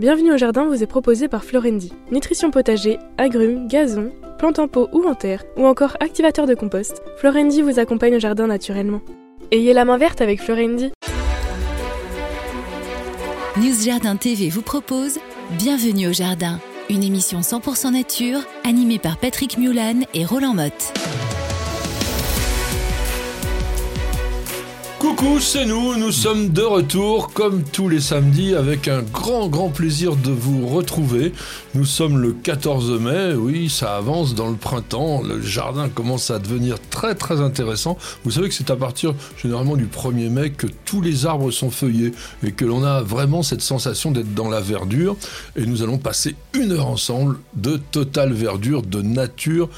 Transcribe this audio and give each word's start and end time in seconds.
Bienvenue 0.00 0.32
au 0.32 0.38
jardin 0.38 0.64
vous 0.64 0.82
est 0.82 0.86
proposé 0.86 1.28
par 1.28 1.44
Florendi. 1.44 1.92
Nutrition 2.10 2.50
potager, 2.50 2.98
agrumes, 3.18 3.68
gazon, 3.68 4.12
plantes 4.38 4.58
en 4.58 4.66
pot 4.66 4.88
ou 4.94 5.04
en 5.04 5.14
terre, 5.14 5.44
ou 5.58 5.66
encore 5.66 5.98
activateur 6.00 6.46
de 6.46 6.54
compost, 6.54 7.02
Florendi 7.18 7.60
vous 7.60 7.78
accompagne 7.78 8.16
au 8.16 8.18
jardin 8.18 8.46
naturellement. 8.46 9.02
Ayez 9.50 9.74
la 9.74 9.84
main 9.84 9.98
verte 9.98 10.22
avec 10.22 10.40
Florendi. 10.40 10.90
News 13.58 13.84
Jardin 13.84 14.16
TV 14.16 14.48
vous 14.48 14.62
propose 14.62 15.18
Bienvenue 15.58 16.08
au 16.08 16.14
jardin, 16.14 16.60
une 16.88 17.04
émission 17.04 17.40
100% 17.40 17.92
nature 17.92 18.40
animée 18.64 18.98
par 18.98 19.18
Patrick 19.18 19.58
Mulan 19.58 20.06
et 20.14 20.24
Roland 20.24 20.54
Motte. 20.54 20.94
Coucou, 25.20 25.38
c'est 25.38 25.66
nous, 25.66 25.96
nous 25.96 26.12
sommes 26.12 26.48
de 26.48 26.62
retour 26.62 27.34
comme 27.34 27.62
tous 27.62 27.90
les 27.90 28.00
samedis 28.00 28.54
avec 28.54 28.88
un 28.88 29.02
grand 29.02 29.48
grand 29.48 29.68
plaisir 29.68 30.16
de 30.16 30.30
vous 30.30 30.66
retrouver. 30.66 31.34
Nous 31.74 31.84
sommes 31.84 32.16
le 32.16 32.32
14 32.32 32.98
mai, 32.98 33.34
oui, 33.34 33.68
ça 33.68 33.96
avance 33.96 34.34
dans 34.34 34.48
le 34.48 34.56
printemps, 34.56 35.20
le 35.20 35.42
jardin 35.42 35.90
commence 35.90 36.30
à 36.30 36.38
devenir 36.38 36.76
très 36.88 37.14
très 37.14 37.42
intéressant. 37.42 37.98
Vous 38.24 38.30
savez 38.30 38.48
que 38.48 38.54
c'est 38.54 38.70
à 38.70 38.76
partir 38.76 39.14
généralement 39.36 39.76
du 39.76 39.84
1er 39.84 40.30
mai 40.30 40.50
que 40.52 40.66
tous 40.86 41.02
les 41.02 41.26
arbres 41.26 41.50
sont 41.50 41.70
feuillés 41.70 42.12
et 42.42 42.52
que 42.52 42.64
l'on 42.64 42.82
a 42.82 43.02
vraiment 43.02 43.42
cette 43.42 43.62
sensation 43.62 44.12
d'être 44.12 44.34
dans 44.34 44.48
la 44.48 44.60
verdure. 44.60 45.16
Et 45.54 45.66
nous 45.66 45.82
allons 45.82 45.98
passer 45.98 46.34
une 46.54 46.72
heure 46.72 46.86
ensemble 46.86 47.40
de 47.54 47.76
totale 47.76 48.32
verdure, 48.32 48.80
de 48.80 49.02
nature 49.02 49.68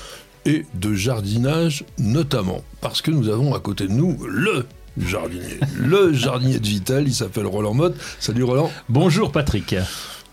et 0.47 0.67
de 0.75 0.95
jardinage 0.95 1.85
notamment. 1.99 2.63
Parce 2.81 3.03
que 3.03 3.11
nous 3.11 3.29
avons 3.29 3.55
à 3.55 3.59
côté 3.61 3.89
de 3.89 3.93
nous 3.93 4.17
le 4.25 4.67
jardinier. 4.99 5.61
Le 5.77 6.13
jardinier 6.13 6.59
de 6.59 6.67
Vitel, 6.67 7.05
il 7.07 7.15
s'appelle 7.15 7.47
Roland 7.47 7.75
Motte. 7.75 7.97
Salut 8.21 8.45
Roland. 8.45 8.71
Bonjour 8.89 9.33
Patrick. 9.33 9.75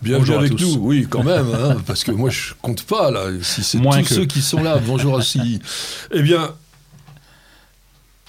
Bienvenue 0.02 0.34
avec 0.34 0.58
nous, 0.58 0.76
oui, 0.80 1.06
quand 1.08 1.22
même, 1.22 1.46
hein, 1.54 1.76
parce 1.86 2.04
que 2.04 2.10
moi 2.10 2.30
je 2.30 2.54
compte 2.62 2.84
pas 2.84 3.10
là, 3.10 3.26
si 3.42 3.62
c'est 3.62 3.78
tous 3.78 4.04
ceux 4.06 4.24
qui 4.24 4.40
sont 4.40 4.62
là, 4.62 4.78
bonjour 4.78 5.12
aussi. 5.12 5.60
Eh 6.10 6.22
bien, 6.22 6.54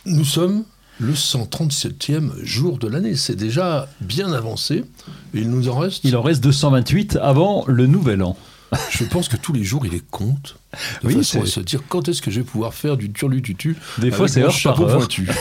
nous 0.06 0.26
sommes 0.26 0.66
le 1.00 1.14
137e 1.14 2.44
jour 2.44 2.78
de 2.78 2.90
l'année, 2.90 3.16
c'est 3.16 3.38
déjà 3.38 3.88
bien 4.02 4.34
avancé, 4.34 4.84
et 5.34 5.40
il 5.40 5.50
nous 5.50 5.70
en 5.70 5.80
reste... 5.80 6.04
Il 6.04 6.18
en 6.18 6.22
reste 6.22 6.44
228 6.44 7.18
avant 7.22 7.64
le 7.68 7.88
nouvel 7.88 8.22
an. 8.22 8.36
Je 8.90 9.06
pense 9.06 9.30
que 9.30 9.38
tous 9.38 9.54
les 9.54 9.64
jours, 9.64 9.86
il 9.86 9.94
les 9.94 10.02
compte. 10.02 10.58
De 11.04 11.08
oui, 11.08 11.16
façon 11.16 11.42
à 11.42 11.46
se 11.46 11.60
dire 11.60 11.82
quand 11.88 12.08
est-ce 12.08 12.22
que 12.22 12.32
je 12.32 12.40
vais 12.40 12.46
pouvoir 12.46 12.74
faire 12.74 12.98
du 12.98 13.12
turlututu. 13.12 13.76
Des 13.98 14.12
fois, 14.12 14.28
c'est 14.28 14.42
heure 14.42 14.52
chapeau 14.52 14.86
par 14.86 14.98
pointu. 14.98 15.28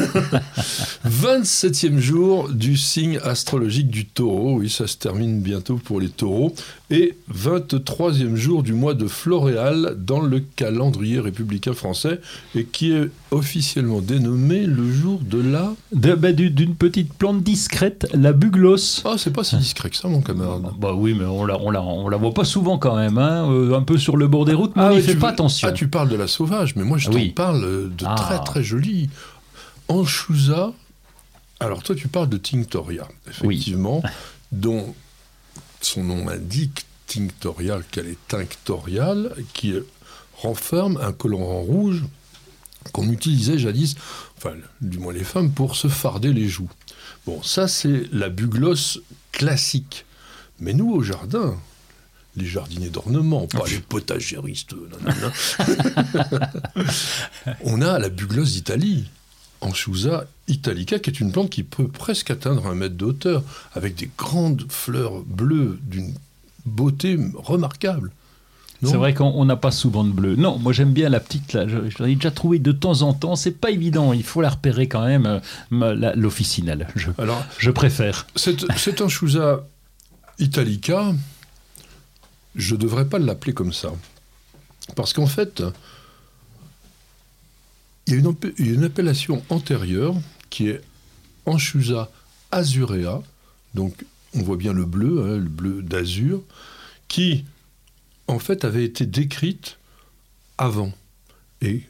27e 1.06 1.98
jour 1.98 2.48
du 2.48 2.76
signe 2.76 3.18
astrologique 3.22 3.90
du 3.90 4.06
taureau. 4.06 4.58
Oui, 4.58 4.70
ça 4.70 4.86
se 4.86 4.96
termine 4.96 5.40
bientôt 5.40 5.76
pour 5.76 6.00
les 6.00 6.08
taureaux. 6.08 6.54
Et 6.90 7.16
23e 7.32 8.34
jour 8.34 8.62
du 8.62 8.72
mois 8.72 8.94
de 8.94 9.06
Floréal 9.06 9.94
dans 9.98 10.20
le 10.20 10.40
calendrier 10.56 11.20
républicain 11.20 11.72
français 11.72 12.20
et 12.54 12.64
qui 12.64 12.92
est 12.92 13.10
officiellement 13.30 14.00
dénommé 14.00 14.66
le 14.66 14.90
jour 14.90 15.20
de 15.22 15.40
la. 15.40 15.74
Bah, 15.92 16.32
d'une 16.32 16.74
petite 16.74 17.12
plante 17.14 17.42
discrète, 17.42 18.08
la 18.12 18.32
buglos. 18.32 19.02
Ah, 19.04 19.14
c'est 19.18 19.32
pas 19.32 19.44
si 19.44 19.56
discret 19.56 19.90
que 19.90 19.96
ça, 19.96 20.08
mon 20.08 20.20
camarade. 20.20 20.62
Bah 20.78 20.92
oui, 20.94 21.14
mais 21.18 21.26
on 21.26 21.44
la, 21.44 21.60
on 21.60 21.70
la, 21.70 21.82
on 21.82 22.08
la 22.08 22.16
voit 22.16 22.34
pas 22.34 22.44
souvent 22.44 22.78
quand 22.78 22.96
même. 22.96 23.18
Hein, 23.18 23.50
euh, 23.50 23.76
un 23.76 23.82
peu 23.82 23.98
sur 23.98 24.16
le 24.16 24.26
bord 24.26 24.44
des 24.44 24.54
routes 24.54 24.69
ah, 24.76 25.00
fait 25.00 25.16
pas 25.16 25.30
attention. 25.30 25.68
Ah, 25.68 25.72
tu 25.72 25.88
parles 25.88 26.08
de 26.08 26.16
la 26.16 26.28
sauvage, 26.28 26.76
mais 26.76 26.84
moi 26.84 26.98
je 26.98 27.10
t'en 27.10 27.34
parle 27.34 27.94
de 27.94 28.04
ah. 28.06 28.14
très 28.14 28.42
très 28.44 28.62
jolie. 28.62 29.10
Anchusa. 29.88 30.72
Alors 31.58 31.82
toi 31.82 31.94
tu 31.94 32.08
parles 32.08 32.28
de 32.28 32.38
Tinctoria, 32.38 33.06
effectivement, 33.28 34.02
dont 34.52 34.94
son 35.80 36.04
nom 36.04 36.28
indique 36.28 36.86
Tinctoria, 37.06 37.80
qu'elle 37.90 38.06
est 38.06 38.28
tinctoriale, 38.28 39.34
qui 39.52 39.74
renferme 40.36 40.98
un 41.02 41.12
colorant 41.12 41.60
rouge 41.60 42.04
qu'on 42.92 43.10
utilisait 43.10 43.58
jadis, 43.58 43.96
enfin 44.38 44.54
du 44.80 44.98
moins 44.98 45.12
les 45.12 45.24
femmes, 45.24 45.50
pour 45.50 45.76
se 45.76 45.88
farder 45.88 46.32
les 46.32 46.48
joues. 46.48 46.70
Bon, 47.26 47.42
ça 47.42 47.68
c'est 47.68 48.04
la 48.12 48.28
buglosse 48.28 49.00
classique. 49.32 50.06
Mais 50.60 50.72
nous 50.72 50.90
au 50.92 51.02
jardin, 51.02 51.56
les 52.36 52.46
jardiniers 52.46 52.90
d'ornement, 52.90 53.46
pas 53.46 53.64
les 53.68 53.80
potagéristes. 53.80 54.74
on 57.64 57.82
a 57.82 57.98
la 57.98 58.08
buglosse 58.08 58.52
d'Italie, 58.52 59.06
Anchusa 59.60 60.26
italica, 60.48 60.98
qui 60.98 61.10
est 61.10 61.20
une 61.20 61.32
plante 61.32 61.50
qui 61.50 61.62
peut 61.62 61.88
presque 61.88 62.30
atteindre 62.30 62.66
un 62.66 62.74
mètre 62.74 62.96
de 62.96 63.04
hauteur, 63.04 63.42
avec 63.74 63.96
des 63.96 64.10
grandes 64.16 64.64
fleurs 64.68 65.20
bleues 65.22 65.78
d'une 65.82 66.14
beauté 66.66 67.18
remarquable. 67.34 68.10
C'est 68.82 68.96
vrai 68.96 69.12
qu'on 69.12 69.44
n'a 69.44 69.56
pas 69.56 69.70
souvent 69.70 70.04
de 70.04 70.10
bleu. 70.10 70.36
Non, 70.36 70.58
moi 70.58 70.72
j'aime 70.72 70.92
bien 70.92 71.10
la 71.10 71.20
petite 71.20 71.52
là. 71.52 71.66
Je, 71.68 72.02
l'ai 72.02 72.14
déjà 72.14 72.30
trouvée 72.30 72.58
de 72.58 72.72
temps 72.72 73.02
en 73.02 73.12
temps. 73.12 73.36
C'est 73.36 73.50
pas 73.50 73.70
évident. 73.70 74.14
Il 74.14 74.22
faut 74.22 74.40
la 74.40 74.48
repérer 74.48 74.88
quand 74.88 75.04
même. 75.04 75.42
Euh, 75.72 76.12
l'officinelle. 76.16 76.86
Je, 76.96 77.10
Alors, 77.18 77.44
je 77.58 77.70
préfère. 77.70 78.26
C'est 78.36 79.02
un 79.02 79.08
Chousa 79.08 79.66
italica 80.38 81.12
je 82.54 82.74
ne 82.74 82.80
devrais 82.80 83.08
pas 83.08 83.18
l'appeler 83.18 83.52
comme 83.52 83.72
ça. 83.72 83.92
Parce 84.96 85.12
qu'en 85.12 85.26
fait, 85.26 85.62
il 88.06 88.14
y 88.14 88.16
a 88.16 88.72
une, 88.72 88.84
appellation 88.84 89.42
antérieure 89.50 90.16
qui 90.48 90.68
est 90.68 90.80
Anchusa 91.46 92.10
azurea, 92.50 93.22
donc 93.74 94.04
on 94.34 94.42
voit 94.42 94.56
bien 94.56 94.72
le 94.72 94.84
bleu, 94.84 95.22
hein, 95.22 95.36
le 95.36 95.48
bleu 95.48 95.82
d'azur, 95.82 96.42
qui 97.08 97.44
en 98.26 98.38
fait 98.38 98.64
avait 98.64 98.84
été 98.84 99.06
décrite 99.06 99.78
avant. 100.58 100.92
Et 101.60 101.82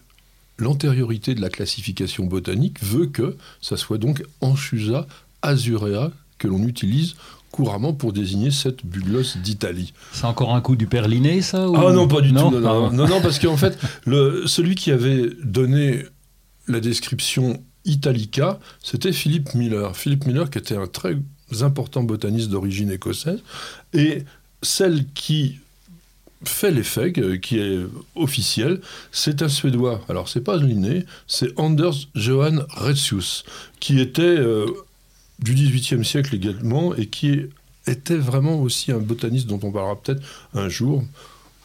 l'antériorité 0.58 1.34
de 1.34 1.40
la 1.40 1.48
classification 1.48 2.26
botanique 2.26 2.82
veut 2.82 3.06
que 3.06 3.36
ça 3.62 3.76
soit 3.76 3.98
donc 3.98 4.22
Anchusa 4.40 5.06
azurea 5.42 6.12
que 6.38 6.48
l'on 6.48 6.66
utilise 6.66 7.16
couramment 7.50 7.92
pour 7.92 8.12
désigner 8.12 8.50
cette 8.50 8.84
buglosse 8.86 9.36
d'Italie. 9.38 9.92
C'est 10.12 10.24
encore 10.24 10.54
un 10.54 10.60
coup 10.60 10.76
du 10.76 10.86
Perliné, 10.86 11.42
ça 11.42 11.66
Ah 11.74 11.92
non, 11.92 12.06
pas 12.08 12.20
du 12.20 12.32
tout. 12.32 12.50
Non, 12.50 12.90
non, 12.90 13.20
parce 13.20 13.38
qu'en 13.38 13.56
fait, 13.58 13.78
le, 14.06 14.46
celui 14.46 14.74
qui 14.74 14.90
avait 14.90 15.30
donné 15.42 16.04
la 16.68 16.80
description 16.80 17.62
Italica, 17.84 18.58
c'était 18.82 19.12
Philippe 19.12 19.54
Miller. 19.54 19.96
Philippe 19.96 20.26
Miller, 20.26 20.50
qui 20.50 20.58
était 20.58 20.76
un 20.76 20.86
très 20.86 21.16
important 21.60 22.02
botaniste 22.02 22.50
d'origine 22.50 22.90
écossaise, 22.90 23.40
et 23.92 24.24
celle 24.62 25.06
qui 25.14 25.58
fait 26.44 26.70
l'effet, 26.70 27.12
qui 27.12 27.58
est 27.58 27.78
officiel, 28.14 28.80
c'est 29.12 29.42
un 29.42 29.48
Suédois. 29.48 30.00
Alors, 30.08 30.28
c'est 30.28 30.40
pas 30.40 30.56
Linné, 30.56 31.04
c'est 31.26 31.58
Anders 31.58 31.96
Johan 32.14 32.60
Retzius, 32.70 33.44
qui 33.78 34.00
était 34.00 34.22
euh, 34.22 34.66
du 35.42 35.54
XVIIIe 35.54 36.04
siècle 36.04 36.34
également, 36.34 36.94
et 36.94 37.06
qui 37.06 37.40
était 37.86 38.16
vraiment 38.16 38.60
aussi 38.60 38.92
un 38.92 38.98
botaniste 38.98 39.46
dont 39.46 39.60
on 39.62 39.72
parlera 39.72 40.00
peut-être 40.00 40.22
un 40.54 40.68
jour, 40.68 41.02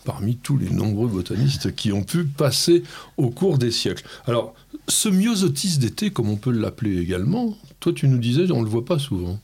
parmi 0.06 0.36
tous 0.36 0.58
les 0.58 0.70
nombreux 0.70 1.08
botanistes 1.08 1.76
qui 1.76 1.92
ont 1.92 2.04
pu 2.04 2.26
passer 2.26 2.84
au 3.18 3.30
cours 3.30 3.58
des 3.58 3.72
siècles. 3.72 4.06
Alors, 4.28 4.54
ce 4.88 5.10
myosotis 5.10 5.80
d'été, 5.80 6.12
comme 6.12 6.30
on 6.30 6.38
peut 6.38 6.52
l'appeler 6.52 7.00
également, 7.00 7.58
toi 7.80 7.92
tu 7.92 8.08
nous 8.08 8.20
disais, 8.20 8.50
on 8.52 8.60
ne 8.60 8.66
le 8.66 8.70
voit 8.70 8.86
pas 8.86 9.00
souvent. 9.00 9.40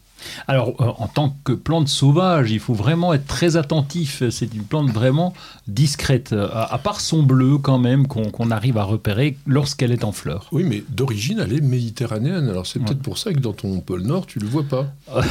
Alors, 0.47 0.69
euh, 0.79 0.91
en 0.97 1.07
tant 1.07 1.35
que 1.43 1.53
plante 1.53 1.87
sauvage, 1.87 2.51
il 2.51 2.59
faut 2.59 2.73
vraiment 2.73 3.13
être 3.13 3.27
très 3.27 3.57
attentif. 3.57 4.23
C'est 4.29 4.53
une 4.53 4.63
plante 4.63 4.89
vraiment 4.91 5.33
discrète, 5.67 6.33
à, 6.33 6.77
part 6.77 6.99
son 7.01 7.23
bleu 7.23 7.57
quand 7.57 7.79
même, 7.79 8.07
qu'on 8.07 8.51
arrive 8.51 8.77
à 8.77 8.83
repérer 8.83 9.37
lorsqu'elle 9.47 9.91
est 9.91 10.03
en 10.03 10.11
fleur. 10.11 10.47
Oui, 10.51 10.63
mais 10.63 10.83
d'origine, 10.89 11.39
elle 11.39 11.53
est 11.53 11.61
méditerranéenne. 11.61 12.49
Alors, 12.49 12.65
c'est 12.65 12.79
peut-être 12.79 13.01
pour 13.01 13.17
ça 13.17 13.33
que 13.33 13.39
dans 13.39 13.53
ton 13.53 13.79
pôle 13.79 14.01
Nord, 14.01 14.25
tu 14.25 14.39
ne 14.39 14.45
le 14.45 14.49
vois 14.49 14.63
pas. 14.63 14.87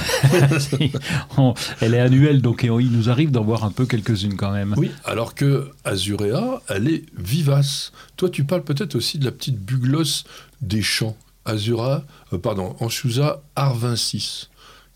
elle 1.80 1.94
est 1.94 2.00
annuelle, 2.00 2.42
donc 2.42 2.62
il 2.62 2.90
nous 2.90 3.10
arrive 3.10 3.30
d'en 3.30 3.44
voir 3.44 3.64
un 3.64 3.70
peu 3.70 3.86
quelques-unes 3.86 4.36
quand 4.36 4.52
même. 4.52 4.74
Oui, 4.76 4.90
alors 5.04 5.34
que 5.34 5.70
Azurea, 5.84 6.62
elle 6.68 6.88
est 6.88 7.04
vivace. 7.16 7.92
Toi, 8.16 8.30
tu 8.30 8.44
parles 8.44 8.64
peut-être 8.64 8.94
aussi 8.94 9.18
de 9.18 9.24
la 9.24 9.32
petite 9.32 9.58
buglosse 9.58 10.24
des 10.60 10.82
champs. 10.82 11.16
Azura, 11.44 12.04
euh, 12.32 12.38
pardon, 12.38 12.76
Anchusa 12.80 13.42
arvincis 13.56 14.48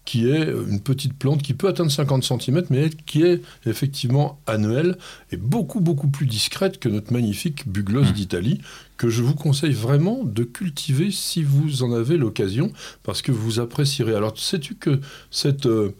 qui 0.04 0.28
est 0.28 0.50
une 0.68 0.80
petite 0.80 1.14
plante 1.14 1.42
qui 1.42 1.54
peut 1.54 1.68
atteindre 1.68 1.90
50 1.90 2.24
cm, 2.24 2.64
mais 2.70 2.90
qui 3.06 3.22
est 3.22 3.40
effectivement 3.66 4.38
annuelle 4.46 4.98
et 5.32 5.36
beaucoup, 5.36 5.80
beaucoup 5.80 6.08
plus 6.08 6.26
discrète 6.26 6.78
que 6.78 6.88
notre 6.88 7.12
magnifique 7.12 7.66
buglosse 7.68 8.10
mmh. 8.10 8.14
d'Italie, 8.14 8.60
que 8.96 9.08
je 9.08 9.22
vous 9.22 9.34
conseille 9.34 9.72
vraiment 9.72 10.22
de 10.24 10.44
cultiver 10.44 11.10
si 11.10 11.42
vous 11.42 11.82
en 11.82 11.92
avez 11.92 12.16
l'occasion, 12.16 12.72
parce 13.02 13.22
que 13.22 13.32
vous 13.32 13.60
apprécierez. 13.60 14.14
Alors, 14.14 14.38
sais-tu 14.38 14.74
que 14.74 15.00
cette 15.30 15.66
euh, 15.66 15.94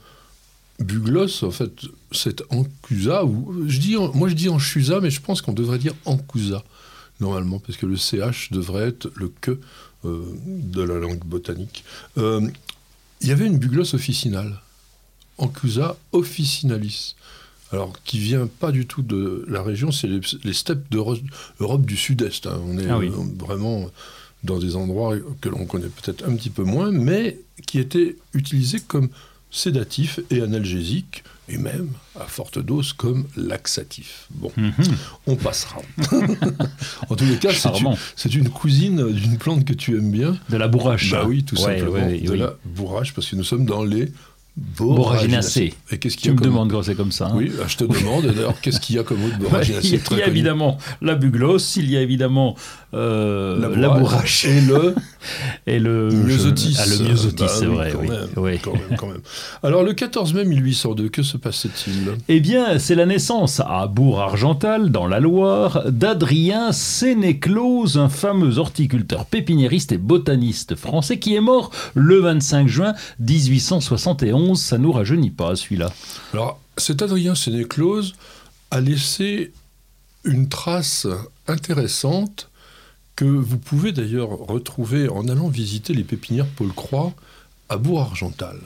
buglosse, 0.81 1.43
en 1.43 1.51
fait, 1.51 1.73
cette 2.13 2.43
ancusa, 2.51 3.25
ou 3.25 3.69
je 3.69 3.79
dis, 3.79 3.97
moi 4.15 4.29
je 4.29 4.35
dis 4.35 4.49
anchusa, 4.49 5.01
mais 5.01 5.11
je 5.11 5.21
pense 5.21 5.43
qu'on 5.43 5.53
devrait 5.53 5.79
dire 5.79 5.95
ancusa, 6.05 6.63
normalement, 7.21 7.59
parce 7.59 7.79
que 7.79 7.87
le 7.87 7.97
CH 7.97 8.51
devrait 8.53 8.89
être 8.89 9.11
le 9.15 9.33
que 9.41 9.59
euh, 10.05 10.23
de 10.47 10.83
la 10.83 10.99
langue 10.99 11.25
botanique. 11.25 11.85
Euh, 12.19 12.47
il 13.25 13.29
y 13.31 13.33
avait 13.33 13.47
une 13.47 13.59
buglosse 13.59 13.95
officinale 13.95 14.61
Ancusa 15.39 15.97
officinalis. 16.13 17.17
Alors, 17.73 17.93
qui 18.05 18.19
vient 18.19 18.47
pas 18.47 18.71
du 18.71 18.87
tout 18.87 19.03
de 19.03 19.45
la 19.49 19.63
région, 19.63 19.91
c'est 19.91 20.07
les, 20.07 20.53
steppes 20.53 20.89
d'Europe 20.91 21.85
du 21.85 21.97
Sud-Est. 21.97 22.47
Hein. 22.47 22.61
On 22.65 22.79
est 22.79 22.89
Ah 22.89 22.99
oui. 22.99 23.09
euh, 23.09 23.45
vraiment 23.45 23.91
dans 24.45 24.59
des 24.59 24.77
endroits 24.77 25.17
que 25.41 25.49
l'on 25.49 25.65
connaît 25.65 25.89
peut-être 25.89 26.25
un 26.29 26.37
petit 26.37 26.51
peu 26.51 26.63
moins, 26.63 26.93
mais 26.93 27.41
qui 27.67 27.81
étaient 27.81 28.17
utilisés 28.33 28.79
comme 28.81 29.09
sédatifs 29.51 30.21
et 30.31 30.41
analgésiques, 30.43 31.25
et 31.49 31.59
même 31.59 31.89
à 32.19 32.25
forte 32.25 32.59
dose 32.59 32.93
comme 32.93 33.25
laxatifs. 33.37 34.27
Bon, 34.31 34.51
Mhm. 34.57 34.73
on 35.27 35.37
passera. 35.37 35.81
en 37.11 37.17
tous 37.17 37.25
les 37.27 37.37
cas, 37.37 37.51
c'est 38.17 38.35
une, 38.35 38.49
cousine 38.49 39.13
d'une 39.13 39.37
plante 39.39 39.65
que 39.65 39.73
tu 39.75 39.97
aimes 39.97 40.11
bien. 40.11 40.37
De 40.49 40.57
la 40.57 40.69
bourrache. 40.69 41.11
Bah 41.11 41.25
oui, 41.27 41.45
tout 41.45 41.57
Ouais, 41.57 41.79
simplement. 41.79 41.93
ouais, 42.07 42.19
de 42.21 42.31
oui. 42.33 42.39
la 42.39 42.55
bourrache, 42.65 43.13
parce 43.15 43.29
que 43.29 43.37
nous 43.37 43.45
sommes 43.45 43.67
dans 43.67 43.83
les 43.85 44.11
borraginacées. 44.79 45.75
Et 45.91 45.99
qu'est-ce 45.99 46.17
qu'il 46.17 46.23
Tu 46.23 46.29
y 46.29 46.31
a 46.31 46.35
me 46.35 46.39
comme... 46.39 46.47
demandes 46.49 46.71
quand 46.71 46.83
c'est 46.83 46.95
comme 46.95 47.13
ça. 47.13 47.27
hein. 47.27 47.33
Oui, 47.35 47.51
bah, 47.57 47.65
je 47.67 47.77
te 47.77 47.85
demande. 47.85 48.27
D'ailleurs, 48.27 48.61
qu'est-ce 48.61 48.81
qu'il 48.81 48.97
y 48.97 48.99
a 48.99 49.03
comme 49.03 49.23
autre 49.25 49.35
Il 49.41 49.41
y 49.41 49.49
borraginacée 49.51 50.01
il 50.13 50.19
y 50.19 50.23
a 50.23 50.27
évidemment 50.29 50.79
la 51.03 51.15
buglosse, 51.15 51.77
il 51.77 51.91
y 51.91 51.97
a 51.97 52.01
évidemment 52.01 52.55
euh, 52.95 53.57
et 54.47 54.61
le 54.61 54.95
et 55.67 55.79
le 55.79 56.09
myosotis. 56.11 56.77
Ah, 56.79 56.87
le 56.87 56.99
myosotis, 57.09 57.43
Bah 57.45 57.49
c'est 57.49 57.67
oui, 57.67 57.75
vrai. 57.75 57.91
quand 57.93 58.01
oui. 58.01 58.09
même, 58.09 58.29
Oui. 58.37 58.59
quand 58.63 58.73
même, 58.73 58.97
quand 58.99 59.07
même. 59.07 59.21
Alors, 59.63 59.83
le 59.83 59.93
14 59.95 60.35
mai 60.35 60.45
1802, 60.45 61.09
que 61.09 61.23
se 61.23 61.37
passait-il? 61.37 62.13
Eh 62.29 62.41
bien, 62.41 62.79
c'est 62.79 62.95
la 62.95 63.07
naissance 63.07 63.61
à 63.67 63.87
Bourg-Argental, 63.87 64.91
dans 64.91 65.07
la 65.07 65.21
Loire, 65.21 65.83
d'Adrien 65.91 66.73
Sénéclose, 66.73 67.97
un 67.99 68.09
fameux 68.09 68.59
horticulteur 68.59 69.25
pépiniériste 69.27 69.93
et 69.93 69.99
botaniste 69.99 70.75
français 70.75 71.19
qui 71.19 71.35
est 71.35 71.41
mort 71.41 71.71
le 71.95 72.19
25 72.21 72.69
juin 72.69 72.95
1871. 73.21 74.61
Ça 74.61 74.79
nous 74.79 74.93
rajeunit 74.93 75.31
pas, 75.31 75.57
celui-là. 75.57 75.91
Alors, 76.33 76.61
cet 76.77 77.03
Adrien 77.03 77.35
Sénéclose 77.35 78.15
a 78.71 78.81
laissé 78.81 79.53
une 80.25 80.49
trace 80.49 81.07
intéressante 81.49 82.49
que 83.17 83.25
vous 83.25 83.59
pouvez 83.59 83.93
d'ailleurs 83.93 84.31
retrouver 84.31 85.09
en 85.09 85.29
allant 85.29 85.49
visiter 85.49 85.95
les 85.95 86.05
pépinières 86.05 86.47
Paul 86.47 86.73
Croix 86.73 87.15
à 87.69 87.77
Bourg-Argental. 87.77 88.59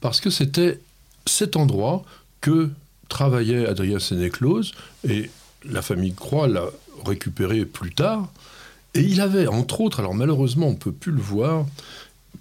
Parce 0.00 0.20
que 0.20 0.30
c'était 0.30 0.80
cet 1.26 1.56
endroit 1.56 2.04
que 2.40 2.70
travaillait 3.08 3.66
Adrien 3.66 3.98
Sénéclose 3.98 4.72
et 5.08 5.30
la 5.64 5.82
famille 5.82 6.14
Croix 6.14 6.46
l'a 6.46 6.66
récupéré 7.04 7.64
plus 7.64 7.92
tard. 7.92 8.28
Et 8.94 9.00
il 9.00 9.20
avait, 9.20 9.46
entre 9.46 9.80
autres, 9.80 10.00
alors 10.00 10.14
malheureusement 10.14 10.68
on 10.68 10.72
ne 10.72 10.76
peut 10.76 10.92
plus 10.92 11.12
le 11.12 11.20
voir, 11.20 11.66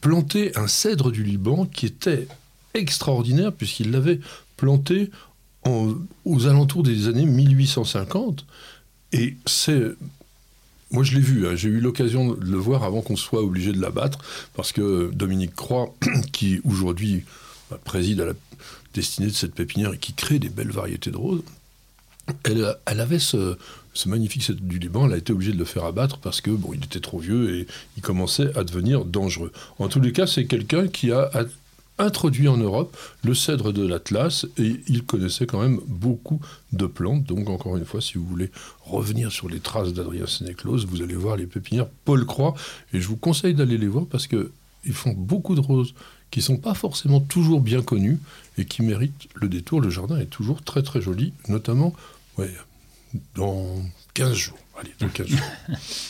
planté 0.02 0.56
un 0.58 0.68
cèdre 0.68 1.12
du 1.12 1.24
Liban 1.24 1.66
qui 1.66 1.86
était 1.86 2.28
extraordinaire 2.74 3.52
puisqu'il 3.52 3.92
l'avait 3.92 4.20
planté 4.56 5.10
aux 5.66 6.48
alentours 6.48 6.84
des 6.84 7.08
années 7.08 7.26
1850. 7.26 8.46
Et 9.14 9.36
c'est. 9.46 9.84
Moi, 10.92 11.04
je 11.04 11.16
l'ai 11.16 11.22
vu, 11.22 11.48
hein, 11.48 11.56
j'ai 11.56 11.70
eu 11.70 11.80
l'occasion 11.80 12.34
de 12.34 12.50
le 12.50 12.58
voir 12.58 12.84
avant 12.84 13.02
qu'on 13.02 13.18
soit 13.18 13.42
obligé 13.42 13.74
de 13.74 13.82
l'abattre, 13.82 14.20
parce 14.56 14.72
que 14.72 15.12
Dominique 15.14 15.56
Croix, 15.56 15.94
qui 16.32 16.62
aujourd'hui 16.64 17.24
bah, 17.70 17.80
préside 17.84 18.22
à 18.22 18.26
la 18.26 18.34
destinée 18.94 19.28
de 19.28 19.34
cette 19.34 19.54
pépinière 19.54 19.94
et 19.94 19.98
qui 19.98 20.14
crée 20.14 20.40
des 20.40 20.50
belles 20.50 20.72
variétés 20.72 21.12
de 21.12 21.18
roses, 21.18 21.44
elle, 22.44 22.76
elle 22.86 23.00
avait 23.00 23.20
ce, 23.20 23.58
ce 23.94 24.10
magnifique 24.10 24.52
du 24.52 24.80
Liban, 24.80 25.08
elle 25.08 25.14
a 25.14 25.18
été 25.18 25.34
obligée 25.34 25.52
de 25.52 25.58
le 25.58 25.66
faire 25.66 25.86
abattre 25.86 26.20
parce 26.20 26.42
que 26.42 26.52
bon, 26.52 26.72
il 26.74 26.84
était 26.84 27.00
trop 27.00 27.20
vieux 27.20 27.56
et 27.56 27.68
il 27.98 28.02
commençait 28.02 28.56
à 28.58 28.64
devenir 28.64 29.06
dangereux. 29.06 29.52
En 29.80 29.88
tous 29.88 30.00
les 30.00 30.14
cas, 30.14 30.28
c'est 30.28 30.46
quelqu'un 30.46 30.88
qui 30.88 31.12
a 31.12 31.30
introduit 32.00 32.48
en 32.48 32.58
Europe 32.58 32.96
le 33.24 33.34
cèdre 33.34 33.74
de 33.74 33.86
l'Atlas 33.86 34.46
et 34.58 34.82
il 34.88 35.04
connaissait 35.04 35.46
quand 35.46 35.62
même 35.62 35.80
beaucoup 35.88 36.40
de 36.72 36.86
plantes. 36.86 37.24
Donc 37.24 37.50
encore 37.50 37.78
une 37.78 37.86
fois, 37.86 38.02
si 38.02 38.18
vous 38.18 38.26
voulez 38.26 38.52
revenir 38.82 39.32
sur 39.32 39.50
les 39.50 39.60
traces 39.60 39.94
d'Adrien 39.94 40.28
Sénéclose, 40.28 40.86
vous 40.86 41.02
allez 41.02 41.16
voir 41.16 41.36
les 41.36 41.46
pépinières 41.46 41.88
Paul 42.06 42.26
Croix 42.26 42.54
et 42.94 43.02
je 43.02 43.08
vous 43.08 43.18
conseille 43.18 43.54
d'aller 43.54 43.78
les 43.78 43.88
voir 43.88 44.06
parce 44.06 44.28
que 44.28 44.52
ils 44.86 44.94
font 44.94 45.14
beaucoup 45.14 45.56
de 45.56 45.60
roses 45.60 45.94
qui 46.32 46.42
sont 46.42 46.58
pas 46.58 46.74
forcément 46.74 47.20
toujours 47.20 47.62
bien 47.62 47.82
connues 47.82 48.20
et 48.58 48.66
qui 48.66 48.84
méritent 48.84 49.28
le 49.36 49.50
détour. 49.50 49.82
Le 49.82 49.90
jardin 49.90 50.18
est 50.18 50.26
toujours 50.26 50.62
très 50.62 50.84
très 50.84 51.02
joli, 51.02 51.34
notamment 51.48 51.94
dans 53.36 53.82
15 54.14 54.34
jours. 54.34 54.60
Allez, 54.80 54.94
dans 55.00 55.08
15 55.08 55.28
jours. 55.28 55.40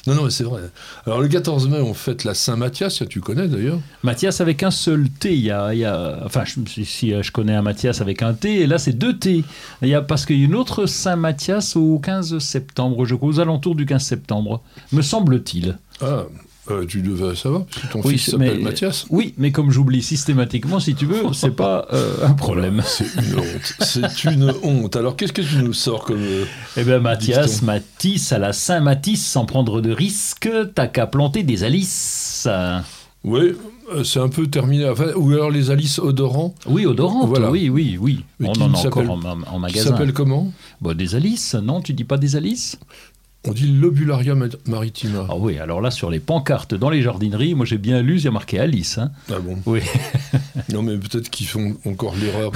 Non, 0.07 0.15
non, 0.15 0.23
mais 0.25 0.29
c'est 0.29 0.43
vrai. 0.43 0.61
Alors, 1.05 1.21
le 1.21 1.29
14 1.29 1.69
mai, 1.69 1.79
on 1.79 1.93
fête 1.93 2.25
la 2.25 2.33
Saint-Mathias, 2.33 3.01
tu 3.09 3.21
connais 3.21 3.47
d'ailleurs. 3.47 3.79
Mathias 4.03 4.41
avec 4.41 4.61
un 4.61 4.71
seul 4.71 5.07
T. 5.09 5.33
Il 5.33 5.39
y 5.45 5.51
a, 5.51 5.73
il 5.73 5.79
y 5.79 5.85
a- 5.85 6.21
enfin, 6.25 6.43
je, 6.43 6.59
si- 6.69 6.83
si 6.83 7.13
euh, 7.13 7.23
je 7.23 7.31
connais 7.31 7.53
un 7.55 7.61
Mathias 7.61 8.01
avec 8.01 8.21
un 8.21 8.33
T, 8.33 8.59
et 8.61 8.67
là 8.67 8.77
c'est 8.77 8.91
deux 8.91 9.17
T. 9.17 9.45
Il 9.81 9.87
y 9.87 9.93
a, 9.95 10.01
parce 10.01 10.25
qu'il 10.25 10.37
y 10.37 10.41
a 10.41 10.45
une 10.45 10.55
autre 10.55 10.85
Saint-Mathias 10.85 11.77
au 11.77 11.97
15 11.99 12.39
septembre, 12.39 13.05
je 13.05 13.15
crois, 13.15 13.29
aux 13.29 13.39
alentours 13.39 13.75
du 13.75 13.85
15 13.85 14.03
septembre, 14.03 14.61
me 14.91 15.01
semble-t-il. 15.01 15.77
Ah, 16.01 16.23
euh, 16.71 16.85
tu 16.85 17.01
devais 17.01 17.35
savoir, 17.35 17.65
parce 17.65 17.85
que 17.87 17.91
ton 17.93 18.01
Oui, 18.03 18.17
fils 18.17 18.31
s'appelle 18.31 18.59
Mathias. 18.61 19.05
Oui, 19.09 19.33
mais 19.37 19.51
comme 19.51 19.71
j'oublie 19.71 20.01
systématiquement, 20.01 20.79
si 20.79 20.95
tu 20.95 21.05
veux, 21.05 21.21
c'est 21.33 21.55
pas 21.55 21.87
euh, 21.93 22.25
un 22.25 22.33
problème. 22.33 22.81
C'est 22.85 23.05
une 23.15 23.39
honte. 23.39 23.73
C'est 23.79 24.23
une 24.25 24.53
honte. 24.63 24.95
Alors, 24.95 25.15
qu'est-ce 25.15 25.33
que 25.33 25.41
tu 25.41 25.57
nous 25.63 25.73
sors 25.73 26.03
comme. 26.05 26.21
euh, 26.21 26.45
Eh 26.77 26.83
bien, 26.83 26.99
Mathias. 26.99 27.61
Matisse, 27.61 28.31
à 28.31 28.37
la 28.39 28.53
Saint-Mathis, 28.53 29.25
sans 29.25 29.45
prendre 29.45 29.81
de 29.81 29.91
risque, 29.91 30.49
t'as 30.75 30.87
qu'à 30.87 31.07
planter 31.07 31.43
des 31.43 31.63
alices. 31.63 32.47
Oui, 33.23 33.53
euh, 33.93 34.03
c'est 34.05 34.19
un 34.19 34.29
peu 34.29 34.47
terminé. 34.47 34.87
Enfin, 34.87 35.07
ou 35.15 35.31
alors 35.31 35.49
les 35.51 35.69
Alice 35.71 35.99
odorants, 35.99 36.53
Oui, 36.65 36.85
odorantes, 36.85 37.27
Voilà. 37.27 37.49
oui, 37.51 37.67
oui, 37.69 37.97
oui. 37.99 38.23
Mais 38.39 38.47
On 38.47 38.61
en 38.61 38.73
a 38.73 38.77
encore 38.77 39.03
s'appelle- 39.03 39.09
en, 39.09 39.19
en 39.25 39.55
qui 39.55 39.59
magasin. 39.59 39.89
s'appellent 39.89 40.13
comment? 40.13 40.53
Bon, 40.79 40.95
des 40.95 41.15
alices, 41.15 41.55
non 41.55 41.81
Tu 41.81 41.93
dis 41.93 42.03
pas 42.05 42.17
des 42.17 42.35
alices? 42.35 42.77
On 43.47 43.53
dit 43.53 43.67
Lobularia 43.67 44.35
ma- 44.35 44.47
maritima. 44.65 45.25
Ah 45.29 45.35
oui, 45.37 45.57
alors 45.57 45.79
là, 45.81 45.89
sur 45.89 46.09
les 46.09 46.19
pancartes 46.19 46.75
dans 46.75 46.89
les 46.89 47.01
jardineries, 47.01 47.55
moi 47.55 47.65
j'ai 47.65 47.77
bien 47.77 48.01
lu, 48.01 48.17
il 48.17 48.23
y 48.25 48.27
a 48.27 48.31
marqué 48.31 48.59
Alice. 48.59 48.97
hein. 48.97 49.11
Ah 49.31 49.39
bon? 49.39 49.57
Oui. 49.65 49.81
Non, 50.73 50.81
mais 50.83 50.97
peut-être 50.97 51.29
qu'ils 51.29 51.47
font 51.47 51.77
encore 51.85 52.13
l'erreur. 52.17 52.51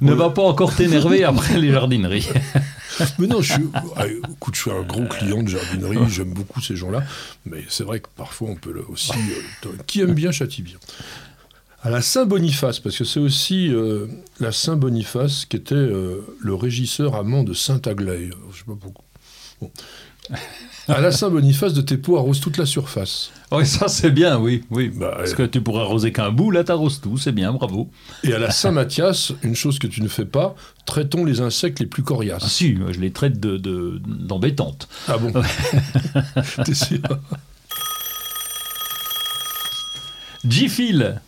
ne 0.00 0.12
va 0.12 0.30
pas 0.30 0.42
encore 0.42 0.74
t'énerver 0.74 1.22
après 1.22 1.58
les 1.60 1.70
jardineries. 1.70 2.28
Mais 3.18 3.28
non, 3.28 3.40
je 3.40 3.52
suis, 3.54 3.62
ah, 3.96 4.06
écoute, 4.08 4.54
je 4.56 4.60
suis 4.62 4.70
un 4.72 4.82
gros 4.82 5.04
client 5.04 5.42
de 5.42 5.48
jardinerie, 5.48 5.98
j'aime 6.10 6.32
beaucoup 6.32 6.60
ces 6.60 6.74
gens-là, 6.76 7.02
mais 7.46 7.64
c'est 7.68 7.82
vrai 7.84 7.98
que 8.00 8.06
parfois 8.16 8.50
on 8.50 8.54
peut 8.56 8.72
le- 8.72 8.84
aussi. 8.88 9.12
euh, 9.66 9.68
qui 9.86 10.00
aime 10.00 10.14
bien 10.14 10.30
châtie 10.32 10.62
bien. 10.62 10.76
À 11.82 11.90
la 11.90 12.02
Saint-Boniface, 12.02 12.80
parce 12.80 12.96
que 12.96 13.04
c'est 13.04 13.20
aussi 13.20 13.68
euh, 13.72 14.06
la 14.40 14.52
Saint-Boniface 14.52 15.44
qui 15.44 15.56
était 15.56 15.74
euh, 15.74 16.20
le 16.40 16.54
régisseur 16.54 17.14
amant 17.14 17.42
de 17.44 17.52
Saint-Aglaé. 17.52 18.30
Je 18.52 18.58
sais 18.58 18.64
pas 18.66 18.76
pourquoi. 18.80 19.03
Bon. 20.30 20.36
À 20.88 21.00
la 21.00 21.12
Saint-Boniface, 21.12 21.72
de 21.74 21.80
tes 21.80 21.96
pots 21.96 22.16
arrose 22.18 22.40
toute 22.40 22.56
la 22.58 22.66
surface. 22.66 23.30
oui, 23.52 23.66
ça 23.66 23.88
c'est 23.88 24.10
bien, 24.10 24.38
oui. 24.38 24.64
oui. 24.70 24.88
Bah, 24.94 25.14
Parce 25.16 25.34
que 25.34 25.42
tu 25.42 25.60
pourrais 25.62 25.82
arroser 25.82 26.12
qu'un 26.12 26.30
bout, 26.30 26.50
là 26.50 26.62
t'arroses 26.64 27.00
tout, 27.00 27.16
c'est 27.18 27.32
bien, 27.32 27.52
bravo. 27.52 27.90
Et 28.22 28.32
à 28.34 28.38
la 28.38 28.50
Saint-Mathias, 28.50 29.32
une 29.42 29.54
chose 29.54 29.78
que 29.78 29.86
tu 29.86 30.02
ne 30.02 30.08
fais 30.08 30.24
pas, 30.26 30.54
traitons 30.86 31.24
les 31.24 31.40
insectes 31.40 31.80
les 31.80 31.86
plus 31.86 32.02
Ah 32.04 32.08
coriaces. 32.08 32.46
si, 32.50 32.74
moi, 32.74 32.92
je 32.92 33.00
les 33.00 33.12
traite 33.12 33.38
de- 33.40 33.56
de- 33.56 34.00
d'embêtantes. 34.04 34.88
Ah 35.08 35.16
bon 35.18 35.32
T'es 36.64 36.74
sûr? 36.74 37.00
Gphil 40.46 41.20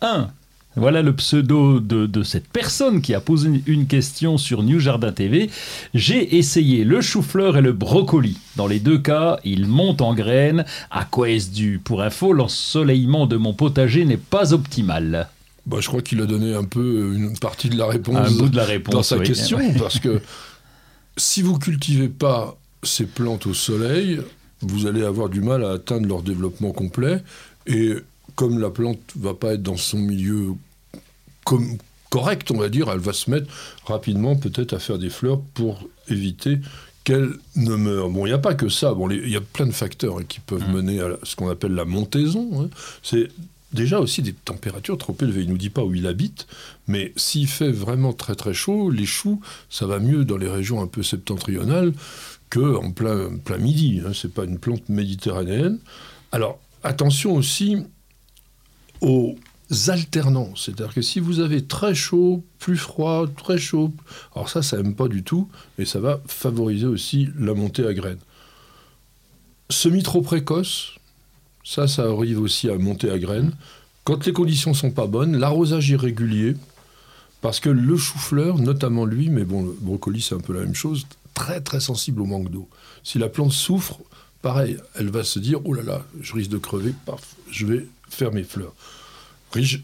1. 0.00 0.28
Voilà 0.76 1.00
le 1.00 1.14
pseudo 1.16 1.80
de, 1.80 2.04
de 2.04 2.22
cette 2.22 2.48
personne 2.48 3.00
qui 3.00 3.14
a 3.14 3.20
posé 3.20 3.62
une 3.66 3.86
question 3.86 4.36
sur 4.36 4.62
New 4.62 4.78
Jardin 4.78 5.10
TV. 5.10 5.48
J'ai 5.94 6.36
essayé 6.36 6.84
le 6.84 7.00
chou-fleur 7.00 7.56
et 7.56 7.62
le 7.62 7.72
brocoli. 7.72 8.36
Dans 8.56 8.66
les 8.66 8.78
deux 8.78 8.98
cas, 8.98 9.38
ils 9.42 9.66
montent 9.66 10.02
en 10.02 10.14
graines. 10.14 10.66
À 10.90 11.04
quoi 11.06 11.30
est-ce 11.30 11.50
dû 11.50 11.80
Pour 11.82 12.02
info, 12.02 12.34
l'ensoleillement 12.34 13.26
de 13.26 13.36
mon 13.36 13.54
potager 13.54 14.04
n'est 14.04 14.18
pas 14.18 14.52
optimal. 14.52 15.28
Bah, 15.64 15.78
je 15.80 15.88
crois 15.88 16.02
qu'il 16.02 16.20
a 16.20 16.26
donné 16.26 16.54
un 16.54 16.64
peu 16.64 17.14
une 17.16 17.38
partie 17.38 17.70
de 17.70 17.78
la 17.78 17.86
réponse 17.86 18.16
Un 18.16 18.30
bout 18.36 18.48
de 18.50 18.56
la 18.56 18.64
réponse. 18.64 18.94
dans 18.94 19.02
sa 19.02 19.16
oui. 19.16 19.26
question, 19.26 19.58
parce 19.78 19.98
que 19.98 20.20
si 21.16 21.40
vous 21.40 21.58
cultivez 21.58 22.08
pas 22.08 22.56
ces 22.82 23.06
plantes 23.06 23.46
au 23.46 23.54
soleil, 23.54 24.20
vous 24.60 24.86
allez 24.86 25.02
avoir 25.02 25.30
du 25.30 25.40
mal 25.40 25.64
à 25.64 25.70
atteindre 25.72 26.06
leur 26.06 26.22
développement 26.22 26.72
complet. 26.72 27.22
Et 27.66 27.94
comme 28.34 28.60
la 28.60 28.68
plante 28.68 29.00
va 29.18 29.32
pas 29.32 29.54
être 29.54 29.62
dans 29.62 29.78
son 29.78 29.98
milieu 29.98 30.52
comme, 31.46 31.78
correct, 32.10 32.50
on 32.50 32.58
va 32.58 32.68
dire, 32.68 32.90
elle 32.92 32.98
va 32.98 33.12
se 33.14 33.30
mettre 33.30 33.46
rapidement 33.86 34.36
peut-être 34.36 34.74
à 34.74 34.78
faire 34.78 34.98
des 34.98 35.10
fleurs 35.10 35.40
pour 35.54 35.88
éviter 36.08 36.58
qu'elle 37.04 37.30
ne 37.54 37.76
meure. 37.76 38.10
Bon, 38.10 38.26
il 38.26 38.30
n'y 38.30 38.34
a 38.34 38.38
pas 38.38 38.54
que 38.54 38.68
ça. 38.68 38.92
Bon, 38.92 39.08
il 39.08 39.28
y 39.30 39.36
a 39.36 39.40
plein 39.40 39.66
de 39.66 39.72
facteurs 39.72 40.18
hein, 40.18 40.24
qui 40.28 40.40
peuvent 40.40 40.68
Mm. 40.68 40.72
mener 40.72 41.00
à 41.00 41.10
ce 41.22 41.36
qu'on 41.36 41.48
appelle 41.48 41.72
la 41.72 41.84
montaison. 41.84 42.64
hein. 42.64 42.68
C'est 43.02 43.28
déjà 43.72 44.00
aussi 44.00 44.22
des 44.22 44.32
températures 44.32 44.98
trop 44.98 45.16
élevées. 45.20 45.42
Il 45.42 45.50
nous 45.50 45.56
dit 45.58 45.70
pas 45.70 45.84
où 45.84 45.94
il 45.94 46.06
habite, 46.08 46.48
mais 46.88 47.12
s'il 47.16 47.46
fait 47.46 47.70
vraiment 47.70 48.12
très 48.12 48.34
très 48.34 48.54
chaud, 48.54 48.90
les 48.90 49.06
choux, 49.06 49.40
ça 49.70 49.86
va 49.86 50.00
mieux 50.00 50.24
dans 50.24 50.36
les 50.36 50.48
régions 50.48 50.80
un 50.82 50.86
peu 50.88 51.02
septentrionales 51.04 51.92
que 52.50 52.76
en 52.76 52.90
plein, 52.90 53.28
plein 53.44 53.58
midi. 53.58 54.02
Hein. 54.04 54.10
C'est 54.14 54.32
pas 54.34 54.44
une 54.44 54.58
plante 54.58 54.88
méditerranéenne. 54.88 55.78
Alors 56.32 56.58
attention 56.82 57.34
aussi 57.36 57.76
aux 59.00 59.36
alternants. 59.88 60.54
C'est-à-dire 60.56 60.94
que 60.94 61.02
si 61.02 61.20
vous 61.20 61.40
avez 61.40 61.64
très 61.64 61.94
chaud, 61.94 62.44
plus 62.58 62.76
froid, 62.76 63.26
très 63.26 63.58
chaud, 63.58 63.92
alors 64.34 64.48
ça, 64.48 64.62
ça 64.62 64.76
n'aime 64.76 64.94
pas 64.94 65.08
du 65.08 65.22
tout, 65.22 65.48
et 65.78 65.84
ça 65.84 66.00
va 66.00 66.20
favoriser 66.26 66.86
aussi 66.86 67.28
la 67.38 67.54
montée 67.54 67.86
à 67.86 67.94
graines. 67.94 68.18
Semi 69.70 70.02
trop 70.02 70.22
précoce, 70.22 70.92
ça, 71.64 71.88
ça 71.88 72.04
arrive 72.04 72.40
aussi 72.40 72.70
à 72.70 72.78
monter 72.78 73.10
à 73.10 73.18
graines. 73.18 73.52
Quand 74.04 74.24
les 74.24 74.32
conditions 74.32 74.74
sont 74.74 74.92
pas 74.92 75.08
bonnes, 75.08 75.36
l'arrosage 75.36 75.88
irrégulier, 75.88 76.54
parce 77.40 77.58
que 77.58 77.68
le 77.68 77.96
chou-fleur, 77.96 78.58
notamment 78.58 79.04
lui, 79.04 79.28
mais 79.28 79.44
bon, 79.44 79.64
le 79.64 79.76
brocoli 79.80 80.20
c'est 80.20 80.34
un 80.34 80.40
peu 80.40 80.52
la 80.52 80.60
même 80.60 80.74
chose, 80.74 81.06
très 81.34 81.60
très 81.60 81.80
sensible 81.80 82.22
au 82.22 82.26
manque 82.26 82.50
d'eau. 82.50 82.68
Si 83.02 83.18
la 83.18 83.28
plante 83.28 83.52
souffre, 83.52 83.98
pareil, 84.42 84.78
elle 84.94 85.10
va 85.10 85.24
se 85.24 85.38
dire, 85.40 85.60
oh 85.64 85.74
là 85.74 85.82
là, 85.82 86.04
je 86.20 86.34
risque 86.34 86.50
de 86.50 86.58
crever, 86.58 86.94
paf, 87.04 87.34
je 87.50 87.66
vais 87.66 87.86
faire 88.08 88.32
mes 88.32 88.44
fleurs. 88.44 88.74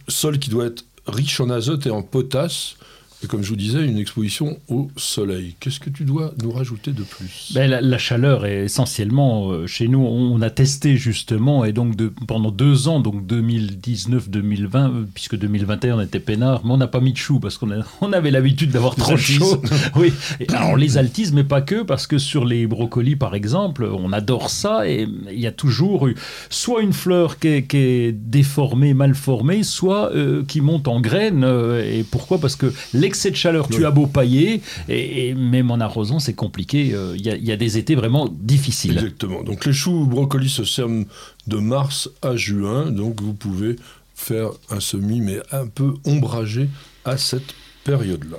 Sol 0.08 0.38
qui 0.38 0.50
doit 0.50 0.66
être 0.66 0.84
riche 1.06 1.40
en 1.40 1.50
azote 1.50 1.86
et 1.86 1.90
en 1.90 2.02
potasse, 2.02 2.76
et 3.22 3.28
comme 3.28 3.42
je 3.42 3.50
vous 3.50 3.56
disais, 3.56 3.84
une 3.84 3.98
exposition 3.98 4.58
au 4.68 4.90
soleil. 4.96 5.54
Qu'est-ce 5.60 5.78
que 5.78 5.90
tu 5.90 6.04
dois 6.04 6.32
nous 6.42 6.50
rajouter 6.50 6.90
de 6.90 7.04
plus? 7.04 7.52
Ben, 7.54 7.70
la, 7.70 7.98
chaleur 7.98 8.44
est 8.46 8.64
essentiellement 8.64 9.50
euh, 9.50 9.66
chez 9.68 9.86
nous. 9.86 10.00
On 10.00 10.40
a 10.42 10.50
testé 10.50 10.96
justement 10.96 11.64
et 11.64 11.72
donc 11.72 11.94
de, 11.94 12.12
pendant 12.26 12.50
deux 12.50 12.88
ans, 12.88 12.98
donc 12.98 13.24
2019-2020, 13.26 14.74
euh, 14.74 15.04
puisque 15.14 15.36
2021 15.36 15.98
on 15.98 16.00
était 16.00 16.18
peinard, 16.18 16.62
mais 16.64 16.72
on 16.72 16.78
n'a 16.78 16.88
pas 16.88 17.00
mis 17.00 17.12
de 17.12 17.18
chou 17.18 17.38
parce 17.38 17.58
qu'on 17.58 17.70
on 18.00 18.12
avait 18.12 18.32
l'habitude 18.32 18.70
d'avoir 18.72 18.96
trop 18.96 19.16
chaud. 19.16 19.62
oui. 19.96 20.12
alors 20.48 20.76
les 20.76 20.98
altis, 20.98 21.30
mais 21.32 21.44
pas 21.44 21.60
que, 21.60 21.82
parce 21.82 22.08
que 22.08 22.18
sur 22.18 22.44
les 22.44 22.66
brocolis 22.66 23.16
par 23.16 23.36
exemple, 23.36 23.84
on 23.84 24.12
adore 24.12 24.50
ça 24.50 24.88
et 24.88 25.06
il 25.30 25.40
y 25.40 25.46
a 25.46 25.52
toujours 25.52 26.08
eu 26.08 26.16
soit 26.50 26.82
une 26.82 26.92
fleur 26.92 27.38
qui 27.38 27.48
est, 27.48 28.12
déformée, 28.12 28.94
mal 28.94 29.14
formée, 29.14 29.62
soit 29.62 30.12
euh, 30.12 30.42
qui 30.46 30.60
monte 30.60 30.88
en 30.88 31.00
graines. 31.00 31.44
et 31.84 32.04
pourquoi? 32.10 32.38
Parce 32.38 32.56
que 32.56 32.72
les 32.92 33.11
excès 33.12 33.30
de 33.30 33.36
chaleur, 33.36 33.68
tu 33.68 33.84
as 33.84 33.90
beau 33.90 34.06
pailler, 34.06 34.62
et, 34.88 35.34
même 35.34 35.70
en 35.70 35.80
arrosant, 35.80 36.18
c'est 36.18 36.32
compliqué. 36.32 36.92
Euh, 36.94 37.14
il 37.14 37.26
y, 37.26 37.52
a 37.52 37.56
des 37.56 37.76
étés 37.76 37.94
vraiment 37.94 38.26
difficiles. 38.30 38.94
Exactement. 38.94 39.42
Donc 39.42 39.66
les 39.66 39.74
choux 39.74 40.06
brocolis 40.06 40.48
se 40.48 40.64
serment 40.64 41.04
de 41.46 41.58
mars 41.58 42.08
à 42.22 42.36
juin, 42.36 42.90
donc 42.90 43.20
vous 43.20 43.34
pouvez 43.34 43.76
faire 44.14 44.48
un 44.70 44.80
semis, 44.80 45.20
mais 45.20 45.40
un 45.50 45.66
peu 45.66 45.92
ombragé 46.06 46.68
à 47.04 47.18
cette 47.18 47.54
période-là. 47.84 48.38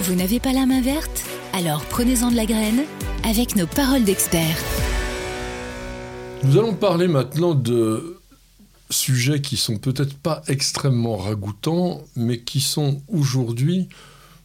Vous 0.00 0.16
n'avez 0.16 0.40
pas 0.40 0.52
la 0.52 0.66
main 0.66 0.80
verte? 0.80 1.24
Alors 1.52 1.84
prenez-en 1.84 2.32
de 2.32 2.36
la 2.36 2.46
graine 2.46 2.82
avec 3.22 3.54
nos 3.54 3.68
paroles 3.68 4.02
d'experts. 4.02 4.58
Nous 6.42 6.58
allons 6.58 6.74
parler 6.74 7.06
maintenant 7.06 7.54
de 7.54 8.16
sujets 8.92 9.40
qui 9.40 9.56
sont 9.56 9.78
peut-être 9.78 10.16
pas 10.16 10.42
extrêmement 10.46 11.16
ragoûtants, 11.16 12.04
mais 12.16 12.40
qui 12.40 12.60
sont 12.60 13.02
aujourd'hui 13.08 13.88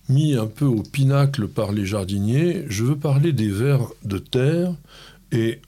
mis 0.09 0.35
un 0.35 0.47
peu 0.47 0.65
au 0.65 0.83
pinacle 0.83 1.47
par 1.47 1.71
les 1.71 1.85
jardiniers. 1.85 2.65
Je 2.69 2.83
veux 2.83 2.97
parler 2.97 3.33
des 3.33 3.49
vers 3.49 3.87
de 4.03 4.17
terre 4.17 4.73
et 5.31 5.61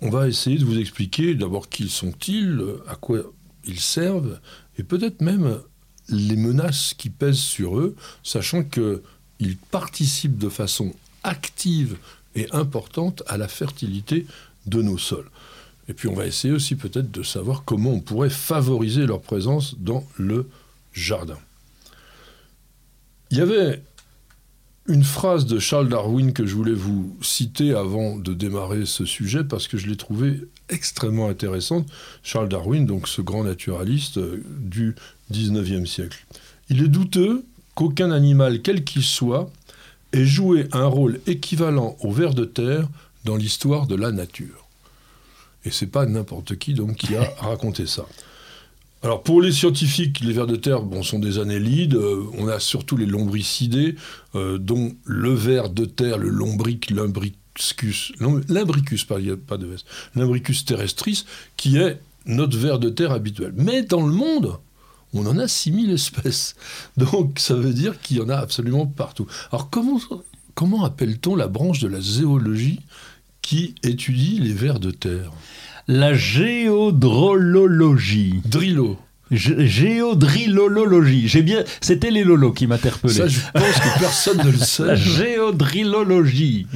on 0.00 0.10
va 0.10 0.28
essayer 0.28 0.58
de 0.58 0.64
vous 0.64 0.78
expliquer 0.78 1.34
d'abord 1.34 1.68
qui 1.68 1.88
sont-ils, 1.88 2.62
à 2.86 2.94
quoi 2.94 3.22
ils 3.64 3.80
servent 3.80 4.38
et 4.78 4.82
peut-être 4.82 5.20
même 5.20 5.58
les 6.08 6.36
menaces 6.36 6.94
qui 6.96 7.10
pèsent 7.10 7.36
sur 7.36 7.78
eux, 7.78 7.96
sachant 8.22 8.62
qu'ils 8.62 9.56
participent 9.70 10.38
de 10.38 10.48
façon 10.48 10.94
active 11.22 11.96
et 12.34 12.46
importante 12.52 13.22
à 13.26 13.36
la 13.36 13.48
fertilité 13.48 14.26
de 14.66 14.82
nos 14.82 14.98
sols. 14.98 15.28
Et 15.88 15.94
puis 15.94 16.08
on 16.08 16.14
va 16.14 16.26
essayer 16.26 16.52
aussi 16.52 16.76
peut-être 16.76 17.10
de 17.10 17.22
savoir 17.22 17.64
comment 17.64 17.90
on 17.90 18.00
pourrait 18.00 18.30
favoriser 18.30 19.06
leur 19.06 19.20
présence 19.20 19.76
dans 19.78 20.04
le 20.18 20.46
jardin. 20.92 21.38
Il 23.30 23.38
y 23.38 23.40
avait 23.40 23.82
une 24.86 25.04
phrase 25.04 25.44
de 25.44 25.58
Charles 25.58 25.88
Darwin 25.88 26.32
que 26.32 26.46
je 26.46 26.54
voulais 26.54 26.72
vous 26.72 27.16
citer 27.20 27.74
avant 27.74 28.16
de 28.16 28.32
démarrer 28.32 28.86
ce 28.86 29.04
sujet 29.04 29.44
parce 29.44 29.68
que 29.68 29.76
je 29.76 29.86
l'ai 29.86 29.96
trouvée 29.96 30.40
extrêmement 30.70 31.28
intéressante. 31.28 31.86
Charles 32.22 32.48
Darwin, 32.48 32.86
donc 32.86 33.06
ce 33.06 33.20
grand 33.20 33.44
naturaliste 33.44 34.16
euh, 34.16 34.42
du 34.60 34.94
19e 35.30 35.84
siècle. 35.84 36.24
Il 36.70 36.82
est 36.82 36.88
douteux 36.88 37.44
qu'aucun 37.74 38.10
animal, 38.10 38.62
quel 38.62 38.82
qu'il 38.82 39.02
soit, 39.02 39.50
ait 40.14 40.24
joué 40.24 40.68
un 40.72 40.86
rôle 40.86 41.20
équivalent 41.26 41.96
au 42.00 42.10
ver 42.10 42.32
de 42.32 42.46
terre 42.46 42.88
dans 43.24 43.36
l'histoire 43.36 43.86
de 43.86 43.94
la 43.94 44.10
nature. 44.10 44.67
Et 45.68 45.70
c'est 45.70 45.86
pas 45.86 46.06
n'importe 46.06 46.56
qui 46.56 46.72
donc 46.72 46.96
qui 46.96 47.14
a 47.14 47.22
raconté 47.40 47.86
ça. 47.86 48.06
Alors 49.02 49.22
pour 49.22 49.42
les 49.42 49.52
scientifiques, 49.52 50.20
les 50.20 50.32
vers 50.32 50.46
de 50.46 50.56
terre 50.56 50.80
bon, 50.82 51.02
sont 51.02 51.18
des 51.18 51.38
annélides. 51.38 51.94
Euh, 51.94 52.24
on 52.38 52.48
a 52.48 52.58
surtout 52.58 52.96
les 52.96 53.04
lombricidés, 53.04 53.94
euh, 54.34 54.56
dont 54.56 54.96
le 55.04 55.34
ver 55.34 55.68
de 55.68 55.84
terre, 55.84 56.16
le 56.16 56.30
lombric, 56.30 56.90
l'imbricus, 56.90 58.12
l'imbricus, 58.48 59.04
pas, 59.04 59.18
pas 59.46 59.58
de 59.58 59.68
l'imbricus 60.16 60.64
terrestris, 60.64 61.26
qui 61.58 61.76
est 61.76 62.00
notre 62.24 62.56
ver 62.56 62.78
de 62.78 62.88
terre 62.88 63.12
habituel. 63.12 63.52
Mais 63.54 63.82
dans 63.82 64.06
le 64.06 64.12
monde, 64.12 64.56
on 65.12 65.26
en 65.26 65.36
a 65.36 65.48
6000 65.48 65.90
espèces. 65.90 66.56
Donc 66.96 67.38
ça 67.40 67.54
veut 67.54 67.74
dire 67.74 68.00
qu'il 68.00 68.16
y 68.16 68.20
en 68.22 68.30
a 68.30 68.36
absolument 68.36 68.86
partout. 68.86 69.26
Alors 69.52 69.68
comment, 69.68 70.00
comment 70.54 70.84
appelle-t-on 70.86 71.36
la 71.36 71.46
branche 71.46 71.80
de 71.80 71.88
la 71.88 72.00
zéologie 72.00 72.80
qui 73.48 73.74
étudie 73.82 74.38
les 74.40 74.52
vers 74.52 74.78
de 74.78 74.90
terre 74.90 75.32
La 75.86 76.12
géodrolologie. 76.12 78.42
Drillo. 78.44 78.98
Géodrilologie. 79.30 81.28
J'ai 81.28 81.40
bien, 81.40 81.64
c'était 81.80 82.10
les 82.10 82.24
lolos 82.24 82.52
qui 82.52 82.66
m'interpellaient. 82.66 83.14
Ça, 83.14 83.26
je 83.26 83.40
pense 83.54 83.80
que 83.80 83.98
personne 84.00 84.36
ne 84.44 84.50
le 84.50 84.58
sait. 84.64 84.84
La 84.84 84.96
géodrilologie. 84.96 86.66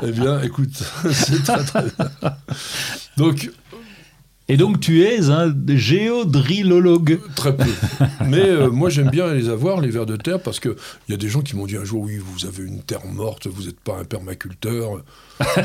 eh 0.00 0.12
bien, 0.12 0.40
écoute, 0.42 0.80
c'est 1.10 1.42
très 1.42 1.64
très 1.64 1.82
bien. 1.82 2.08
Donc, 3.16 3.50
et 4.48 4.56
donc 4.56 4.80
tu 4.80 5.02
es 5.02 5.30
un 5.30 5.54
géodrilologue. 5.68 7.20
Très 7.34 7.56
peu. 7.56 7.70
Mais 8.26 8.42
euh, 8.48 8.70
moi 8.70 8.90
j'aime 8.90 9.10
bien 9.10 9.32
les 9.32 9.48
avoir, 9.48 9.80
les 9.80 9.90
vers 9.90 10.06
de 10.06 10.16
terre, 10.16 10.40
parce 10.40 10.60
qu'il 10.60 10.74
y 11.08 11.14
a 11.14 11.16
des 11.16 11.28
gens 11.28 11.42
qui 11.42 11.56
m'ont 11.56 11.66
dit 11.66 11.76
un 11.76 11.84
jour, 11.84 12.02
oui, 12.02 12.18
vous 12.18 12.46
avez 12.46 12.64
une 12.64 12.82
terre 12.82 13.06
morte, 13.06 13.46
vous 13.46 13.64
n'êtes 13.64 13.80
pas 13.80 13.98
un 13.98 14.04
permaculteur. 14.04 15.02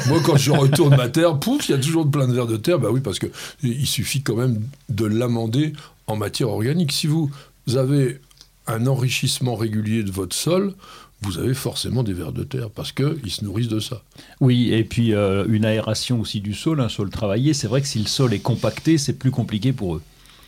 moi 0.07 0.19
quand 0.25 0.37
je 0.37 0.51
retourne 0.51 0.95
ma 0.95 1.09
terre, 1.09 1.39
pouf, 1.39 1.69
il 1.69 1.71
y 1.73 1.75
a 1.75 1.79
toujours 1.79 2.09
plein 2.09 2.27
de 2.27 2.33
vers 2.33 2.47
de 2.47 2.57
terre. 2.57 2.79
Bah 2.79 2.89
oui, 2.91 3.01
parce 3.01 3.19
qu'il 3.19 3.87
suffit 3.87 4.21
quand 4.21 4.35
même 4.35 4.61
de 4.89 5.05
l'amender 5.05 5.73
en 6.07 6.15
matière 6.15 6.49
organique. 6.49 6.91
Si 6.91 7.07
vous 7.07 7.29
avez 7.75 8.19
un 8.67 8.85
enrichissement 8.85 9.55
régulier 9.55 10.03
de 10.03 10.11
votre 10.11 10.35
sol, 10.35 10.73
vous 11.21 11.39
avez 11.39 11.53
forcément 11.53 12.03
des 12.03 12.13
vers 12.13 12.31
de 12.31 12.43
terre 12.43 12.69
parce 12.69 12.91
qu'ils 12.91 13.31
se 13.31 13.43
nourrissent 13.43 13.67
de 13.67 13.79
ça. 13.79 14.03
Oui, 14.39 14.71
et 14.71 14.83
puis 14.83 15.13
euh, 15.13 15.45
une 15.49 15.65
aération 15.65 16.19
aussi 16.19 16.41
du 16.41 16.53
sol, 16.53 16.79
un 16.79 16.89
sol 16.89 17.09
travaillé. 17.09 17.53
C'est 17.53 17.67
vrai 17.67 17.81
que 17.81 17.87
si 17.87 17.99
le 17.99 18.07
sol 18.07 18.33
est 18.33 18.39
compacté, 18.39 18.97
c'est 18.97 19.13
plus 19.13 19.31
compliqué 19.31 19.73
pour 19.73 19.95
eux. 19.95 20.01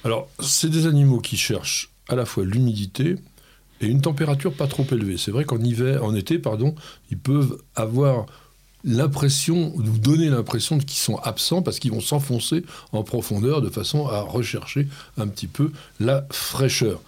Alors, 0.04 0.30
c'est 0.40 0.70
des 0.70 0.86
animaux 0.86 1.20
qui 1.20 1.38
cherchent 1.38 1.90
à 2.08 2.16
la 2.16 2.26
fois 2.26 2.46
l'humidité 2.46 3.16
et 3.82 3.88
une 3.88 4.02
température 4.02 4.54
pas 4.54 4.68
trop 4.68 4.86
élevée. 4.92 5.18
C'est 5.18 5.32
vrai 5.32 5.46
qu'en 5.46 5.60
hiver, 5.60 6.04
en 6.04 6.14
été, 6.14 6.38
pardon, 6.40 6.76
ils 7.12 7.18
peuvent 7.18 7.58
avoir 7.76 8.28
l'impression, 8.84 9.74
nous 9.78 9.98
donner 9.98 10.30
l'impression 10.30 10.78
qu'ils 10.78 10.92
sont 10.92 11.18
absents 11.18 11.62
parce 11.62 11.80
qu'ils 11.80 11.92
vont 11.92 12.00
s'enfoncer 12.00 12.64
en 12.92 13.04
profondeur 13.04 13.62
de 13.62 13.70
façon 13.70 14.08
à 14.08 14.22
rechercher 14.22 14.88
un 15.18 15.28
petit 15.28 15.48
peu 15.48 15.72
la 16.00 16.26
fraîcheur. 16.32 17.02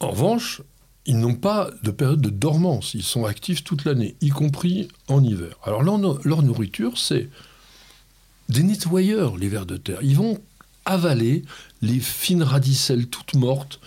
En 0.00 0.10
revanche, 0.10 0.62
ils 1.06 1.18
n'ont 1.18 1.34
pas 1.34 1.70
de 1.82 1.90
période 1.90 2.20
de 2.20 2.30
dormance, 2.30 2.94
ils 2.94 3.02
sont 3.02 3.24
actifs 3.24 3.64
toute 3.64 3.84
l'année, 3.84 4.16
y 4.20 4.28
compris 4.28 4.88
en 5.08 5.22
hiver. 5.22 5.56
Alors 5.62 5.82
leur, 5.82 6.42
nourriture, 6.42 6.98
c'est 6.98 7.28
des 8.48 8.62
nettoyeurs, 8.62 9.36
les 9.36 9.48
vers 9.48 9.66
de 9.66 9.76
terre. 9.76 9.98
Ils 10.02 10.16
vont 10.16 10.38
avaler 10.84 11.44
les 11.82 12.00
fines 12.00 12.42
radicelles 12.42 13.06
toutes 13.06 13.34
mortes, 13.34 13.80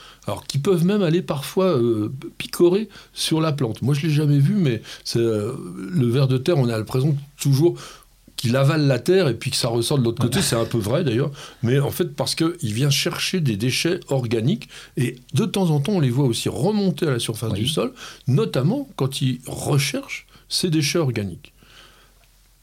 qui 0.48 0.60
peuvent 0.60 0.86
même 0.86 1.02
aller 1.02 1.22
parfois 1.22 1.66
euh, 1.66 2.14
picorer 2.38 2.88
sur 3.14 3.42
la 3.42 3.52
plante. 3.52 3.82
Moi, 3.82 3.96
je 3.96 4.06
l'ai 4.06 4.14
jamais 4.14 4.38
vu, 4.38 4.54
mais 4.54 4.82
euh, 5.16 5.56
le 5.90 6.08
ver 6.08 6.28
de 6.28 6.38
terre, 6.38 6.58
on 6.58 6.70
a 6.70 6.78
l'impression 6.78 7.18
toujours 7.40 7.80
qu'il 8.40 8.56
avale 8.56 8.88
la 8.88 9.00
terre 9.00 9.28
et 9.28 9.34
puis 9.34 9.52
que 9.52 9.58
ça 9.58 9.68
ressort 9.68 10.00
de 10.00 10.04
l'autre 10.06 10.22
côté, 10.22 10.42
c'est 10.42 10.56
un 10.56 10.64
peu 10.64 10.78
vrai 10.78 11.04
d'ailleurs, 11.04 11.32
mais 11.62 11.78
en 11.80 11.92
fait 11.92 12.16
parce 12.16 12.36
qu'il 12.36 12.74
vient 12.74 12.90
chercher 12.90 13.42
des 13.42 13.58
déchets 13.58 14.00
organiques 14.08 14.70
et 14.96 15.18
de 15.34 15.44
temps 15.44 15.72
en 15.72 15.82
temps 15.82 15.94
on 15.94 16.00
les 16.00 16.10
voit 16.10 16.26
aussi 16.26 16.48
remonter 16.48 17.06
à 17.06 17.12
la 17.12 17.20
surface 17.20 17.52
du 17.52 17.68
sol, 17.68 17.94
notamment 18.28 18.88
quand 18.96 19.22
il 19.22 19.42
recherche 19.46 20.26
ces 20.48 20.70
déchets 20.70 21.00
organiques. 21.00 21.54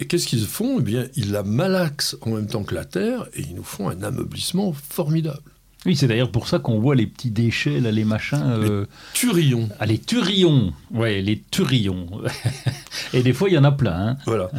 Et 0.00 0.06
qu'est-ce 0.06 0.26
qu'ils 0.26 0.46
font? 0.46 0.78
Eh 0.80 0.82
bien, 0.82 1.08
ils 1.14 1.32
la 1.32 1.42
malaxent 1.42 2.16
en 2.22 2.30
même 2.30 2.46
temps 2.46 2.64
que 2.64 2.74
la 2.74 2.86
terre 2.86 3.26
et 3.34 3.42
ils 3.42 3.54
nous 3.54 3.62
font 3.62 3.90
un 3.90 4.02
ameublissement 4.02 4.72
formidable. 4.72 5.52
Oui, 5.84 5.94
c'est 5.94 6.08
d'ailleurs 6.08 6.32
pour 6.32 6.48
ça 6.48 6.58
qu'on 6.58 6.80
voit 6.80 6.94
les 6.94 7.06
petits 7.06 7.30
déchets, 7.30 7.80
là, 7.80 7.92
les 7.92 8.04
machins. 8.04 8.42
Euh... 8.42 8.80
Les 8.80 8.86
turillons. 9.12 9.68
Ah, 9.78 9.86
les 9.86 9.98
turillons. 9.98 10.72
Ouais, 10.90 11.20
les 11.20 11.42
turillons. 11.50 12.22
et 13.12 13.22
des 13.22 13.32
fois, 13.34 13.48
il 13.50 13.54
y 13.54 13.58
en 13.58 13.64
a 13.64 13.72
plein. 13.72 14.08
Hein. 14.08 14.16
Voilà. 14.26 14.50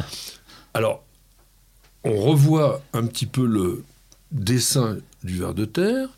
Alors, 0.74 1.04
on 2.04 2.16
revoit 2.20 2.82
un 2.92 3.06
petit 3.06 3.26
peu 3.26 3.44
le 3.44 3.84
dessin 4.30 4.98
du 5.24 5.38
ver 5.38 5.54
de 5.54 5.64
terre. 5.64 6.08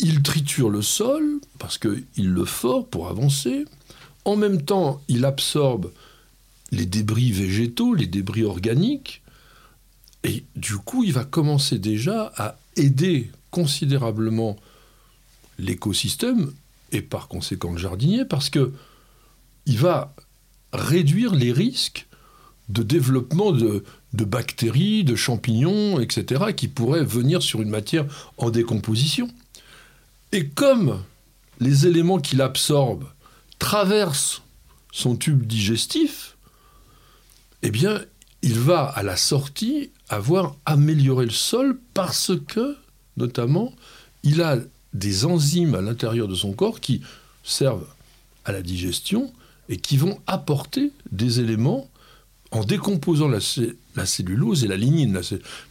il 0.00 0.22
triture 0.22 0.70
le 0.70 0.82
sol 0.82 1.40
parce 1.58 1.78
qu'il 1.78 2.04
le 2.16 2.44
fort 2.44 2.86
pour 2.86 3.08
avancer. 3.08 3.64
En 4.24 4.36
même 4.36 4.62
temps, 4.62 5.02
il 5.08 5.24
absorbe 5.24 5.92
les 6.72 6.86
débris 6.86 7.30
végétaux, 7.30 7.94
les 7.94 8.06
débris 8.06 8.44
organiques. 8.44 9.22
Et 10.24 10.44
du 10.56 10.76
coup, 10.76 11.04
il 11.04 11.12
va 11.12 11.24
commencer 11.24 11.78
déjà 11.78 12.32
à 12.36 12.56
aider 12.76 13.30
considérablement 13.50 14.56
l'écosystème 15.58 16.52
et 16.90 17.02
par 17.02 17.28
conséquent 17.28 17.72
le 17.72 17.78
jardinier 17.78 18.24
parce 18.24 18.50
que 18.50 18.72
il 19.66 19.78
va 19.78 20.14
réduire 20.72 21.34
les 21.34 21.52
risques 21.52 22.06
de 22.68 22.82
développement 22.82 23.52
de, 23.52 23.84
bactéries, 24.12 25.04
de 25.04 25.16
champignons, 25.16 26.00
etc., 26.00 26.52
qui 26.56 26.68
pourraient 26.68 27.04
venir 27.04 27.42
sur 27.42 27.60
une 27.62 27.68
matière 27.68 28.06
en 28.38 28.50
décomposition. 28.50 29.28
Et 30.32 30.48
comme 30.48 31.02
les 31.60 31.86
éléments 31.86 32.18
qu'il 32.18 32.40
absorbe 32.40 33.04
traversent 33.58 34.42
son 34.92 35.16
tube 35.16 35.46
digestif, 35.46 36.36
eh 37.62 37.70
bien, 37.70 38.00
il 38.42 38.58
va 38.58 38.84
à 38.84 39.02
la 39.02 39.16
sortie 39.16 39.90
avoir 40.08 40.56
amélioré 40.66 41.24
le 41.24 41.30
sol 41.30 41.78
parce 41.94 42.32
que, 42.46 42.76
notamment, 43.16 43.72
il 44.22 44.42
a 44.42 44.58
des 44.92 45.24
enzymes 45.24 45.74
à 45.74 45.80
l'intérieur 45.80 46.28
de 46.28 46.34
son 46.34 46.52
corps 46.52 46.80
qui 46.80 47.02
servent 47.42 47.86
à 48.44 48.52
la 48.52 48.62
digestion 48.62 49.32
et 49.68 49.76
qui 49.76 49.96
vont 49.96 50.20
apporter 50.26 50.92
des 51.10 51.40
éléments 51.40 51.88
en 52.54 52.64
décomposant 52.64 53.28
la, 53.28 53.40
cellulose 54.06 54.64
et 54.64 54.68
la 54.68 54.76
lignine. 54.76 55.20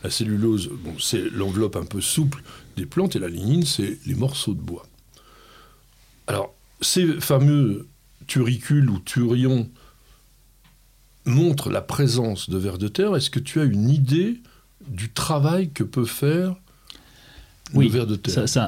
La, 0.04 0.10
cellulose, 0.10 0.70
c'est 1.00 1.30
l'enveloppe 1.32 1.78
un 1.78 1.86
peu 1.86 2.02
souple 2.02 2.44
des 2.76 2.86
plantes 2.86 3.16
et 3.16 3.20
la 3.20 3.30
lignine, 3.30 3.66
c'est 3.66 4.00
les 4.06 4.16
morceaux 4.16 4.54
de 4.54 4.62
bois. 4.62 4.86
Alors, 6.28 6.54
ces 6.82 7.22
fameux 7.22 7.88
turicules 8.28 8.90
ou 8.90 9.00
turions 9.00 9.70
montrent 11.26 11.70
la 11.70 11.82
présence 11.82 12.50
de 12.50 12.58
vers 12.58 12.78
de 12.78 12.90
terre. 12.90 13.16
Est-ce 13.16 13.30
que 13.30 13.40
tu 13.40 13.62
as 13.62 13.64
une 13.64 13.90
idée 13.90 14.42
du 14.88 15.10
travail 15.10 15.72
que 15.72 15.84
peut 15.84 16.06
faire 16.06 16.56
oui, 17.74 17.92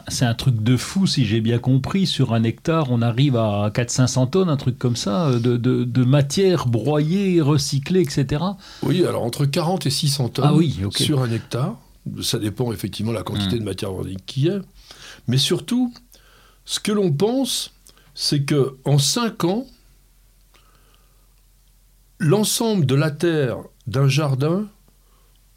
c'est 0.08 0.26
un 0.26 0.34
truc 0.34 0.64
de 0.64 0.78
fou, 0.78 1.06
si 1.06 1.26
j'ai 1.26 1.42
bien 1.42 1.60
compris. 1.60 2.08
Sur 2.08 2.34
un 2.34 2.44
hectare, 2.44 2.92
on 2.92 3.02
arrive 3.02 3.36
à 3.36 3.70
400-500 3.70 4.30
tonnes, 4.32 4.50
un 4.50 4.58
truc 4.58 4.80
comme 4.80 4.96
ça, 4.96 5.32
de, 5.32 5.58
de, 5.58 6.04
matière 6.04 6.68
broyée, 6.68 7.40
recyclée, 7.42 8.02
etc. 8.02 8.44
Oui, 8.82 9.06
alors 9.06 9.24
entre 9.24 9.46
40 9.46 9.86
et 9.86 9.90
600 9.90 10.30
tonnes 10.30 10.46
ah 10.48 10.90
sur 10.98 11.22
un 11.22 11.32
hectare. 11.32 11.78
Ça 12.22 12.40
dépend 12.40 12.72
effectivement 12.72 13.12
de 13.12 13.18
la 13.18 13.24
quantité 13.24 13.58
hmm. 13.58 13.60
de 13.60 13.64
matière 13.64 13.92
organique 13.92 14.26
qu'il 14.26 14.46
y 14.46 14.50
a. 14.50 14.60
Mais 15.28 15.38
surtout, 15.38 15.94
ce 16.66 16.80
que 16.80 16.92
l'on 16.92 17.12
pense, 17.12 17.74
c'est 18.14 18.44
que 18.44 18.78
en 18.86 18.98
5 18.98 19.44
ans, 19.44 19.66
l'ensemble 22.20 22.86
de 22.86 22.96
la 22.96 23.12
terre 23.12 23.58
d'un 23.88 24.08
jardin 24.08 24.68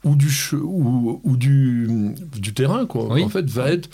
ou 0.05 0.15
du, 0.15 0.31
ou, 0.55 1.21
ou 1.25 1.37
du, 1.37 2.15
du, 2.37 2.55
terrain, 2.55 2.87
quoi, 2.87 3.13
en 3.13 3.29
fait, 3.29 3.49
va 3.51 3.71
être 3.71 3.89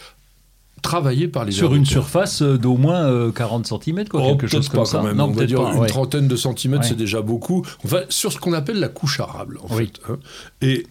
travaillé 0.82 1.28
par 1.28 1.44
les 1.44 1.52
Sur 1.52 1.75
une 1.75 1.87
surface 1.87 2.42
euh, 2.42 2.58
d'au 2.58 2.76
moins 2.76 3.30
40 3.32 3.73
euh, 3.73 3.78
cm, 3.78 4.08
quoi, 4.08 4.20
oh, 4.23 4.37
quelque 4.37 4.46
chose 4.46 4.68
comme 4.68 4.84
ça. 4.84 5.02
Même. 5.02 5.16
Non, 5.16 5.28
On 5.28 5.32
va 5.32 5.46
dire 5.46 5.61
une 5.61 5.87
trentaine 5.87 6.28
de 6.28 6.37
centimètres, 6.37 6.84
c'est 6.84 6.94
déjà 6.94 7.23
beaucoup. 7.23 7.64
Enfin, 7.84 8.02
sur 8.08 8.32
ce 8.32 8.38
qu'on 8.38 8.52
appelle 8.52 8.78
la 8.78 8.88
couche 8.88 9.18
arable, 9.18 9.58
en 9.62 9.68
fait. 9.68 10.00
Hein. 10.08 10.18
Et 10.61 10.87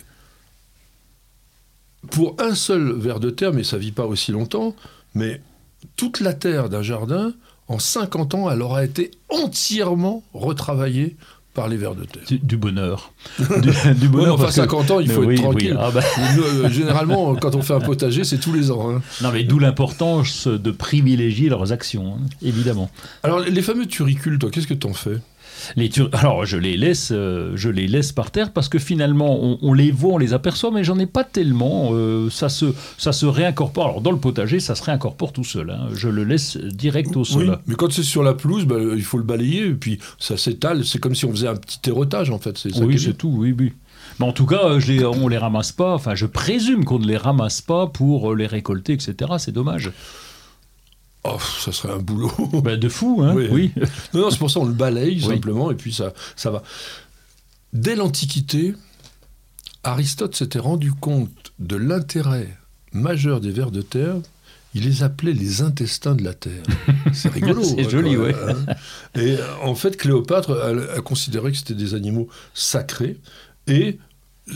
pour 2.09 2.35
un 2.39 2.55
seul 2.55 2.93
ver 2.93 3.19
de 3.19 3.29
terre, 3.29 3.53
mais 3.53 3.63
ça 3.63 3.77
vit 3.77 3.91
pas 3.91 4.05
aussi 4.05 4.31
longtemps, 4.31 4.75
mais 5.15 5.41
toute 5.95 6.19
la 6.19 6.33
terre 6.33 6.69
d'un 6.69 6.81
jardin, 6.81 7.33
en 7.67 7.79
50 7.79 8.35
ans, 8.35 8.49
elle 8.49 8.61
aura 8.61 8.83
été 8.83 9.11
entièrement 9.29 10.23
retravaillée 10.33 11.15
par 11.53 11.67
les 11.67 11.77
vers 11.77 11.95
de 11.95 12.05
terre. 12.05 12.23
Du, 12.41 12.57
bonheur. 12.57 13.13
Du, 13.95 14.07
bonheur. 14.07 14.33
enfin, 14.39 14.51
50 14.51 14.91
ans, 14.91 14.99
il 14.99 15.09
faut 15.09 15.29
être 15.29 15.41
tranquille. 15.41 15.77
Ah 15.79 15.91
bah. 15.91 16.01
euh, 16.37 16.69
généralement, 16.69 17.35
quand 17.35 17.55
on 17.55 17.61
fait 17.61 17.73
un 17.73 17.79
potager, 17.79 18.23
c'est 18.23 18.39
tous 18.39 18.53
les 18.53 18.71
ans. 18.71 18.89
Hein. 18.89 19.01
Non, 19.21 19.31
mais 19.31 19.43
d'où 19.43 19.59
l'importance 19.59 20.47
de 20.47 20.71
privilégier 20.71 21.49
leurs 21.49 21.71
actions, 21.71 22.15
hein, 22.15 22.25
évidemment. 22.41 22.89
Alors, 23.21 23.39
les 23.39 23.61
fameux 23.61 23.85
turicules, 23.85 24.39
toi, 24.39 24.49
qu'est-ce 24.49 24.67
que 24.67 24.73
tu 24.73 24.87
en 24.87 24.93
fais? 24.93 25.19
Les 25.75 25.89
Alors 26.13 26.45
je 26.45 26.57
les 26.57 26.77
laisse, 26.77 27.11
euh, 27.11 27.53
je 27.55 27.69
les 27.69 27.87
laisse 27.87 28.11
par 28.11 28.31
terre 28.31 28.51
parce 28.51 28.69
que 28.69 28.79
finalement 28.79 29.57
on, 29.61 29.73
les 29.73 29.91
voit, 29.91 30.13
on 30.13 30.17
les 30.17 30.33
aperçoit, 30.33 30.71
mais 30.71 30.83
j'en 30.83 30.99
ai 30.99 31.05
pas 31.05 31.23
tellement. 31.23 31.89
Euh, 31.93 32.29
ça 32.29 32.49
se, 32.49 32.73
ça 32.97 33.11
se 33.11 33.25
réincorpore. 33.25 33.85
Alors 33.85 34.01
dans 34.01 34.11
le 34.11 34.17
potager, 34.17 34.59
ça 34.59 34.75
se 34.75 34.83
réincorpore 34.83 35.33
tout 35.33 35.43
seul. 35.43 35.69
Hein. 35.69 35.87
Je 35.93 36.09
le 36.09 36.23
laisse 36.23 36.57
direct 36.57 37.15
au 37.15 37.23
sol. 37.23 37.49
Oui, 37.49 37.55
mais 37.67 37.75
quand 37.75 37.91
c'est 37.91 38.03
sur 38.03 38.23
la 38.23 38.33
pelouse, 38.33 38.65
bah, 38.65 38.77
il 38.95 39.03
faut 39.03 39.17
le 39.17 39.23
balayer 39.23 39.67
et 39.67 39.73
puis 39.73 39.99
ça 40.19 40.37
s'étale. 40.37 40.85
C'est 40.85 40.99
comme 40.99 41.15
si 41.15 41.25
on 41.25 41.31
faisait 41.31 41.47
un 41.47 41.55
petit 41.55 41.79
terrotage 41.79 42.29
en 42.29 42.39
fait. 42.39 42.61
oui, 42.81 42.99
c'est 42.99 43.17
tout. 43.17 43.33
Oui, 43.35 43.55
oui. 43.57 43.73
Mais 44.19 44.25
en 44.25 44.33
tout 44.33 44.45
cas, 44.45 44.79
je 44.79 44.91
les, 44.91 45.05
on 45.05 45.27
les 45.27 45.37
ramasse 45.37 45.71
pas. 45.71 45.93
Enfin, 45.93 46.13
je 46.13 46.25
présume 46.25 46.85
qu'on 46.85 46.99
ne 46.99 47.07
les 47.07 47.17
ramasse 47.17 47.61
pas 47.61 47.87
pour 47.87 48.35
les 48.35 48.47
récolter, 48.47 48.93
etc. 48.93 49.15
C'est 49.37 49.51
dommage. 49.51 49.91
Oh, 51.25 51.37
ça 51.63 51.71
serait 51.71 51.93
un 51.93 51.99
boulot. 51.99 52.31
Bah, 52.63 52.75
de 52.75 52.89
fou, 52.89 53.21
hein 53.23 53.33
oui. 53.35 53.71
Non, 54.13 54.21
non 54.21 54.29
c'est 54.29 54.37
pour 54.37 54.51
ça 54.51 54.59
on 54.59 54.65
le 54.65 54.73
balaye 54.73 55.21
simplement 55.21 55.71
et 55.71 55.75
puis 55.75 55.93
ça, 55.93 56.13
ça 56.35 56.51
va. 56.51 56.63
Dès 57.71 57.95
l'Antiquité, 57.95 58.75
Aristote 59.83 60.35
s'était 60.35 60.59
rendu 60.59 60.93
compte 60.93 61.53
de 61.59 61.75
l'intérêt 61.75 62.55
majeur 62.91 63.41
des 63.41 63.51
vers 63.51 63.71
de 63.71 63.81
terre. 63.81 64.15
Il 64.75 64.85
les 64.85 65.03
appelait 65.03 65.33
les 65.33 65.61
intestins 65.61 66.15
de 66.15 66.23
la 66.23 66.33
terre. 66.33 66.63
C'est 67.13 67.29
rigolo. 67.29 67.63
c'est 67.63 67.87
joli, 67.87 68.17
oui. 68.17 68.31
Hein. 68.31 68.73
et 69.13 69.37
en 69.61 69.75
fait, 69.75 69.97
Cléopâtre 69.97 70.51
a, 70.51 70.97
a 70.97 71.01
considéré 71.01 71.51
que 71.51 71.57
c'était 71.57 71.75
des 71.75 71.93
animaux 71.93 72.27
sacrés. 72.55 73.17
Et 73.67 73.99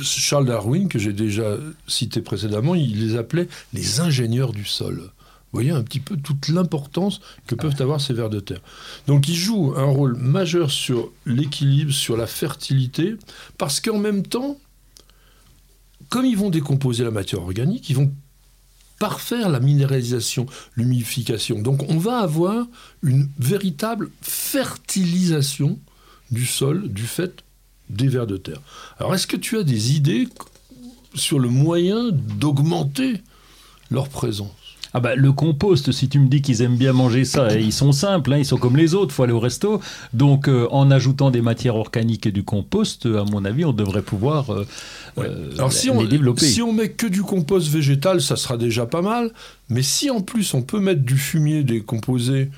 Charles 0.01 0.47
Darwin, 0.47 0.89
que 0.89 0.97
j'ai 0.97 1.13
déjà 1.13 1.57
cité 1.87 2.21
précédemment, 2.21 2.73
il 2.73 3.07
les 3.07 3.15
appelait 3.15 3.47
les 3.73 3.99
ingénieurs 3.99 4.53
du 4.53 4.65
sol. 4.65 5.11
Voyez 5.53 5.71
un 5.71 5.83
petit 5.83 5.99
peu 5.99 6.17
toute 6.17 6.49
l'importance 6.49 7.21
que 7.47 7.55
peuvent 7.55 7.79
avoir 7.79 8.01
ces 8.01 8.13
vers 8.13 8.29
de 8.29 8.39
terre. 8.39 8.61
Donc 9.07 9.27
ils 9.27 9.35
jouent 9.35 9.73
un 9.77 9.85
rôle 9.85 10.15
majeur 10.17 10.71
sur 10.71 11.11
l'équilibre, 11.25 11.91
sur 11.91 12.17
la 12.17 12.27
fertilité, 12.27 13.15
parce 13.57 13.79
qu'en 13.79 13.97
même 13.97 14.23
temps, 14.23 14.57
comme 16.09 16.25
ils 16.25 16.37
vont 16.37 16.49
décomposer 16.49 17.03
la 17.03 17.11
matière 17.11 17.41
organique, 17.41 17.89
ils 17.89 17.95
vont 17.95 18.11
parfaire 18.99 19.49
la 19.49 19.59
minéralisation, 19.59 20.47
l'humidification. 20.75 21.61
Donc 21.61 21.89
on 21.89 21.97
va 21.97 22.19
avoir 22.19 22.65
une 23.03 23.29
véritable 23.39 24.09
fertilisation 24.21 25.79
du 26.31 26.45
sol 26.45 26.89
du 26.89 27.03
fait 27.03 27.43
des 27.89 28.07
vers 28.07 28.27
de 28.27 28.37
terre. 28.37 28.61
Alors 28.99 29.15
est-ce 29.15 29.27
que 29.27 29.37
tu 29.37 29.57
as 29.57 29.63
des 29.63 29.95
idées 29.95 30.27
sur 31.13 31.39
le 31.39 31.49
moyen 31.49 32.09
d'augmenter 32.11 33.21
leur 33.89 34.09
présence? 34.09 34.66
Ah 34.97 34.99
bah, 34.99 35.15
le 35.15 35.31
compost, 35.31 35.91
si 35.91 36.09
tu 36.09 36.17
me 36.17 36.27
dis 36.27 36.41
qu'ils 36.41 36.63
aiment 36.63 36.75
bien 36.75 36.91
manger 36.91 37.23
ça, 37.23 37.53
ils 37.53 37.71
sont 37.71 37.91
simples, 37.91 38.33
hein, 38.33 38.39
ils 38.39 38.45
sont 38.45 38.57
comme 38.57 38.75
les 38.75 38.95
autres, 38.95 39.13
faut 39.13 39.21
aller 39.21 39.31
au 39.31 39.39
resto. 39.39 39.79
Donc 40.11 40.49
euh, 40.49 40.67
en 40.71 40.89
ajoutant 40.89 41.29
des 41.29 41.43
matières 41.43 41.75
organiques 41.75 42.25
et 42.25 42.31
du 42.31 42.43
compost, 42.43 43.05
à 43.05 43.23
mon 43.23 43.45
avis, 43.45 43.63
on 43.63 43.73
devrait 43.73 44.01
pouvoir 44.01 44.51
euh, 44.51 44.65
euh, 45.19 45.51
Alors, 45.59 45.71
si 45.71 45.91
on, 45.91 46.01
les 46.01 46.07
développer. 46.07 46.47
Si 46.47 46.63
on 46.63 46.73
met 46.73 46.89
que 46.89 47.05
du 47.05 47.21
compost 47.21 47.67
végétal, 47.67 48.23
ça 48.23 48.35
sera 48.35 48.57
déjà 48.57 48.87
pas 48.87 49.03
mal. 49.03 49.31
Mais 49.69 49.83
si 49.83 50.09
en 50.09 50.21
plus 50.21 50.55
on 50.55 50.63
peut 50.63 50.79
mettre 50.79 51.03
du 51.03 51.19
fumier 51.19 51.63
décomposé 51.63 52.49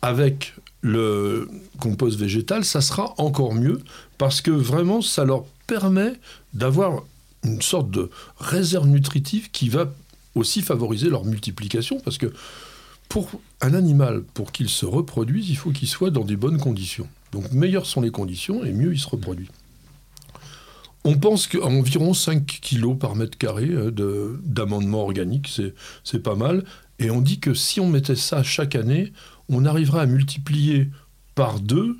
avec 0.00 0.54
le 0.82 1.48
compost 1.80 2.16
végétal, 2.16 2.64
ça 2.64 2.82
sera 2.82 3.14
encore 3.18 3.52
mieux 3.52 3.80
parce 4.16 4.40
que 4.40 4.52
vraiment 4.52 5.02
ça 5.02 5.24
leur 5.24 5.42
permet 5.66 6.12
d'avoir 6.54 7.02
une 7.42 7.62
sorte 7.62 7.90
de 7.90 8.10
réserve 8.38 8.86
nutritive 8.86 9.50
qui 9.50 9.68
va 9.68 9.92
aussi 10.34 10.62
favoriser 10.62 11.08
leur 11.08 11.24
multiplication, 11.24 12.00
parce 12.00 12.18
que 12.18 12.32
pour 13.08 13.40
un 13.60 13.74
animal, 13.74 14.22
pour 14.22 14.52
qu'il 14.52 14.68
se 14.68 14.86
reproduise, 14.86 15.50
il 15.50 15.56
faut 15.56 15.70
qu'il 15.70 15.88
soit 15.88 16.10
dans 16.10 16.24
des 16.24 16.36
bonnes 16.36 16.58
conditions. 16.58 17.08
Donc 17.32 17.50
meilleures 17.52 17.86
sont 17.86 18.00
les 18.00 18.10
conditions 18.10 18.64
et 18.64 18.72
mieux 18.72 18.92
il 18.92 19.00
se 19.00 19.08
reproduit. 19.08 19.48
On 21.04 21.16
pense 21.16 21.46
qu'environ 21.46 22.12
5 22.12 22.60
kg 22.60 22.96
par 22.98 23.16
mètre 23.16 23.38
carré 23.38 23.68
euh, 23.70 24.38
d'amendement 24.44 25.02
organique, 25.02 25.60
c'est 26.04 26.22
pas 26.22 26.34
mal. 26.34 26.64
Et 26.98 27.10
on 27.10 27.20
dit 27.20 27.40
que 27.40 27.54
si 27.54 27.80
on 27.80 27.88
mettait 27.88 28.16
ça 28.16 28.42
chaque 28.42 28.74
année, 28.74 29.12
on 29.48 29.64
arriverait 29.64 30.00
à 30.00 30.06
multiplier 30.06 30.88
par 31.34 31.58
deux 31.58 31.96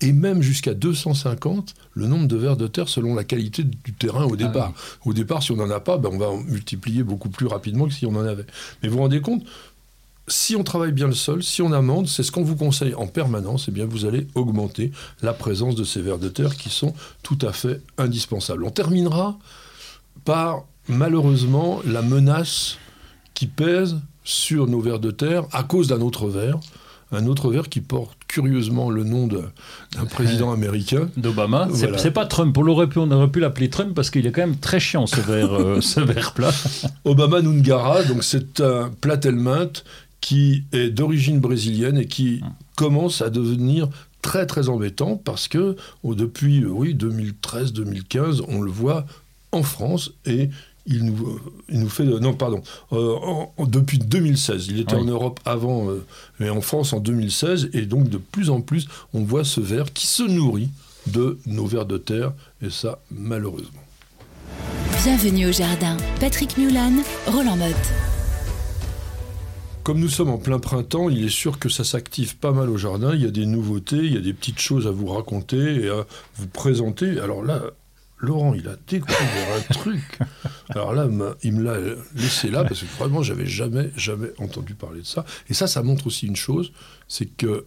et 0.00 0.12
même 0.12 0.42
jusqu'à 0.42 0.74
250 0.74 1.74
le 1.94 2.06
nombre 2.06 2.26
de 2.26 2.36
vers 2.36 2.56
de 2.56 2.66
terre 2.66 2.88
selon 2.88 3.14
la 3.14 3.24
qualité 3.24 3.64
du 3.64 3.92
terrain 3.92 4.24
au 4.24 4.34
ah 4.34 4.36
départ. 4.36 4.72
Au 5.04 5.12
départ, 5.12 5.42
si 5.42 5.52
on 5.52 5.56
n'en 5.56 5.70
a 5.70 5.80
pas, 5.80 5.98
ben 5.98 6.10
on 6.12 6.18
va 6.18 6.30
multiplier 6.46 7.02
beaucoup 7.02 7.28
plus 7.28 7.46
rapidement 7.46 7.86
que 7.86 7.94
si 7.94 8.06
on 8.06 8.14
en 8.14 8.24
avait. 8.24 8.46
Mais 8.82 8.88
vous 8.88 8.96
vous 8.96 9.02
rendez 9.02 9.20
compte, 9.20 9.44
si 10.28 10.54
on 10.54 10.62
travaille 10.62 10.92
bien 10.92 11.08
le 11.08 11.14
sol, 11.14 11.42
si 11.42 11.60
on 11.60 11.72
amende, 11.72 12.06
c'est 12.06 12.22
ce 12.22 12.30
qu'on 12.30 12.44
vous 12.44 12.56
conseille 12.56 12.94
en 12.94 13.06
permanence, 13.06 13.68
et 13.68 13.70
eh 13.70 13.74
bien 13.74 13.84
vous 13.84 14.04
allez 14.04 14.28
augmenter 14.34 14.92
la 15.22 15.32
présence 15.32 15.74
de 15.74 15.84
ces 15.84 16.00
vers 16.00 16.18
de 16.18 16.28
terre 16.28 16.56
qui 16.56 16.70
sont 16.70 16.94
tout 17.22 17.38
à 17.42 17.52
fait 17.52 17.82
indispensables. 17.98 18.64
On 18.64 18.70
terminera 18.70 19.38
par 20.24 20.64
malheureusement 20.88 21.80
la 21.84 22.02
menace 22.02 22.78
qui 23.34 23.46
pèse 23.46 23.96
sur 24.22 24.66
nos 24.66 24.80
vers 24.80 25.00
de 25.00 25.10
terre 25.10 25.44
à 25.52 25.62
cause 25.62 25.88
d'un 25.88 26.00
autre 26.00 26.28
vers, 26.28 26.60
un 27.12 27.26
autre 27.26 27.50
vers 27.50 27.68
qui 27.68 27.80
porte 27.80 28.16
curieusement 28.28 28.90
le 28.90 29.02
nom 29.04 29.26
d'un 29.26 30.04
président 30.06 30.52
américain. 30.52 31.08
D'Obama. 31.16 31.68
C'est- 31.72 31.86
Voilà. 31.86 31.98
C'est 31.98 32.10
pas 32.12 32.26
Trump. 32.26 32.56
On, 32.56 32.62
l'aurait 32.62 32.88
pu, 32.88 32.98
on 32.98 33.10
aurait 33.10 33.28
pu 33.30 33.40
l'appeler 33.40 33.68
Trump 33.68 33.94
parce 33.94 34.10
qu'il 34.10 34.26
est 34.26 34.32
quand 34.32 34.42
même 34.46 34.56
très 34.58 34.78
chiant 34.80 35.06
ce 35.06 35.20
verre, 35.20 35.52
euh, 35.54 35.80
ce 35.80 36.00
verre 36.00 36.32
plat. 36.32 36.52
Obama 37.04 37.42
Nungara, 37.42 38.04
donc 38.04 38.22
c'est 38.22 38.60
un 38.60 38.90
platelmint 39.00 39.82
qui 40.20 40.64
est 40.72 40.90
d'origine 40.90 41.40
brésilienne 41.40 41.98
et 41.98 42.06
qui 42.06 42.42
commence 42.76 43.22
à 43.22 43.30
devenir 43.30 43.88
très 44.22 44.44
très 44.46 44.68
embêtant 44.68 45.16
parce 45.16 45.48
que 45.48 45.76
oh, 46.02 46.14
depuis 46.14 46.62
euh, 46.62 46.68
oui 46.68 46.94
2013-2015 46.94 48.42
on 48.48 48.60
le 48.60 48.70
voit 48.70 49.06
en 49.52 49.62
France 49.62 50.12
et 50.26 50.50
il 50.90 51.04
nous, 51.06 51.26
euh, 51.26 51.40
il 51.70 51.80
nous 51.80 51.88
fait 51.88 52.04
non 52.04 52.34
pardon 52.34 52.62
euh, 52.92 53.14
en- 53.22 53.52
en- 53.56 53.66
depuis 53.66 53.98
2016 53.98 54.66
il 54.68 54.80
était 54.80 54.94
Oui. 54.96 55.02
en 55.02 55.04
Europe 55.06 55.40
avant 55.44 55.88
euh, 55.90 56.04
mais 56.38 56.50
en 56.50 56.60
France 56.60 56.92
en 56.92 57.00
2016 57.00 57.70
et 57.72 57.86
donc 57.86 58.08
de 58.10 58.18
plus 58.18 58.50
en 58.50 58.60
plus 58.60 58.86
on 59.14 59.22
voit 59.22 59.44
ce 59.44 59.60
ver 59.60 59.92
qui 59.92 60.06
se 60.06 60.22
nourrit 60.24 60.68
de 61.06 61.38
nos 61.46 61.64
vers 61.66 61.86
de 61.86 61.96
terre 61.96 62.32
et 62.62 62.70
ça 62.70 62.98
malheureusement 63.10 63.80
Bienvenue 65.04 65.46
au 65.48 65.52
jardin. 65.52 65.96
Patrick 66.20 66.58
Mulan, 66.58 66.92
Roland 67.26 67.56
Motte. 67.56 67.74
Comme 69.82 69.98
nous 69.98 70.10
sommes 70.10 70.28
en 70.28 70.36
plein 70.36 70.58
printemps, 70.58 71.08
il 71.08 71.24
est 71.24 71.30
sûr 71.30 71.58
que 71.58 71.70
ça 71.70 71.84
s'active 71.84 72.36
pas 72.36 72.52
mal 72.52 72.68
au 72.68 72.76
jardin. 72.76 73.14
Il 73.14 73.22
y 73.22 73.26
a 73.26 73.30
des 73.30 73.46
nouveautés, 73.46 73.96
il 73.96 74.12
y 74.12 74.16
a 74.18 74.20
des 74.20 74.34
petites 74.34 74.58
choses 74.58 74.86
à 74.86 74.90
vous 74.90 75.06
raconter 75.06 75.84
et 75.84 75.88
à 75.88 76.04
vous 76.36 76.46
présenter. 76.48 77.18
Alors 77.18 77.42
là, 77.42 77.62
Laurent, 78.20 78.54
il 78.54 78.68
a 78.68 78.76
découvert 78.86 79.56
un 79.56 79.72
truc. 79.72 80.18
Alors 80.68 80.92
là, 80.92 81.08
il 81.42 81.52
me 81.54 81.62
l'a 81.62 81.78
laissé 82.14 82.50
là 82.50 82.64
parce 82.64 82.80
que 82.80 82.98
vraiment, 82.98 83.22
j'avais 83.22 83.46
jamais, 83.46 83.90
jamais 83.96 84.28
entendu 84.38 84.74
parler 84.74 85.00
de 85.00 85.06
ça. 85.06 85.24
Et 85.48 85.54
ça, 85.54 85.66
ça 85.66 85.82
montre 85.82 86.06
aussi 86.06 86.26
une 86.26 86.36
chose, 86.36 86.72
c'est 87.08 87.26
que 87.26 87.66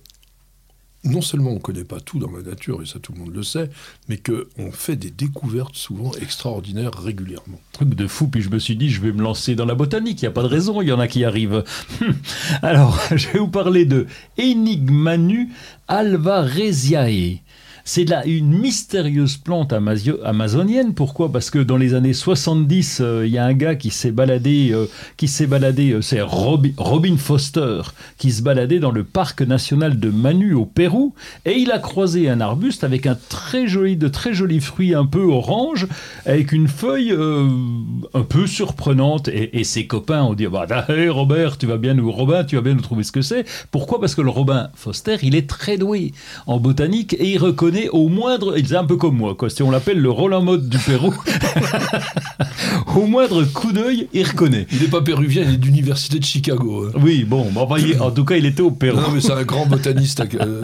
non 1.03 1.21
seulement 1.21 1.51
on 1.51 1.55
ne 1.55 1.59
connaît 1.59 1.83
pas 1.83 1.99
tout 1.99 2.19
dans 2.19 2.31
la 2.31 2.41
nature, 2.41 2.81
et 2.81 2.85
ça 2.85 2.99
tout 2.99 3.13
le 3.13 3.19
monde 3.19 3.33
le 3.33 3.43
sait, 3.43 3.69
mais 4.07 4.17
qu'on 4.17 4.71
fait 4.71 4.95
des 4.95 5.11
découvertes 5.11 5.75
souvent 5.75 6.11
extraordinaires 6.21 6.93
régulièrement. 6.93 7.59
Truc 7.73 7.89
de 7.95 8.07
fou. 8.07 8.27
Puis 8.27 8.41
je 8.41 8.49
me 8.49 8.59
suis 8.59 8.75
dit, 8.75 8.89
je 8.89 9.01
vais 9.01 9.11
me 9.11 9.21
lancer 9.21 9.55
dans 9.55 9.65
la 9.65 9.75
botanique. 9.75 10.21
Il 10.21 10.25
n'y 10.25 10.29
a 10.29 10.31
pas 10.31 10.43
de 10.43 10.47
raison. 10.47 10.81
Il 10.81 10.87
y 10.87 10.91
en 10.91 10.99
a 10.99 11.07
qui 11.07 11.25
arrivent. 11.25 11.63
Alors, 12.61 12.99
je 13.15 13.27
vais 13.29 13.39
vous 13.39 13.49
parler 13.49 13.85
de 13.85 14.07
Enigmanu 14.39 15.49
alvaresiae. 15.87 17.41
C'est 17.85 18.05
là 18.05 18.25
une 18.25 18.57
mystérieuse 18.57 19.35
plante 19.35 19.73
amazonienne. 19.73 20.93
Pourquoi? 20.93 21.29
Parce 21.33 21.49
que 21.49 21.59
dans 21.59 21.75
les 21.75 21.93
années 21.93 22.13
70, 22.13 22.99
euh, 23.01 23.23
il 23.27 23.33
y 23.33 23.37
a 23.37 23.43
un 23.43 23.53
gars 23.53 23.75
qui 23.75 23.89
s'est 23.89 24.11
baladé, 24.11 24.69
euh, 24.71 24.85
qui 25.17 25.27
s'est 25.27 25.47
baladé, 25.47 25.91
euh, 25.91 26.01
c'est 26.01 26.21
Robi- 26.21 26.73
Robin 26.77 27.17
Foster, 27.17 27.81
qui 28.17 28.31
se 28.31 28.41
baladait 28.41 28.79
dans 28.79 28.91
le 28.91 29.03
parc 29.03 29.41
national 29.41 29.99
de 29.99 30.09
Manu 30.09 30.53
au 30.53 30.65
Pérou, 30.65 31.13
et 31.43 31.57
il 31.57 31.71
a 31.71 31.79
croisé 31.79 32.29
un 32.29 32.39
arbuste 32.39 32.85
avec 32.85 33.05
un 33.05 33.17
très 33.27 33.67
joli, 33.67 33.97
de 33.97 34.07
très 34.07 34.33
jolis 34.33 34.61
fruits 34.61 34.95
un 34.95 35.05
peu 35.05 35.23
orange, 35.23 35.87
avec 36.25 36.53
une 36.53 36.69
feuille 36.69 37.11
un 37.11 38.21
peu 38.21 38.47
surprenante. 38.47 39.27
Et, 39.27 39.63
ses 39.65 39.87
copains 39.87 40.23
ont 40.23 40.33
dit 40.35 40.47
bah, 40.47 40.67
hey, 40.87 41.09
Robert, 41.09 41.57
tu 41.57 41.65
vas 41.65 41.77
bien 41.77 41.95
nous, 41.95 42.09
Robin, 42.11 42.43
tu 42.45 42.55
vas 42.55 42.61
bien 42.61 42.75
nous 42.75 42.81
trouver 42.81 43.03
ce 43.03 43.11
que 43.11 43.21
c'est. 43.21 43.45
Pourquoi? 43.71 43.99
Parce 43.99 44.15
que 44.15 44.21
le 44.21 44.29
Robin 44.29 44.69
Foster, 44.75 45.17
il 45.21 45.35
est 45.35 45.49
très 45.49 45.77
doué 45.77 46.13
en 46.47 46.59
botanique 46.59 47.13
et 47.19 47.31
il 47.31 47.37
reconnaît 47.37 47.72
au 47.91 48.09
moindre, 48.09 48.57
il 48.57 48.71
est 48.71 48.75
un 48.75 48.83
peu 48.85 48.95
comme 48.97 49.17
moi, 49.17 49.35
quoi. 49.35 49.49
Si 49.49 49.61
on 49.63 49.71
l'appelle 49.71 49.99
le 49.99 50.09
Roland 50.09 50.41
Mode 50.41 50.69
du 50.69 50.77
Pérou, 50.77 51.13
au 52.95 53.05
moindre 53.05 53.43
coup 53.45 53.71
d'œil, 53.71 54.07
il 54.13 54.23
reconnaît. 54.27 54.67
Il 54.71 54.81
n'est 54.81 54.87
pas 54.87 55.01
péruvien, 55.01 55.43
il 55.43 55.53
est 55.55 55.57
d'université 55.57 56.19
de 56.19 56.25
Chicago. 56.25 56.85
hein. 56.87 56.99
Oui, 57.01 57.23
bon, 57.23 57.47
bah, 57.53 57.65
il- 57.79 57.99
en 58.01 58.11
tout 58.11 58.25
cas, 58.25 58.35
il 58.35 58.45
était 58.45 58.61
au 58.61 58.71
Pérou. 58.71 58.97
Non, 58.99 59.11
mais 59.13 59.21
c'est 59.21 59.31
un 59.33 59.43
grand 59.43 59.65
botaniste. 59.65 60.23
euh, 60.39 60.61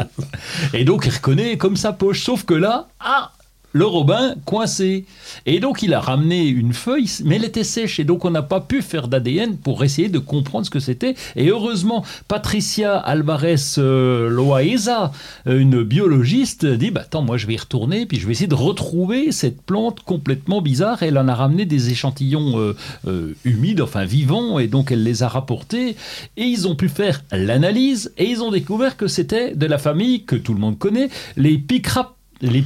Et 0.74 0.84
donc, 0.84 1.04
il 1.06 1.12
reconnaît 1.13 1.58
comme 1.58 1.76
sa 1.76 1.93
poche. 1.93 2.24
Sauf 2.24 2.43
que 2.45 2.54
là, 2.54 2.88
ah, 3.00 3.32
le 3.71 3.86
Robin 3.86 4.36
coincé. 4.45 5.05
Et 5.45 5.60
donc, 5.60 5.84
il 5.84 5.93
a 5.93 5.99
ramené 5.99 6.47
une 6.47 6.73
feuille, 6.73 7.10
mais 7.23 7.36
elle 7.36 7.45
était 7.45 7.63
sèche. 7.63 7.99
Et 7.99 8.03
donc, 8.03 8.25
on 8.25 8.32
n'a 8.32 8.41
pas 8.41 8.62
pu 8.62 8.82
faire 8.82 9.08
d'ADN 9.08 9.58
pour 9.58 9.84
essayer 9.84 10.10
de 10.10 10.19
comprendre 10.19 10.65
ce 10.65 10.71
que 10.71 10.79
c'était. 10.79 11.15
Et 11.36 11.47
heureusement, 11.47 12.03
Patricia 12.27 12.97
Alvarez 12.97 13.55
euh, 13.77 14.29
Loaiza, 14.29 15.12
euh, 15.47 15.60
une 15.60 15.84
biologiste, 15.84 16.65
dit 16.65 16.91
bah, 16.91 17.01
Attends, 17.01 17.21
moi, 17.21 17.38
je 17.38 17.47
vais 17.47 17.53
y 17.53 17.58
retourner, 17.58 18.05
puis 18.05 18.19
je 18.19 18.25
vais 18.25 18.32
essayer 18.32 18.47
de 18.47 18.55
retrouver 18.55 19.32
cette 19.32 19.62
plante 19.62 20.01
complètement 20.01 20.62
bizarre. 20.62 21.03
Elle 21.03 21.17
en 21.17 21.27
a 21.27 21.36
ramené 21.36 21.65
des 21.65 21.91
échantillons 21.91 22.60
euh, 22.60 22.75
euh, 23.08 23.34
humides, 23.45 23.82
enfin 23.82 24.05
vivants, 24.05 24.60
et 24.60 24.67
donc 24.67 24.91
elle 24.91 25.03
les 25.03 25.23
a 25.23 25.27
rapportés. 25.27 25.95
Et 26.38 26.43
ils 26.43 26.67
ont 26.67 26.75
pu 26.75 26.89
faire 26.89 27.23
l'analyse, 27.32 28.13
et 28.17 28.25
ils 28.25 28.41
ont 28.41 28.51
découvert 28.51 28.97
que 28.97 29.08
c'était 29.08 29.55
de 29.55 29.65
la 29.65 29.77
famille 29.77 30.23
que 30.23 30.36
tout 30.36 30.53
le 30.53 30.60
monde 30.60 30.77
connaît, 30.77 31.10
les 31.38 31.58
Picrap 31.58 32.18
les 32.41 32.62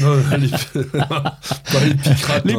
non, 0.00 0.16
non, 0.16 0.36
les, 0.38 0.48
pas 1.08 1.38
les 1.84 1.94
picrates, 1.94 2.44
Les 2.44 2.56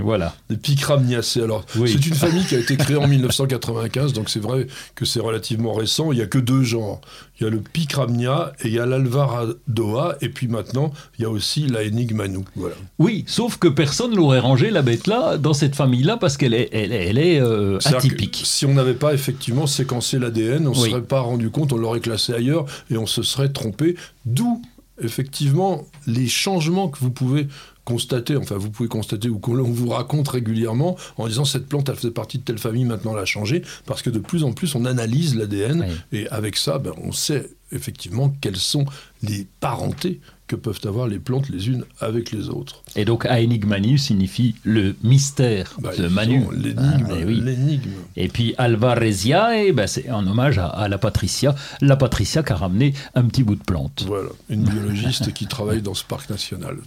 voilà. 0.00 0.34
les 0.48 0.56
picramniacées. 0.56 1.42
Alors, 1.42 1.64
Oui. 1.76 1.90
c'est 1.92 2.06
une 2.06 2.14
famille 2.14 2.44
qui 2.44 2.56
a 2.56 2.58
été 2.58 2.76
créée 2.76 2.96
en 2.96 3.06
1995, 3.06 4.12
donc 4.12 4.30
c'est 4.30 4.40
vrai 4.40 4.66
que 4.94 5.04
c'est 5.04 5.20
relativement 5.20 5.72
récent. 5.74 6.12
Il 6.12 6.18
y 6.18 6.22
a 6.22 6.26
que 6.26 6.38
deux 6.38 6.62
genres. 6.62 7.00
Il 7.40 7.44
y 7.44 7.46
a 7.46 7.50
le 7.50 7.60
picramnia 7.60 8.52
et 8.62 8.68
il 8.68 8.74
y 8.74 8.78
a 8.78 8.84
l'alvaradoa, 8.86 10.16
et 10.20 10.28
puis 10.28 10.48
maintenant, 10.48 10.92
il 11.18 11.22
y 11.22 11.24
a 11.24 11.30
aussi 11.30 11.66
la 11.66 11.80
enigmanu. 11.80 12.44
Voilà. 12.56 12.74
Oui, 12.98 13.24
sauf 13.26 13.56
que 13.58 13.68
personne 13.68 14.14
l'aurait 14.14 14.40
rangé 14.40 14.70
la 14.70 14.82
bête 14.82 15.06
là 15.06 15.36
dans 15.38 15.54
cette 15.54 15.74
famille 15.74 16.02
là 16.02 16.16
parce 16.16 16.36
qu'elle 16.36 16.52
est, 16.54 16.68
elle, 16.72 16.92
elle 16.92 17.18
est 17.18 17.40
euh, 17.40 17.78
atypique. 17.84 18.42
Si 18.44 18.66
on 18.66 18.74
n'avait 18.74 18.94
pas 18.94 19.14
effectivement 19.14 19.66
séquencé 19.66 20.18
l'ADN, 20.18 20.66
on 20.66 20.72
ne 20.72 20.76
Oui. 20.76 20.90
serait 20.90 21.02
pas 21.02 21.20
rendu 21.20 21.50
compte, 21.50 21.72
on 21.72 21.76
l'aurait 21.78 22.00
classé 22.00 22.34
ailleurs 22.34 22.66
et 22.90 22.96
on 22.98 23.06
se 23.06 23.19
serait 23.22 23.52
trompé. 23.52 23.96
D'où 24.26 24.62
effectivement 25.02 25.86
les 26.06 26.28
changements 26.28 26.88
que 26.88 26.98
vous 26.98 27.10
pouvez 27.10 27.48
constater, 27.84 28.36
enfin 28.36 28.56
vous 28.56 28.70
pouvez 28.70 28.88
constater 28.88 29.28
ou 29.28 29.38
qu'on 29.38 29.62
vous 29.62 29.88
raconte 29.88 30.28
régulièrement 30.28 30.96
en 31.16 31.26
disant 31.26 31.44
cette 31.44 31.66
plante 31.66 31.88
elle 31.88 31.96
faisait 31.96 32.10
partie 32.10 32.38
de 32.38 32.44
telle 32.44 32.58
famille, 32.58 32.84
maintenant 32.84 33.14
elle 33.14 33.22
a 33.22 33.24
changé, 33.24 33.62
parce 33.86 34.02
que 34.02 34.10
de 34.10 34.18
plus 34.18 34.44
en 34.44 34.52
plus 34.52 34.74
on 34.74 34.84
analyse 34.84 35.34
l'ADN 35.34 35.86
Oui. 35.88 36.20
et 36.20 36.28
avec 36.28 36.56
ça 36.56 36.78
ben, 36.78 36.92
on 37.02 37.12
sait 37.12 37.48
effectivement 37.72 38.32
quelles 38.40 38.56
sont 38.56 38.84
les 39.22 39.46
parentés 39.60 40.20
que 40.50 40.56
peuvent 40.56 40.80
avoir 40.84 41.06
les 41.06 41.20
plantes 41.20 41.48
les 41.48 41.68
unes 41.68 41.84
avec 42.00 42.32
les 42.32 42.48
autres. 42.48 42.82
Et 42.96 43.04
donc 43.04 43.24
Aenigmanu 43.26 43.98
signifie 43.98 44.56
le 44.64 44.96
mystère 45.04 45.74
Bah, 45.78 45.90
de 45.96 46.08
Manu. 46.08 46.44
L'énigme, 46.52 47.06
Ah, 47.08 47.14
eh 47.20 47.24
oui. 47.24 47.40
l'énigme. 47.40 47.90
Et 48.16 48.26
puis 48.28 48.54
Alvarezia, 48.58 49.50
ben, 49.72 49.86
c'est 49.86 50.10
en 50.10 50.26
hommage 50.26 50.58
à, 50.58 50.66
à 50.66 50.88
la 50.88 50.98
Patricia, 50.98 51.54
la 51.80 51.96
Patricia 51.96 52.42
qui 52.42 52.52
a 52.52 52.56
ramené 52.56 52.94
un 53.14 53.22
petit 53.24 53.44
bout 53.44 53.54
de 53.54 53.62
plante. 53.62 54.04
Voilà, 54.08 54.30
une 54.48 54.64
biologiste 54.64 55.32
qui 55.32 55.46
travaille 55.46 55.82
dans 55.82 55.94
ce 55.94 56.02
parc 56.04 56.28
national. 56.30 56.78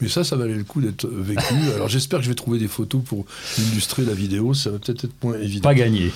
Mais 0.00 0.08
ça, 0.08 0.24
ça 0.24 0.36
valait 0.36 0.54
le 0.54 0.64
coup 0.64 0.80
d'être 0.80 1.06
vécu. 1.06 1.54
Alors 1.74 1.88
j'espère 1.88 2.20
que 2.20 2.24
je 2.24 2.30
vais 2.30 2.34
trouver 2.34 2.58
des 2.58 2.68
photos 2.68 3.02
pour 3.04 3.26
illustrer 3.58 4.04
la 4.06 4.14
vidéo. 4.14 4.54
Ça 4.54 4.70
va 4.70 4.78
peut-être 4.78 5.04
être 5.04 5.14
moins 5.22 5.38
évident. 5.38 5.62
Pas 5.68 5.74
gagné. 5.74 6.10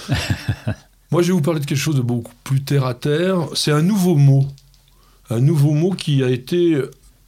Moi, 1.13 1.23
je 1.23 1.29
vais 1.29 1.33
vous 1.35 1.41
parler 1.43 1.61
de 1.61 1.67
quelque 1.67 1.79
chose 1.79 1.95
de 1.97 2.01
beaucoup 2.03 2.33
plus 2.43 2.63
terre 2.63 2.85
à 2.85 2.95
terre. 2.95 3.37
C'est 3.55 3.71
un 3.71 3.83
nouveau 3.83 4.17
mot. 4.17 4.47
Un 5.31 5.41
nouveau 5.41 5.73
mot 5.73 5.91
qui 5.91 6.23
a 6.23 6.31
été 6.31 6.81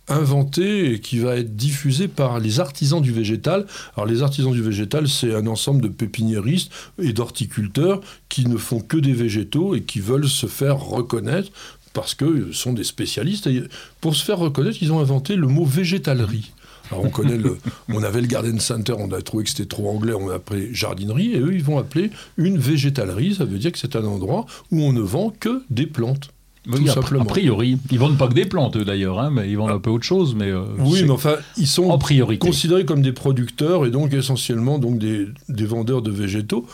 inventé 0.09 0.93
et 0.93 1.01
qui 1.01 1.19
va 1.19 1.37
être 1.37 1.57
diffusé 1.57 2.09
par 2.09 2.39
les 2.39 2.61
artisans 2.61 3.01
du 3.01 3.13
végétal. 3.13 3.67
Alors 3.97 4.07
les 4.07 4.23
artisans 4.23 4.53
du 4.53 4.63
végétal, 4.63 5.09
c'est 5.09 5.35
un 5.35 5.47
ensemble 5.47 5.83
de 5.83 5.89
pépiniéristes 5.89 6.73
et 7.01 7.13
d'horticulteurs 7.13 8.01
qui 8.29 8.47
ne 8.47 8.57
font 8.57 8.81
que 8.81 8.97
des 8.97 9.13
végétaux 9.13 9.75
et 9.75 9.83
qui 9.83 10.01
veulent 10.01 10.29
se 10.29 10.47
faire 10.47 10.79
reconnaître 10.79 11.51
parce 11.93 12.15
que 12.15 12.53
sont 12.53 12.73
des 12.73 12.85
spécialistes. 12.85 13.47
Et 13.47 13.63
pour 14.01 14.15
se 14.15 14.25
faire 14.25 14.39
reconnaître, 14.39 14.79
ils 14.81 14.93
ont 14.93 15.01
inventé 15.01 15.37
le 15.37 15.49
mot 15.49 15.65
végétalerie. 15.65 16.53
Alors 16.91 17.05
on 17.05 17.11
connaît 17.11 17.37
le, 17.37 17.59
on 17.89 18.03
avait 18.03 18.23
le 18.23 18.27
garden 18.27 18.59
center, 18.61 18.95
on 18.97 19.13
a 19.13 19.21
trouvé 19.21 19.45
que 19.45 19.51
c'était 19.51 19.67
trop 19.67 19.91
anglais, 19.91 20.15
on 20.15 20.31
a 20.31 20.37
appelé 20.37 20.73
jardinerie, 20.73 21.33
et 21.35 21.41
eux 21.41 21.55
ils 21.55 21.63
vont 21.63 21.79
appeler 21.79 22.11
une 22.39 22.57
végétalerie, 22.57 23.35
ça 23.35 23.45
veut 23.45 23.59
dire 23.59 23.73
que 23.73 23.79
c'est 23.79 23.95
un 23.95 24.05
endroit 24.05 24.47
où 24.71 24.81
on 24.81 24.95
ne 24.95 25.03
vend 25.03 25.31
que 25.31 25.63
des 25.69 25.87
plantes. 25.87 26.31
Tout 26.77 26.89
a, 26.89 26.93
simplement. 26.95 27.23
a 27.23 27.27
priori. 27.27 27.79
Ils 27.91 27.99
vendent 27.99 28.19
pas 28.19 28.29
que 28.29 28.35
des 28.35 28.45
plantes 28.47 28.77
d'ailleurs, 28.79 29.19
hein, 29.21 29.31
mais 29.31 29.49
ils 29.51 29.57
vendent 29.57 29.71
un 29.71 29.79
peu 29.79 29.91
autre 29.91 30.05
chose. 30.05 30.35
Mais, 30.35 30.51
euh, 30.51 30.65
Oui, 30.79 31.03
mais 31.05 31.11
enfin, 31.11 31.37
ils 31.57 31.67
sont 31.67 31.91
en 31.91 31.99
priorité. 31.99 32.47
considérés 32.47 32.85
comme 32.85 33.03
des 33.03 33.13
producteurs 33.13 33.87
et 33.87 33.91
donc 33.91 34.13
essentiellement 34.13 34.79
donc 34.79 34.99
des, 34.99 35.27
des 35.49 35.65
vendeurs 35.67 36.03
de 36.03 36.11
végétaux. 36.11 36.67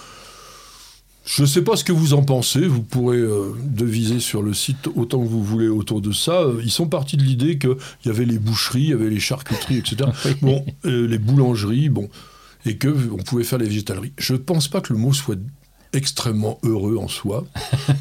Je 1.26 1.40
ne 1.40 1.46
sais 1.46 1.62
pas 1.62 1.74
ce 1.76 1.84
que 1.84 1.92
vous 1.92 2.12
en 2.12 2.22
pensez, 2.22 2.66
vous 2.66 2.82
pourrez 2.82 3.16
euh, 3.16 3.52
deviser 3.64 4.20
sur 4.20 4.42
le 4.42 4.52
site 4.52 4.88
autant 4.94 5.22
que 5.22 5.26
vous 5.28 5.42
voulez 5.42 5.68
autour 5.68 6.02
de 6.02 6.12
ça. 6.12 6.42
Euh, 6.42 6.60
Ils 6.62 6.70
sont 6.70 6.86
partis 6.86 7.16
de 7.16 7.22
l'idée 7.22 7.56
qu'il 7.56 7.76
y 8.04 8.10
avait 8.10 8.26
les 8.26 8.38
boucheries, 8.38 8.82
il 8.82 8.88
y 8.90 8.92
avait 8.92 9.08
les 9.08 9.20
charcuteries, 9.20 9.78
etc. 9.78 10.10
bon, 10.42 10.64
les 10.84 11.16
boulangeries, 11.18 11.88
bon, 11.88 12.10
et 12.66 12.76
que 12.76 12.94
on 13.10 13.22
pouvait 13.22 13.44
faire 13.44 13.58
les 13.58 13.66
végétaleries. 13.68 14.12
Je 14.18 14.34
ne 14.34 14.38
pense 14.38 14.68
pas 14.68 14.82
que 14.82 14.92
le 14.92 14.98
mot 14.98 15.14
soit 15.14 15.38
extrêmement 15.94 16.58
heureux 16.62 16.96
en 16.96 17.08
soi. 17.08 17.44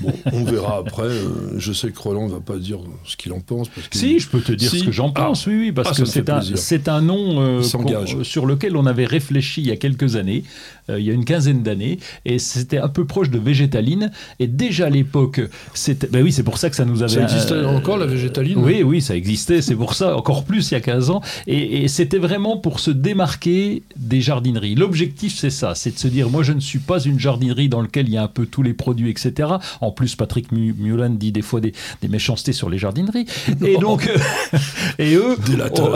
Bon, 0.01 0.13
on 0.31 0.43
verra 0.43 0.77
après. 0.77 1.03
euh, 1.03 1.57
je 1.57 1.71
sais 1.73 1.91
que 1.91 1.99
Roland 1.99 2.27
ne 2.27 2.33
va 2.33 2.39
pas 2.39 2.57
dire 2.57 2.79
ce 3.05 3.15
qu'il 3.17 3.31
en 3.33 3.39
pense. 3.39 3.69
Parce 3.69 3.87
que 3.87 3.97
Si, 3.97 4.19
je 4.19 4.27
peux 4.29 4.41
te 4.41 4.51
dire 4.51 4.69
Si. 4.69 4.79
ce 4.79 4.83
que 4.85 4.91
j'en 4.91 5.11
pense, 5.11 5.45
oui, 5.47 5.55
oui, 5.57 5.71
parce 5.71 5.89
Ah, 5.91 5.95
que 6.01 6.05
c'est 6.05 6.29
un, 6.29 6.41
c'est 6.55 6.87
un 6.87 7.01
nom 7.01 7.41
euh, 7.41 7.61
qu'on- 7.71 8.23
sur 8.23 8.45
lequel 8.45 8.75
on 8.77 8.85
avait 8.85 9.05
réfléchi 9.05 9.61
il 9.61 9.67
y 9.67 9.71
a 9.71 9.77
quelques 9.77 10.15
années, 10.15 10.43
euh, 10.89 10.99
il 10.99 11.05
y 11.05 11.09
a 11.09 11.13
une 11.13 11.25
quinzaine 11.25 11.63
d'années, 11.63 11.99
et 12.25 12.39
c'était 12.39 12.77
un 12.79 12.89
peu 12.89 13.05
proche 13.05 13.29
de 13.29 13.39
Végétaline. 13.39 14.11
Et 14.39 14.47
déjà 14.47 14.87
à 14.87 14.89
l'époque, 14.89 15.41
c'était. 15.73 16.07
Ben 16.07 16.23
oui, 16.23 16.31
c'est 16.31 16.43
pour 16.43 16.57
ça 16.57 16.69
que 16.69 16.75
ça 16.75 16.85
nous 16.85 17.03
avait. 17.03 17.13
Ça 17.13 17.23
existait 17.23 17.53
euh, 17.53 17.67
encore 17.67 17.97
la 17.97 18.05
végétaline 18.07 18.57
Oui, 18.57 18.83
oui, 18.83 19.01
ça 19.01 19.15
existait, 19.15 19.61
c'est 19.61 19.75
pour 19.75 19.93
ça, 19.93 20.17
encore 20.17 20.43
plus 20.43 20.71
il 20.71 20.73
y 20.73 20.77
a 20.77 20.81
15 20.81 21.09
ans. 21.09 21.21
Et, 21.47 21.83
et 21.83 21.87
c'était 21.87 22.17
vraiment 22.17 22.57
pour 22.57 22.79
se 22.79 22.91
démarquer 22.91 23.83
des 23.95 24.21
jardineries. 24.21 24.75
L'objectif, 24.75 25.37
c'est 25.37 25.49
ça, 25.51 25.75
c'est 25.75 25.93
de 25.93 25.99
se 25.99 26.07
dire, 26.07 26.29
moi, 26.29 26.41
je 26.43 26.53
ne 26.53 26.59
suis 26.59 26.79
pas 26.79 26.99
une 27.03 27.19
jardinerie 27.19 27.69
dans 27.69 27.81
laquelle 27.83 28.07
il 28.07 28.13
y 28.13 28.17
a 28.17 28.23
un 28.23 28.27
peu 28.27 28.45
tous 28.45 28.63
les 28.63 28.73
produits, 28.73 29.09
etc. 29.09 29.49
En 29.81 29.91
plus, 29.91 30.15
Patrick 30.15 30.51
Mu- 30.51 30.73
Mulan 30.77 31.11
dit 31.11 31.31
des 31.31 31.41
fois 31.41 31.61
des, 31.61 31.73
des 32.01 32.07
méchancetés 32.07 32.53
sur 32.53 32.69
les 32.69 32.77
jardineries. 32.77 33.25
Et 33.63 33.77
donc, 33.77 34.09
et 34.99 35.15
eux, 35.15 35.35
oh, 35.79 35.95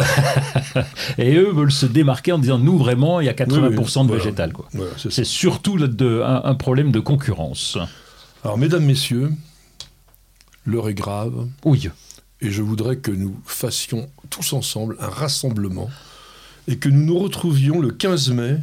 et 1.18 1.36
eux 1.36 1.52
veulent 1.52 1.72
se 1.72 1.86
démarquer 1.86 2.32
en 2.34 2.40
disant, 2.40 2.60
nous, 2.60 2.78
vraiment, 2.78 3.20
il 3.20 3.26
y 3.26 3.30
a 3.30 3.34
80% 3.34 3.48
Oui, 3.48 3.58
oui, 3.58 3.72
de 3.74 3.92
voilà. 4.08 4.14
végétal, 4.24 4.54
quoi. 4.54 4.68
Voilà, 4.74 4.92
c'est 5.10 5.24
surtout 5.26 5.78
le- 5.78 5.88
de- 5.88 6.22
un, 6.24 6.42
un 6.44 6.56
problème 6.56 6.92
de 6.92 7.00
concurrence. 7.00 7.78
Alors, 8.44 8.58
mesdames, 8.58 8.86
messieurs, 8.86 9.32
l'heure 10.66 10.90
est 10.90 10.94
grave. 10.94 11.48
Oui. 11.66 11.90
et 12.42 12.52
je 12.52 12.62
voudrais 12.62 12.98
que 12.98 13.12
nous 13.12 13.36
fassions 13.46 14.10
tous 14.30 14.54
ensemble 14.54 14.96
un 15.00 15.08
rassemblement 15.10 15.90
et 16.68 16.78
que 16.78 16.90
nous 16.90 17.04
nous 17.06 17.18
retrouvions 17.18 17.80
le 17.80 17.92
15 17.92 18.30
mai 18.32 18.58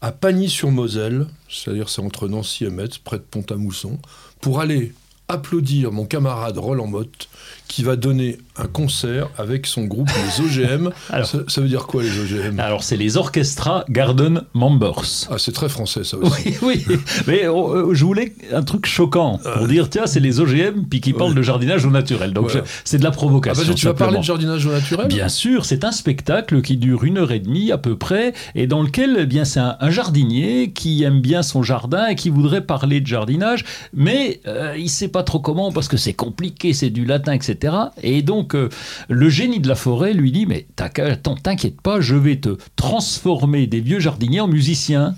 à 0.00 0.12
Pagny-sur-Moselle, 0.12 1.26
c'est-à-dire 1.48 1.88
c'est 1.88 2.02
entre 2.02 2.28
Nancy 2.28 2.64
et 2.64 2.70
Metz, 2.70 2.98
près 2.98 3.18
de 3.18 3.22
Pont-à-Mousson, 3.22 3.98
pour 4.40 4.60
aller 4.60 4.92
applaudir 5.28 5.92
mon 5.92 6.06
camarade 6.06 6.58
Roland 6.58 6.86
Motte 6.86 7.28
qui 7.68 7.82
va 7.82 7.96
donner 7.96 8.38
un 8.62 8.66
concert 8.66 9.28
avec 9.38 9.66
son 9.66 9.84
groupe 9.84 10.08
les 10.08 10.44
OGM. 10.64 10.90
Alors- 11.10 11.26
ça, 11.26 11.38
ça 11.48 11.60
veut 11.60 11.68
dire 11.68 11.86
quoi 11.86 12.02
les 12.02 12.18
OGM 12.20 12.58
Alors, 12.60 12.82
c'est 12.84 12.96
les 12.96 13.16
Orchestra 13.16 13.84
Garden 13.88 14.42
Members. 14.54 15.02
Ah, 15.30 15.36
c'est 15.38 15.52
très 15.52 15.68
français 15.68 16.04
ça 16.04 16.16
aussi. 16.18 16.54
Oui, 16.62 16.84
oui, 16.88 16.96
mais 17.26 17.46
euh, 17.46 17.92
je 17.94 18.04
voulais 18.04 18.32
un 18.52 18.62
truc 18.62 18.86
choquant 18.86 19.38
pour 19.56 19.66
dire 19.66 19.88
tiens, 19.90 20.06
c'est 20.06 20.20
les 20.20 20.40
OGM 20.40 20.84
puis 20.88 21.00
qui 21.00 21.12
parlent 21.12 21.34
de 21.34 21.42
jardinage 21.42 21.84
au 21.84 21.90
naturel. 21.90 22.32
Donc 22.32 22.50
Voilà. 22.50 22.64
c'est 22.84 22.98
de 22.98 23.02
la 23.04 23.10
Ah 23.10 23.12
provocation. 23.12 23.64
bah, 23.66 23.74
tu 23.74 23.86
vas 23.86 23.94
parler 23.94 24.18
de 24.18 24.22
jardinage 24.24 24.66
au 24.66 24.70
naturel? 24.72 25.08
Bien 25.08 25.28
sûr, 25.28 25.64
c'est 25.64 25.84
un 25.84 25.92
spectacle 25.92 26.62
qui 26.62 26.76
dure 26.76 27.04
une 27.04 27.18
heure 27.18 27.32
et 27.32 27.38
demie 27.40 27.72
à 27.72 27.78
peu 27.78 27.96
près, 27.96 28.32
et 28.54 28.66
dans 28.66 28.82
lequel 28.82 29.16
eh 29.20 29.26
bien 29.26 29.44
c'est 29.44 29.60
un, 29.60 29.76
un 29.80 29.90
jardinier 29.90 30.72
qui 30.72 31.02
aime 31.04 31.20
bien 31.20 31.42
son 31.42 31.62
jardin 31.62 32.06
et 32.08 32.14
qui 32.14 32.30
voudrait 32.30 32.60
parler 32.62 33.00
de 33.00 33.06
jardinage, 33.06 33.64
mais 33.94 34.40
euh, 34.46 34.74
il 34.78 34.88
sait 34.88 35.08
pas 35.08 35.22
trop 35.22 35.40
comment 35.40 35.72
parce 35.72 35.88
que 35.88 35.96
c'est 35.96 36.12
compliqué, 36.12 36.72
c'est 36.72 36.90
du 36.90 37.04
latin, 37.04 37.32
etc. 37.32 37.74
Et 38.02 38.22
donc 38.22 38.49
euh, 38.54 38.68
le 39.08 39.28
génie 39.28 39.60
de 39.60 39.68
la 39.68 39.74
forêt 39.74 40.12
lui 40.12 40.32
dit 40.32 40.46
mais 40.46 40.66
t'inquiète 40.76 41.80
pas, 41.80 42.00
je 42.00 42.16
vais 42.16 42.36
te 42.36 42.56
transformer 42.76 43.66
des 43.66 43.80
vieux 43.80 44.00
jardiniers 44.00 44.40
en 44.40 44.48
musiciens. 44.48 45.14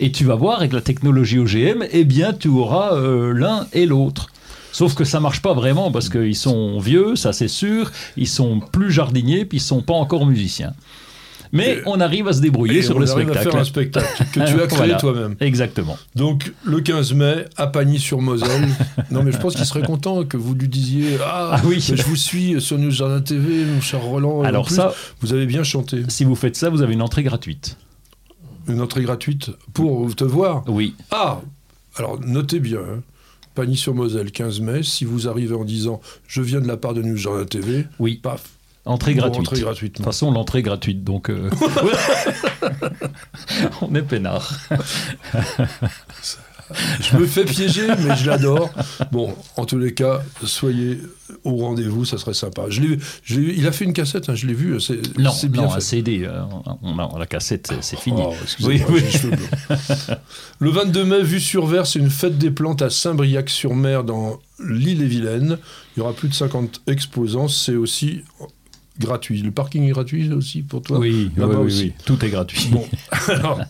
Et 0.00 0.12
tu 0.12 0.24
vas 0.24 0.36
voir 0.36 0.58
avec 0.58 0.72
la 0.72 0.80
technologie 0.80 1.40
OGM, 1.40 1.84
eh 1.90 2.04
bien 2.04 2.32
tu 2.32 2.46
auras 2.48 2.94
euh, 2.94 3.32
l'un 3.32 3.66
et 3.72 3.84
l'autre. 3.84 4.28
Sauf 4.70 4.94
que 4.94 5.04
ça 5.04 5.18
marche 5.18 5.42
pas 5.42 5.54
vraiment 5.54 5.90
parce 5.90 6.08
qu'ils 6.08 6.36
sont 6.36 6.78
vieux, 6.78 7.16
ça 7.16 7.32
c'est 7.32 7.48
sûr, 7.48 7.90
ils 8.16 8.28
sont 8.28 8.60
plus 8.60 8.92
jardiniers 8.92 9.44
puis 9.44 9.58
ils 9.58 9.62
sont 9.62 9.82
pas 9.82 9.94
encore 9.94 10.24
musiciens. 10.24 10.72
Mais 11.52 11.80
on 11.86 12.00
arrive 12.00 12.28
à 12.28 12.32
se 12.32 12.40
débrouiller 12.40 12.82
sur 12.82 12.96
on 12.96 12.98
le 12.98 13.10
arrive 13.10 13.30
à 13.30 13.32
spectacle. 13.32 13.50
faire 13.50 13.60
un 13.60 13.64
spectacle 13.64 14.24
que 14.32 14.32
tu 14.34 14.40
as 14.62 14.66
créé 14.66 14.76
Voilà. 14.76 14.94
toi-même. 14.96 15.34
Exactement. 15.40 15.96
Donc, 16.14 16.52
le 16.64 16.80
15 16.80 17.14
mai, 17.14 17.44
à 17.56 17.66
Pagny-sur-Moselle. 17.66 18.68
non, 19.10 19.22
mais 19.22 19.32
je 19.32 19.38
pense 19.38 19.54
qu'il 19.56 19.64
serait 19.64 19.82
content 19.82 20.24
que 20.24 20.36
vous 20.36 20.54
lui 20.54 20.68
disiez 20.68 21.18
Ah, 21.24 21.52
Ah 21.54 21.60
oui. 21.64 21.80
je 21.80 22.02
vous 22.02 22.16
suis 22.16 22.60
sur 22.60 22.78
News 22.78 22.90
Jardin 22.90 23.20
TV, 23.20 23.64
mon 23.64 23.80
cher 23.80 24.00
Roland. 24.02 24.42
Alors 24.42 24.66
plus, 24.66 24.74
ça, 24.76 24.92
Vous 25.20 25.32
avez 25.32 25.46
bien 25.46 25.62
chanté. 25.62 26.02
si 26.08 26.24
vous 26.24 26.34
faites 26.34 26.56
ça, 26.56 26.70
vous 26.70 26.82
avez 26.82 26.94
une 26.94 27.02
entrée 27.02 27.22
gratuite. 27.22 27.76
Une 28.68 28.80
entrée 28.80 29.02
gratuite 29.02 29.50
pour 29.72 30.14
te 30.14 30.24
voir. 30.24 30.62
Oui. 30.68 30.94
Ah 31.10 31.40
Alors, 31.96 32.20
notez 32.20 32.60
bien. 32.60 32.80
hein. 32.80 33.00
Pagny-sur-Moselle, 33.54 34.30
15 34.30 34.60
mai. 34.60 34.82
Si 34.82 35.04
vous 35.04 35.26
arrivez 35.28 35.54
en 35.54 35.64
disant 35.64 36.00
Je 36.26 36.42
viens 36.42 36.60
de 36.60 36.68
la 36.68 36.76
part 36.76 36.94
de 36.94 37.02
News 37.02 37.16
Jardin 37.16 37.44
TV, 37.44 37.86
Oui. 37.98 38.20
paf. 38.22 38.42
Entrée 38.88 39.14
gratuite. 39.14 39.92
De 39.92 39.96
toute 39.98 40.04
façon, 40.04 40.32
l'entrée 40.32 40.62
gratuite, 40.62 41.04
donc 41.04 41.30
euh, 41.30 41.48
on 43.82 43.94
est 43.94 44.02
peinard. 44.02 44.58
Je 47.00 47.16
me 47.16 47.26
fais 47.26 47.46
piéger, 47.46 47.86
mais 48.04 48.14
je 48.14 48.26
l'adore. 48.26 48.68
Bon, 49.10 49.34
en 49.56 49.64
tous 49.64 49.78
les 49.78 49.94
cas, 49.94 50.20
soyez 50.44 51.00
au 51.42 51.56
rendez-vous, 51.56 52.04
ça 52.04 52.18
serait 52.18 52.34
sympa. 52.34 52.64
Je 52.68 52.82
il 53.40 53.66
a 53.66 53.72
fait 53.72 53.86
une 53.86 53.94
cassette, 53.94 54.28
hein, 54.28 54.34
je 54.34 54.46
l'ai 54.46 54.52
vu. 54.52 54.78
C'est, 54.78 55.00
Non, 55.18 55.30
c'est 55.30 55.48
bien 55.48 55.62
non, 55.62 55.70
fait. 55.70 55.76
un 55.78 55.80
CD, 55.80 56.24
euh, 56.26 56.42
on 56.82 56.98
a, 56.98 57.18
la 57.18 57.24
cassette, 57.24 57.68
c'est- 57.68 57.82
c'est 57.82 57.98
fini. 57.98 58.20
Oh, 58.22 58.34
Oui. 58.64 58.82
Le 60.60 60.70
22 60.70 61.04
mai, 61.06 61.22
vue 61.22 61.40
sur 61.40 61.64
Ver, 61.66 61.86
c'est 61.86 62.00
une 62.00 62.10
fête 62.10 62.36
des 62.36 62.50
plantes 62.50 62.82
à 62.82 62.90
Saint-Briac-sur-Mer 62.90 64.04
dans 64.04 64.38
l'île-et-Vilaine. 64.62 65.56
Il 65.96 66.00
y 66.00 66.02
aura 66.02 66.12
plus 66.12 66.28
de 66.28 66.34
50 66.34 66.82
exposants. 66.86 67.48
C'est 67.48 67.76
aussi 67.76 68.24
gratuit. 68.98 69.42
Le 69.42 69.50
parking 69.50 69.84
est 69.84 69.90
gratuit 69.90 70.32
aussi 70.32 70.62
pour 70.62 70.82
toi 70.82 70.98
Oui, 70.98 71.30
oui, 71.36 71.44
oui, 71.44 71.56
aussi. 71.56 71.82
oui, 71.84 71.92
tout 72.04 72.24
est 72.24 72.30
gratuit. 72.30 72.68
Bon, 72.70 72.84
alors, 73.28 73.60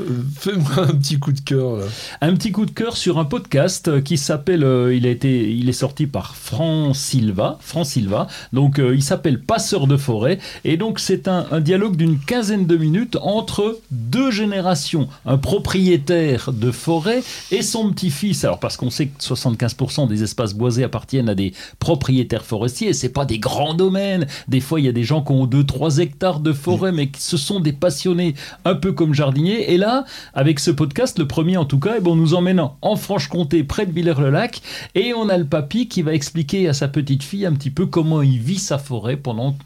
euh, 0.00 0.04
fais-moi 0.38 0.70
un 0.88 0.94
petit 0.94 1.18
coup 1.18 1.32
de 1.32 1.40
cœur. 1.40 1.76
Là. 1.76 1.84
Un 2.20 2.34
petit 2.34 2.52
coup 2.52 2.66
de 2.66 2.70
cœur 2.70 2.96
sur 2.96 3.18
un 3.18 3.24
podcast 3.24 3.88
euh, 3.88 4.00
qui 4.00 4.16
s'appelle, 4.18 4.64
euh, 4.64 4.94
il 4.94 5.06
a 5.06 5.10
été, 5.10 5.50
il 5.52 5.68
est 5.68 5.72
sorti 5.72 6.06
par 6.06 6.36
Fran 6.36 6.94
Silva, 6.94 7.58
Fran 7.60 7.84
Silva. 7.84 8.26
Donc 8.52 8.78
euh, 8.78 8.94
il 8.94 9.02
s'appelle 9.02 9.40
Passeur 9.40 9.86
de 9.86 9.96
forêt 9.96 10.38
et 10.64 10.76
donc 10.76 10.98
c'est 11.00 11.28
un, 11.28 11.46
un 11.50 11.60
dialogue 11.60 11.96
d'une 11.96 12.18
quinzaine 12.18 12.66
de 12.66 12.76
minutes 12.76 13.16
entre 13.22 13.80
deux 13.90 14.30
générations, 14.30 15.08
un 15.24 15.38
propriétaire 15.38 16.52
de 16.52 16.70
forêt 16.70 17.22
et 17.50 17.62
son 17.62 17.90
petit-fils. 17.92 18.44
Alors 18.44 18.60
parce 18.60 18.76
qu'on 18.76 18.90
sait 18.90 19.06
que 19.08 19.22
75% 19.22 20.08
des 20.08 20.22
espaces 20.22 20.54
boisés 20.54 20.84
appartiennent 20.84 21.28
à 21.28 21.34
des 21.34 21.52
propriétaires 21.78 22.44
forestiers. 22.44 22.92
C'est 22.92 23.08
pas 23.08 23.24
des 23.24 23.38
grands 23.38 23.74
domaines. 23.74 24.26
Des 24.48 24.60
fois 24.60 24.75
il 24.78 24.84
y 24.84 24.88
a 24.88 24.92
des 24.92 25.04
gens 25.04 25.22
qui 25.22 25.32
ont 25.32 25.46
2-3 25.46 26.00
hectares 26.00 26.40
de 26.40 26.52
forêt, 26.52 26.92
mais 26.92 27.10
ce 27.18 27.36
sont 27.36 27.60
des 27.60 27.72
passionnés, 27.72 28.34
un 28.64 28.74
peu 28.74 28.92
comme 28.92 29.14
jardiniers. 29.14 29.72
Et 29.72 29.78
là, 29.78 30.04
avec 30.34 30.60
ce 30.60 30.70
podcast, 30.70 31.18
le 31.18 31.26
premier 31.26 31.56
en 31.56 31.64
tout 31.64 31.78
cas, 31.78 31.94
eh 31.98 32.00
ben, 32.00 32.10
on 32.12 32.16
nous 32.16 32.34
emmène 32.34 32.62
en 32.82 32.96
Franche-Comté, 32.96 33.64
près 33.64 33.86
de 33.86 33.92
Villers-le-Lac, 33.92 34.60
et 34.94 35.14
on 35.14 35.28
a 35.28 35.36
le 35.36 35.46
papy 35.46 35.88
qui 35.88 36.02
va 36.02 36.14
expliquer 36.14 36.68
à 36.68 36.72
sa 36.72 36.88
petite 36.88 37.22
fille 37.22 37.46
un 37.46 37.52
petit 37.52 37.70
peu 37.70 37.86
comment 37.86 38.22
il 38.22 38.38
vit 38.38 38.58
sa 38.58 38.78
forêt 38.78 39.16
pendant 39.16 39.56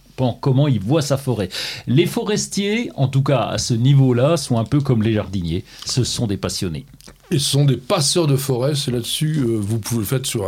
comment 0.40 0.68
il 0.68 0.80
voit 0.80 1.02
sa 1.02 1.16
forêt. 1.16 1.48
Les 1.86 2.06
forestiers, 2.06 2.90
en 2.96 3.08
tout 3.08 3.22
cas 3.22 3.40
à 3.40 3.58
ce 3.58 3.74
niveau-là, 3.74 4.36
sont 4.36 4.58
un 4.58 4.64
peu 4.64 4.80
comme 4.80 5.02
les 5.02 5.14
jardiniers. 5.14 5.64
Ce 5.86 6.04
sont 6.04 6.26
des 6.26 6.36
passionnés. 6.36 6.84
Et 7.32 7.38
ce 7.38 7.50
sont 7.50 7.64
des 7.64 7.76
passeurs 7.76 8.26
de 8.26 8.36
forêt. 8.36 8.74
C'est 8.74 8.90
là-dessus, 8.90 9.38
euh, 9.38 9.56
vous 9.56 9.78
pouvez 9.78 10.00
le 10.00 10.06
faire 10.06 10.24
sur 10.24 10.44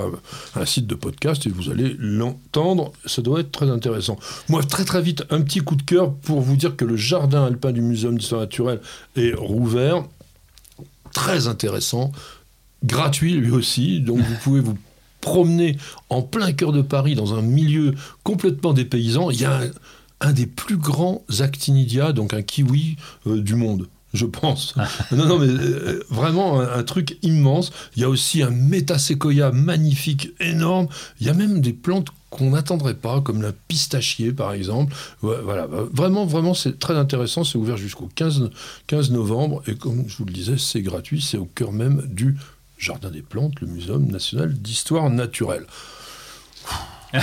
un, 0.57 0.67
site 0.67 0.87
de 0.87 0.97
podcast 0.97 1.47
et 1.47 1.51
vous 1.51 1.71
allez 1.71 1.95
l'entendre. 1.99 2.93
Ça 3.07 3.23
doit 3.23 3.41
être 3.41 3.53
très 3.53 3.71
intéressant. 3.71 4.19
Moi, 4.49 4.63
très 4.65 4.85
très 4.85 5.01
vite, 5.01 5.25
un 5.31 5.43
petit 5.43 5.61
coup 5.61 5.77
de 5.77 5.83
cœur 5.83 6.13
pour 6.13 6.41
vous 6.41 6.57
dire 6.57 6.75
que 6.77 6.85
le 6.85 6.97
jardin 6.97 7.45
alpin 7.45 7.71
du 7.71 7.81
Muséum 7.81 8.19
d'histoire 8.19 8.41
naturelle 8.41 8.81
est 9.17 9.33
rouvert. 9.35 10.05
Très 11.13 11.47
intéressant. 11.47 12.11
Gratuit 12.85 13.35
lui 13.35 13.53
aussi. 13.53 14.01
Donc 14.01 14.19
vous 14.19 14.35
pouvez 14.43 14.61
vous 14.61 14.77
promener 15.21 15.77
en 16.11 16.23
plein 16.23 16.53
cœur 16.53 16.73
de 16.73 16.83
Paris 16.83 17.15
dans 17.15 17.35
un 17.35 17.43
milieu 17.43 17.95
complètement 18.25 18.73
dépaysant. 18.73 19.31
Il 19.31 19.41
y 19.41 19.45
a 19.45 19.61
un, 19.61 19.71
un 20.23 20.33
des 20.33 20.47
plus 20.47 20.77
grands 20.77 21.23
actinidia, 21.41 22.13
donc 22.13 22.33
un 22.33 22.43
kiwi 22.43 22.97
euh, 23.27 23.41
du 23.41 23.55
monde. 23.55 23.89
Je 24.13 24.27
pense. 24.27 24.75
non, 25.13 25.27
non, 25.27 25.39
mais 25.39 25.49
euh, 25.49 26.05
vraiment 26.11 26.61
un, 26.61 26.79
un 26.79 26.83
truc 26.83 27.19
immense. 27.23 27.73
Il 27.97 28.03
y 28.03 28.05
a 28.05 28.09
aussi 28.09 28.43
un 28.43 28.51
métaséquoia 28.51 29.53
magnifique, 29.53 30.31
énorme. 30.41 30.89
Il 31.21 31.27
y 31.27 31.31
a 31.31 31.35
même 31.35 31.61
des 31.61 31.73
plantes 31.73 32.09
qu'on 32.33 32.51
n'attendrait 32.51 32.95
pas, 32.95 33.21
comme 33.21 33.43
la 33.43 33.53
pistachier 33.53 34.33
par 34.33 34.53
exemple. 34.53 34.95
Ouais, 35.23 35.37
voilà, 35.43 35.67
vraiment, 35.67 36.25
vraiment, 36.27 36.55
c'est 36.55 36.79
très 36.79 36.95
intéressant. 36.95 37.45
C'est 37.45 37.59
ouvert 37.59 37.77
jusqu'au 37.77 38.09
15, 38.15 38.51
15 38.87 39.11
novembre. 39.11 39.63
Et 39.67 39.77
comme 39.77 40.05
je 40.09 40.17
vous 40.17 40.25
le 40.25 40.33
disais, 40.33 40.59
c'est 40.59 40.83
gratuit. 40.83 41.23
C'est 41.23 41.39
au 41.39 41.45
cœur 41.45 41.73
même 41.73 42.03
du 42.07 42.37
Jardin 42.79 43.11
des 43.11 43.23
Plantes, 43.23 43.61
le 43.61 43.69
Muséum 43.69 44.07
national 44.07 44.55
d'histoire 44.55 45.09
naturelle. 45.11 45.67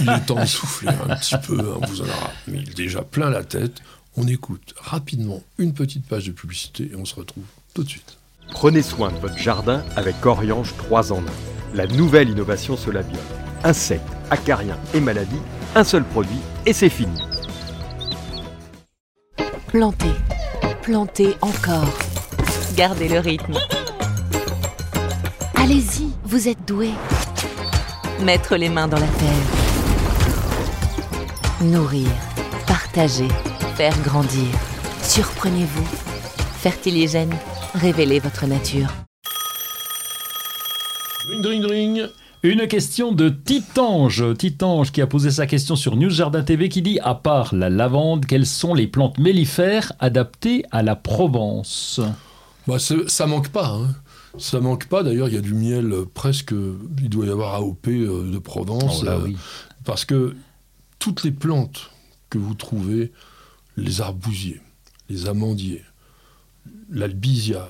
Il 0.00 0.08
est 0.08 0.26
temps 0.26 0.40
de 0.40 0.46
souffler 0.46 0.88
un 0.88 1.14
petit 1.16 1.36
peu, 1.46 1.58
hein, 1.60 1.86
vous 1.86 2.00
en 2.00 2.04
aura 2.04 2.30
mis 2.48 2.64
déjà 2.64 3.02
plein 3.02 3.28
la 3.28 3.44
tête. 3.44 3.82
On 4.16 4.28
écoute 4.28 4.74
rapidement 4.78 5.42
une 5.58 5.74
petite 5.74 6.06
page 6.06 6.26
de 6.26 6.32
publicité 6.32 6.90
et 6.92 6.96
on 6.96 7.04
se 7.04 7.16
retrouve 7.16 7.44
tout 7.74 7.82
de 7.82 7.88
suite. 7.88 8.16
Prenez 8.52 8.82
soin 8.82 9.10
de 9.10 9.18
votre 9.18 9.36
jardin 9.36 9.82
avec 9.96 10.24
Oriange 10.24 10.72
3 10.76 11.12
en 11.12 11.18
1. 11.18 11.22
La 11.74 11.88
nouvelle 11.88 12.30
innovation 12.30 12.76
Solabium. 12.76 13.20
Insectes, 13.64 14.06
acariens 14.30 14.78
et 14.94 15.00
maladies, 15.00 15.40
un 15.74 15.82
seul 15.82 16.04
produit 16.04 16.38
et 16.64 16.72
c'est 16.72 16.90
fini. 16.90 17.18
Planter, 19.66 20.14
planter 20.82 21.34
encore. 21.40 21.92
Gardez 22.76 23.08
le 23.08 23.18
rythme. 23.18 23.58
Allez-y, 25.56 26.12
vous 26.22 26.46
êtes 26.46 26.64
doué. 26.68 26.90
Mettre 28.22 28.54
les 28.54 28.68
mains 28.68 28.86
dans 28.86 29.00
la 29.00 29.08
terre. 29.08 29.46
Nourrir, 31.62 32.10
partager, 32.68 33.28
faire 33.76 33.98
grandir. 34.02 34.46
Surprenez-vous. 35.02 35.86
Fertiligène, 36.58 37.34
révélez 37.74 38.20
votre 38.20 38.46
nature. 38.46 38.88
Dring, 41.26 41.42
dring, 41.42 41.62
dring. 41.62 42.02
Une 42.42 42.66
question 42.68 43.12
de 43.12 43.30
Titange. 43.30 44.24
Titange 44.36 44.92
qui 44.92 45.00
a 45.00 45.06
posé 45.06 45.30
sa 45.30 45.46
question 45.46 45.76
sur 45.76 45.96
News 45.96 46.10
Jardin 46.10 46.42
TV 46.42 46.68
qui 46.68 46.82
dit 46.82 46.98
À 47.02 47.14
part 47.14 47.54
la 47.54 47.70
lavande, 47.70 48.26
quelles 48.26 48.46
sont 48.46 48.74
les 48.74 48.86
plantes 48.86 49.18
mellifères 49.18 49.92
adaptées 49.98 50.64
à 50.70 50.82
la 50.82 50.94
Provence? 50.96 52.00
Bah, 52.66 52.76
ça 52.78 53.26
manque 53.26 53.48
pas. 53.48 53.68
hein. 53.68 53.88
Ça 54.38 54.60
manque 54.60 54.86
pas. 54.86 55.02
D'ailleurs, 55.02 55.28
il 55.28 55.34
y 55.34 55.38
a 55.38 55.42
du 55.42 55.54
miel 55.54 55.92
euh, 55.92 56.04
presque. 56.12 56.52
Il 56.52 57.08
doit 57.08 57.26
y 57.26 57.30
avoir 57.30 57.54
AOP 57.54 57.86
euh, 57.88 58.30
de 58.30 58.38
Provence. 58.38 59.00
Oh 59.02 59.04
là, 59.06 59.12
euh, 59.12 59.20
oui. 59.24 59.36
Parce 59.84 60.04
que 60.04 60.34
toutes 60.98 61.24
les 61.24 61.30
plantes 61.30 61.90
que 62.30 62.38
vous 62.38 62.54
trouvez, 62.54 63.12
les 63.76 64.00
arbousiers, 64.00 64.60
les 65.08 65.28
amandiers, 65.28 65.82
l'albizia, 66.90 67.68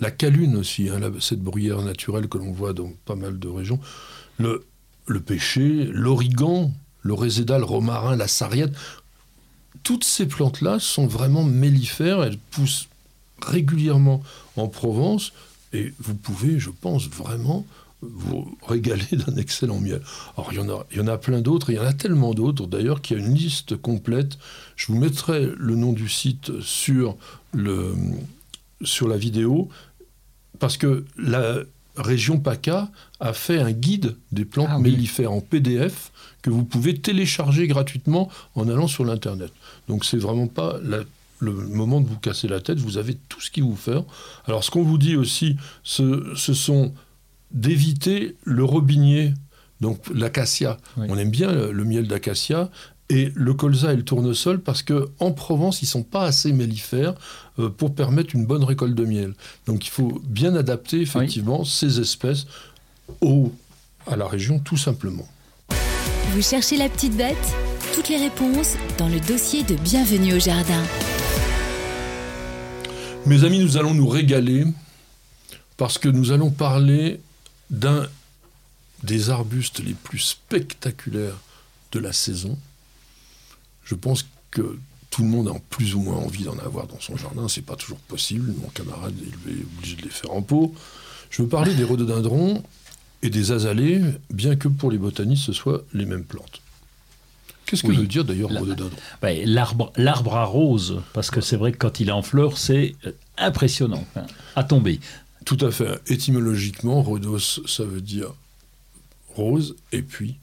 la 0.00 0.10
calune 0.10 0.56
aussi, 0.56 0.88
hein, 0.88 1.00
cette 1.20 1.40
bruyère 1.40 1.82
naturelle 1.82 2.28
que 2.28 2.38
l'on 2.38 2.52
voit 2.52 2.72
dans 2.72 2.92
pas 3.04 3.16
mal 3.16 3.38
de 3.38 3.48
régions, 3.48 3.80
le, 4.38 4.64
le 5.06 5.20
pêcher, 5.20 5.84
l'origan, 5.84 6.72
le 7.02 7.14
résédal, 7.14 7.60
le 7.60 7.66
romarin, 7.66 8.16
la 8.16 8.28
sarriette, 8.28 8.74
toutes 9.82 10.04
ces 10.04 10.26
plantes-là 10.26 10.78
sont 10.78 11.06
vraiment 11.06 11.44
mellifères, 11.44 12.22
elles 12.22 12.38
poussent 12.38 12.88
régulièrement 13.40 14.22
en 14.56 14.68
Provence 14.68 15.32
et 15.72 15.92
vous 16.00 16.14
pouvez, 16.14 16.58
je 16.58 16.70
pense, 16.70 17.08
vraiment 17.08 17.66
vous 18.00 18.56
régaler 18.66 19.06
d'un 19.12 19.36
excellent 19.36 19.80
miel. 19.80 20.00
Alors, 20.36 20.52
il 20.52 20.56
y 20.58 20.60
en 20.60 20.68
a, 20.68 20.86
il 20.92 20.98
y 20.98 21.00
en 21.00 21.08
a 21.08 21.18
plein 21.18 21.40
d'autres, 21.40 21.70
il 21.70 21.76
y 21.76 21.78
en 21.78 21.84
a 21.84 21.92
tellement 21.92 22.32
d'autres 22.34 22.66
d'ailleurs 22.66 23.00
qu'il 23.02 23.18
y 23.18 23.20
a 23.20 23.24
une 23.26 23.34
liste 23.34 23.76
complète. 23.76 24.38
Je 24.76 24.86
vous 24.92 24.98
mettrai 24.98 25.48
le 25.56 25.74
nom 25.74 25.92
du 25.92 26.08
site 26.08 26.60
sur, 26.60 27.16
le, 27.52 27.94
sur 28.82 29.08
la 29.08 29.16
vidéo, 29.16 29.68
parce 30.58 30.76
que 30.76 31.04
la 31.16 31.56
région 31.96 32.38
PACA 32.38 32.88
a 33.18 33.32
fait 33.32 33.58
un 33.58 33.72
guide 33.72 34.16
des 34.30 34.44
plantes 34.44 34.68
Ah 34.70 34.76
oui. 34.78 34.92
mellifères 34.92 35.32
en 35.32 35.40
PDF 35.40 36.12
que 36.42 36.50
vous 36.50 36.64
pouvez 36.64 36.96
télécharger 36.96 37.66
gratuitement 37.66 38.30
en 38.54 38.68
allant 38.68 38.86
sur 38.86 39.04
l'Internet. 39.04 39.52
Donc, 39.88 40.04
c'est 40.04 40.18
vraiment 40.18 40.46
pas 40.46 40.78
la- 40.84 41.02
le 41.40 41.52
moment 41.52 42.00
de 42.00 42.06
vous 42.08 42.18
casser 42.18 42.46
la 42.48 42.60
tête, 42.60 42.78
vous 42.78 42.96
avez 42.98 43.16
tout 43.28 43.40
ce 43.40 43.50
qu'il 43.50 43.62
vous 43.64 43.76
fait. 43.76 43.98
Alors, 44.46 44.62
ce 44.64 44.70
qu'on 44.70 44.82
vous 44.84 44.98
dit 44.98 45.16
aussi, 45.16 45.56
ce, 45.84 46.32
ce 46.36 46.54
sont 46.54 46.92
d'éviter 47.50 48.36
le 48.44 48.64
robinier, 48.64 49.34
donc 49.80 50.00
l'acacia. 50.14 50.78
Oui. 50.96 51.06
On 51.08 51.18
aime 51.18 51.30
bien 51.30 51.52
le, 51.52 51.72
le 51.72 51.84
miel 51.84 52.06
d'acacia. 52.06 52.70
Et 53.10 53.32
le 53.34 53.54
colza 53.54 53.94
et 53.94 53.96
le 53.96 54.04
tournesol, 54.04 54.60
parce 54.60 54.82
que 54.82 55.08
en 55.18 55.32
Provence, 55.32 55.80
ils 55.80 55.86
sont 55.86 56.02
pas 56.02 56.24
assez 56.24 56.52
mellifères 56.52 57.14
euh, 57.58 57.70
pour 57.70 57.94
permettre 57.94 58.34
une 58.34 58.44
bonne 58.44 58.62
récolte 58.62 58.94
de 58.94 59.06
miel. 59.06 59.32
Donc 59.64 59.86
il 59.86 59.88
faut 59.88 60.20
bien 60.26 60.54
adapter 60.54 61.00
effectivement 61.00 61.64
ces 61.64 62.00
espèces 62.00 62.44
au, 63.22 63.50
à 64.06 64.14
la 64.16 64.28
région, 64.28 64.58
tout 64.58 64.76
simplement. 64.76 65.26
Vous 66.32 66.42
cherchez 66.42 66.76
la 66.76 66.90
petite 66.90 67.16
bête? 67.16 67.36
Toutes 67.94 68.10
les 68.10 68.18
réponses 68.18 68.74
dans 68.98 69.08
le 69.08 69.20
dossier 69.20 69.62
de 69.62 69.74
Bienvenue 69.76 70.34
au 70.34 70.38
Jardin. 70.38 70.82
Mes 73.24 73.42
amis, 73.42 73.60
nous 73.60 73.78
allons 73.78 73.94
nous 73.94 74.06
régaler 74.06 74.66
parce 75.78 75.96
que 75.96 76.10
nous 76.10 76.30
allons 76.30 76.50
parler 76.50 77.22
d'un 77.70 78.06
des 79.02 79.30
arbustes 79.30 79.80
les 79.80 79.94
plus 79.94 80.18
spectaculaires 80.18 81.38
de 81.92 81.98
la 82.00 82.12
saison. 82.12 82.58
Je 83.84 83.94
pense 83.94 84.26
que 84.50 84.78
tout 85.10 85.22
le 85.22 85.28
monde 85.28 85.48
a 85.48 85.54
plus 85.70 85.94
ou 85.94 86.00
moins 86.00 86.16
envie 86.16 86.44
d'en 86.44 86.58
avoir 86.58 86.86
dans 86.86 87.00
son 87.00 87.16
jardin. 87.16 87.48
C'est 87.48 87.62
pas 87.62 87.76
toujours 87.76 87.98
possible. 87.98 88.52
Mon 88.60 88.68
camarade 88.68 89.14
est 89.48 89.62
obligé 89.78 89.96
de 89.96 90.02
les 90.02 90.10
faire 90.10 90.32
en 90.32 90.42
pot. 90.42 90.74
Je 91.30 91.42
veux 91.42 91.48
parler 91.48 91.74
des 91.74 91.84
rhododendrons 91.84 92.62
et 93.22 93.30
des 93.30 93.52
azalées, 93.52 94.00
bien 94.30 94.56
que 94.56 94.68
pour 94.68 94.90
les 94.90 94.98
botanistes 94.98 95.44
ce 95.44 95.52
soit 95.52 95.84
les 95.92 96.06
mêmes 96.06 96.24
plantes. 96.24 96.60
Qu'est-ce 97.66 97.82
que 97.82 97.88
Oui. 97.88 97.96
veut 97.96 98.06
dire 98.06 98.24
d'ailleurs 98.24 98.50
rhododendron? 98.50 98.96
L'arbre 99.96 100.36
à 100.36 100.44
rose, 100.44 101.02
parce 101.12 101.30
que 101.30 101.40
c'est 101.40 101.56
vrai 101.56 101.72
que 101.72 101.76
quand 101.78 102.00
il 102.00 102.08
est 102.08 102.12
en 102.12 102.22
fleurs, 102.22 102.56
c'est 102.56 102.94
euh, 103.06 103.12
impressionnant 103.36 104.06
hein, 104.16 104.26
à 104.56 104.64
tomber. 104.64 105.00
Tout 105.44 105.58
à 105.60 105.70
fait. 105.70 106.00
Étymologiquement, 106.10 107.02
rhodos, 107.02 107.60
ça 107.66 107.84
veut 107.84 108.00
dire 108.00 108.34
rose, 109.34 109.76
et 109.92 110.02
puis 110.02 110.36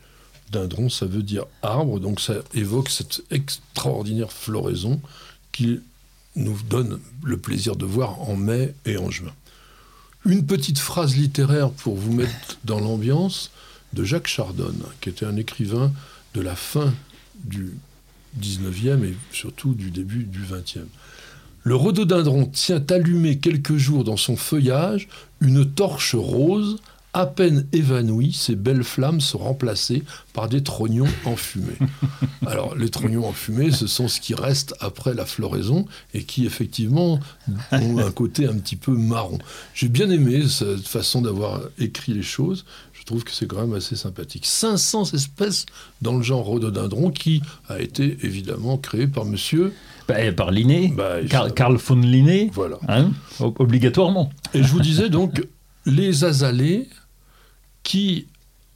dindron, 0.51 0.89
ça 0.89 1.05
veut 1.05 1.23
dire 1.23 1.45
arbre. 1.61 1.99
Donc 1.99 2.19
ça 2.19 2.35
évoque 2.53 2.89
cette 2.89 3.21
extraordinaire 3.31 4.31
floraison 4.31 5.01
qui 5.51 5.81
nous 6.35 6.57
donne 6.69 6.99
le 7.23 7.37
plaisir 7.37 7.75
de 7.75 7.85
voir 7.85 8.21
en 8.21 8.35
mai 8.35 8.73
et 8.85 8.97
en 8.97 9.09
juin. 9.09 9.33
Une 10.25 10.45
petite 10.45 10.79
phrase 10.79 11.15
littéraire 11.15 11.71
pour 11.71 11.95
vous 11.95 12.11
mettre 12.11 12.57
dans 12.63 12.79
l'ambiance 12.79 13.51
de 13.93 14.03
Jacques 14.03 14.27
Chardonne, 14.27 14.83
qui 14.99 15.09
était 15.09 15.25
un 15.25 15.37
écrivain 15.37 15.93
de 16.33 16.41
la 16.41 16.55
fin 16.55 16.93
du 17.43 17.73
19e 18.41 19.03
et 19.05 19.15
surtout 19.31 19.73
du 19.73 19.91
début 19.91 20.23
du 20.23 20.43
20e. 20.43 20.87
Le 21.65 21.75
rhododendron 21.75 22.45
tient 22.45 22.83
allumé 22.91 23.39
quelques 23.39 23.75
jours 23.75 24.03
dans 24.03 24.17
son 24.17 24.35
feuillage 24.35 25.07
une 25.41 25.65
torche 25.65 26.13
rose. 26.13 26.77
À 27.11 27.25
peine 27.25 27.65
évanouie, 27.71 28.33
ces 28.33 28.55
belles 28.55 28.83
flammes 28.83 29.19
sont 29.19 29.39
remplacées 29.39 30.03
par 30.33 30.47
des 30.47 30.61
trognons 30.61 31.07
enfumés. 31.23 31.79
Alors, 32.45 32.75
les 32.75 32.89
trognons 32.89 33.25
enfumés, 33.25 33.71
ce 33.71 33.87
sont 33.87 34.07
ce 34.07 34.19
qui 34.19 34.35
reste 34.35 34.75
après 34.79 35.15
la 35.15 35.25
floraison 35.25 35.85
et 36.13 36.23
qui, 36.23 36.45
effectivement, 36.45 37.19
ont 37.71 37.97
un 37.97 38.11
côté 38.11 38.45
un 38.47 38.57
petit 38.57 38.75
peu 38.75 38.91
marron. 38.91 39.39
J'ai 39.73 39.87
bien 39.87 40.11
aimé 40.11 40.47
cette 40.47 40.87
façon 40.87 41.21
d'avoir 41.21 41.61
écrit 41.79 42.13
les 42.13 42.21
choses. 42.21 42.65
Je 43.05 43.11
trouve 43.11 43.23
que 43.23 43.31
c'est 43.31 43.45
quand 43.45 43.61
même 43.61 43.75
assez 43.75 43.95
sympathique. 43.95 44.47
500 44.47 45.13
espèces 45.13 45.67
dans 46.01 46.17
le 46.17 46.23
genre 46.23 46.43
rhododendron 46.43 47.11
qui 47.11 47.39
a 47.69 47.79
été 47.79 48.17
évidemment 48.23 48.79
créé 48.79 49.05
par 49.05 49.25
monsieur. 49.25 49.73
Bah, 50.07 50.15
par 50.35 50.49
Linné, 50.49 50.91
Bah, 50.97 51.17
Carl, 51.55 51.75
von 51.77 51.97
Linné, 51.97 52.49
Voilà. 52.51 52.79
hein, 52.87 53.11
ob- 53.39 53.59
obligatoirement. 53.61 54.31
Et 54.55 54.63
je 54.63 54.67
vous 54.69 54.79
disais 54.79 55.09
donc, 55.09 55.45
les 55.85 56.23
azalées 56.23 56.89
qui, 57.83 58.25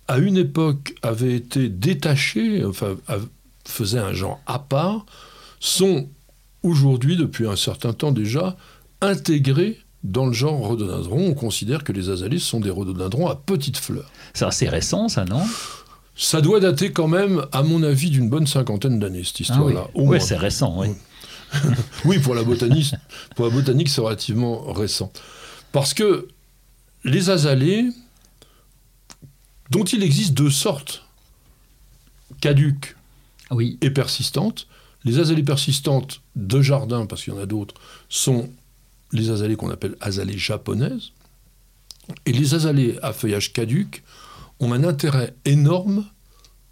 à 0.07 0.19
une 0.19 0.37
époque, 0.37 0.93
avaient 1.01 1.33
été 1.33 1.67
détachés, 1.67 2.63
enfin, 2.63 2.97
faisaient 3.65 3.97
un 3.97 4.13
genre 4.13 4.39
à 4.45 4.59
part, 4.59 5.07
sont 5.59 6.07
aujourd'hui, 6.61 7.15
depuis 7.17 7.47
un 7.47 7.55
certain 7.55 7.93
temps 7.93 8.11
déjà, 8.11 8.55
intégrés 9.01 9.79
dans 10.03 10.25
le 10.25 10.33
genre 10.33 10.57
rhododendron. 10.59 11.27
On 11.29 11.33
considère 11.33 11.83
que 11.83 11.91
les 11.91 12.09
azalées 12.09 12.39
sont 12.39 12.59
des 12.59 12.69
rhododendrons 12.69 13.27
à 13.27 13.35
petites 13.35 13.77
fleurs. 13.77 14.09
C'est 14.33 14.45
assez 14.45 14.69
récent, 14.69 15.09
ça, 15.09 15.25
non? 15.25 15.41
Ça 16.15 16.41
doit 16.41 16.59
dater 16.59 16.91
quand 16.91 17.07
même, 17.07 17.45
à 17.51 17.63
mon 17.63 17.81
avis, 17.83 18.09
d'une 18.09 18.29
bonne 18.29 18.47
cinquantaine 18.47 18.99
d'années, 18.99 19.23
cette 19.23 19.35
Ah 19.49 19.61
oui, 19.61 19.71
histoire-là. 19.73 19.87
Ouais, 19.95 20.05
moins. 20.05 20.19
c'est 20.19 20.37
récent, 20.37 20.75
oui. 20.79 20.89
Oui, 22.05 22.19
pour 22.19 22.35
la 22.35 22.43
botanique, 22.43 22.93
pour 23.35 23.45
la 23.45 23.51
botanique, 23.51 23.89
c'est 23.89 24.01
relativement 24.01 24.71
récent. 24.71 25.11
Parce 25.71 25.93
que 25.93 26.27
les 27.03 27.29
azalées, 27.29 27.89
dont 29.71 29.83
il 29.83 30.03
existe 30.03 30.33
deux 30.33 30.49
sortes, 30.51 31.03
caduques 32.41 32.95
Oui, 33.51 33.77
et 33.81 33.89
persistantes, 33.89 34.67
les 35.05 35.19
azalées 35.19 35.43
persistantes 35.43 36.21
de 36.35 36.61
jardin, 36.61 37.05
parce 37.05 37.23
qu'il 37.23 37.33
y 37.33 37.37
en 37.37 37.39
a 37.39 37.45
d'autres, 37.45 37.75
sont 38.09 38.49
les 39.11 39.29
azalées 39.29 39.55
qu'on 39.55 39.69
appelle 39.71 39.95
azalées 40.01 40.37
japonaises. 40.37 41.11
Et 42.25 42.31
les 42.31 42.55
azalées 42.55 42.97
à 43.01 43.13
feuillage 43.13 43.53
caduc 43.53 44.03
ont 44.59 44.73
un 44.73 44.83
intérêt 44.83 45.35
énorme 45.45 46.05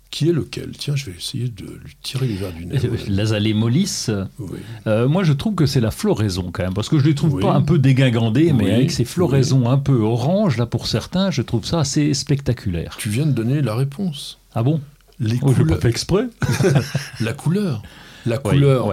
qui 0.09 0.29
est 0.29 0.33
lequel? 0.33 0.71
Tiens, 0.77 0.95
je 0.95 1.05
vais 1.05 1.17
essayer 1.17 1.49
de 1.49 1.65
lui 1.65 1.95
tirer 2.01 2.27
les 2.27 2.35
verres 2.35 2.53
du 2.53 2.65
nez. 2.65 2.79
l'azalée 3.07 3.53
mollis, 3.53 4.07
Oui. 4.39 4.59
euh, 4.87 5.07
moi 5.07 5.23
je 5.23 5.33
trouve 5.33 5.53
que 5.53 5.65
c'est 5.65 5.81
la 5.81 5.91
floraison 5.91 6.49
quand 6.51 6.63
même, 6.63 6.73
parce 6.73 6.89
que 6.89 6.97
je 6.97 7.03
les 7.05 7.13
trouve 7.13 7.33
Oui. 7.35 7.41
pas 7.43 7.53
un 7.53 7.61
peu 7.61 7.77
dégingandées, 7.77 8.51
mais 8.53 8.73
avec 8.73 8.91
ces 8.91 9.05
floraisons 9.05 9.69
un 9.69 9.77
peu 9.77 9.99
oranges, 9.99 10.57
là 10.57 10.65
pour 10.65 10.87
certains, 10.87 11.29
je 11.29 11.41
trouve 11.41 11.65
ça 11.65 11.81
assez 11.81 12.13
spectaculaire. 12.13 12.95
Tu 12.97 13.09
viens 13.09 13.25
de 13.25 13.31
donner 13.33 13.61
la 13.61 13.75
réponse. 13.75 14.39
Ah 14.55 14.63
bon? 14.63 14.81
Les 15.19 15.37
Oh, 15.41 15.51
couleurs- 15.51 15.79
pas 15.79 15.89
exprès 15.89 16.27
la 17.19 17.33
couleur. 17.33 17.83
La 18.25 18.37
couleur 18.39 18.89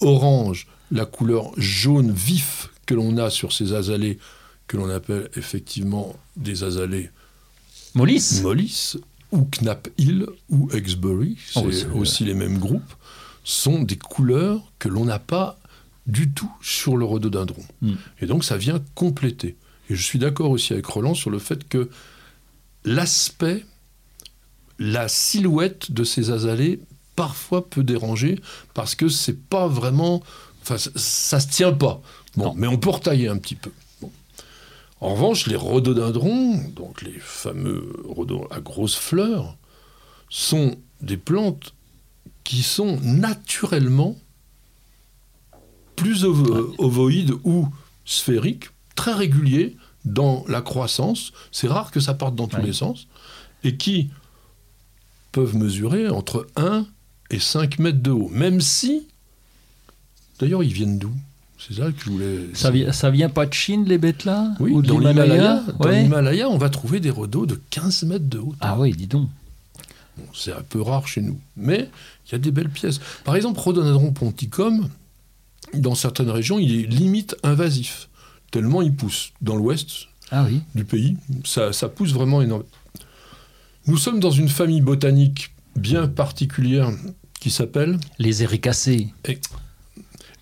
orange, 0.00 0.66
la 0.90 1.04
couleur 1.06 1.52
jaune 1.56 2.10
vif 2.12 2.59
que 2.90 2.94
l'on 2.96 3.18
a 3.18 3.30
sur 3.30 3.52
ces 3.52 3.72
azalées, 3.72 4.18
que 4.66 4.76
l'on 4.76 4.90
appelle 4.90 5.30
effectivement 5.36 6.16
des 6.36 6.64
azalées 6.64 7.08
Mollis 7.94 8.40
mollis, 8.42 8.96
ou 9.30 9.44
Knapp 9.44 9.88
Hill, 9.96 10.26
ou 10.48 10.68
Exbury, 10.72 11.36
c'est 11.46 11.60
Oh, 11.64 11.70
c'est- 11.70 11.86
aussi 11.86 12.24
les 12.24 12.34
mêmes 12.34 12.58
groupes, 12.58 12.92
sont 13.44 13.80
des 13.84 13.94
couleurs 13.96 14.60
que 14.80 14.88
l'on 14.88 15.04
n'a 15.04 15.20
pas 15.20 15.56
du 16.08 16.32
tout 16.32 16.50
sur 16.62 16.96
le 16.96 17.04
rhododendron. 17.04 17.62
Mm. 17.80 17.92
Et 18.22 18.26
donc 18.26 18.42
ça 18.44 18.56
vient 18.56 18.82
compléter. 18.96 19.54
Et 19.88 19.94
je 19.94 20.02
suis 20.02 20.18
d'accord 20.18 20.50
aussi 20.50 20.72
avec 20.72 20.86
Roland 20.86 21.14
sur 21.14 21.30
le 21.30 21.38
fait 21.38 21.68
que 21.68 21.90
l'aspect, 22.84 23.64
la 24.80 25.06
silhouette 25.06 25.92
de 25.92 26.02
ces 26.02 26.32
azalées 26.32 26.80
parfois 27.14 27.68
peut 27.68 27.84
déranger 27.84 28.40
parce 28.74 28.96
que 28.96 29.08
c'est 29.08 29.38
pas 29.48 29.68
vraiment. 29.68 30.22
Enfin, 30.62 30.76
ça, 30.76 30.90
ça 30.96 31.40
se 31.40 31.48
tient 31.48 31.72
pas. 31.72 32.02
Bon, 32.36 32.44
Non. 32.46 32.54
mais 32.56 32.66
on 32.66 32.78
peut 32.78 32.90
retailler 32.90 33.28
un 33.28 33.38
petit 33.38 33.54
peu. 33.56 33.70
Bon. 34.00 34.10
En 35.00 35.14
revanche, 35.14 35.46
les 35.46 35.56
rhododendrons, 35.56 36.56
donc 36.76 37.02
les 37.02 37.18
fameux 37.18 37.92
rhododendrons 38.08 38.46
à 38.54 38.60
grosses 38.60 38.96
fleurs, 38.96 39.56
sont 40.28 40.76
des 41.00 41.16
plantes 41.16 41.74
qui 42.44 42.62
sont 42.62 42.98
naturellement 43.00 44.16
plus 45.96 46.24
ovo- 46.24 46.74
ovoïdes 46.78 47.34
ou 47.44 47.68
sphériques, 48.04 48.66
très 48.94 49.12
réguliers 49.12 49.76
dans 50.04 50.44
la 50.48 50.62
croissance. 50.62 51.32
C'est 51.52 51.68
rare 51.68 51.90
que 51.90 52.00
ça 52.00 52.14
parte 52.14 52.34
dans 52.34 52.46
tous 52.48 52.56
Ouais. 52.56 52.66
les 52.66 52.72
sens. 52.72 53.06
Et 53.64 53.76
qui 53.76 54.10
peuvent 55.32 55.56
mesurer 55.56 56.08
entre 56.08 56.46
1 56.56 56.86
et 57.30 57.38
5 57.38 57.78
mètres 57.78 58.00
de 58.02 58.10
haut. 58.10 58.28
Même 58.30 58.60
si, 58.60 59.06
d'ailleurs, 60.38 60.62
ils 60.62 60.72
viennent 60.72 60.98
d'où? 60.98 61.12
C'est 61.66 61.74
ça 61.74 61.92
que 61.92 62.00
je 62.04 62.10
voulais... 62.10 62.38
Ça, 62.54 62.70
vient, 62.70 62.90
ça 62.92 63.10
vient 63.10 63.28
pas 63.28 63.44
de 63.46 63.52
Chine, 63.52 63.84
les 63.84 63.98
bêtes 63.98 64.24
là 64.24 64.54
Oui, 64.60 64.72
Ou 64.72 64.80
dans 64.82 64.98
l'Himalaya 64.98 65.62
Ouais. 65.78 66.02
l'Himalaya, 66.02 66.48
on 66.48 66.56
va 66.58 66.70
trouver 66.70 67.00
des 67.00 67.10
rhodos 67.10 67.44
de 67.46 67.60
15 67.70 68.04
mètres 68.04 68.24
de 68.28 68.38
haut. 68.38 68.54
Ah 68.60 68.78
oui, 68.78 68.92
dis 68.92 69.06
donc. 69.06 69.28
Bon, 70.16 70.24
c'est 70.34 70.52
un 70.52 70.62
peu 70.62 70.80
rare 70.80 71.06
chez 71.06 71.20
nous. 71.20 71.38
Mais 71.56 71.90
il 72.26 72.32
y 72.32 72.34
a 72.34 72.38
des 72.38 72.50
belles 72.50 72.70
pièces. 72.70 72.98
Par 73.24 73.36
exemple, 73.36 73.60
Rhododendron 73.60 74.12
ponticum, 74.12 74.88
dans 75.74 75.94
certaines 75.94 76.30
régions, 76.30 76.58
il 76.58 76.80
est 76.80 76.86
limite 76.86 77.36
invasif. 77.42 78.08
Tellement 78.50 78.80
il 78.82 78.94
pousse. 78.94 79.32
Dans 79.42 79.54
l'ouest 79.56 80.06
Ah 80.30 80.46
oui. 80.48 80.60
du 80.74 80.84
pays, 80.84 81.16
ça, 81.44 81.72
ça 81.74 81.88
pousse 81.90 82.12
vraiment 82.12 82.40
énormément. 82.42 82.68
Nous 83.86 83.96
sommes 83.98 84.18
dans 84.20 84.30
une 84.30 84.48
famille 84.48 84.80
botanique 84.80 85.50
bien 85.76 86.08
particulière 86.08 86.90
qui 87.38 87.50
s'appelle... 87.50 87.98
Les 88.18 88.42
éricacées. 88.42 89.08
Et- 89.28 89.38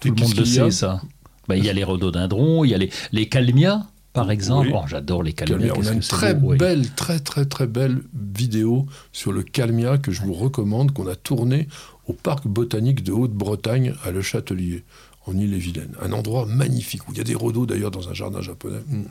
Tout 0.00 0.08
le 0.08 0.14
monde 0.22 0.36
le 0.36 0.44
sait, 0.44 0.70
ça. 0.70 1.00
Bah, 1.48 1.56
Il 1.56 1.64
y 1.64 1.68
a 1.68 1.72
les 1.72 1.84
rhododendrons, 1.84 2.64
il 2.64 2.70
y 2.70 2.74
a 2.74 2.78
les, 2.78 2.90
les 3.12 3.28
calmias, 3.28 3.86
par 4.12 4.30
exemple. 4.30 4.68
Oui. 4.68 4.74
Oh, 4.76 4.84
J'adore 4.86 5.22
les 5.22 5.32
calmias. 5.32 5.56
Calmia. 5.68 5.74
On 5.76 5.86
a 5.86 5.92
une 5.92 6.00
très 6.00 6.34
beau, 6.34 6.50
oui. 6.52 6.58
belle, 6.58 6.88
très 6.94 7.18
très 7.20 7.44
très 7.46 7.66
belle 7.66 8.02
vidéo 8.14 8.86
sur 9.12 9.32
le 9.32 9.42
calmia 9.42 9.98
que 9.98 10.12
je 10.12 10.22
vous 10.22 10.34
recommande, 10.34 10.92
qu'on 10.92 11.06
a 11.08 11.16
tourné 11.16 11.68
au 12.06 12.12
parc 12.12 12.46
botanique 12.46 13.02
de 13.02 13.12
Haute-Bretagne 13.12 13.94
à 14.04 14.10
Le 14.10 14.22
Châtelier, 14.22 14.84
en 15.26 15.36
Ille-et-Vilaine. 15.36 15.94
Un 16.00 16.12
endroit 16.12 16.46
magnifique 16.46 17.06
où 17.08 17.12
il 17.12 17.18
y 17.18 17.20
a 17.20 17.24
des 17.24 17.34
rhodos 17.34 17.66
d'ailleurs 17.66 17.90
dans 17.90 18.08
un 18.08 18.14
jardin 18.14 18.40
japonais. 18.40 18.78
Il 18.90 19.04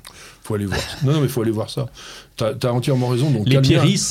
faut 0.44 0.56
aller 0.56 0.66
voir. 0.66 0.80
Non, 1.04 1.14
non, 1.14 1.20
mais 1.20 1.26
il 1.28 1.30
faut 1.32 1.42
aller 1.42 1.52
voir 1.52 1.70
ça. 1.70 1.88
Tu 2.38 2.44
as, 2.44 2.74
entièrement 2.74 3.08
raison. 3.10 3.30
Donc, 3.30 3.48
Les 3.48 3.62
pieris, 3.62 4.02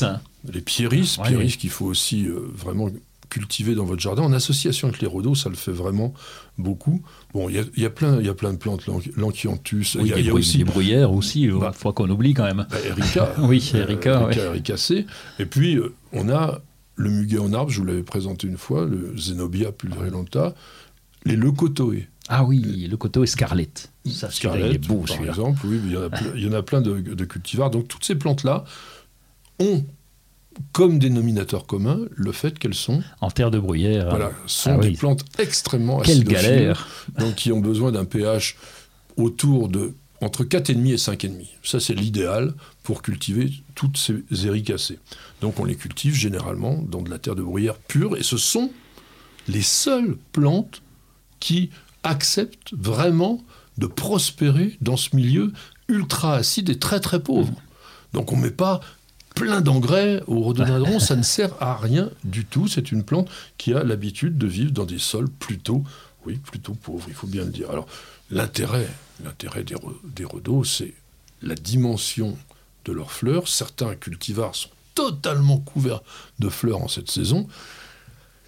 les 0.53 0.61
pieris, 0.61 1.17
Ouais. 1.19 1.47
qu'il 1.49 1.71
faut 1.71 1.87
aussi 1.87 2.27
euh, 2.27 2.49
vraiment 2.55 2.89
cultiver 3.29 3.75
dans 3.75 3.85
votre 3.85 4.01
jardin 4.01 4.23
en 4.23 4.33
association 4.33 4.89
avec 4.89 5.01
les 5.01 5.07
rhodos, 5.07 5.35
ça 5.35 5.49
le 5.49 5.55
fait 5.57 5.73
vraiment 5.73 6.15
beaucoup. 6.59 7.03
Bon, 7.35 7.49
il 7.49 7.57
y 7.57 7.59
a, 7.59 7.63
il 7.77 7.83
y 7.83 7.87
a 7.87 7.91
plein, 7.91 8.19
il 8.21 8.27
y 8.27 8.29
a 8.29 8.35
plein 8.35 8.53
de 8.53 8.59
plantes, 8.59 8.87
l'anch- 8.87 9.11
l'anchianthus, 9.17 9.87
oui, 9.97 10.03
il 10.05 10.07
y 10.09 10.13
a, 10.15 10.19
y 10.21 10.31
aussi 10.31 10.59
des 10.59 10.65
bruyères 10.65 11.13
aussi, 11.13 11.49
Bah. 11.49 11.69
une 11.69 11.73
fois 11.75 11.93
qu'on 11.93 12.09
oublie 12.11 12.35
quand 12.35 12.45
même. 12.45 12.67
bah, 12.71 12.77
Erika. 12.87 13.35
Oui, 13.39 13.71
Erika, 13.75 14.23
Euh, 14.29 14.31
ericacée. 14.51 15.07
Et 15.39 15.47
puis, 15.47 15.77
euh, 15.77 15.93
on 16.13 16.29
a 16.29 16.61
le 16.95 17.11
muguet 17.11 17.39
en 17.39 17.53
arbre, 17.53 17.71
je 17.71 17.81
vous 17.81 17.87
l'avais 17.87 18.03
présenté 18.03 18.47
une 18.47 18.57
fois, 18.57 18.87
le 18.87 19.15
Zenobia 19.19 19.71
pulverulenta, 19.73 20.55
les 21.25 21.37
leucotoées. 21.37 22.09
Ah 22.29 22.43
oui, 22.45 22.89
le 22.91 22.97
coteau 22.97 23.23
escarlette. 23.23 23.91
Ça, 24.07 24.29
est 24.29 24.79
beau, 24.79 25.05
par 25.07 25.23
exemple. 25.25 25.61
Oui, 25.65 25.81
il 25.85 25.93
y 25.93 25.97
en 25.97 26.03
a, 26.03 26.09
ple- 26.09 26.33
il 26.37 26.45
y 26.45 26.49
en 26.49 26.53
a 26.53 26.63
plein 26.63 26.81
de, 26.81 27.01
de 27.01 27.25
cultivars. 27.25 27.71
Donc, 27.71 27.87
toutes 27.87 28.05
ces 28.05 28.15
plantes-là 28.17 28.65
ont 29.61 29.85
comme 30.73 30.99
dénominateur 30.99 31.67
commun 31.67 32.01
le 32.15 32.33
fait 32.33 32.59
qu'elles 32.59 32.75
sont, 32.75 33.03
En 33.21 33.31
terre 33.31 33.51
de 33.51 33.59
bruyère. 33.59 34.09
voilà, 34.11 34.33
sont 34.47 34.73
Ah 34.75 34.79
des 34.79 34.89
oui. 34.89 34.97
plantes 34.97 35.25
extrêmement 35.39 36.01
Quelle 36.01 36.19
acidophiles, 36.19 36.35
galère 36.49 36.89
donc 37.19 37.35
qui 37.37 37.53
ont 37.53 37.61
besoin 37.61 37.93
d'un 37.93 38.05
pH 38.05 38.57
autour 39.17 39.69
de 39.69 39.95
entre 40.23 40.45
4,5 40.45 40.89
et 40.93 40.97
5,5. 40.97 41.47
Ça, 41.63 41.79
c'est 41.79 41.93
l'idéal 41.95 42.55
pour 42.83 43.03
cultiver 43.03 43.53
toutes 43.75 43.99
ces 43.99 44.47
éricacées. 44.47 44.99
Donc, 45.43 45.61
on 45.61 45.65
les 45.65 45.77
cultive 45.77 46.15
généralement 46.15 46.83
dans 46.89 47.03
de 47.03 47.11
la 47.11 47.19
terre 47.19 47.35
de 47.35 47.43
bruyère 47.43 47.75
pure, 47.77 48.17
et 48.17 48.23
ce 48.23 48.39
sont 48.39 48.71
les 49.49 49.61
seules 49.63 50.17
plantes 50.33 50.81
qui 51.39 51.69
acceptent 52.03 52.73
vraiment 52.73 53.43
de 53.77 53.87
prospérer 53.87 54.79
dans 54.81 54.97
ce 54.97 55.15
milieu 55.15 55.53
ultra 55.89 56.35
acide 56.35 56.71
et 56.71 56.79
très 56.79 56.99
très 57.01 57.23
pauvre. 57.23 57.53
Donc, 58.15 58.33
on 58.33 58.37
ne 58.39 58.43
met 58.43 58.51
pas 58.51 58.81
plein 59.37 59.61
d'engrais 59.61 60.23
au 60.27 60.41
rhododendron, 60.41 60.99
ça 60.99 61.15
ne 61.15 61.23
sert 61.37 61.51
à 61.63 61.77
rien 61.77 62.11
du 62.25 62.45
tout. 62.45 62.67
C'est 62.67 62.91
une 62.91 63.05
plante 63.05 63.29
qui 63.59 63.73
a 63.73 63.85
l'habitude 63.85 64.37
de 64.37 64.47
vivre 64.49 64.73
dans 64.73 64.87
des 64.87 64.99
sols 64.99 65.29
plutôt, 65.29 65.85
oui, 66.25 66.39
plutôt 66.39 66.73
pauvres, 66.73 67.05
il 67.07 67.15
faut 67.15 67.29
bien 67.29 67.45
le 67.45 67.51
dire. 67.51 67.71
Alors, 67.71 67.87
l'intérêt, 68.31 68.89
l'intérêt 69.23 69.63
des, 69.63 69.77
des 70.05 70.25
rhodos, 70.25 70.65
c'est 70.65 70.95
la 71.43 71.55
dimension 71.55 72.37
de 72.87 72.93
leurs 72.93 73.13
fleurs. 73.13 73.47
Certains 73.47 73.95
cultivars 73.95 74.55
sont 74.55 74.71
totalement 74.95 75.59
couverts 75.59 76.03
de 76.39 76.49
fleurs 76.49 76.83
en 76.83 76.89
cette 76.89 77.11
saison. 77.11 77.47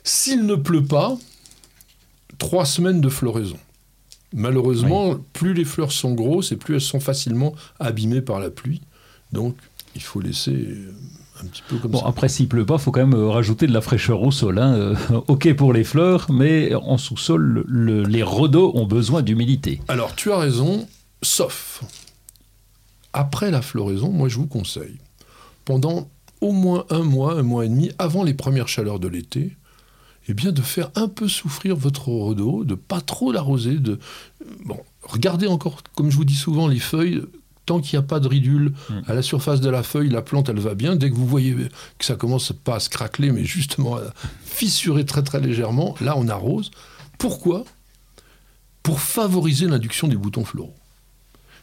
S'il 0.02 0.46
ne 0.46 0.54
pleut 0.54 0.84
pas, 0.84 1.16
trois 2.38 2.64
semaines 2.64 3.02
de 3.02 3.10
floraison. 3.10 3.58
Malheureusement, 4.32 5.16
plus 5.32 5.54
les 5.54 5.64
fleurs 5.64 5.92
sont 5.92 6.14
grosses 6.14 6.52
et 6.52 6.56
plus 6.56 6.74
elles 6.74 6.80
sont 6.80 7.00
facilement 7.00 7.54
abîmées 7.78 8.22
par 8.22 8.40
la 8.40 8.50
pluie. 8.50 8.80
Donc, 9.32 9.56
il 9.98 10.02
faut 10.02 10.20
laisser 10.20 10.52
euh, 10.52 10.92
un 11.42 11.46
petit 11.46 11.62
peu 11.68 11.76
comme 11.76 11.90
Bon, 11.90 12.00
ça. 12.00 12.06
après, 12.08 12.28
s'il 12.28 12.48
pleut 12.48 12.64
pas, 12.64 12.78
faut 12.78 12.90
quand 12.92 13.04
même 13.06 13.14
euh, 13.18 13.28
rajouter 13.28 13.66
de 13.66 13.72
la 13.72 13.80
fraîcheur 13.80 14.22
au 14.22 14.30
sol. 14.30 14.58
hein. 14.58 14.72
Euh, 14.74 14.94
ok 15.28 15.52
pour 15.54 15.72
les 15.72 15.84
fleurs, 15.84 16.30
mais 16.30 16.74
en 16.74 16.96
sous-sol, 16.98 17.42
le- 17.42 17.64
le- 17.66 18.02
les 18.04 18.22
rhodos 18.22 18.72
ont 18.76 18.86
besoin 18.86 19.22
d'humidité. 19.22 19.80
Alors, 19.88 20.14
tu 20.14 20.30
as 20.32 20.38
raison, 20.38 20.86
sauf 21.22 21.82
après 23.12 23.50
la 23.50 23.62
floraison, 23.62 24.10
moi 24.10 24.28
je 24.28 24.36
vous 24.36 24.46
conseille, 24.46 24.98
pendant 25.64 26.08
au 26.40 26.52
moins 26.52 26.84
un 26.90 27.02
mois, 27.02 27.34
un 27.38 27.42
mois 27.42 27.64
et 27.64 27.68
demi, 27.68 27.90
avant 27.98 28.22
les 28.22 28.34
premières 28.34 28.68
chaleurs 28.68 29.00
de 29.00 29.08
l'été, 29.08 29.56
eh 30.28 30.34
bien 30.34 30.52
de 30.52 30.60
faire 30.62 30.90
un 30.94 31.08
peu 31.08 31.26
souffrir 31.26 31.74
votre 31.74 32.08
rhodo, 32.08 32.64
de 32.64 32.74
pas 32.74 33.00
trop 33.00 33.32
l'arroser, 33.32 33.76
de 33.78 33.98
bon, 34.64 34.78
regardez 35.02 35.46
encore, 35.46 35.82
comme 35.96 36.10
je 36.10 36.16
vous 36.16 36.24
dis 36.26 36.34
souvent, 36.36 36.68
les 36.68 36.78
feuilles. 36.78 37.22
Tant 37.68 37.80
qu'il 37.82 37.98
n'y 37.98 38.02
a 38.02 38.08
pas 38.08 38.18
de 38.18 38.26
ridule 38.28 38.72
Mm. 38.88 38.94
à 39.08 39.12
la 39.12 39.20
surface 39.20 39.60
de 39.60 39.68
la 39.68 39.82
feuille, 39.82 40.08
la 40.08 40.22
plante, 40.22 40.48
elle 40.48 40.58
va 40.58 40.74
bien. 40.74 40.96
Dès 40.96 41.10
que 41.10 41.14
vous 41.14 41.26
voyez 41.26 41.54
que 41.98 42.04
ça 42.06 42.16
commence 42.16 42.50
pas 42.64 42.76
à 42.76 42.80
se 42.80 42.88
craqueler, 42.88 43.30
mais 43.30 43.44
justement 43.44 43.96
à 43.96 44.04
fissurer 44.46 45.04
très 45.04 45.22
très 45.22 45.38
légèrement, 45.38 45.94
là 46.00 46.14
on 46.16 46.28
arrose. 46.28 46.70
Pourquoi? 47.18 47.66
Pour 48.82 49.00
favoriser 49.00 49.66
l'induction 49.66 50.08
des 50.08 50.16
boutons 50.16 50.46
floraux. 50.46 50.74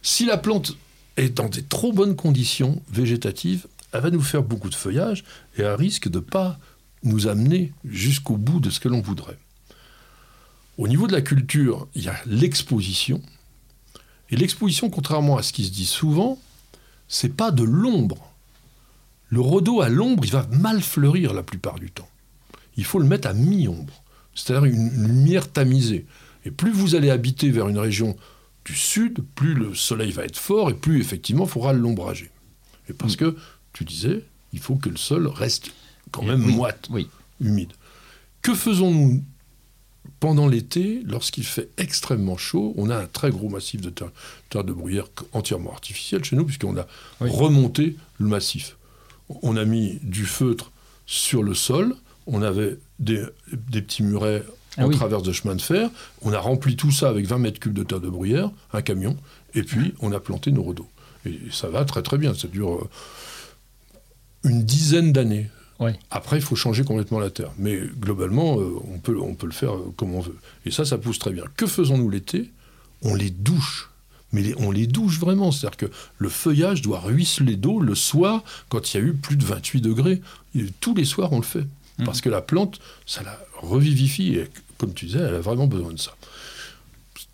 Si 0.03 0.25
la 0.27 0.37
plante 0.37 0.77
est 1.17 1.29
dans 1.37 1.49
des 1.49 1.63
trop 1.63 1.91
bonnes 1.91 2.15
conditions 2.15 2.83
végétatives, 2.91 3.65
elle 3.91 4.01
va 4.01 4.11
nous 4.11 4.21
faire 4.21 4.43
beaucoup 4.43 4.69
de 4.69 4.75
feuillage 4.75 5.23
et 5.57 5.63
elle 5.63 5.73
risque 5.73 6.07
de 6.07 6.19
ne 6.19 6.23
pas 6.23 6.59
nous 7.01 7.25
amener 7.27 7.73
jusqu'au 7.83 8.37
bout 8.37 8.59
de 8.59 8.69
ce 8.69 8.79
que 8.79 8.89
l'on 8.89 9.01
voudrait. 9.01 9.39
Au 10.77 10.87
niveau 10.87 11.07
de 11.07 11.13
la 11.13 11.21
culture, 11.21 11.87
il 11.95 12.03
y 12.03 12.09
a 12.09 12.15
l'exposition. 12.27 13.21
Et 14.29 14.35
l'exposition, 14.35 14.89
contrairement 14.89 15.37
à 15.37 15.43
ce 15.43 15.53
qui 15.53 15.65
se 15.65 15.71
dit 15.71 15.85
souvent, 15.85 16.39
c'est 17.07 17.35
pas 17.35 17.51
de 17.51 17.63
l'ombre. 17.63 18.31
Le 19.29 19.39
rhodo 19.39 19.81
à 19.81 19.89
l'ombre, 19.89 20.23
il 20.25 20.31
va 20.31 20.47
mal 20.51 20.81
fleurir 20.81 21.33
la 21.33 21.43
plupart 21.43 21.79
du 21.79 21.91
temps. 21.91 22.09
Il 22.77 22.85
faut 22.85 22.99
le 22.99 23.05
mettre 23.05 23.27
à 23.27 23.33
mi-ombre, 23.33 24.03
c'est-à-dire 24.33 24.65
une 24.65 25.07
lumière 25.07 25.51
tamisée. 25.51 26.05
Et 26.45 26.51
plus 26.51 26.71
vous 26.71 26.95
allez 26.95 27.09
habiter 27.09 27.49
vers 27.51 27.67
une 27.69 27.77
région 27.79 28.15
du 28.65 28.75
sud, 28.75 29.23
plus 29.35 29.53
le 29.53 29.73
soleil 29.75 30.11
va 30.11 30.25
être 30.25 30.37
fort 30.37 30.69
et 30.69 30.73
plus 30.73 30.99
effectivement 30.99 31.45
il 31.45 31.49
faudra 31.49 31.73
l'ombrager. 31.73 32.31
Et 32.89 32.93
parce 32.93 33.15
que, 33.15 33.35
tu 33.73 33.83
disais, 33.83 34.23
il 34.53 34.59
faut 34.59 34.75
que 34.75 34.89
le 34.89 34.97
sol 34.97 35.27
reste 35.27 35.71
quand 36.11 36.23
même 36.23 36.45
Oui, 36.45 36.53
moite, 36.55 36.87
Oui. 36.91 37.07
humide. 37.41 37.73
Que 38.41 38.53
faisons-nous 38.53 39.23
pendant 40.19 40.47
l'été, 40.47 41.01
lorsqu'il 41.05 41.43
fait 41.45 41.69
extrêmement 41.77 42.37
chaud 42.37 42.73
On 42.77 42.89
a 42.89 42.97
un 42.97 43.05
très 43.07 43.29
gros 43.31 43.49
massif 43.49 43.81
de 43.81 43.89
terre, 43.89 44.11
terre 44.49 44.63
de 44.63 44.73
bruyère 44.73 45.07
entièrement 45.33 45.71
artificiel 45.71 46.23
chez 46.23 46.35
nous, 46.35 46.45
puisqu'on 46.45 46.77
a 46.77 46.87
Oui. 47.21 47.29
remonté 47.31 47.95
le 48.19 48.27
massif. 48.27 48.77
On 49.41 49.57
a 49.57 49.65
mis 49.65 49.99
du 50.03 50.25
feutre 50.25 50.71
sur 51.05 51.43
le 51.43 51.53
sol, 51.53 51.95
on 52.27 52.41
avait 52.41 52.77
des, 52.99 53.23
des 53.53 53.81
petits 53.81 54.03
murets 54.03 54.43
Ah 54.77 54.85
en 54.85 54.87
oui. 54.87 54.95
traverse 54.95 55.23
de 55.23 55.31
chemin 55.31 55.55
de 55.55 55.61
fer, 55.61 55.89
on 56.21 56.33
a 56.33 56.39
rempli 56.39 56.75
tout 56.75 56.91
ça 56.91 57.09
avec 57.09 57.25
20 57.27 57.37
mètres 57.39 57.59
cubes 57.59 57.73
de 57.73 57.83
terre 57.83 57.99
de 57.99 58.09
bruyère, 58.09 58.49
un 58.73 58.81
camion, 58.81 59.15
et 59.53 59.63
puis 59.63 59.93
on 59.99 60.11
a 60.11 60.19
planté 60.19 60.51
nos 60.51 60.63
rhodos. 60.63 60.87
Et 61.25 61.39
ça 61.51 61.69
va 61.69 61.85
très 61.85 62.01
très 62.03 62.17
bien, 62.17 62.33
ça 62.33 62.47
dure 62.47 62.75
euh, 62.75 62.89
une 64.43 64.63
dizaine 64.63 65.11
d'années. 65.11 65.49
Ouais. 65.79 65.97
Après, 66.11 66.37
il 66.37 66.41
faut 66.41 66.55
changer 66.55 66.83
complètement 66.83 67.19
la 67.19 67.29
terre. 67.29 67.51
Mais 67.57 67.79
globalement, 67.99 68.59
euh, 68.59 68.75
on, 68.93 68.97
peut, 68.99 69.19
on 69.19 69.35
peut 69.35 69.45
le 69.47 69.51
faire 69.53 69.75
euh, 69.75 69.93
comme 69.97 70.13
on 70.15 70.21
veut. 70.21 70.37
Et 70.65 70.71
ça, 70.71 70.85
ça 70.85 70.97
pousse 70.97 71.19
très 71.19 71.31
bien. 71.31 71.43
Que 71.57 71.67
faisons-nous 71.67 72.09
l'été? 72.09 72.49
On 73.01 73.13
les 73.15 73.29
douche. 73.29 73.89
mais 74.31 74.41
les- 74.41 74.55
on 74.57 74.71
les 74.71 74.87
douche 74.87 75.19
vraiment. 75.19 75.51
C'est-à-dire 75.51 75.77
que 75.77 75.85
le 76.17 76.29
feuillage 76.29 76.81
doit 76.81 76.99
ruisseler 76.99 77.55
d'eau 77.57 77.79
le 77.79 77.95
soir 77.95 78.43
quand 78.69 78.93
il 78.93 78.97
y 78.97 79.03
a 79.03 79.03
eu 79.05 79.13
plus 79.13 79.35
de 79.37 79.43
28 79.45 79.81
degrés. 79.81 80.21
Et 80.55 80.65
tous 80.79 80.95
les 80.95 81.05
soirs, 81.05 81.31
on 81.33 81.37
le 81.37 81.43
fait. 81.43 81.65
Parce 82.05 82.19
que 82.21 82.29
la 82.29 82.41
plante, 82.41 82.79
ça 83.05 83.23
la 83.23 83.37
revivifie. 83.61 84.35
Et 84.35 84.49
comme 84.77 84.93
tu 84.93 85.05
disais, 85.05 85.19
elle 85.19 85.35
a 85.35 85.39
vraiment 85.39 85.67
besoin 85.67 85.93
de 85.93 85.99
ça. 85.99 86.15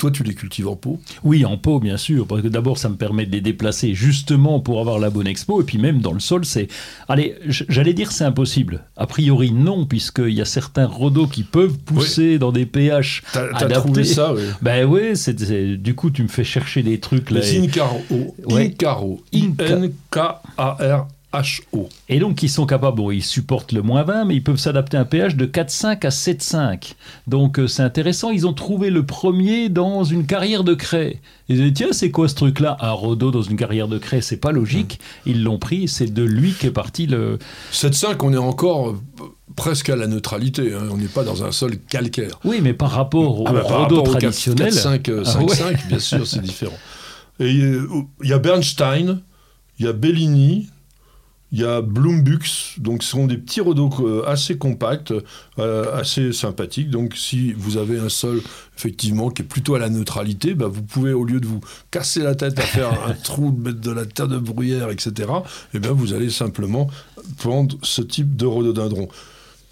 Toi, 0.01 0.09
tu 0.09 0.23
les 0.23 0.33
cultives 0.33 0.67
en 0.67 0.75
pot 0.75 0.99
Oui, 1.23 1.45
en 1.45 1.57
pot, 1.57 1.79
bien 1.79 1.95
sûr, 1.95 2.25
parce 2.25 2.41
que 2.41 2.47
d'abord, 2.47 2.79
ça 2.79 2.89
me 2.89 2.95
permet 2.95 3.27
de 3.27 3.31
les 3.33 3.39
déplacer 3.41 3.93
justement 3.93 4.59
pour 4.59 4.79
avoir 4.79 4.97
la 4.97 5.11
bonne 5.11 5.27
expo, 5.27 5.61
et 5.61 5.63
puis 5.63 5.77
même 5.77 5.99
dans 6.01 6.11
le 6.11 6.19
sol, 6.19 6.43
c'est... 6.43 6.69
Allez, 7.07 7.35
j'allais 7.45 7.93
dire 7.93 8.11
c'est 8.11 8.23
impossible. 8.23 8.83
A 8.97 9.05
priori, 9.05 9.51
non, 9.51 9.85
puisqu'il 9.85 10.33
y 10.33 10.41
a 10.41 10.45
certains 10.45 10.87
rhodos 10.87 11.27
qui 11.27 11.43
peuvent 11.43 11.77
pousser 11.77 12.39
dans 12.39 12.51
des 12.51 12.65
pH 12.65 13.21
T'as 13.31 13.47
t'as 13.49 13.57
adaptés. 13.65 13.73
trouvé 13.75 14.03
ça, 14.03 14.33
oui. 14.33 14.41
Ben 14.63 14.85
oui, 14.89 15.15
c'est, 15.15 15.35
du 15.77 15.93
coup, 15.93 16.09
tu 16.09 16.23
me 16.23 16.29
fais 16.29 16.43
chercher 16.43 16.81
des 16.81 16.99
trucs 16.99 17.29
là. 17.29 17.39
Les 17.41 17.55
et- 17.57 17.59
Incaro. 17.63 18.01
Ouais. 18.49 18.65
Incaro. 18.73 19.21
Inca- 19.31 20.41
I-N-K-A-R-H-O. 21.33 21.89
Et 22.09 22.19
donc, 22.19 22.43
ils 22.43 22.49
sont 22.49 22.65
capables, 22.65 22.97
bon, 22.97 23.11
ils 23.11 23.23
supportent 23.23 23.71
le 23.71 23.81
moins 23.81 24.03
20, 24.03 24.25
mais 24.25 24.35
ils 24.35 24.43
peuvent 24.43 24.57
s'adapter 24.57 24.97
à 24.97 25.01
un 25.01 25.05
pH 25.05 25.35
de 25.35 25.45
4,5 25.45 26.05
à 26.05 26.09
7,5. 26.09 26.93
Donc, 27.27 27.59
euh, 27.59 27.67
c'est 27.67 27.83
intéressant. 27.83 28.31
Ils 28.31 28.45
ont 28.47 28.53
trouvé 28.53 28.89
le 28.89 29.05
premier 29.05 29.69
dans 29.69 30.03
une 30.03 30.25
carrière 30.25 30.63
de 30.63 30.73
craie. 30.73 31.21
Ils 31.49 31.61
ont 31.61 31.65
dit, 31.65 31.73
tiens, 31.73 31.91
c'est 31.91 32.11
quoi 32.11 32.27
ce 32.27 32.35
truc-là? 32.35 32.77
Un 32.79 32.91
rhodo 32.91 33.31
dans 33.31 33.41
une 33.41 33.57
carrière 33.57 33.87
de 33.87 33.97
craie, 33.97 34.21
c'est 34.21 34.37
pas 34.37 34.51
logique. 34.51 34.99
Ils 35.25 35.43
l'ont 35.43 35.57
pris, 35.59 35.87
c'est 35.87 36.13
de 36.13 36.23
lui 36.23 36.53
qu'est 36.53 36.71
parti 36.71 37.07
le. 37.07 37.39
7,5, 37.73 38.15
on 38.21 38.33
est 38.33 38.37
encore 38.37 38.89
euh, 38.89 38.99
presque 39.55 39.89
à 39.89 39.95
la 39.95 40.07
neutralité. 40.07 40.73
hein. 40.73 40.87
On 40.91 40.97
n'est 40.97 41.05
pas 41.07 41.23
dans 41.23 41.43
un 41.43 41.51
sol 41.51 41.77
calcaire. 41.89 42.39
Oui, 42.43 42.59
mais 42.61 42.73
par 42.73 42.91
rapport 42.91 43.39
au 43.41 43.45
Ah 43.47 43.53
bah, 43.53 43.63
rapport 43.63 43.99
au 43.99 44.03
4, 44.03 44.19
traditionnel. 44.19 44.73
5, 44.73 45.09
Ah 45.09 45.25
5, 45.25 45.47
ouais. 45.49 45.55
5, 45.55 45.87
bien 45.87 45.99
sûr, 45.99 46.27
c'est 46.27 46.41
différent. 46.43 46.77
Et 47.39 47.61
euh, 47.61 47.87
il 48.23 48.29
y 48.29 48.33
a 48.33 48.39
Bernstein, 48.39 49.21
il 49.79 49.85
y 49.85 49.89
a 49.89 49.93
Bellini, 49.93 50.69
il 51.51 51.59
y 51.59 51.65
a 51.65 51.81
Bloombux, 51.81 52.75
donc 52.77 53.03
ce 53.03 53.09
sont 53.09 53.27
des 53.27 53.37
petits 53.37 53.59
rhodos 53.59 53.89
euh, 53.99 54.23
assez 54.25 54.57
compacts, 54.57 55.13
euh, 55.59 55.93
assez 55.93 56.31
sympathiques. 56.31 56.89
Donc 56.89 57.15
si 57.17 57.51
vous 57.53 57.75
avez 57.75 57.99
un 57.99 58.07
sol 58.07 58.41
effectivement 58.77 59.29
qui 59.29 59.41
est 59.41 59.45
plutôt 59.45 59.75
à 59.75 59.79
la 59.79 59.89
neutralité, 59.89 60.53
bah, 60.53 60.67
vous 60.67 60.81
pouvez 60.81 61.11
au 61.11 61.25
lieu 61.25 61.41
de 61.41 61.47
vous 61.47 61.59
casser 61.91 62.21
la 62.21 62.35
tête 62.35 62.57
à 62.57 62.61
faire 62.61 63.05
un 63.05 63.13
trou, 63.23 63.51
de 63.51 63.59
mettre 63.59 63.81
de 63.81 63.91
la 63.91 64.05
terre 64.05 64.29
de 64.29 64.37
bruyère, 64.37 64.89
etc., 64.91 65.29
eh 65.73 65.79
bien 65.79 65.91
vous 65.91 66.13
allez 66.13 66.29
simplement 66.29 66.89
prendre 67.37 67.77
ce 67.81 68.01
type 68.01 68.37
de 68.37 68.45
rhododendron. 68.45 69.09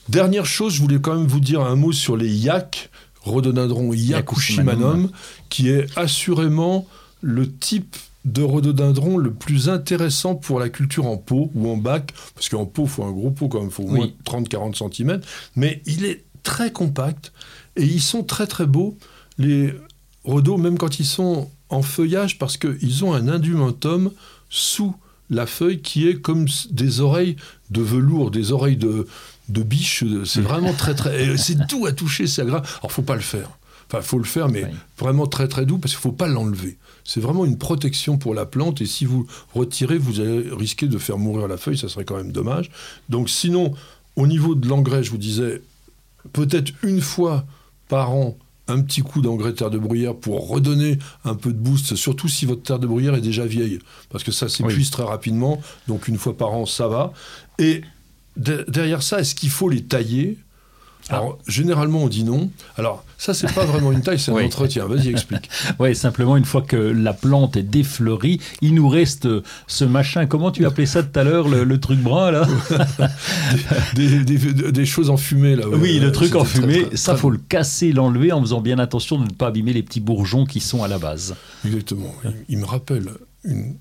Dernière 0.10 0.46
chose, 0.46 0.74
je 0.74 0.82
voulais 0.82 1.00
quand 1.00 1.16
même 1.16 1.28
vous 1.28 1.40
dire 1.40 1.62
un 1.62 1.76
mot 1.76 1.94
sur 1.94 2.18
les 2.18 2.30
yak, 2.30 2.90
rhododendron 3.22 3.94
yakushimanum, 3.94 5.10
qui 5.50 5.70
est 5.70 5.86
assurément 5.98 6.88
le 7.22 7.50
type 7.50 7.96
de 8.26 8.42
rhododendron 8.44 9.18
le 9.18 9.32
plus 9.34 9.70
intéressant 9.70 10.36
pour 10.36 10.60
la 10.60 10.70
culture 10.70 11.06
en 11.08 11.18
pot 11.18 11.52
ou 11.56 11.70
en 11.70 11.78
bac, 11.78 12.14
parce 12.36 12.50
qu'en 12.50 12.66
pot, 12.66 12.84
il 12.84 12.90
faut 12.90 13.04
un 13.04 13.12
gros 13.12 13.32
pot 13.32 13.48
quand 13.48 13.60
même, 13.60 13.70
il 13.70 13.74
faut 13.74 13.84
au 13.84 13.88
moins 13.88 14.06
Oui. 14.06 14.16
30-40 14.26 14.94
cm, 14.94 15.22
mais 15.56 15.82
il 15.86 16.06
est 16.06 16.24
très 16.44 16.72
compact 16.72 17.32
et 17.76 17.84
ils 17.86 18.02
sont 18.02 18.24
très 18.24 18.46
très 18.48 18.66
beaux, 18.66 18.98
les 19.38 19.74
rhodos, 20.26 20.58
même 20.58 20.78
quand 20.78 21.00
ils 21.00 21.06
sont 21.06 21.50
en 21.70 21.82
feuillage, 21.82 22.38
parce 22.40 22.58
qu'ils 22.58 23.06
ont 23.06 23.14
un 23.14 23.28
indumentum 23.30 24.12
sous 24.50 24.96
la 25.30 25.46
feuille 25.46 25.82
qui 25.82 26.08
est 26.08 26.16
comme 26.20 26.48
des 26.72 27.00
oreilles 27.02 27.36
de 27.70 27.82
velours, 27.82 28.32
des 28.32 28.52
oreilles 28.52 28.78
de, 28.78 29.08
de 29.50 29.62
biche. 29.64 30.04
C'est 30.26 30.42
vraiment 30.42 30.74
très 30.74 30.96
très. 30.96 31.38
C'est 31.38 31.68
doux 31.68 31.86
à 31.86 31.92
toucher, 31.92 32.26
c'est 32.28 32.42
agréable. 32.42 32.66
Alors 32.80 32.92
faut 32.92 33.04
pas 33.04 33.16
le 33.16 33.22
faire. 33.22 33.50
Enfin, 33.88 34.02
faut 34.02 34.18
le 34.18 34.24
faire, 34.26 34.50
mais 34.50 34.64
Oui. 34.66 34.72
vraiment 34.98 35.28
très 35.28 35.48
très 35.48 35.66
doux 35.66 35.78
parce 35.78 35.94
qu'il 35.94 36.02
faut 36.02 36.12
pas 36.12 36.28
l'enlever. 36.28 36.78
C'est 37.04 37.20
vraiment 37.20 37.46
une 37.46 37.58
protection 37.58 38.18
pour 38.18 38.34
la 38.34 38.46
plante 38.46 38.82
et 38.82 38.86
si 38.86 39.06
vous 39.06 39.28
retirez, 39.54 39.98
vous 39.98 40.20
allez 40.20 40.50
risquer 40.52 40.88
de 40.88 40.98
faire 40.98 41.18
mourir 41.18 41.48
la 41.48 41.58
feuille, 41.58 41.78
ça 41.78 41.90
serait 41.90 42.06
quand 42.06 42.18
même 42.18 42.32
dommage. 42.32 42.70
Donc 43.10 43.30
sinon, 43.30 43.74
au 44.16 44.28
niveau 44.28 44.56
de 44.56 44.68
l'engrais, 44.68 45.04
je 45.04 45.12
vous 45.12 45.18
disais, 45.18 45.62
peut-être 46.34 46.72
une 46.84 47.02
fois 47.02 47.46
par 47.88 48.12
an, 48.12 48.38
un 48.68 48.82
petit 48.82 49.02
coup 49.02 49.22
d'engrais 49.22 49.54
terre 49.54 49.72
de 49.72 49.80
bruyère 49.80 50.16
pour 50.16 50.48
redonner 50.48 51.00
un 51.26 51.34
peu 51.34 51.52
de 51.52 51.58
boost, 51.58 51.96
surtout 51.96 52.28
si 52.28 52.46
votre 52.46 52.62
terre 52.62 52.78
de 52.78 52.86
bruyère 52.86 53.16
est 53.16 53.22
déjà 53.22 53.46
vieille, 53.46 53.80
parce 54.10 54.24
que 54.24 54.32
ça 54.32 54.48
s'épuise 54.48 54.92
très 54.92 55.04
rapidement, 55.04 55.60
donc 55.88 56.08
une 56.08 56.20
fois 56.20 56.38
par 56.38 56.52
an, 56.54 56.68
ça 56.68 56.88
va. 56.88 57.12
Et 57.58 57.82
de- 58.38 58.66
derrière 58.68 59.02
ça, 59.02 59.22
est-ce 59.22 59.34
qu'il 59.34 59.50
faut 59.50 59.70
les 59.70 59.84
tailler? 59.84 60.38
Alors, 61.10 61.38
généralement, 61.48 62.04
on 62.04 62.08
dit 62.08 62.24
non. 62.24 62.50
Alors, 62.78 63.04
ça, 63.18 63.34
c'est 63.34 63.52
pas 63.54 63.66
vraiment 63.66 63.92
une 63.92 64.02
taille, 64.02 64.20
c'est 64.20 64.32
un 64.32 64.36
Oui. 64.38 64.46
entretien. 64.46 64.86
Vas-y, 64.86 65.10
explique. 65.10 65.50
Ouais, 65.80 65.94
simplement, 65.94 66.38
une 66.38 66.46
fois 66.46 66.62
que 66.62 66.76
la 66.78 67.14
plante 67.14 67.58
est 67.58 67.64
défleurie, 67.64 68.40
il 68.62 68.74
nous 68.76 68.88
reste 68.90 69.26
euh, 69.26 69.42
ce 69.68 69.86
machin. 69.86 70.26
Comment 70.26 70.52
tu 70.52 70.66
appelais 70.66 70.86
ça 70.86 71.04
tout 71.04 71.18
à 71.20 71.24
l'heure, 71.24 71.48
le, 71.48 71.64
le 71.64 71.80
truc 71.80 72.00
brun, 72.00 72.32
là? 72.32 72.48
Des, 73.96 74.24
des- 74.24 74.72
des 74.72 74.86
choses 74.86 75.10
enfumées, 75.10 75.56
là. 75.56 75.68
ouais. 75.68 75.78
Oui, 75.78 76.00
le 76.00 76.12
truc 76.12 76.36
en 76.36 76.44
fumée, 76.46 76.86
très, 76.88 76.98
ça 76.98 77.14
très 77.14 77.22
faut 77.22 77.30
le 77.30 77.38
casser, 77.38 77.92
l'enlever 77.92 78.32
en 78.32 78.42
faisant 78.42 78.62
bien 78.62 78.80
attention 78.80 79.18
de 79.18 79.24
ne 79.26 79.30
pas 79.32 79.48
abîmer 79.48 79.74
les 79.74 79.84
petits 79.84 80.00
bourgeons 80.00 80.46
qui 80.46 80.60
sont 80.60 80.84
à 80.84 80.88
la 80.88 80.98
base. 81.00 81.36
Exactement. 81.66 82.14
Il, 82.24 82.34
il 82.50 82.58
me 82.60 82.66
rappelle 82.66 83.10
une 83.44 83.76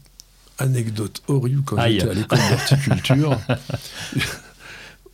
anecdote 0.58 1.22
horrible 1.28 1.62
quand 1.64 1.76
j'étais 1.86 2.08
à 2.08 2.14
l'école 2.14 2.38
d'horticulture. 2.50 3.38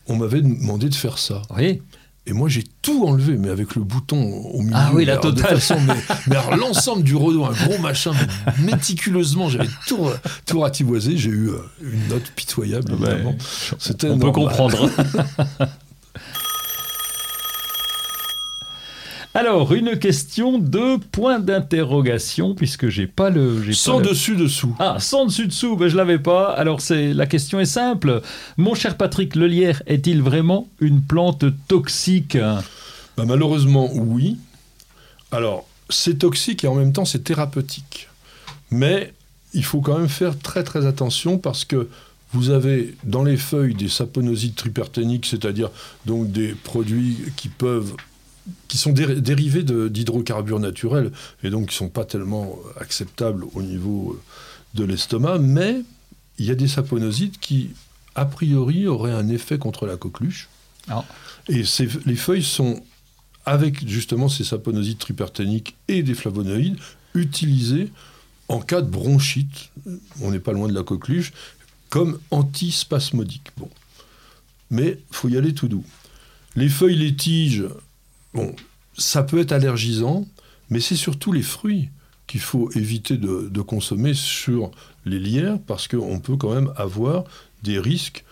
on 0.06 0.16
m'avait 0.16 0.42
demandé 0.42 0.88
de 0.88 0.94
faire 0.94 1.18
ça. 1.18 1.42
Oui. 1.56 1.82
Et 2.26 2.32
moi, 2.32 2.48
j'ai 2.48 2.64
tout 2.80 3.06
enlevé, 3.06 3.36
mais 3.36 3.50
avec 3.50 3.74
le 3.74 3.82
bouton 3.82 4.16
au 4.18 4.62
milieu. 4.62 4.74
Ah 4.74 4.92
oui, 4.94 5.04
la 5.04 5.12
Alors, 5.14 5.26
de 5.26 5.40
totale. 5.42 5.60
façon, 5.60 5.76
mais, 6.26 6.56
l'ensemble 6.56 7.02
du 7.02 7.14
rhodo, 7.14 7.44
un 7.44 7.52
gros 7.52 7.78
machin, 7.78 8.12
mais 8.58 8.72
méticuleusement, 8.72 9.50
j'avais 9.50 9.68
tout, 9.86 10.06
tout 10.46 10.60
ratiboisé. 10.60 11.18
J'ai 11.18 11.28
eu 11.28 11.50
euh, 11.50 11.58
une 11.82 12.08
note 12.08 12.32
pitoyable, 12.34 12.94
évidemment. 12.94 13.36
C'était 13.78 14.08
on 14.08 14.18
peut 14.18 14.32
comprendre. 14.32 14.88
Alors, 19.36 19.72
une 19.74 19.98
question 19.98 20.58
de 20.58 20.96
point 21.10 21.40
d'interrogation, 21.40 22.54
puisque 22.54 22.88
j'ai 22.88 23.08
pas 23.08 23.30
le. 23.30 23.60
j'ai 23.62 23.72
pas 23.72 23.76
Sans 23.76 23.98
le- 23.98 24.06
dessus-dessous. 24.06 24.76
Ah, 24.78 24.98
sans 25.00 25.26
dessus-dessous, 25.26 25.76
ben, 25.76 25.88
je 25.88 25.96
l'avais 25.96 26.20
pas. 26.20 26.52
Alors, 26.52 26.80
c'est 26.80 27.12
la 27.12 27.26
question 27.26 27.58
est 27.58 27.64
simple. 27.66 28.22
Mon 28.58 28.74
cher 28.74 28.96
Patrick, 28.96 29.34
le 29.34 29.48
lierre 29.48 29.82
est-il 29.86 30.22
vraiment 30.22 30.68
une 30.80 31.02
plante 31.02 31.44
toxique? 31.66 32.36
Bah, 33.16 33.24
malheureusement, 33.26 33.90
oui. 33.92 34.38
Alors, 35.32 35.66
c'est 35.90 36.20
toxique 36.20 36.62
et 36.62 36.68
en 36.68 36.76
même 36.76 36.92
temps, 36.92 37.04
c'est 37.04 37.24
thérapeutique. 37.24 38.08
Mais 38.70 39.12
il 39.52 39.64
faut 39.64 39.80
quand 39.80 39.98
même 39.98 40.08
faire 40.08 40.38
très 40.38 40.62
très 40.62 40.86
attention 40.86 41.38
parce 41.38 41.64
que 41.64 41.88
vous 42.32 42.50
avez 42.50 42.94
dans 43.04 43.24
les 43.24 43.36
feuilles 43.36 43.74
des 43.74 43.88
saponosides 43.88 44.54
triperténiques, 44.54 45.26
c'est-à-dire 45.26 45.70
donc 46.06 46.30
des 46.30 46.48
produits 46.54 47.16
qui 47.36 47.48
peuvent 47.48 47.94
qui 48.68 48.76
sont 48.78 48.92
dé- 48.92 49.20
dérivés 49.20 49.62
d'hydrocarbures 49.62 50.60
naturels 50.60 51.10
et 51.42 51.50
donc 51.50 51.68
qui 51.70 51.76
sont 51.76 51.88
pas 51.88 52.04
tellement 52.04 52.58
acceptables 52.80 53.44
au 53.54 53.62
niveau 53.62 54.12
euh, 54.12 54.78
de 54.78 54.84
l'estomac, 54.84 55.38
mais 55.38 55.82
il 56.38 56.46
y 56.46 56.50
a 56.50 56.54
des 56.54 56.68
saponosides 56.68 57.38
qui, 57.38 57.70
a 58.14 58.24
priori, 58.26 58.86
auraient 58.86 59.12
un 59.12 59.28
effet 59.28 59.56
contre 59.58 59.86
la 59.86 59.96
coqueluche. 59.96 60.48
Ah. 60.88 61.04
Et 61.48 61.64
ces- 61.64 61.88
les 62.06 62.16
feuilles 62.16 62.42
sont, 62.42 62.82
avec 63.46 63.88
justement 63.88 64.28
ces 64.28 64.44
saponosides 64.44 64.98
triperténiques 64.98 65.76
et 65.88 66.02
des 66.02 66.14
flavonoïdes, 66.14 66.76
utilisées 67.14 67.90
en 68.48 68.60
cas 68.60 68.82
de 68.82 68.90
bronchite, 68.90 69.70
on 70.20 70.30
n'est 70.30 70.40
pas 70.40 70.52
loin 70.52 70.68
de 70.68 70.74
la 70.74 70.82
coqueluche, 70.82 71.32
comme 71.88 72.18
antispasmodique. 72.30 73.50
Bon. 73.56 73.70
Mais 74.70 74.98
faut 75.10 75.28
y 75.28 75.36
aller 75.38 75.54
tout 75.54 75.68
doux. 75.68 75.84
Les 76.56 76.68
feuilles, 76.68 76.96
les 76.96 77.14
tiges, 77.14 77.64
bon, 78.34 78.54
ça 78.96 79.22
peut 79.22 79.38
être 79.38 79.52
allergisant, 79.52 80.26
mais 80.70 80.80
c'est 80.80 80.96
surtout 80.96 81.32
les 81.32 81.42
fruits 81.42 81.88
qu'il 82.26 82.40
faut 82.40 82.70
éviter 82.72 83.16
de, 83.16 83.60
consommer 83.60 84.14
sur 84.14 84.70
les 85.04 85.18
lierres 85.18 85.58
parce 85.66 85.88
qu'on 85.88 86.20
peut 86.20 86.36
quand 86.36 86.54
même 86.54 86.72
avoir 86.76 87.24
des 87.62 87.78
risques 87.78 88.24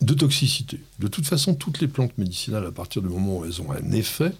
de 0.00 0.14
toxicité. 0.14 0.80
De 0.98 1.08
toute 1.08 1.26
façon, 1.26 1.54
toutes 1.54 1.80
les 1.80 1.88
plantes 1.88 2.16
médicinales, 2.18 2.66
à 2.66 2.72
partir 2.72 3.02
du 3.02 3.08
moment 3.08 3.38
où 3.38 3.44
elles 3.44 3.62
ont 3.62 3.72
un 3.72 3.92
effet, 3.92 4.32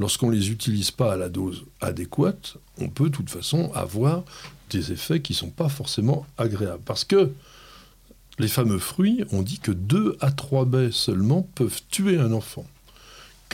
lorsqu'on 0.00 0.30
ne 0.30 0.36
les 0.36 0.50
utilise 0.50 0.90
pas 0.90 1.12
à 1.12 1.16
la 1.16 1.28
dose 1.28 1.64
adéquate, 1.80 2.56
on 2.78 2.88
peut 2.88 3.10
de 3.10 3.14
toute 3.14 3.30
façon 3.30 3.70
avoir 3.74 4.24
des 4.70 4.92
effets 4.92 5.20
qui 5.20 5.32
ne 5.32 5.38
sont 5.38 5.50
pas 5.50 5.68
forcément 5.68 6.26
agréables. 6.38 6.82
Parce 6.84 7.04
que 7.04 7.30
les 8.38 8.48
fameux 8.48 8.78
fruits, 8.78 9.24
on 9.30 9.42
dit 9.42 9.58
que 9.58 9.70
2 9.70 10.16
à 10.20 10.32
3 10.32 10.64
baies 10.64 10.90
seulement 10.90 11.48
peuvent 11.54 11.80
tuer 11.90 12.18
un 12.18 12.32
enfant. 12.32 12.66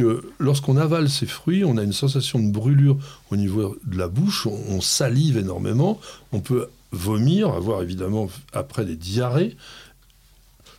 Que 0.01 0.25
lorsqu'on 0.39 0.79
avale 0.79 1.11
ces 1.11 1.27
fruits, 1.27 1.63
on 1.63 1.77
a 1.77 1.83
une 1.83 1.93
sensation 1.93 2.39
de 2.39 2.51
brûlure 2.51 2.97
au 3.31 3.37
niveau 3.37 3.77
de 3.85 3.99
la 3.99 4.09
bouche, 4.09 4.47
on, 4.47 4.59
on 4.71 4.81
salive 4.81 5.37
énormément, 5.37 6.01
on 6.33 6.41
peut 6.41 6.71
vomir, 6.91 7.51
avoir 7.51 7.83
évidemment 7.83 8.31
après 8.55 8.87
des 8.87 8.97
diarrhées. 8.97 9.59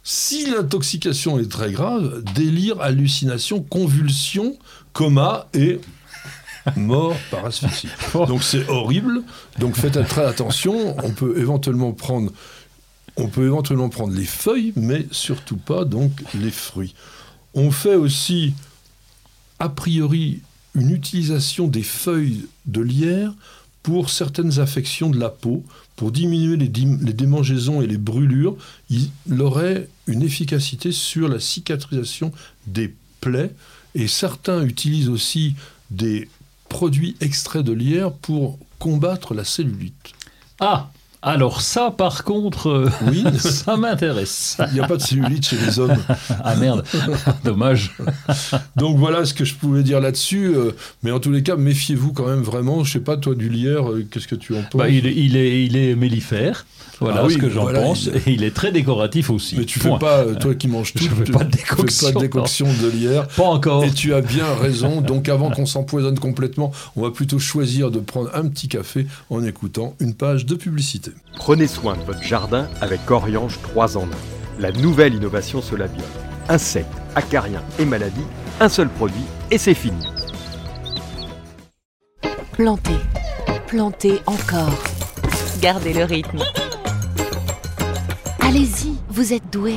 Si 0.03 0.49
l'intoxication 0.49 1.37
est 1.37 1.51
très 1.51 1.71
grave, 1.71 2.23
délire, 2.33 2.81
hallucination, 2.81 3.61
convulsion, 3.61 4.57
coma 4.91 5.47
et 5.53 5.79
mort 6.75 7.15
par 7.29 7.45
asphyxie. 7.45 7.89
Donc 8.13 8.41
c'est 8.41 8.67
horrible. 8.69 9.21
Donc 9.59 9.75
faites 9.75 10.03
très 10.07 10.25
attention. 10.25 10.97
On 11.05 11.11
peut 11.11 11.37
éventuellement 11.37 11.91
prendre, 11.91 12.31
on 13.17 13.27
peut 13.27 13.45
éventuellement 13.45 13.89
prendre 13.89 14.15
les 14.15 14.25
feuilles, 14.25 14.73
mais 14.75 15.05
surtout 15.11 15.57
pas 15.57 15.85
donc 15.85 16.11
les 16.33 16.49
fruits. 16.49 16.95
On 17.53 17.69
fait 17.69 17.95
aussi, 17.95 18.55
a 19.61 19.69
priori, 19.69 20.41
une 20.73 20.89
utilisation 20.89 21.67
des 21.67 21.83
feuilles 21.83 22.47
de 22.65 22.81
lierre 22.81 23.31
pour 23.83 24.09
certaines 24.09 24.59
affections 24.59 25.11
de 25.11 25.19
la 25.19 25.29
peau, 25.29 25.63
pour 25.95 26.11
diminuer 26.11 26.57
les, 26.57 26.67
démangeaisons 26.67 27.79
et 27.79 27.85
les 27.85 27.99
brûlures, 27.99 28.57
il 28.89 29.11
aurait 29.39 29.87
une 30.07 30.23
efficacité 30.23 30.91
sur 30.91 31.29
la 31.29 31.39
cicatrisation 31.39 32.31
des 32.65 32.95
plaies. 33.21 33.53
Et 33.93 34.07
certains 34.07 34.63
utilisent 34.63 35.09
aussi 35.09 35.55
des 35.91 36.27
produits 36.67 37.15
extraits 37.21 37.63
de 37.63 37.73
lierre 37.73 38.13
pour 38.13 38.57
combattre 38.79 39.35
la 39.35 39.43
cellulite. 39.43 40.13
Ah 40.59 40.91
alors 41.23 41.61
ça, 41.61 41.91
par 41.91 42.23
contre, 42.23 42.67
euh, 42.67 42.89
oui. 43.05 43.23
ça 43.39 43.77
m'intéresse. 43.77 44.57
Il 44.69 44.73
n'y 44.73 44.79
a 44.79 44.87
pas 44.87 44.97
de 44.97 45.01
cellulite 45.01 45.47
chez 45.47 45.57
les 45.57 45.79
hommes. 45.79 45.95
ah 46.43 46.55
merde, 46.55 46.83
dommage. 47.43 47.95
Donc 48.75 48.97
voilà 48.97 49.23
ce 49.25 49.35
que 49.35 49.45
je 49.45 49.53
pouvais 49.53 49.83
dire 49.83 49.99
là-dessus. 49.99 50.47
Euh, 50.55 50.71
mais 51.03 51.11
en 51.11 51.19
tous 51.19 51.31
les 51.31 51.43
cas, 51.43 51.55
méfiez-vous 51.55 52.11
quand 52.13 52.25
même 52.25 52.41
vraiment. 52.41 52.83
Je 52.83 52.93
sais 52.93 52.99
pas, 52.99 53.17
toi, 53.17 53.35
du 53.35 53.49
lierre, 53.49 53.91
euh, 53.91 54.03
qu'est-ce 54.09 54.27
que 54.27 54.35
tu 54.35 54.55
en 54.55 54.63
penses? 54.63 54.81
Bah, 54.81 54.89
il, 54.89 55.05
il, 55.05 55.37
est, 55.37 55.63
il 55.63 55.77
est 55.77 55.95
mellifère. 55.95 56.65
Voilà 57.01 57.23
ah 57.25 57.29
ce 57.29 57.37
que 57.37 57.49
j'en 57.49 57.65
pense. 57.65 58.05
Il... 58.05 58.15
Et 58.15 58.33
il 58.35 58.43
est 58.43 58.55
très 58.55 58.71
décoratif 58.71 59.31
aussi. 59.31 59.57
Mais 59.57 59.65
tu 59.65 59.79
ne 59.79 59.83
fais 59.83 59.99
pas, 59.99 60.23
toi 60.35 60.53
qui 60.53 60.67
manges 60.67 60.93
tout, 60.93 61.07
pas 61.33 61.43
de 61.43 61.49
décoction, 61.49 62.07
fais 62.07 62.13
pas 62.13 62.19
de 62.19 62.25
décoction 62.25 62.67
de 62.67 62.89
lierre. 62.89 63.27
Pas 63.27 63.43
encore. 63.43 63.83
Et 63.83 63.91
tu 63.91 64.13
as 64.13 64.21
bien 64.21 64.45
raison. 64.61 65.01
Donc 65.01 65.27
avant 65.27 65.49
qu'on 65.49 65.65
s'empoisonne 65.65 66.19
complètement, 66.19 66.71
on 66.95 67.01
va 67.01 67.09
plutôt 67.09 67.39
choisir 67.39 67.89
de 67.89 67.99
prendre 67.99 68.29
un 68.35 68.47
petit 68.47 68.67
café 68.67 69.07
en 69.31 69.43
écoutant 69.43 69.95
une 69.99 70.13
page 70.13 70.45
de 70.45 70.53
publicité. 70.53 71.11
Prenez 71.37 71.67
soin 71.67 71.97
de 71.97 72.03
votre 72.03 72.21
jardin 72.21 72.67
avec 72.81 73.09
Oriange 73.09 73.59
3 73.63 73.97
en 73.97 74.03
1. 74.03 74.05
La 74.59 74.71
nouvelle 74.71 75.15
innovation 75.15 75.61
Solabiol. 75.61 76.05
Insectes, 76.49 76.87
acariens 77.15 77.63
et 77.79 77.85
maladies, 77.85 78.21
un 78.59 78.69
seul 78.69 78.89
produit 78.89 79.25
et 79.49 79.57
c'est 79.57 79.73
fini. 79.73 80.05
Plantez, 82.51 82.99
plantez 83.65 84.19
encore. 84.27 84.77
Gardez 85.61 85.93
le 85.93 86.03
rythme. 86.03 86.39
Allez-y, 88.43 88.93
vous 89.09 89.33
êtes 89.33 89.51
doué. 89.51 89.75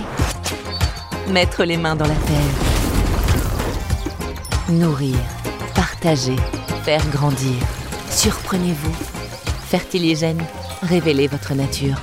Mettre 1.30 1.64
les 1.64 1.76
mains 1.76 1.96
dans 1.96 2.06
la 2.06 2.14
terre. 2.14 2.54
Nourrir, 4.70 5.16
partager, 5.74 6.36
faire 6.82 7.06
grandir. 7.10 7.54
Surprenez-vous. 8.10 8.94
Fertiligène, 9.68 10.42
révélez 10.82 11.26
votre 11.26 11.54
nature. 11.54 12.00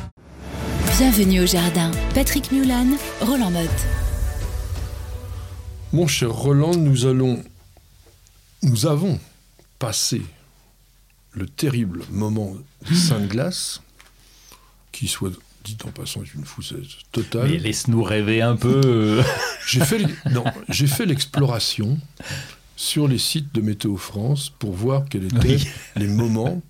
Bienvenue 0.98 1.42
au 1.42 1.46
jardin. 1.48 1.90
Patrick 2.14 2.52
Mulan, 2.52 2.98
Roland 3.22 3.52
Motte. 3.52 3.70
Mon 5.94 6.08
cher 6.08 6.32
Roland, 6.32 6.76
nous 6.76 7.06
allons. 7.06 7.44
Nous 8.62 8.86
avons 8.86 9.20
passé 9.80 10.22
le 11.32 11.48
terrible 11.48 12.04
moment 12.12 12.54
des 12.88 12.96
Sainte 12.96 13.28
Glace, 13.28 13.82
qui 14.92 15.08
soit 15.08 15.32
dit 15.64 15.78
en 15.86 15.92
passant, 15.92 16.24
est 16.24 16.34
une 16.34 16.46
fousseuse 16.46 16.98
totale. 17.12 17.50
Mais 17.50 17.58
laisse-nous 17.58 18.04
rêver 18.04 18.42
un 18.42 18.56
peu. 18.56 19.22
j'ai 19.68 19.82
fait, 19.82 20.06
j'ai 20.70 20.88
fait 20.88 21.06
l'exploration 21.06 21.98
sur 22.76 23.08
les 23.08 23.18
sites 23.18 23.54
de 23.54 23.62
Météo 23.62 23.96
France 23.96 24.52
pour 24.58 24.74
voir 24.74 25.06
quels 25.10 25.26
étaient 25.26 25.60
les 25.96 26.08
moments. 26.08 26.62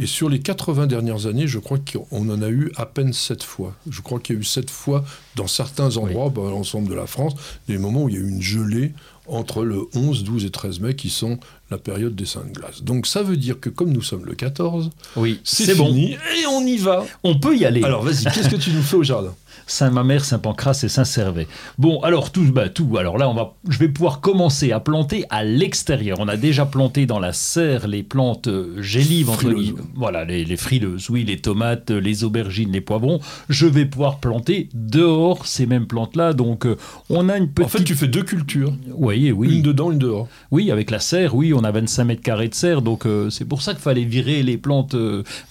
Et 0.00 0.06
sur 0.06 0.28
les 0.28 0.38
80 0.38 0.86
dernières 0.86 1.26
années, 1.26 1.48
je 1.48 1.58
crois 1.58 1.78
qu'on 1.78 2.30
en 2.30 2.40
a 2.40 2.48
eu 2.48 2.70
à 2.76 2.86
peine 2.86 3.12
7 3.12 3.42
fois. 3.42 3.74
Je 3.90 4.00
crois 4.00 4.20
qu'il 4.20 4.36
y 4.36 4.38
a 4.38 4.40
eu 4.40 4.44
7 4.44 4.70
fois 4.70 5.04
dans 5.34 5.48
certains 5.48 5.96
endroits, 5.96 6.30
dans 6.30 6.48
l'ensemble 6.48 6.88
de 6.88 6.94
la 6.94 7.08
France, 7.08 7.34
des 7.66 7.78
moments 7.78 8.04
où 8.04 8.08
il 8.08 8.14
y 8.14 8.18
a 8.18 8.20
eu 8.20 8.28
une 8.28 8.40
gelée 8.40 8.92
entre 9.26 9.64
le 9.64 9.88
11, 9.94 10.22
12 10.22 10.44
et 10.44 10.50
13 10.50 10.78
mai, 10.78 10.94
qui 10.94 11.10
sont 11.10 11.40
la 11.70 11.78
période 11.78 12.14
des 12.14 12.26
Saintes 12.26 12.52
Glaces. 12.52 12.82
Donc 12.82 13.06
ça 13.06 13.22
veut 13.22 13.36
dire 13.36 13.60
que 13.60 13.68
comme 13.68 13.92
nous 13.92 14.02
sommes 14.02 14.24
le 14.24 14.34
14, 14.34 14.90
oui, 15.16 15.40
c'est 15.44 15.74
fini 15.74 16.12
et 16.12 16.46
on 16.50 16.64
y 16.64 16.78
va. 16.78 17.04
On 17.22 17.38
peut 17.38 17.56
y 17.56 17.64
aller. 17.64 17.82
Alors 17.82 18.02
vas-y, 18.02 18.24
qu'est-ce 18.24 18.48
que 18.48 18.56
tu 18.56 18.70
nous 18.70 18.82
fais 18.82 18.96
au 18.96 19.02
jardin? 19.02 19.34
Saint-Mamère, 19.66 20.24
Saint-Pancras 20.24 20.80
et 20.82 20.88
Saint-Servais. 20.88 21.46
Bon, 21.78 22.00
alors 22.00 22.32
tout, 22.32 22.44
bah, 22.52 22.68
tout. 22.68 22.96
Alors 22.98 23.18
là, 23.18 23.28
on 23.28 23.34
va, 23.34 23.54
je 23.68 23.78
vais 23.78 23.88
pouvoir 23.88 24.20
commencer 24.20 24.72
à 24.72 24.80
planter 24.80 25.24
à 25.30 25.44
l'extérieur. 25.44 26.18
On 26.20 26.28
a 26.28 26.36
déjà 26.36 26.66
planté 26.66 27.06
dans 27.06 27.18
la 27.18 27.32
serre 27.32 27.86
les 27.86 28.02
plantes 28.02 28.48
euh, 28.48 28.80
gélives, 28.80 29.30
entre 29.30 29.52
Voilà, 29.94 30.24
les, 30.24 30.56
frileuses, 30.56 31.10
oui, 31.10 31.24
les 31.24 31.38
tomates, 31.38 31.90
les 31.90 32.24
aubergines, 32.24 32.72
les 32.72 32.80
poivrons. 32.80 33.20
Je 33.48 33.66
vais 33.66 33.84
pouvoir 33.84 34.18
planter 34.18 34.68
dehors 34.74 35.46
ces 35.46 35.66
mêmes 35.66 35.86
plantes-là. 35.86 36.32
Donc, 36.32 36.66
euh, 36.66 36.76
on 37.10 37.28
a 37.28 37.36
une 37.36 37.48
petite. 37.48 37.74
En 37.74 37.78
fait, 37.78 37.84
tu 37.84 37.94
fais 37.94 38.08
deux 38.08 38.22
cultures. 38.22 38.72
Oui, 38.94 39.30
oui. 39.32 39.56
Une 39.56 39.62
dedans, 39.62 39.92
une 39.92 39.98
dehors. 39.98 40.28
Oui, 40.50 40.70
avec 40.70 40.90
la 40.90 41.00
serre, 41.00 41.34
oui, 41.34 41.52
on 41.52 41.64
a 41.64 41.70
25 41.70 42.04
mètres 42.04 42.22
carrés 42.22 42.48
de 42.48 42.54
serre. 42.54 42.82
Donc, 42.82 43.06
euh, 43.06 43.30
c'est 43.30 43.44
pour 43.44 43.62
ça 43.62 43.72
qu'il 43.74 43.82
fallait 43.82 44.04
virer 44.04 44.42
les 44.42 44.56
plantes 44.56 44.96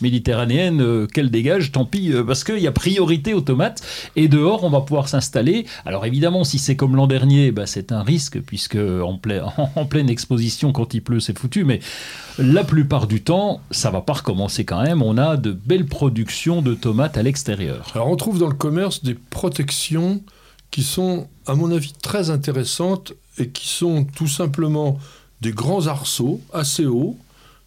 méditerranéennes 0.02 1.08
qu'elles 1.08 1.32
dégagent. 1.32 1.72
Tant 1.72 1.86
pis, 1.86 2.12
parce 2.26 2.44
qu'il 2.44 2.60
y 2.60 2.68
a 2.68 2.72
priorité 2.72 3.34
aux 3.34 3.42
tomates. 3.42 3.82
Et 4.16 4.28
dehors, 4.28 4.64
on 4.64 4.70
va 4.70 4.82
pouvoir 4.82 5.08
s'installer. 5.08 5.66
Alors 5.86 6.06
évidemment, 6.06 6.44
si 6.44 6.60
c'est 6.60 6.76
comme 6.76 6.96
l'an 6.96 7.08
dernier, 7.08 7.52
bah, 7.52 7.66
c'est 7.66 7.92
un 7.92 8.04
risque, 8.04 8.40
puisque 8.42 8.78
en, 9.04 9.18
pleine 9.86 10.10
exposition, 10.10 10.72
quand 10.72 10.94
il 10.94 11.02
pleut, 11.02 11.20
c'est 11.20 11.38
foutu. 11.38 11.64
Mais 11.64 11.80
la 12.38 12.64
plupart 12.64 13.08
du 13.08 13.22
temps, 13.22 13.62
ça 13.72 13.92
va 13.92 14.02
pas 14.02 14.14
recommencer 14.14 14.66
quand 14.66 14.82
même. 14.82 15.02
On 15.02 15.18
a 15.18 15.38
de 15.38 15.52
belles 15.52 15.86
productions 15.86 16.62
de 16.62 16.74
tomates 16.74 17.18
à 17.18 17.24
l'extérieur. 17.24 17.92
Alors 17.96 18.10
on 18.10 18.16
trouve 18.16 18.40
dans 18.40 18.50
le 18.50 18.56
commerce 18.56 19.04
des 19.04 19.16
protections 19.16 20.22
qui 20.72 20.84
sont, 20.84 21.28
à 21.46 21.56
mon 21.56 21.72
avis, 21.72 21.94
très 21.94 22.30
intéressantes 22.30 23.14
et 23.38 23.50
qui 23.50 23.68
sont 23.68 24.04
tout 24.04 24.28
simplement 24.28 25.00
des 25.42 25.52
grands 25.52 25.88
arceaux 25.88 26.42
assez 26.54 26.86
hauts 26.86 27.18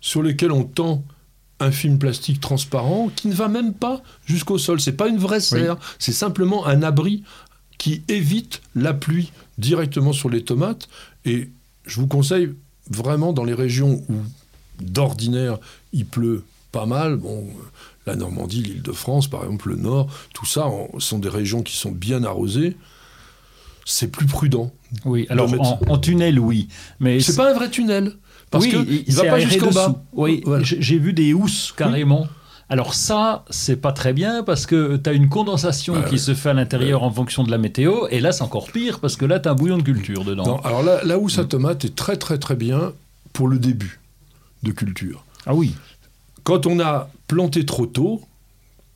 sur 0.01 0.23
lesquels 0.23 0.53
on 0.53 0.65
tend 0.65 1.03
un 1.61 1.71
film 1.71 1.99
plastique 1.99 2.41
transparent 2.41 3.11
qui 3.15 3.29
ne 3.29 3.35
va 3.35 3.49
même 3.49 3.75
pas 3.75 4.03
jusqu'au 4.25 4.59
sol. 4.59 4.81
C'est 4.81 4.93
pas 4.93 5.09
une 5.09 5.19
vraie 5.19 5.41
serre, 5.41 5.77
c'est 5.99 6.13
simplement 6.13 6.67
un 6.67 6.83
abri 6.83 7.23
qui 7.79 8.03
évite 8.09 8.61
la 8.75 8.93
pluie 8.93 9.33
directement 9.59 10.13
sur 10.13 10.29
les 10.29 10.45
tomates. 10.45 10.89
Et 11.25 11.51
je 11.87 12.01
vous 12.01 12.07
conseille 12.07 12.51
vraiment 12.91 13.33
dans 13.33 13.45
les 13.45 13.55
régions 13.55 14.03
où 14.09 14.17
d'ordinaire 14.81 15.59
il 15.93 16.07
pleut 16.07 16.45
pas 16.73 16.87
mal, 16.87 17.17
bon, 17.17 17.47
la 18.07 18.17
Normandie, 18.17 18.63
l'Île-de-France, 18.63 19.29
par 19.29 19.45
exemple, 19.45 19.71
le 19.71 19.77
Nord, 19.77 20.09
tout 20.35 20.47
ça 20.47 20.71
sont 20.99 21.19
des 21.19 21.29
régions 21.29 21.63
qui 21.63 21.77
sont 21.77 21.91
bien 21.91 22.23
arrosées. 22.25 22.77
C'est 23.85 24.09
plus 24.09 24.27
prudent. 24.27 24.71
Oui, 25.05 25.27
alors 25.31 25.53
en, 25.89 25.99
tunnel, 25.99 26.39
oui. 26.39 26.69
Mais 27.01 27.21
c'est 27.21 27.37
pas 27.37 27.51
un 27.51 27.55
vrai 27.55 27.71
tunnel. 27.71 28.13
Parce 28.51 28.65
oui, 28.65 28.71
qu'il 28.71 29.15
ne 29.15 29.15
va 29.15 29.31
pas 29.31 29.41
jusqu'au 29.41 29.71
bas. 29.71 30.03
Oui, 30.13 30.43
j'ai 30.63 30.99
vu 30.99 31.13
des 31.13 31.33
housses 31.33 31.73
carrément. 31.77 32.27
Alors 32.69 32.95
ça, 32.95 33.45
c'est 33.51 33.81
pas 33.81 33.91
très 33.91 34.13
bien 34.13 34.45
parce 34.45 34.65
que 34.65 34.97
tu 34.97 35.11
as 35.11 35.13
une 35.13 35.29
condensation 35.29 36.03
qui 36.03 36.21
se 36.21 36.35
fait 36.35 36.51
à 36.51 36.55
l'intérieur 36.55 37.03
en 37.03 37.11
fonction 37.11 37.43
de 37.43 37.51
la 37.51 37.59
météo, 37.59 38.07
et 38.11 38.21
là 38.21 38.31
c'est 38.31 38.45
encore 38.45 38.71
pire 38.71 39.01
parce 39.01 39.17
que 39.17 39.25
là 39.25 39.41
tu 39.41 39.49
as 39.49 39.53
un 39.53 39.55
bouillon 39.57 39.79
de 39.79 39.83
culture 39.83 40.25
dedans. 40.25 40.45
Non, 40.47 40.61
alors 40.61 40.85
là, 40.85 41.01
la 41.05 41.19
housse 41.19 41.41
à 41.41 41.45
tomate 41.45 41.85
est 41.85 41.97
très 41.97 42.17
très 42.17 42.39
très 42.39 42.55
bien 42.55 42.93
pour 43.33 43.49
le 43.49 43.59
début 43.59 43.99
de 44.63 44.71
culture. 44.71 45.25
Ah 45.47 45.55
oui. 45.55 45.75
Quand 46.45 46.67
on 46.67 46.79
a 46.79 47.11
planté 47.27 47.67
trop 47.67 47.87
tôt, 47.87 48.23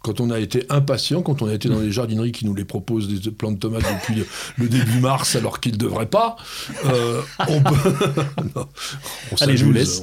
quand 0.05 0.21
on 0.21 0.31
a 0.31 0.39
été 0.39 0.67
impatient, 0.69 1.23
quand 1.23 1.41
on 1.41 1.49
a 1.49 1.55
été 1.55 1.71
dans 1.71 1.81
les 1.81 1.91
jardineries 1.91 2.31
qui 2.31 2.45
nous 2.45 2.55
les 2.55 2.67
proposent 2.67 3.09
des 3.09 3.31
plants 3.31 3.53
de 3.53 3.59
tomates 3.59 3.83
depuis 3.83 4.23
le 4.59 4.69
début 4.69 5.01
mars 5.01 5.35
alors 5.35 5.61
qu'ils 5.61 5.73
ne 5.73 5.79
devraient 5.79 6.11
pas, 6.11 6.37
euh, 6.85 7.23
on 7.49 7.63
peut... 7.63 7.95
on 9.33 9.37
Allez, 9.41 9.57
je 9.57 9.65
vous 9.65 9.73
laisse. 9.73 10.03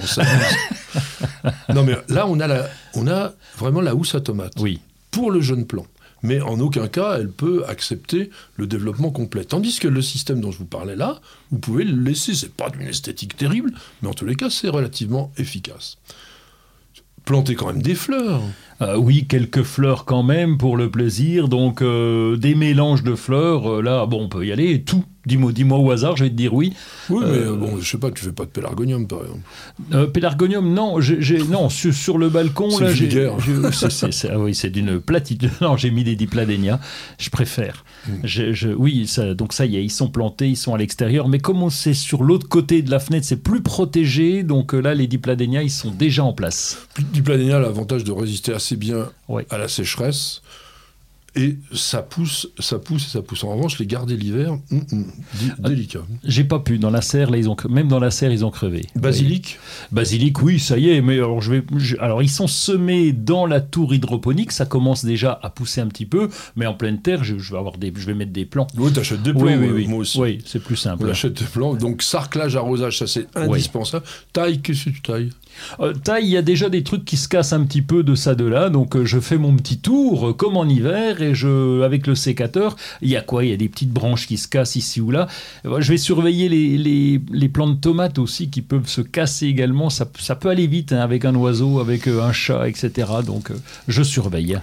non 1.70 1.84
mais 1.84 1.96
là, 2.10 2.26
on 2.26 2.40
a, 2.40 2.48
la, 2.48 2.68
on 2.96 3.08
a 3.08 3.34
vraiment 3.60 3.80
la 3.80 3.94
housse 3.94 4.16
à 4.16 4.22
tomate. 4.22 4.54
Oui. 4.60 4.80
Pour 5.12 5.30
le 5.30 5.40
jeune 5.40 5.68
plant. 5.68 5.86
Mais 6.24 6.42
en 6.42 6.60
aucun 6.60 6.88
cas, 6.88 7.18
elle 7.20 7.30
peut 7.30 7.64
accepter 7.68 8.32
le 8.56 8.66
développement 8.66 9.12
complet. 9.12 9.46
Tandis 9.46 9.78
que 9.80 9.88
le 9.88 10.02
système 10.02 10.42
dont 10.42 10.52
je 10.52 10.58
vous 10.58 10.66
parlais 10.66 10.96
là, 10.96 11.22
vous 11.52 11.60
pouvez 11.60 11.84
le 11.84 11.96
laisser. 11.96 12.34
C'est 12.34 12.54
pas 12.54 12.72
d'une 12.72 12.88
esthétique 12.88 13.38
terrible, 13.38 13.72
mais 14.02 14.10
en 14.10 14.14
tous 14.14 14.26
les 14.26 14.36
cas, 14.36 14.50
c'est 14.50 14.70
relativement 14.70 15.32
efficace 15.38 15.98
planter 17.26 17.56
quand 17.56 17.68
même 17.68 17.82
des 17.82 17.96
fleurs. 17.96 18.42
Euh, 18.82 18.98
oui, 18.98 19.28
quelques 19.28 19.62
fleurs 19.62 20.06
quand 20.06 20.24
même 20.24 20.58
pour 20.58 20.76
le 20.76 20.90
plaisir. 20.90 21.48
Donc 21.48 21.82
euh, 21.82 22.36
des 22.36 22.56
mélanges 22.56 23.04
de 23.04 23.16
fleurs, 23.16 23.76
euh, 23.76 23.82
là, 23.82 24.06
bon, 24.06 24.24
on 24.24 24.30
peut 24.30 24.46
y 24.46 24.52
aller. 24.52 24.84
Tout, 24.84 25.04
Dis-moi 25.26 25.52
dis 25.52 25.64
au 25.64 25.92
hasard, 25.92 26.18
je 26.18 26.24
vais 26.24 26.30
te 26.32 26.36
dire 26.36 26.54
oui. 26.54 26.74
Oui, 27.10 27.24
mais 27.28 27.38
euh, 27.38 27.56
bon, 27.56 27.80
je 27.80 27.88
sais 27.88 28.00
pas, 28.00 28.10
tu 28.10 28.24
fais 28.24 28.32
pas 28.32 28.46
de 28.46 28.50
pélargonium 28.50 29.08
par 29.08 29.22
exemple. 29.22 29.42
Euh, 29.94 30.08
pélargonium, 30.08 30.74
non, 30.74 31.00
j'ai, 31.00 31.44
non 31.44 31.70
sur, 31.70 31.94
sur, 31.94 32.18
le 32.18 32.30
balcon, 32.30 32.80
là, 32.80 32.92
j'ai. 32.92 33.10
c'est, 33.72 34.30
ah 34.30 34.40
oui, 34.40 34.56
c'est 34.56 34.70
d'une 34.70 35.00
platitude. 35.00 35.52
Non, 35.62 35.78
j'ai 35.78 35.92
mis 35.92 36.04
des 36.04 36.16
dipladénia, 36.16 36.80
je 37.20 37.30
préfère. 37.30 37.86
Hmm. 38.08 38.14
Je, 38.24 38.74
oui, 38.74 39.06
ça, 39.06 39.36
donc 39.36 39.54
ça 39.54 39.66
y 39.68 39.78
est, 39.78 39.84
ils 39.84 39.92
sont 39.92 40.08
plantés, 40.08 40.50
ils 40.50 40.58
sont 40.58 40.74
à 40.74 40.78
l'extérieur, 40.78 41.28
mais 41.28 41.38
comme 41.38 41.62
on 41.62 41.70
sait 41.70 41.94
sur 41.94 42.24
l'autre 42.24 42.48
côté 42.48 42.82
de 42.82 42.90
la 42.90 43.00
fenêtre, 43.00 43.28
c'est 43.28 43.44
plus 43.44 43.62
protégé, 43.62 44.42
donc 44.42 44.74
là, 44.74 44.96
les 44.96 45.06
dipladénia, 45.06 45.62
ils 45.62 45.70
sont 45.70 45.92
déjà 45.92 46.24
en 46.24 46.34
place. 46.34 46.88
Dipladénia 47.14 47.58
a 47.58 47.60
l'avantage 47.60 48.04
de 48.04 48.12
résister 48.12 48.54
assez 48.54 48.76
bien 48.76 49.10
à 49.50 49.58
la 49.58 49.68
sécheresse. 49.68 50.42
Et 51.34 51.58
ça 51.74 52.02
pousse, 52.02 52.50
ça 52.60 52.78
pousse 52.78 53.06
et 53.06 53.10
ça 53.10 53.22
pousse. 53.22 53.46
En 53.46 53.56
revanche, 53.56 53.80
les 53.80 53.86
garder 53.86 54.18
l'hiver, 54.18 54.52
hum, 54.70 54.86
hum, 54.92 55.06
ah, 55.64 55.70
délicat. 55.70 56.02
J'ai 56.26 56.44
pas 56.44 56.60
pu. 56.60 56.78
Dans 56.78 56.90
la 56.90 57.02
serre, 57.02 57.32
là, 57.32 57.38
ils 57.38 57.50
ont, 57.50 57.56
même 57.70 57.88
dans 57.88 58.00
la 58.00 58.12
serre, 58.12 58.34
ils 58.34 58.44
ont 58.44 58.52
crevé. 58.52 58.86
Basilic 58.96 59.58
Basilic, 59.94 60.42
oui, 60.42 60.60
ça 60.60 60.78
y 60.78 60.90
est. 60.90 61.02
Mais 61.02 61.16
alors, 61.16 61.42
je 61.42 61.54
vais, 61.54 61.64
alors, 62.00 62.22
ils 62.22 62.30
sont 62.30 62.48
semés 62.48 63.14
dans 63.14 63.46
la 63.46 63.62
tour 63.62 63.94
hydroponique. 63.94 64.52
Ça 64.52 64.66
commence 64.66 65.06
déjà 65.06 65.40
à 65.42 65.50
pousser 65.50 65.80
un 65.80 65.88
petit 65.88 66.06
peu. 66.06 66.30
Mais 66.58 66.66
en 66.66 66.74
pleine 66.74 67.02
terre, 67.02 67.24
je, 67.24 67.36
vais, 67.36 67.58
avoir 67.58 67.78
des, 67.78 67.94
je 67.96 68.06
vais 68.06 68.14
mettre 68.14 68.34
des 68.34 68.46
plants. 68.46 68.68
Oui, 68.78 68.92
t'achètes 68.92 69.24
des 69.24 69.32
plants, 69.32 69.44
oui, 69.44 69.70
oui, 69.74 69.88
moi 69.88 70.00
aussi. 70.00 70.20
Oui, 70.20 70.40
c'est 70.46 70.62
plus 70.62 70.76
simple. 70.76 71.06
On 71.06 71.10
achète 71.10 71.40
des 71.40 71.46
plants. 71.46 71.76
Donc, 71.76 72.02
sarclage, 72.02 72.58
arrosage, 72.58 72.98
ça 72.98 73.08
c'est 73.08 73.28
indispensable. 73.36 74.06
Taille, 74.34 74.62
qu'est-ce 74.62 74.86
que 74.86 74.90
tu 74.90 75.02
tailles? 75.02 75.30
Euh, 75.80 75.94
taille, 75.94 76.26
il 76.26 76.32
y 76.32 76.38
a 76.38 76.42
déjà 76.42 76.70
des 76.70 76.84
trucs 76.84 77.06
qui 77.06 77.18
se 77.18 77.28
cassent 77.28 77.54
un 77.54 77.64
petit 77.64 77.82
peu 77.82 78.04
de 78.04 78.16
ça 78.16 78.36
de 78.36 78.46
là, 78.46 78.70
donc 78.70 78.96
euh, 78.96 79.06
je 79.06 79.20
fais 79.20 79.38
mon 79.38 79.56
petit 79.56 79.80
tour 79.80 80.30
euh, 80.30 80.34
comme 80.34 80.58
en 80.58 80.66
hiver 80.66 81.21
et 81.22 81.84
avec 81.84 82.08
le 82.08 82.16
sécateur, 82.16 82.76
il 83.02 83.10
y 83.10 83.16
a 83.16 83.22
quoi? 83.22 83.44
Il 83.44 83.52
y 83.52 83.54
a 83.54 83.58
des 83.58 83.70
petites 83.70 83.92
branches 83.92 84.28
qui 84.28 84.38
se 84.38 84.48
cassent 84.48 84.76
ici 84.76 85.02
ou 85.02 85.12
là. 85.12 85.28
je 85.64 85.90
vais 85.90 85.98
surveiller 85.98 86.50
les, 86.50 86.78
les, 86.78 87.22
les, 87.32 87.50
plants 87.50 87.70
de 87.70 87.80
tomates 87.80 88.20
aussi 88.20 88.50
qui 88.50 88.62
peuvent 88.62 88.88
se 88.88 89.02
casser 89.02 89.48
également. 89.48 89.90
Ça, 89.90 90.10
ça 90.20 90.36
peut 90.36 90.50
aller 90.50 90.68
vite 90.68 90.94
hein, 90.94 91.00
avec 91.00 91.26
un 91.26 91.36
oiseau, 91.36 91.80
avec 91.80 92.08
un 92.08 92.32
chat, 92.32 92.68
etc. 92.68 93.08
Donc 93.26 93.52
je 93.88 94.04
surveille. 94.04 94.60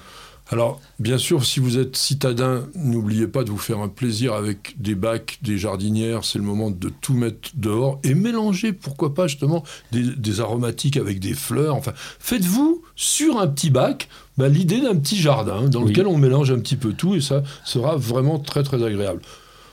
Alors, 0.51 0.81
bien 0.99 1.19
sûr, 1.19 1.45
si 1.45 1.61
vous 1.61 1.77
êtes 1.79 1.95
citadin, 1.95 2.69
n'oubliez 2.75 3.27
pas 3.27 3.45
de 3.45 3.51
vous 3.51 3.59
faire 3.59 3.81
un 3.81 3.89
plaisir 3.89 4.33
avec 4.33 4.77
des 4.79 4.95
bacs, 4.95 5.39
des 5.43 5.59
jardinières. 5.59 6.25
C'est 6.25 6.39
le 6.39 6.45
moment 6.45 6.71
de 6.71 6.89
tout 6.89 7.13
mettre 7.13 7.51
dehors 7.55 8.01
et 8.03 8.15
mélanger, 8.15 8.73
pourquoi 8.73 9.13
pas, 9.13 9.27
justement, 9.27 9.63
des, 9.93 10.41
aromatiques 10.41 10.97
avec 10.97 11.21
des 11.21 11.35
fleurs. 11.35 11.75
Enfin, 11.75 11.93
faites-vous 12.19 12.83
sur 12.97 13.39
un 13.39 13.47
petit 13.47 13.69
bac 13.69 14.09
bah, 14.39 14.49
l'idée 14.49 14.81
d'un 14.81 14.97
petit 14.97 15.17
jardin 15.17 15.69
dans 15.69 15.83
lequel 15.83 16.07
on 16.07 16.17
mélange 16.17 16.51
un 16.51 16.61
petit 16.61 16.77
peu 16.77 16.93
tout 16.93 17.15
et 17.15 17.21
ça 17.21 17.43
sera 17.65 17.97
vraiment 17.97 18.39
très, 18.39 18.63
très 18.63 18.83
agréable. 18.83 19.21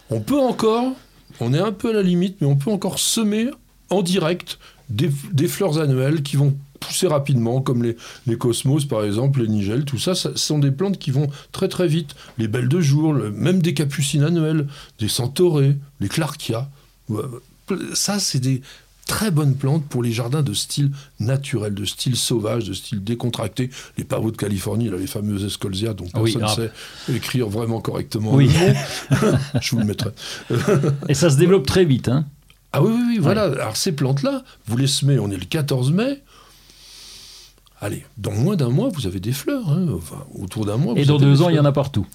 On 0.10 0.20
peut 0.20 0.40
encore, 0.40 0.92
on 1.40 1.54
est 1.54 1.60
un 1.60 1.72
peu 1.72 1.92
à 1.92 1.94
la 1.94 2.02
limite, 2.02 2.38
mais 2.42 2.48
on 2.48 2.56
peut 2.56 2.72
encore 2.72 3.00
semer 3.00 3.48
en 3.92 4.02
direct 4.02 4.58
des, 4.90 5.10
des 5.32 5.48
fleurs 5.48 5.80
annuelles 5.80 6.22
qui 6.24 6.36
vont 6.36 6.56
pousser 6.80 7.08
rapidement, 7.08 7.62
comme 7.62 7.84
les, 7.84 7.96
les 8.28 8.38
cosmos 8.38 8.86
par 8.86 9.04
exemple, 9.04 9.42
les 9.42 9.48
nigelles, 9.48 9.86
tout 9.86 9.98
ça, 9.98 10.16
ce 10.16 10.36
sont 10.36 10.60
des 10.60 10.72
plantes 10.72 10.98
qui 10.98 11.12
vont 11.12 11.28
très 11.52 11.68
très 11.68 11.88
vite. 11.88 12.16
Les 12.38 12.48
belles 12.48 12.70
de 12.70 12.82
jour, 12.82 13.14
même 13.14 13.62
des 13.62 13.74
capucines 13.74 14.24
annuelles, 14.24 14.68
des 15.00 15.08
centaurées, 15.08 15.78
les 16.00 16.10
clarkia. 16.10 16.70
Ça, 17.94 18.20
c'est 18.20 18.40
des 18.40 18.62
très 19.06 19.30
bonnes 19.32 19.56
plantes 19.56 19.86
pour 19.86 20.02
les 20.02 20.12
jardins 20.12 20.42
de 20.42 20.54
style 20.54 20.92
naturel, 21.20 21.74
de 21.74 21.86
style 21.86 22.16
sauvage, 22.16 22.66
de 22.66 22.74
style 22.74 23.04
décontracté. 23.04 23.70
Les 23.98 24.04
pavots 24.04 24.32
de 24.32 24.38
Californie, 24.38 24.90
là, 24.90 24.98
les 24.98 25.08
fameuses 25.08 25.44
escolzia 25.44 25.94
dont 25.94 26.08
personne 26.08 26.42
ne 26.42 26.48
sait 26.48 26.72
écrire 27.14 27.48
vraiment 27.48 27.82
correctement 27.82 28.34
oui. 28.34 28.50
Je 29.62 29.72
vous 29.72 29.80
le 29.80 29.86
mettrai. 29.86 30.10
Et 31.08 31.14
ça 31.14 31.30
se 31.30 31.38
développe 31.38 31.66
très 31.66 31.86
vite, 31.86 32.08
hein 32.10 32.26
ah 32.76 32.84
oui, 32.84 32.92
oui, 32.94 33.04
oui, 33.08 33.18
voilà. 33.20 33.44
Alors 33.44 33.78
ces 33.78 33.94
plantes-là, 33.94 34.44
vous 34.66 34.76
les 34.76 34.88
semez, 34.88 35.18
on 35.18 35.32
est 35.32 35.38
le 35.38 35.46
14 35.46 35.94
mai, 35.94 36.22
Allez, 37.82 38.06
dans 38.18 38.32
moins 38.32 38.56
d'un 38.56 38.70
mois, 38.70 38.90
vous 38.90 39.06
avez 39.06 39.20
des 39.20 39.34
fleurs. 39.34 39.70
Hein. 39.70 39.88
autour 40.34 40.66
d'un 40.66 40.78
mois. 40.78 40.94
Et 40.96 41.06
dans 41.06 41.18
deux 41.18 41.42
ans, 41.42 41.50
il 41.50 41.56
y 41.56 41.60
en 41.60 41.66
a 41.66 41.72
partout. 41.72 42.08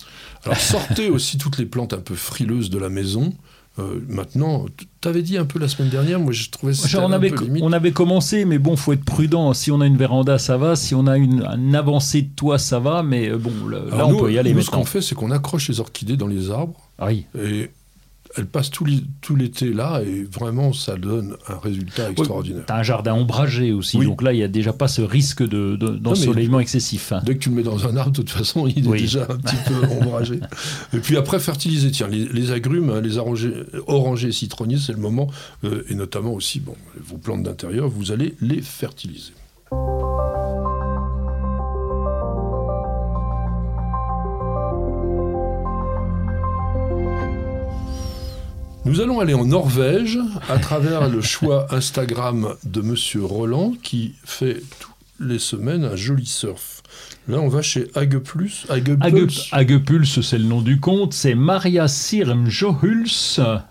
Alors 0.45 0.59
sortez 0.59 1.11
aussi 1.11 1.39
toutes 1.39 1.59
les 1.59 1.67
plantes 1.67 1.93
un 1.93 2.01
peu 2.01 2.15
frileuses 2.15 2.71
de 2.71 2.79
la 2.79 2.89
maison. 2.89 3.33
Euh, 3.79 4.01
maintenant, 4.09 4.67
tu 5.01 5.09
avais 5.09 5.23
dit 5.23 5.39
un 5.39 5.45
peu 5.45 5.59
la 5.59 5.69
semaine 5.69 5.91
dernière, 5.91 6.19
moi 6.19 6.33
je 6.33 6.51
trouvais 6.51 6.75
ça 6.75 7.07
on 7.07 7.13
avait, 7.13 7.33
On 7.63 7.73
avait 7.73 7.93
commencé, 7.93 8.45
mais 8.45 8.59
bon, 8.59 8.75
faut 8.75 8.93
être 8.93 9.05
prudent. 9.05 9.55
Si 9.55 9.71
on 9.71 9.81
a 9.81 9.87
une 9.87 9.97
véranda, 9.97 10.39
ça 10.39 10.57
va. 10.57 10.77
Si 10.77 10.95
on 10.95 11.07
a 11.07 11.17
une, 11.17 11.45
avancée 11.75 12.23
de 12.23 12.31
toit, 12.35 12.59
ça 12.59 12.81
va. 12.81 13.03
Mais 13.03 13.29
euh, 13.29 13.39
bon, 13.39 13.53
là, 13.69 14.07
on 14.07 14.17
peut 14.17 14.33
y 14.33 14.39
aller. 14.39 14.55
Nous, 14.55 14.63
ce 14.63 14.71
qu'on 14.71 14.85
fait, 14.85 15.03
c'est 15.03 15.15
qu'on 15.15 15.31
accroche 15.31 15.69
les 15.69 15.79
orchidées 15.79 16.17
dans 16.17 16.27
les 16.27 16.51
arbres. 16.51 16.81
Ah 16.99 17.07
oui. 17.07 17.27
Et 17.39 17.71
elle 18.37 18.47
passe 18.47 18.71
tout 18.71 18.85
l'été 18.85 19.73
là 19.73 20.03
et 20.03 20.23
vraiment 20.23 20.73
ça 20.73 20.97
donne 20.97 21.37
un 21.49 21.59
résultat 21.59 22.11
extraordinaire. 22.11 22.65
tu 22.67 22.73
as 22.73 22.77
un 22.77 22.83
jardin 22.83 23.15
ombragé 23.15 23.73
aussi, 23.73 23.99
donc 23.99 24.23
là 24.23 24.33
il 24.33 24.37
n'y 24.37 24.43
a 24.43 24.49
déjà 24.49 24.73
pas 24.73 24.89
ce 24.89 25.03
risque 25.03 25.43
d'ensoleillement 25.43 26.59
de, 26.59 26.63
excessif. 26.63 27.13
Dès 27.25 27.35
que 27.35 27.41
tu 27.41 27.49
le 27.51 27.57
mets 27.57 27.63
dans 27.63 27.87
un 27.87 27.97
arbre, 27.97 28.13
de 28.13 28.17
toute 28.17 28.31
façon, 28.31 28.67
il 28.67 28.79
est 28.79 28.99
déjà 28.99 29.27
un 29.29 29.37
petit 29.37 29.57
peu 29.67 29.87
ombragé. 30.01 30.41
Et 30.95 30.99
puis 30.99 31.17
après, 31.17 31.39
fertiliser, 31.39 31.91
tiens, 31.91 32.09
les, 32.09 32.53
agrumes, 32.53 32.91
hein, 32.91 33.01
les 33.01 33.19
orangers 33.19 34.29
et 34.29 34.33
citronniers, 34.33 34.79
c'est 34.79 34.93
le 34.93 34.99
moment, 34.99 35.29
euh, 35.65 35.85
et 35.89 35.95
notamment 35.95 36.33
aussi 36.33 36.61
bon, 36.61 36.75
vos 37.01 37.17
plantes 37.17 37.43
d'intérieur, 37.43 37.89
vous 37.89 38.13
allez 38.13 38.35
les 38.41 38.63
fertiliser. 38.63 39.33
Nous 48.87 49.01
allons 49.01 49.21
aller 49.21 49.35
en 49.35 49.45
Norvège 49.45 50.19
à 50.49 50.59
travers 50.59 51.09
le 51.09 51.21
choix 51.21 51.67
Instagram 51.71 52.55
de 52.65 52.81
Monsieur 52.81 53.25
Roland 53.25 53.75
qui 53.83 54.15
fait 54.25 54.63
toutes 54.81 54.91
les 55.21 55.39
semaines 55.39 55.85
un 55.85 55.97
joli 55.97 56.25
surf. 56.25 56.83
Là, 57.29 57.39
on 57.41 57.49
va 57.49 57.61
chez 57.61 57.89
Ageplus. 57.95 58.67
Agepulse, 59.53 60.21
c'est 60.23 60.39
le 60.39 60.45
nom 60.45 60.63
du 60.63 60.81
compte. 60.81 61.13
C'est 61.13 61.35
Maria 61.35 61.87
Sirmjohuls. 61.89 63.07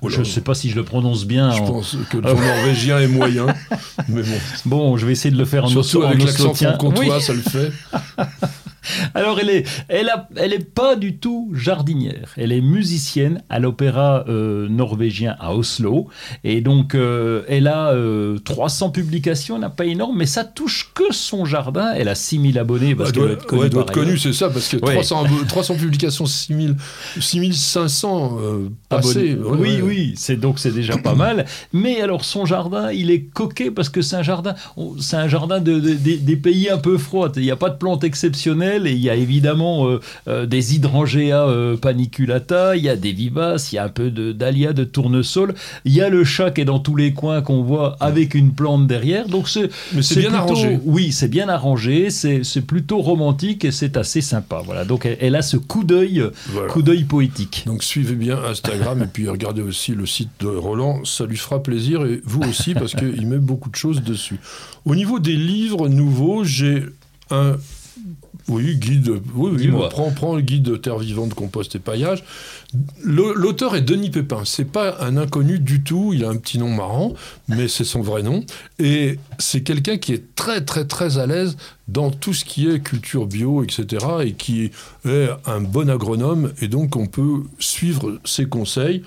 Oh 0.01 0.09
je 0.09 0.19
ne 0.19 0.23
sais 0.23 0.41
pas 0.41 0.53
si 0.53 0.69
je 0.69 0.75
le 0.75 0.83
prononce 0.83 1.25
bien. 1.25 1.51
Je 1.51 1.59
pense 1.59 1.97
que 2.11 2.17
le 2.17 2.31
norvégien 2.31 2.99
est 2.99 3.07
moyen. 3.07 3.47
mais 4.07 4.21
bon. 4.21 4.37
Bon, 4.65 4.97
je 4.97 5.05
vais 5.07 5.13
essayer 5.13 5.31
de 5.31 5.39
le 5.39 5.45
faire 5.45 5.65
en 5.65 5.69
Surtout 5.69 6.03
avec 6.03 6.23
l'accent 6.23 6.53
franc-comtois, 6.53 7.19
ça 7.19 7.33
le 7.33 7.41
fait. 7.41 7.71
Elle 9.39 9.49
est, 9.49 9.65
elle, 9.87 10.09
a, 10.09 10.27
elle 10.35 10.53
est 10.53 10.63
pas 10.63 10.95
du 10.95 11.17
tout 11.17 11.51
jardinière. 11.53 12.33
Elle 12.37 12.51
est 12.51 12.61
musicienne 12.61 13.41
à 13.49 13.59
l'opéra 13.59 14.25
euh, 14.27 14.67
norvégien 14.67 15.35
à 15.39 15.55
Oslo. 15.55 16.07
Et 16.43 16.61
donc, 16.61 16.95
euh, 16.95 17.43
elle 17.47 17.67
a 17.67 17.93
300 18.43 18.87
euh, 18.87 18.91
publications, 18.91 19.55
elle 19.55 19.61
n'a 19.61 19.69
pas 19.69 19.85
énorme, 19.85 20.17
mais 20.17 20.25
ça 20.25 20.43
touche 20.43 20.91
que 20.93 21.11
son 21.11 21.45
jardin. 21.45 21.93
Elle 21.95 22.09
a 22.09 22.15
6000 22.15 22.59
abonnés. 22.59 22.95
Parce 22.95 23.11
qu'elle 23.11 23.23
doit, 23.23 23.31
être 23.33 23.45
connue. 23.45 23.91
connue, 24.05 24.17
c'est 24.17 24.33
ça, 24.33 24.49
parce 24.49 24.67
que 24.67 24.77
300, 24.77 25.25
300 25.47 25.75
publications, 25.75 26.25
6000, 26.25 26.75
6500 27.19 28.37
passés. 28.89 29.37
oui, 29.41 29.79
oui, 29.81 30.13
c'est 30.15 30.35
donc 30.35 30.59
c'est 30.59 30.73
déjà 30.73 30.97
pas 30.97 31.15
mal. 31.15 31.45
Mais 31.73 32.01
alors, 32.01 32.25
son 32.25 32.45
jardin, 32.45 32.91
il 32.91 33.11
est 33.11 33.21
coquet 33.21 33.71
parce 33.71 33.89
que 33.89 34.01
c'est 34.01 34.15
un 34.15 34.23
jardin, 34.23 34.55
c'est 34.99 35.17
un 35.17 35.27
jardin 35.27 35.59
de, 35.59 35.79
des 35.79 36.35
pays 36.37 36.69
un 36.69 36.77
peu 36.77 36.97
froids. 36.97 37.31
Il 37.35 37.43
n'y 37.43 37.51
a 37.51 37.55
pas 37.55 37.69
de 37.69 37.77
plantes 37.77 38.03
exceptionnelles 38.03 38.87
et 38.87 38.91
il 38.91 38.99
y 38.99 39.09
a 39.09 39.15
évidemment 39.15 39.28
euh, 39.29 39.99
euh, 40.27 40.45
des 40.45 40.75
hydrangeas 40.75 41.47
euh, 41.47 41.77
paniculata, 41.77 42.75
il 42.75 42.83
y 42.83 42.89
a 42.89 42.95
des 42.95 43.11
vivaces, 43.11 43.71
il 43.71 43.75
y 43.75 43.77
a 43.77 43.85
un 43.85 43.89
peu 43.89 44.09
de 44.09 44.31
dahlia, 44.31 44.73
de 44.73 44.83
tournesol, 44.83 45.53
il 45.85 45.93
y 45.93 46.01
a 46.01 46.09
le 46.09 46.23
chat 46.23 46.51
qui 46.51 46.61
est 46.61 46.65
dans 46.65 46.79
tous 46.79 46.95
les 46.95 47.13
coins 47.13 47.41
qu'on 47.41 47.63
voit 47.63 47.95
avec 47.99 48.33
une 48.33 48.53
plante 48.53 48.87
derrière. 48.87 49.27
Donc 49.27 49.47
c'est 49.49 49.69
Mais 49.93 50.01
c'est 50.01 50.19
bien 50.19 50.33
arrangé. 50.33 50.79
Oui, 50.83 51.11
c'est 51.11 51.27
bien 51.27 51.49
arrangé, 51.49 52.09
c'est 52.09 52.61
plutôt 52.65 52.99
romantique 52.99 53.65
et 53.65 53.71
c'est 53.71 53.97
assez 53.97 54.21
sympa. 54.21 54.61
Voilà. 54.65 54.85
Donc 54.85 55.07
elle, 55.19 55.35
a 55.35 55.41
ce 55.41 55.57
coup 55.57 55.83
d'œil, 55.83 56.23
coup 56.69 56.81
d'œil 56.81 57.03
poétique. 57.03 57.63
Donc 57.65 57.83
suivez 57.83 58.15
bien 58.15 58.37
Instagram 58.43 59.01
et 59.03 59.07
puis 59.07 59.27
regardez 59.27 59.61
aussi 59.61 59.93
le 59.93 60.05
site 60.05 60.29
de 60.39 60.47
Roland, 60.47 61.03
ça 61.05 61.25
lui 61.25 61.37
fera 61.37 61.61
plaisir 61.61 62.05
et 62.05 62.21
vous 62.25 62.41
aussi 62.41 62.73
parce 62.73 62.93
qu'il 62.93 63.27
met 63.27 63.37
beaucoup 63.37 63.69
de 63.69 63.75
choses 63.75 64.01
dessus. 64.01 64.39
Au 64.85 64.95
niveau 64.95 65.19
des 65.19 65.35
livres 65.35 65.89
nouveaux, 65.89 66.43
j'ai 66.43 66.83
un 67.31 67.57
oui, 68.49 68.75
guide. 68.77 69.21
Oui, 69.35 69.71
prends, 70.15 70.35
le 70.35 70.41
guide 70.41 70.63
de 70.63 70.75
Terre 70.75 70.97
vivante, 70.97 71.33
compost 71.33 71.75
et 71.75 71.79
paillage. 71.79 72.23
L'auteur 73.03 73.75
est 73.75 73.81
Denis 73.81 74.09
Pépin. 74.09 74.41
C'est 74.45 74.65
pas 74.65 74.97
un 75.01 75.17
inconnu 75.17 75.59
du 75.59 75.83
tout. 75.83 76.11
Il 76.13 76.25
a 76.25 76.29
un 76.29 76.35
petit 76.35 76.57
nom 76.57 76.69
marrant, 76.69 77.13
mais 77.47 77.67
c'est 77.67 77.83
son 77.83 78.01
vrai 78.01 78.23
nom. 78.23 78.43
Et 78.79 79.19
c'est 79.37 79.61
quelqu'un 79.61 79.97
qui 79.97 80.13
est 80.13 80.35
très, 80.35 80.65
très, 80.65 80.85
très 80.85 81.17
à 81.19 81.27
l'aise 81.27 81.57
dans 81.87 82.11
tout 82.11 82.33
ce 82.33 82.43
qui 82.43 82.67
est 82.67 82.79
culture 82.79 83.27
bio, 83.27 83.63
etc. 83.63 84.05
Et 84.23 84.33
qui 84.33 84.65
est 84.65 85.29
un 85.45 85.61
bon 85.61 85.89
agronome. 85.89 86.51
Et 86.61 86.67
donc, 86.67 86.95
on 86.95 87.05
peut 87.05 87.43
suivre 87.59 88.19
ses 88.25 88.47
conseils. 88.47 89.03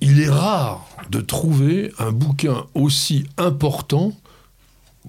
Il 0.00 0.20
est 0.20 0.30
rare 0.30 0.86
de 1.10 1.20
trouver 1.20 1.92
un 1.98 2.12
bouquin 2.12 2.64
aussi 2.74 3.24
important 3.38 4.12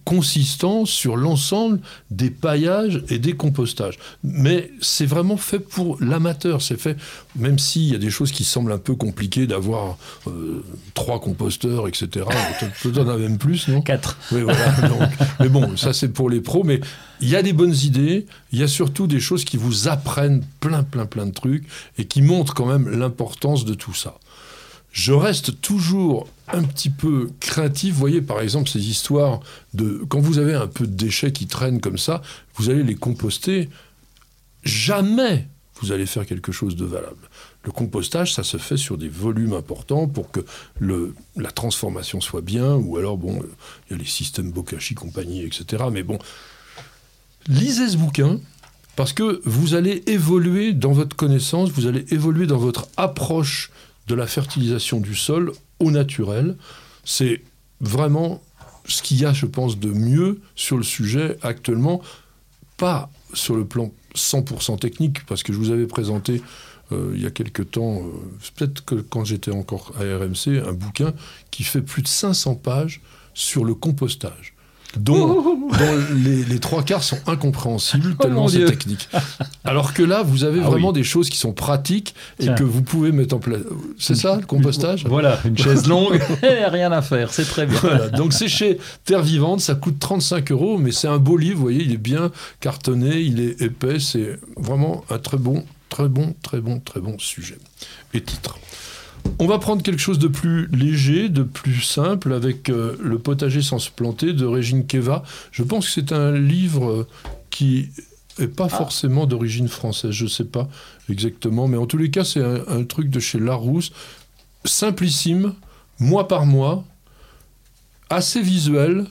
consistant 0.04 0.86
sur 0.86 1.16
l'ensemble 1.16 1.80
des 2.12 2.30
paillages 2.30 3.04
et 3.10 3.18
des 3.18 3.34
compostages. 3.34 3.98
Mais 4.24 4.72
c'est 4.82 5.06
vraiment 5.06 5.38
fait 5.38 5.60
pour 5.60 5.98
l'amateur. 6.02 6.62
C'est 6.62 6.80
fait, 6.80 6.98
même 7.36 7.58
s'il 7.58 7.91
y 7.91 7.96
a 7.96 7.98
des 7.98 8.10
choses 8.10 8.32
qui 8.32 8.43
semblent 8.43 8.72
un 8.72 8.78
peu 8.78 8.96
compliquées 8.96 9.48
d'avoir 9.48 9.98
euh, 10.28 10.64
trois 10.93 11.20
composteurs, 11.20 11.88
etc. 11.88 12.26
Peut-être 12.84 13.00
en 13.00 13.10
a 13.10 13.18
même 13.18 13.38
plus, 13.38 13.68
non? 13.68 13.82
Quatre. 13.82 14.18
Oui, 14.32 14.41
voilà. 14.41 14.72
Donc, 14.82 15.10
mais 15.39 15.50
bon, 15.50 15.78
ça 15.78 15.93
c'est 15.93 16.10
pour 16.10 16.30
les 16.30 16.41
pros. 16.41 16.64
Mais 16.64 16.82
il 17.22 17.30
y 17.30 17.36
a 17.36 17.41
des 17.41 17.54
bonnes 17.54 17.76
idées. 17.76 18.26
Il 18.52 18.60
y 18.60 18.64
a 18.64 18.68
surtout 18.68 19.08
des 19.08 19.20
choses 19.20 19.46
qui 19.46 19.58
vous 19.58 19.88
apprennent 19.88 20.43
plein, 20.60 20.84
plein, 20.84 21.06
plein 21.06 21.26
de 21.26 21.34
trucs 21.34 21.66
et 21.98 22.06
qui 22.06 22.22
montrent 22.22 22.54
quand 22.54 22.66
même 22.66 22.89
l'importance 22.89 23.66
de 23.66 23.74
tout 23.74 23.93
ça 23.93 24.16
je 24.96 25.12
reste 25.12 25.60
toujours 25.60 26.26
un 26.48 26.64
petit 26.64 26.89
peu 26.89 27.30
craintif. 27.39 27.96
Voyez, 27.96 28.22
par 28.22 28.41
exemple, 28.41 28.70
ces 28.70 28.89
histoires 28.89 29.39
de... 29.74 30.04
Quand 30.08 30.20
vous 30.20 30.38
avez 30.38 30.54
un 30.54 30.68
peu 30.68 30.86
de 30.88 30.96
déchets 30.96 31.32
qui 31.32 31.48
traînent 31.48 31.82
comme 31.82 31.98
ça, 31.98 32.22
vous 32.56 32.70
allez 32.70 32.84
les 32.84 32.96
composter. 32.96 33.70
Jamais 34.64 35.48
vous 35.82 35.91
allez 35.91 36.06
faire 36.06 36.26
quelque 36.26 36.52
chose 36.52 36.76
de 36.76 36.86
valable. 36.86 37.30
Le 37.64 37.72
compostage, 37.72 38.34
ça 38.34 38.43
se 38.43 38.58
fait 38.58 38.78
sur 38.78 38.98
des 38.98 39.10
volumes 39.10 39.54
importants 39.54 40.08
pour 40.08 40.32
que 40.32 40.39
le, 40.80 41.14
la 41.36 41.52
transformation 41.52 42.22
soit 42.22 42.41
bien, 42.41 42.76
ou 42.76 42.98
alors, 42.98 43.18
bon, 43.18 43.41
il 43.89 43.93
y 43.93 43.96
a 43.96 43.98
les 43.98 44.10
systèmes 44.10 44.52
Bokashi 44.52 44.96
compagnie, 44.96 45.43
etc. 45.43 45.86
Mais 45.91 46.04
bon, 46.04 46.18
lisez 47.48 47.89
ce 47.89 47.98
bouquin, 47.98 48.39
parce 48.96 49.12
que 49.12 49.41
vous 49.46 49.74
allez 49.74 50.04
évoluer 50.08 50.74
dans 50.74 50.93
votre 50.93 51.16
connaissance, 51.16 51.72
vous 51.72 51.88
allez 51.88 52.06
évoluer 52.12 52.48
dans 52.48 52.58
votre 52.58 52.88
approche 52.96 53.72
de 54.08 54.16
la 54.16 54.28
fertilisation 54.28 55.00
du 55.02 55.16
sol 55.16 55.52
au 55.80 55.92
naturel. 55.92 56.56
C'est 57.04 57.42
vraiment 57.82 58.42
ce 58.88 59.02
qu'il 59.02 59.20
y 59.20 59.26
a, 59.26 59.34
je 59.34 59.46
pense, 59.46 59.80
de 59.80 59.90
mieux 59.90 60.42
sur 60.56 60.78
le 60.78 60.84
sujet 60.84 61.38
actuellement, 61.42 62.02
pas 62.78 63.10
sur 63.34 63.56
le 63.56 63.66
plan 63.66 63.92
100% 64.16 64.80
technique, 64.80 65.26
parce 65.26 65.44
que 65.44 65.54
je 65.54 65.58
vous 65.58 65.72
avais 65.72 65.88
présenté 65.88 66.42
euh, 66.92 67.14
il 67.16 67.22
y 67.22 67.26
a 67.26 67.32
quelque 67.32 67.64
temps, 67.64 67.98
euh, 67.98 68.12
peut-être 68.56 68.86
que 68.86 68.96
quand 68.96 69.26
j'étais 69.26 69.52
encore 69.52 69.94
à 69.98 70.02
RMC, 70.02 70.62
un 70.68 70.74
bouquin 70.74 71.14
qui 71.52 71.64
fait 71.64 71.82
plus 71.82 72.04
de 72.04 72.08
500 72.08 72.56
pages 72.56 73.02
sur 73.34 73.66
le 73.66 73.74
compostage 73.74 74.55
dont, 74.98 75.70
les, 76.14 76.60
trois 76.60 76.84
quarts 76.84 77.04
sont 77.04 77.20
incompréhensibles, 77.28 78.16
oh 78.20 78.24
tellement 78.24 78.48
c'est 78.48 78.66
technique. 78.66 79.10
Alors 79.64 79.93
que 79.93 80.04
là, 80.04 80.24
vous 80.24 80.43
avez 80.43 80.62
ah 80.64 80.70
vraiment 80.70 80.91
des 80.91 81.04
choses 81.04 81.30
qui 81.30 81.38
sont 81.38 81.54
pratiques 81.54 82.16
et 82.39 82.48
que 82.48 82.64
vous 82.64 82.82
pouvez 82.82 83.12
mettre 83.12 83.36
en 83.36 83.39
place. 83.39 83.62
C'est 83.98 84.16
ça, 84.16 84.38
le 84.38 84.46
compostage? 84.46 85.06
Voilà, 85.06 85.39
une 85.46 85.58
chaise 85.58 85.88
longue, 85.88 86.22
rien 86.41 86.91
à 86.91 87.02
faire, 87.02 87.34
c'est 87.34 87.46
très 87.46 87.66
bien. 87.66 87.80
Donc 88.16 88.34
c'est 88.34 88.48
chez 88.48 88.80
Terre 89.04 89.22
Vivante, 89.22 89.62
ça 89.62 89.76
coûte 89.76 90.00
35 90.00 90.52
euros, 90.52 90.78
mais 90.78 90.91
c'est 90.91 91.08
un 91.08 91.18
beau 91.18 91.38
livre, 91.38 91.58
vous 91.58 91.64
voyez, 91.64 91.84
il 91.84 91.91
est 91.91 91.98
bien 91.98 92.32
cartonné, 92.60 93.20
il 93.20 93.39
est 93.39 93.62
épais, 93.62 94.00
c'est 94.00 94.39
vraiment 94.58 95.04
un 95.10 95.18
très 95.18 95.38
bon, 95.38 95.64
très 95.89 96.08
bon, 96.08 96.34
très 96.41 96.60
bon, 96.60 96.80
très 96.80 97.00
bon 97.00 97.18
sujet. 97.20 97.58
Et 98.14 98.22
titre. 98.22 98.58
On 99.40 99.48
va 99.48 99.60
prendre 99.60 99.84
quelque 99.84 100.00
chose 100.00 100.20
de 100.20 100.28
plus 100.28 100.68
léger, 100.68 101.30
de 101.30 101.44
plus 101.44 101.82
simple, 101.82 102.34
avec 102.34 102.70
euh, 102.70 102.96
Le 103.02 103.20
potager 103.20 103.62
sans 103.62 103.80
se 103.80 103.92
planter 103.92 104.34
de 104.34 104.46
Régine 104.46 104.86
Keva. 104.86 105.24
Je 105.52 105.64
pense 105.64 105.88
que 105.88 105.92
c'est 105.92 106.14
un 106.14 106.32
livre 106.32 106.90
euh, 106.90 107.08
qui 107.50 107.90
n'est 108.40 108.48
pas 108.48 108.68
ah. 108.72 108.78
forcément 108.78 109.26
d'origine 109.26 109.68
française, 109.68 110.12
je 110.12 110.26
ne 110.26 110.30
sais 110.30 110.46
pas 110.46 110.68
exactement, 111.10 111.68
mais 111.68 111.78
en 111.78 111.86
tous 111.86 111.98
les 111.98 112.10
cas, 112.10 112.24
c'est 112.24 112.42
un, 112.44 112.84
truc 112.84 113.10
de 113.10 113.20
chez 113.20 113.40
Larousse, 113.40 113.92
simplissime, 114.64 115.54
mois 116.00 116.28
par 116.28 116.46
mois, 116.46 116.84
assez 118.10 118.42
visuel, 118.42 119.06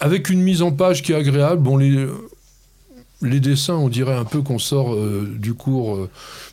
avec 0.00 0.30
une 0.30 0.42
mise 0.42 0.62
en 0.62 0.72
page 0.72 1.02
qui 1.02 1.12
est 1.12 1.16
agréable. 1.16 1.62
Bon, 1.62 1.76
les, 1.76 2.06
les 3.22 3.40
dessins, 3.40 3.74
on 3.74 3.88
dirait 3.88 4.14
un 4.14 4.24
peu 4.24 4.42
qu'on 4.42 4.58
sort 4.58 4.94
euh, 4.94 5.28
du 5.38 5.54
cours 5.54 6.08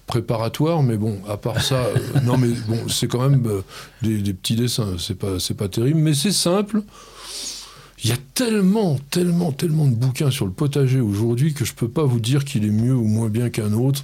préparatoire, 0.08 0.84
mais 0.84 0.98
bon, 0.98 1.20
à 1.28 1.38
part 1.38 1.62
ça, 1.62 1.86
euh, 1.86 1.98
non, 2.24 2.38
mais 2.38 2.50
bon, 2.68 2.88
c'est 2.88 3.08
quand 3.08 3.28
même 3.28 3.46
euh, 3.48 3.62
des, 4.02 4.34
petits 4.34 4.56
dessins, 4.56 4.96
c'est 5.00 5.18
pas, 5.18 5.40
c'est 5.40 5.56
pas 5.56 5.68
terrible, 5.68 6.00
mais 6.00 6.14
c'est 6.14 6.32
simple. 6.32 6.82
Il 8.04 8.10
y 8.10 8.14
a 8.14 8.18
tellement, 8.34 9.00
tellement, 9.10 9.52
tellement 9.52 9.88
de 9.88 9.96
bouquins 9.96 10.30
sur 10.30 10.46
le 10.46 10.52
potager 10.52 11.00
aujourd'hui 11.00 11.54
que 11.54 11.66
je 11.66 11.74
peux 11.74 11.88
pas 11.88 12.04
vous 12.04 12.20
dire 12.20 12.46
qu'il 12.46 12.66
est 12.66 12.70
mieux 12.70 12.94
ou 12.94 13.06
moins 13.06 13.30
bien 13.30 13.50
qu'un 13.50 13.74
autre. 13.74 14.04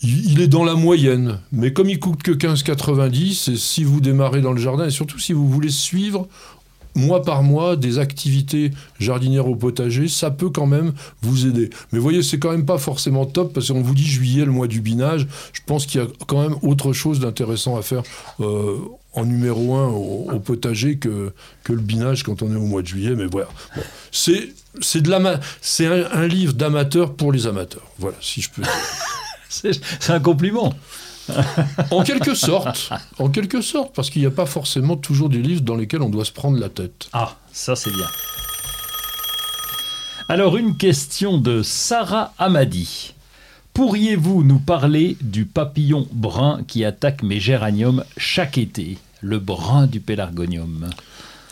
Il, 0.00 0.40
est 0.40 0.46
dans 0.46 0.62
la 0.62 0.76
moyenne, 0.76 1.40
mais 1.50 1.72
comme 1.72 1.90
il 1.90 1.98
coûte 1.98 2.22
que 2.22 2.30
15,90, 2.30 3.50
et 3.50 3.56
si 3.56 3.82
vous 3.82 4.00
démarrez 4.00 4.40
dans 4.40 4.52
le 4.52 4.60
jardin, 4.60 4.86
et 4.86 4.90
surtout 4.90 5.18
si 5.18 5.32
vous 5.32 5.48
voulez 5.48 5.70
suivre 5.70 6.28
mois 6.94 7.22
par 7.22 7.42
mois 7.42 7.76
des 7.76 7.98
activités 7.98 8.72
jardinières 8.98 9.48
au 9.48 9.54
potager, 9.54 10.08
ça 10.08 10.30
peut 10.30 10.50
quand 10.50 10.66
même 10.66 10.92
vous 11.22 11.46
aider. 11.46 11.70
Mais 11.92 11.98
voyez, 11.98 12.22
c'est 12.22 12.38
quand 12.38 12.50
même 12.50 12.66
pas 12.66 12.78
forcément 12.78 13.26
top 13.26 13.52
parce 13.52 13.68
qu'on 13.68 13.82
vous 13.82 13.94
dit 13.94 14.06
juillet, 14.06 14.44
le 14.44 14.52
mois 14.52 14.66
du 14.66 14.80
binage. 14.80 15.26
Je 15.52 15.60
pense 15.66 15.86
qu'il 15.86 16.00
y 16.00 16.04
a 16.04 16.06
quand 16.26 16.42
même 16.42 16.56
autre 16.62 16.92
chose 16.92 17.20
d'intéressant 17.20 17.76
à 17.76 17.82
faire 17.82 18.02
euh, 18.40 18.78
en 19.14 19.24
numéro 19.24 19.74
un 19.74 19.88
au, 19.88 20.38
potager 20.40 20.96
que, 20.96 21.32
que 21.64 21.72
le 21.72 21.80
binage 21.80 22.22
quand 22.22 22.42
on 22.42 22.52
est 22.52 22.56
au 22.56 22.66
mois 22.66 22.82
de 22.82 22.86
juillet. 22.86 23.14
Mais 23.16 23.26
voilà. 23.26 23.48
C'est, 24.12 24.50
c'est, 24.80 25.06
un, 25.86 26.26
livre 26.26 26.52
d'amateur 26.52 27.14
pour 27.14 27.32
les 27.32 27.46
amateurs. 27.46 27.86
Voilà, 27.98 28.16
si 28.20 28.40
je 28.40 28.50
peux 28.50 28.62
c'est 29.48 30.10
un 30.10 30.20
compliment. 30.20 30.74
en 31.90 32.02
quelque 32.02 32.34
sorte, 32.34 32.90
en 33.18 33.28
quelque 33.28 33.60
sorte, 33.60 33.94
parce 33.94 34.10
qu'il 34.10 34.22
n'y 34.22 34.26
a 34.26 34.32
pas 34.32 34.46
forcément 34.46 34.96
toujours 34.96 35.28
des 35.28 35.42
livres 35.42 35.62
dans 35.62 35.76
lesquels 35.76 36.02
on 36.02 36.10
doit 36.10 36.24
se 36.24 36.32
prendre 36.32 36.58
la 36.58 36.68
tête. 36.68 37.08
Ah, 37.12 37.36
ça 37.52 37.76
c'est 37.76 37.92
bien. 37.92 38.06
Alors 40.28 40.56
une 40.56 40.76
question 40.76 41.38
de 41.38 41.62
Sarah 41.62 42.32
Amadi. 42.38 43.14
Pourriez-vous 43.72 44.42
nous 44.42 44.58
parler 44.58 45.16
du 45.20 45.44
papillon 45.46 46.06
brun 46.12 46.62
qui 46.66 46.84
attaque 46.84 47.22
mes 47.22 47.38
géraniums 47.38 48.04
chaque 48.16 48.58
été, 48.58 48.98
le 49.20 49.38
brun 49.38 49.86
du 49.86 50.00
pélargonium 50.00 50.90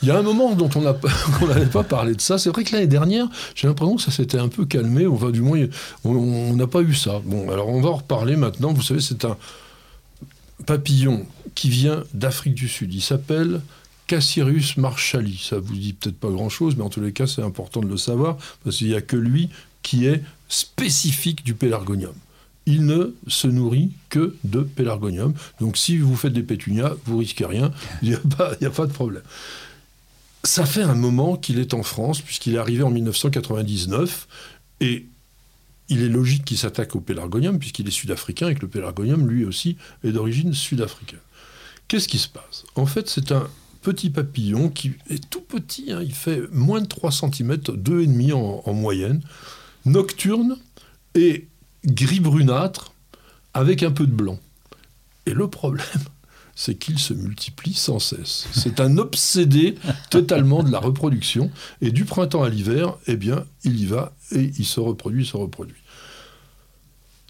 il 0.03 0.09
y 0.09 0.11
a 0.11 0.19
un 0.19 0.23
moment 0.23 0.55
dont 0.55 0.69
on 0.77 0.83
n'avait 0.83 1.67
pas 1.67 1.83
parlé 1.89 2.15
de 2.15 2.21
ça. 2.21 2.39
C'est 2.39 2.51
vrai 2.51 2.65
que 2.65 2.73
l'année 2.73 2.87
dernière, 2.87 3.27
j'ai 3.55 3.67
l'impression 3.67 3.97
que 3.97 4.03
ça 4.03 4.11
s'était 4.11 4.39
un 4.39 4.49
peu 4.49 4.67
calmé. 4.67 5.07
Enfin, 5.07 5.31
du 5.31 5.41
moins, 5.41 5.59
on 6.05 6.55
n'a 6.55 6.67
pas 6.67 6.81
eu 6.83 6.95
ça. 6.95 7.21
Bon, 7.25 7.51
alors 7.51 7.69
on 7.69 7.81
va 7.81 7.91
en 7.91 7.97
reparler 7.97 8.37
maintenant. 8.37 8.73
Vous 8.73 8.83
savez, 8.83 9.01
c'est 9.01 9.25
un, 9.25 9.37
papillon 10.65 11.27
qui 11.55 11.69
vient 11.69 12.05
d'Afrique 12.15 12.55
du 12.55 12.69
Sud. 12.69 12.95
Il 12.95 13.03
s'appelle 13.03 13.61
Cassirus 14.07 14.77
marshalli. 14.77 15.39
Ça 15.43 15.59
vous 15.59 15.75
dit 15.75 15.93
peut-être 15.93 16.19
pas 16.19 16.31
grand-chose, 16.31 16.77
mais 16.77 16.85
en 16.85 16.89
tous 16.89 17.01
les 17.01 17.13
cas, 17.13 17.27
c'est 17.27 17.43
important 17.43 17.81
de 17.81 17.89
le 17.89 17.97
savoir, 17.97 18.37
parce 18.65 18.77
qu'il 18.77 18.89
n'y 18.89 18.95
a 18.95 19.01
que 19.01 19.17
lui 19.17 19.51
qui 19.83 20.07
est 20.07 20.23
spécifique 20.49 21.45
du 21.45 21.55
pélargonium. 21.55 22.15
Il 22.67 22.85
ne 22.87 23.15
se 23.29 23.47
nourrit 23.47 23.93
que 24.09 24.35
de 24.45 24.61
pélargonium. 24.61 25.35
Donc 25.61 25.77
si 25.77 25.99
vous 25.99 26.17
faites 26.17 26.33
des 26.33 26.43
pétunias, 26.43 26.93
vous 27.05 27.19
risquez 27.19 27.47
rien, 27.47 27.71
il 28.03 28.09
n'y 28.09 28.15
a, 28.15 28.19
a, 28.67 28.71
pas 28.71 28.87
de 28.87 28.93
problème. 28.93 29.23
Ça 30.43 30.67
fait 30.67 30.83
un 30.83 30.95
moment 30.95 31.37
qu'il 31.37 31.59
est 31.59 31.75
en 31.75 31.83
France, 31.83 32.21
puisqu'il 32.21 32.55
est 32.55 32.59
arrivé 32.59 32.83
en 32.83 32.91
1999, 32.91 34.27
et 34.81 35.07
il 35.89 36.03
est 36.03 36.09
logique 36.09 36.45
qu'il 36.45 36.59
s'attaque 36.59 36.97
au 36.97 37.01
pélargonium, 37.01 37.59
puisqu'il 37.59 37.87
est 37.87 37.93
sud-africain 37.93 38.49
et 38.49 38.55
que 38.55 38.63
le 38.63 38.69
pélargonium, 38.69 39.29
lui 39.29 39.45
aussi, 39.45 39.77
est 40.05 40.13
d'origine 40.13 40.53
sud-africaine. 40.53 41.21
Qu'est-ce 41.89 42.09
qui 42.09 42.19
se 42.19 42.29
passe? 42.29 42.65
En 42.75 42.87
fait, 42.87 43.09
c'est 43.09 43.33
un 43.33 43.49
petit 43.83 44.11
papillon 44.11 44.69
qui 44.69 44.95
est 45.09 45.31
tout 45.31 45.41
petit, 45.41 45.93
hein, 45.93 46.03
il 46.03 46.15
fait 46.15 46.43
moins 46.51 46.81
de 46.81 46.87
3 46.87 47.13
cm, 47.13 47.55
2,5 47.57 48.33
en, 48.33 48.63
en 48.65 48.73
moyenne, 48.73 49.23
nocturne 49.85 50.57
et 51.15 51.47
gris 51.85 52.19
brunâtre 52.21 52.93
avec 53.55 53.85
un 53.85 53.93
peu 53.93 54.07
de 54.07 54.13
blanc. 54.13 54.41
Et 55.27 55.33
le 55.33 55.49
problème, 55.49 55.87
c'est 56.57 56.75
qu'il 56.75 56.99
se 56.99 57.13
multiplie 57.13 57.75
sans 57.75 57.99
cesse. 57.99 58.49
C'est 58.53 58.81
un 58.81 58.97
obsédé 58.97 59.77
totalement 60.11 60.63
de 60.63 60.73
la 60.73 60.81
reproduction. 60.81 61.51
Et 61.83 61.93
du 61.93 62.07
printemps 62.07 62.43
à 62.43 62.49
l'hiver, 62.49 62.97
eh 63.07 63.17
bien, 63.17 63.45
il 63.63 63.79
y 63.79 63.85
va 63.85 64.15
et 64.33 64.51
il 64.59 64.65
se 64.65 64.81
reproduit, 64.81 65.27
se 65.27 65.37
reproduit. 65.37 65.77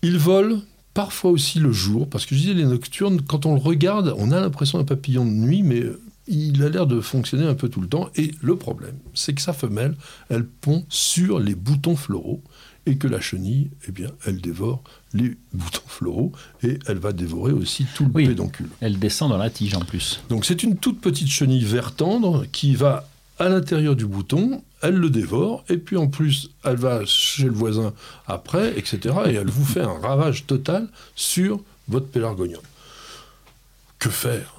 Il 0.03 0.17
vole 0.17 0.61
parfois 0.95 1.33
aussi 1.33 1.59
le 1.59 1.73
jour, 1.73 2.09
parce 2.09 2.25
que 2.25 2.35
je 2.37 2.41
disais, 2.41 2.55
les 2.55 2.65
nocturnes, 2.65 3.21
quand 3.21 3.45
on 3.47 3.55
le 3.55 3.61
regarde, 3.61 4.15
on 4.17 4.31
a 4.31 4.41
l'impression 4.41 4.79
d'un 4.79 4.85
papillon 4.85 5.27
de 5.27 5.31
nuit, 5.31 5.63
mais 5.63 5.83
il 6.29 6.63
a 6.63 6.69
l'air 6.69 6.87
de 6.87 7.01
fonctionner 7.01 7.47
un 7.47 7.55
peu 7.55 7.69
tout 7.69 7.81
le 7.81 7.89
temps. 7.89 8.09
Et 8.15 8.31
le 8.41 8.57
problème, 8.57 8.97
c'est 9.13 9.35
que 9.35 9.43
sa 9.43 9.53
femelle, 9.53 9.97
elle 10.31 10.47
pond 10.47 10.87
sur 10.89 11.41
les 11.41 11.57
boutons 11.57 11.97
floraux 11.97 12.43
et 12.87 12.97
que 12.97 13.09
la 13.09 13.21
chenille, 13.21 13.71
eh 13.89 13.93
bien, 13.93 14.11
elle 14.25 14.41
dévore 14.41 14.83
les 15.13 15.37
boutons 15.53 15.83
floraux 15.87 16.33
et 16.63 16.79
elle 16.87 16.99
va 16.99 17.13
dévorer 17.13 17.53
aussi 17.53 17.87
tout 17.95 18.05
le 18.05 18.13
pédoncule. 18.13 18.69
Elle 18.81 18.99
descend 18.99 19.31
dans 19.31 19.39
la 19.39 19.51
tige 19.51 19.75
en 19.75 19.81
plus. 19.81 20.23
Donc 20.29 20.45
c'est 20.45 20.63
une 20.63 20.77
toute 20.77 21.01
petite 21.01 21.29
chenille 21.29 21.65
vert 21.65 21.93
tendre 21.93 22.47
qui 22.53 22.75
va 22.77 23.09
à 23.39 23.49
l'intérieur 23.49 23.97
du 23.97 24.07
bouton, 24.07 24.63
elle 24.83 24.95
le 24.95 25.11
dévore 25.11 25.65
et 25.69 25.77
puis 25.77 25.97
en 25.97 26.07
plus 26.07 26.51
elle 26.65 26.77
va 26.77 27.05
chez 27.05 27.45
le 27.45 27.51
voisin 27.51 27.93
après, 28.27 28.79
etc. 28.79 29.15
Et 29.27 29.35
elle 29.35 29.51
vous 29.51 29.65
fait 29.65 29.83
un 29.83 29.99
ravage 29.99 30.47
total 30.47 30.89
sur 31.15 31.61
votre 31.89 32.07
pélargonium. 32.07 32.63
Que 33.99 34.11
faire? 34.11 34.56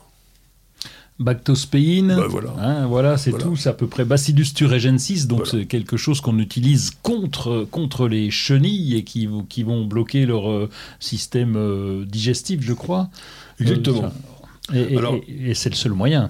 Bactospéine, 1.19 2.15
Bah, 2.15 2.27
voilà. 2.29 2.51
Hein, 2.59 2.87
voilà, 2.87 3.17
c'est 3.17 3.31
Voilà. 3.31 3.45
tout, 3.45 3.55
c'est 3.55 3.69
à 3.69 3.73
peu 3.73 3.87
près 3.87 4.05
Bacillus 4.05 4.53
thuringiensis, 4.53 5.25
donc 5.27 5.39
Voilà. 5.45 5.51
c'est 5.51 5.65
quelque 5.65 5.97
chose 5.97 6.21
qu'on 6.21 6.37
utilise 6.37 6.91
contre, 7.01 7.67
contre 7.71 8.07
les 8.07 8.29
chenilles 8.29 8.95
et 8.95 9.03
qui, 9.03 9.25
vont- 9.25 9.43
qui 9.43 9.63
vont 9.63 9.83
bloquer 9.85 10.25
leur 10.27 10.49
euh, 10.51 10.69
système 10.99 11.55
euh, 11.55 12.05
digestif, 12.05 12.61
je 12.61 12.73
crois. 12.73 13.09
Exactement. 13.59 14.11
Euh, 14.73 15.01
ça- 15.01 15.11
et 15.27 15.53
c'est 15.55 15.69
le 15.69 15.75
seul 15.75 15.93
moyen. 15.93 16.29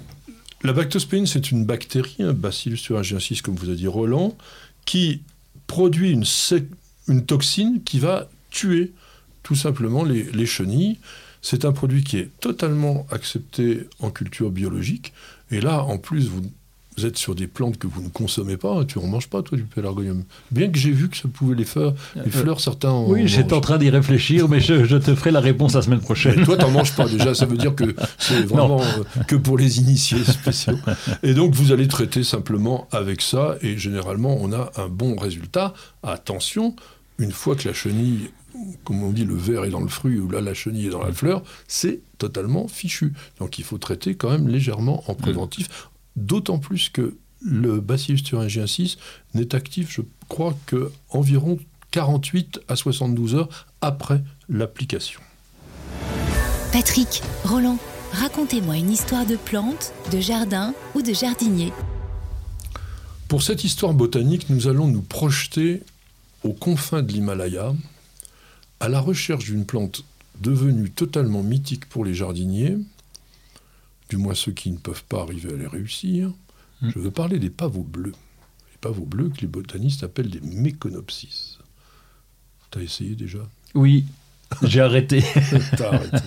La 0.63 0.73
bactospéine, 0.73 1.27
c'est 1.27 1.51
une 1.51 1.65
bactérie, 1.65 2.15
un 2.19 2.33
bacillus 2.33 2.77
thuringiensis, 2.81 3.41
comme 3.41 3.55
vous 3.55 3.69
a 3.69 3.75
dit 3.75 3.88
Roland, 3.88 4.35
qui 4.85 5.21
produit 5.67 6.11
une, 6.11 7.25
toxine 7.25 7.81
qui 7.83 7.99
va 7.99 8.29
tuer 8.51 8.91
tout 9.43 9.55
simplement 9.55 10.03
les, 10.03 10.23
les 10.31 10.45
chenilles. 10.45 10.97
C'est 11.49 11.63
un 11.63 11.71
produit 11.71 12.03
qui 12.03 12.17
est 12.17 12.29
totalement 12.41 13.07
accepté 13.09 13.87
en 14.01 14.09
culture 14.09 14.49
biologique. 14.49 15.13
Et 15.49 15.61
là, 15.61 15.81
en 15.81 15.97
plus, 15.97 16.27
vous, 16.27 16.41
vous 16.97 17.05
êtes 17.05 17.15
sur 17.15 17.35
des 17.35 17.47
plantes 17.47 17.77
que 17.77 17.87
vous 17.87 18.01
ne 18.01 18.09
consommez 18.09 18.57
pas. 18.57 18.83
Tu 18.83 18.99
n'en 18.99 19.07
manges 19.07 19.29
pas, 19.29 19.41
toi, 19.43 19.57
du 19.57 19.63
pélargonium. 19.63 20.25
Bien 20.51 20.69
que 20.69 20.77
j'ai 20.77 20.91
vu 20.91 21.07
que 21.07 21.15
ça 21.15 21.29
pouvait 21.29 21.55
les 21.55 21.63
fleurs, 21.63 21.95
les 22.17 22.29
fleurs 22.29 22.59
certains 22.59 22.89
en 22.89 23.05
Euh, 23.05 23.13
Oui, 23.13 23.29
j'étais 23.29 23.53
en 23.53 23.61
train 23.61 23.77
d'y 23.77 23.89
réfléchir, 23.89 24.49
mais 24.49 24.59
je, 24.59 24.83
je 24.83 24.97
te 24.97 25.15
ferai 25.15 25.31
la 25.31 25.39
réponse 25.39 25.73
la 25.73 25.81
semaine 25.81 26.01
prochaine. 26.01 26.33
Mais 26.35 26.43
toi, 26.43 26.57
t'en 26.57 26.69
manges 26.69 26.93
pas 26.97 27.07
déjà. 27.07 27.33
Ça 27.33 27.45
veut 27.45 27.55
dire 27.55 27.73
que 27.73 27.95
c'est 28.17 28.41
vraiment 28.45 28.81
euh, 28.81 29.23
que 29.29 29.37
pour 29.37 29.57
les 29.57 29.79
initiés 29.79 30.25
spéciaux. 30.25 30.75
Et 31.23 31.33
donc, 31.33 31.53
vous 31.53 31.71
allez 31.71 31.87
traiter 31.87 32.25
simplement 32.25 32.89
avec 32.91 33.21
ça. 33.21 33.55
Et 33.61 33.77
généralement, 33.77 34.37
on 34.41 34.51
a 34.51 34.69
un 34.75 34.89
bon 34.89 35.15
résultat. 35.15 35.73
Attention, 36.03 36.75
une 37.19 37.31
fois 37.31 37.55
que 37.55 37.69
la 37.69 37.73
chenille, 37.73 38.31
comme 38.84 39.03
on 39.03 39.12
dit, 39.12 39.26
le 39.26 39.36
verre 39.36 39.66
est 39.66 39.70
dans 39.70 39.82
le 39.82 39.88
fruit, 39.88 40.20
ou 40.20 40.30
là, 40.30 40.41
la 40.41 40.53
chenille 40.53 40.88
est 40.88 40.91
dans 40.91 41.03
la 41.03 41.14
fleur, 41.14 41.43
c'est 41.68 42.01
totalement 42.18 42.68
fichu. 42.68 43.14
Donc, 43.39 43.60
il 43.60 43.64
faut 43.64 43.78
traiter 43.78 44.16
quand 44.16 44.30
même 44.30 44.47
légèrement 44.47 45.03
en 45.08 45.16
préventif. 45.16 45.89
D'autant 46.16 46.58
plus 46.58 46.89
que 46.89 47.16
le 47.41 47.80
Bacillus 47.80 48.24
thuringiensis 48.24 48.97
n'est 49.34 49.53
actif, 49.53 49.91
je 49.91 50.01
crois, 50.28 50.58
que 50.66 50.91
environ 51.10 51.60
48 51.91 52.62
à 52.68 52.76
72 52.76 53.36
heures 53.36 53.68
après 53.82 54.22
l'application. 54.49 55.22
Patrick, 56.72 57.22
Roland, 57.43 57.78
racontez-moi 58.12 58.78
une 58.78 58.91
histoire 58.91 59.26
de 59.26 59.36
plante, 59.36 59.93
de 60.12 60.20
jardin 60.20 60.74
ou 60.95 61.01
de 61.01 61.14
jardinier. 61.14 61.72
Pour 63.28 63.43
cette 63.43 63.64
histoire 63.64 63.93
botanique, 63.93 64.49
nous 64.49 64.68
allons 64.68 64.88
nous 64.88 65.01
projeter 65.01 65.84
aux 66.43 66.53
confins 66.53 67.01
de 67.01 67.12
l'Himalaya, 67.12 67.74
à 68.80 68.89
la 68.89 68.99
recherche 68.99 69.45
d'une 69.45 69.65
plante 69.65 70.03
devenue 70.41 70.89
totalement 70.91 71.43
mythique 71.43 71.88
pour 71.89 72.05
les 72.05 72.13
jardiniers, 72.13 72.78
du 74.09 74.17
moins 74.17 74.36
ceux 74.36 74.51
qui 74.51 74.71
ne 74.71 74.78
peuvent 74.78 75.03
pas 75.09 75.21
arriver 75.21 75.51
à 75.53 75.57
les 75.57 75.67
réussir. 75.67 76.30
Mm. 76.82 76.89
Je 76.93 76.99
veux 76.99 77.11
parler 77.11 77.39
des 77.39 77.49
pavots 77.49 77.84
bleus. 77.84 78.13
Les 78.71 78.78
pavots 78.80 79.05
bleus 79.05 79.30
que 79.30 79.41
les 79.41 79.47
botanistes 79.47 80.03
appellent 80.03 80.30
des 80.30 80.41
méconopsis. 80.41 81.57
T'as 82.71 82.82
essayé 82.82 83.15
déjà? 83.15 83.39
Oui, 83.73 84.05
j'ai 84.63 84.82
arrêté. 84.82 85.23
T'as 85.78 85.93
arrêté. 85.93 86.17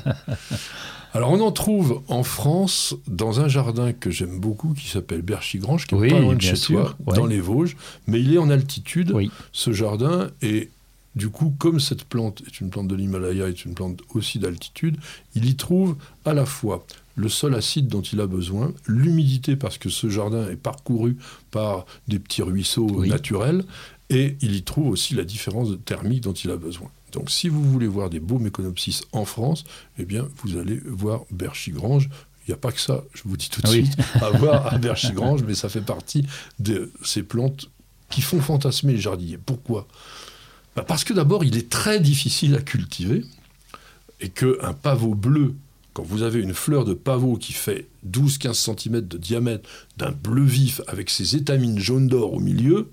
Alors 1.12 1.30
on 1.32 1.40
en 1.40 1.51
trouve 1.53 2.03
en 2.09 2.22
France 2.22 2.94
dans 3.09 3.40
un 3.40 3.48
jardin 3.48 3.92
que 3.92 4.11
j'aime 4.11 4.38
beaucoup 4.38 4.74
qui 4.74 4.88
s'appelle 4.88 5.22
Berchigrange, 5.22 5.86
qui 5.86 5.94
est 5.94 5.98
Oui, 5.98 6.11
pas 6.11 6.20
loin 6.20 6.34
de 6.36 6.40
chez 6.40 6.55
sûr, 6.57 6.96
toi, 6.96 7.12
ouais. 7.12 7.16
dans 7.16 7.26
les 7.26 7.40
Vosges, 7.40 7.76
mais 8.07 8.20
il 8.20 8.32
est 8.34 8.38
en 8.38 8.48
altitude, 8.48 9.11
Oui. 9.12 9.30
ce 9.53 9.72
jardin, 9.72 10.30
et 10.40 10.70
du 11.16 11.28
coup, 11.28 11.54
comme 11.58 11.80
cette 11.80 12.04
plante 12.04 12.42
est 12.46 12.61
une 12.61 12.70
plante 12.70 12.88
de 12.88 12.94
l'Himalaya, 12.94 13.48
est 13.48 13.64
une 13.64 13.74
plante 13.74 14.00
aussi 14.14 14.38
d'altitude, 14.38 14.96
il 15.34 15.48
y 15.48 15.56
trouve 15.56 15.96
à 16.24 16.34
la 16.34 16.46
fois 16.46 16.86
le 17.16 17.28
sol 17.28 17.54
acide 17.54 17.88
dont 17.88 18.00
il 18.02 18.20
a 18.20 18.26
besoin, 18.26 18.72
l'humidité 18.86 19.56
parce 19.56 19.76
que 19.76 19.88
ce 19.90 20.08
jardin 20.08 20.48
est 20.48 20.56
parcouru 20.56 21.16
par 21.50 21.84
des 22.08 22.18
petits 22.18 22.42
ruisseaux 22.42 22.88
Oui. 22.90 23.08
naturels, 23.08 23.64
et 24.08 24.36
il 24.40 24.54
y 24.54 24.62
trouve 24.62 24.88
aussi 24.88 25.14
la 25.14 25.24
différence 25.24 25.70
de 25.70 25.76
thermique 25.76 26.22
dont 26.22 26.32
il 26.32 26.50
a 26.50 26.56
besoin. 26.56 26.88
Donc 27.12 27.30
si 27.30 27.48
vous 27.48 27.62
voulez 27.64 27.88
voir 27.88 28.08
des 28.08 28.20
beaux 28.20 28.38
méconopsis 28.38 29.02
en 29.12 29.24
France, 29.24 29.64
eh 29.98 30.04
bien 30.04 30.28
vous 30.42 30.56
allez 30.56 30.80
voir 30.86 31.22
Berchigrange. 31.30 32.08
Il 32.46 32.50
n'y 32.50 32.54
a 32.54 32.56
pas 32.56 32.72
que 32.72 32.80
ça, 32.80 33.04
je 33.14 33.22
vous 33.26 33.36
dis 33.36 33.48
tout 33.50 33.61
de 33.62 33.68
Oui. 33.68 33.84
suite, 33.86 33.98
à 34.22 34.30
voir 34.30 34.72
à 34.72 34.78
Berchigrange, 34.78 35.42
mais 35.46 35.54
ça 35.54 35.68
fait 35.68 35.80
partie 35.82 36.24
de 36.58 36.90
ces 37.02 37.22
plantes 37.22 37.68
qui 38.08 38.22
font 38.22 38.40
fantasmer 38.40 38.94
les 38.94 39.00
jardiniers. 39.00 39.38
Pourquoi? 39.38 39.86
Parce 40.86 41.04
que 41.04 41.12
d'abord, 41.12 41.44
il 41.44 41.56
est 41.56 41.68
très 41.68 42.00
difficile 42.00 42.54
à 42.54 42.60
cultiver 42.62 43.24
et 44.20 44.28
qu'un 44.28 44.72
pavot 44.72 45.14
bleu, 45.14 45.54
quand 45.92 46.02
vous 46.04 46.22
avez 46.22 46.40
une 46.40 46.54
fleur 46.54 46.84
de 46.84 46.94
pavot 46.94 47.36
qui 47.36 47.52
fait 47.52 47.86
12-15 48.08 48.54
cm 48.54 49.00
de 49.00 49.18
diamètre, 49.18 49.68
d'un 49.96 50.12
bleu 50.12 50.44
vif 50.44 50.80
avec 50.86 51.10
ses 51.10 51.36
étamines 51.36 51.78
jaune 51.78 52.06
d'or 52.08 52.32
au 52.34 52.38
milieu, 52.40 52.88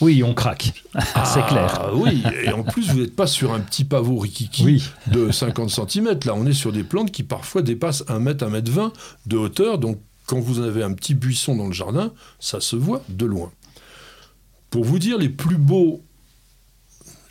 Oui, 0.00 0.22
on 0.22 0.34
craque. 0.34 0.74
c'est 1.24 1.46
clair. 1.46 1.78
ah 1.80 1.94
oui, 1.94 2.22
et 2.44 2.50
en 2.50 2.62
plus, 2.62 2.88
vous 2.90 3.00
n'êtes 3.00 3.16
pas 3.16 3.26
sur 3.26 3.52
un 3.54 3.60
petit 3.60 3.84
pavot 3.84 4.18
rikiki 4.18 4.64
Oui. 4.64 4.84
de 5.06 5.30
50 5.32 5.70
cm. 5.70 6.18
Là, 6.26 6.34
on 6.34 6.44
est 6.46 6.52
sur 6.52 6.72
des 6.72 6.84
plantes 6.84 7.10
qui 7.10 7.22
parfois 7.22 7.62
dépassent 7.62 8.04
1 8.08 8.18
mètre, 8.18 8.44
1 8.44 8.50
mètre 8.50 8.70
20 8.70 8.92
de 9.26 9.36
hauteur. 9.36 9.78
Donc, 9.78 9.98
quand 10.26 10.40
vous 10.40 10.60
avez 10.60 10.82
un 10.82 10.92
petit 10.92 11.14
buisson 11.14 11.56
dans 11.56 11.66
le 11.68 11.72
jardin, 11.72 12.12
ça 12.40 12.60
se 12.60 12.76
voit 12.76 13.02
de 13.08 13.24
loin. 13.24 13.50
Pour 14.70 14.84
vous 14.84 14.98
dire, 14.98 15.16
les 15.18 15.28
plus 15.28 15.56
beaux, 15.56 16.02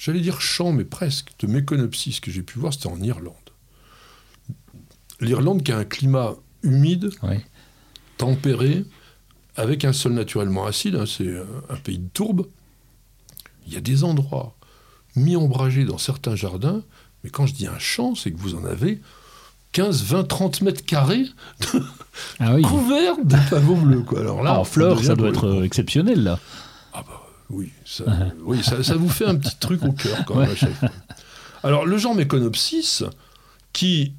j'allais 0.04 0.20
dire 0.20 0.42
champs, 0.42 0.74
mais 0.74 0.84
presque, 0.84 1.32
de 1.40 1.48
méconopsis 1.48 2.20
que 2.20 2.30
j'ai 2.30 2.42
pu 2.42 2.60
voir, 2.60 2.74
c'était 2.74 2.88
en 2.88 3.02
Irlande. 3.02 3.36
L'Irlande 5.22 5.64
qui 5.64 5.72
a 5.72 5.78
un 5.78 5.86
climat 5.86 6.34
humide, 6.62 7.10
Oui. 7.24 7.38
tempéré, 8.18 8.84
avec 9.56 9.86
un 9.86 9.94
sol 9.94 10.12
naturellement 10.12 10.66
acide, 10.66 10.96
hein, 10.96 11.06
c'est 11.08 11.34
un, 11.70 11.76
pays 11.78 12.00
de 12.00 12.10
tourbe. 12.10 12.48
Il 13.66 13.74
y 13.74 13.78
a 13.78 13.82
des 13.82 14.04
endroits 14.04 14.58
mi-ombragés 15.16 15.86
dans 15.86 15.98
certains 15.98 16.36
jardins, 16.36 16.84
mais 17.24 17.30
quand 17.30 17.46
je 17.46 17.54
dis 17.54 17.68
un 17.68 17.80
champ, 17.80 18.14
c'est 18.14 18.32
que 18.32 18.38
vous 18.38 18.56
en 18.56 18.66
avez 18.66 19.00
15, 19.72 20.04
20, 20.04 20.24
30 20.26 20.62
mètres 20.64 20.84
carrés 20.86 21.28
Ah 22.42 22.56
oui. 22.56 22.62
couverts 22.64 23.24
de 23.24 23.38
pavots 23.50 23.76
bleus. 23.78 24.02
Quoi. 24.02 24.20
Alors 24.20 24.44
là, 24.44 24.56
en 24.58 24.62
on 24.62 24.66
fleurs, 24.66 25.02
ça 25.02 25.16
doit 25.16 25.30
être 25.30 25.64
exceptionnel, 25.64 26.24
là. 26.24 26.40
Oui, 27.50 27.72
ça, 27.86 28.06
oui 28.44 28.64
ça, 28.64 28.84
ça 28.84 28.96
vous 28.96 29.10
fait 29.10 29.26
un 29.26 29.36
petit 29.36 29.56
truc 29.58 29.84
au 29.84 29.92
cœur 29.92 30.26
quand 30.26 30.36
même 30.36 30.50
à 30.50 30.56
chaque 30.56 30.74
fois. 30.74 30.90
Alors 31.64 31.86
le 31.86 31.98
genre 31.98 32.16
Méconopsis, 32.16 33.04
qui 33.74 34.14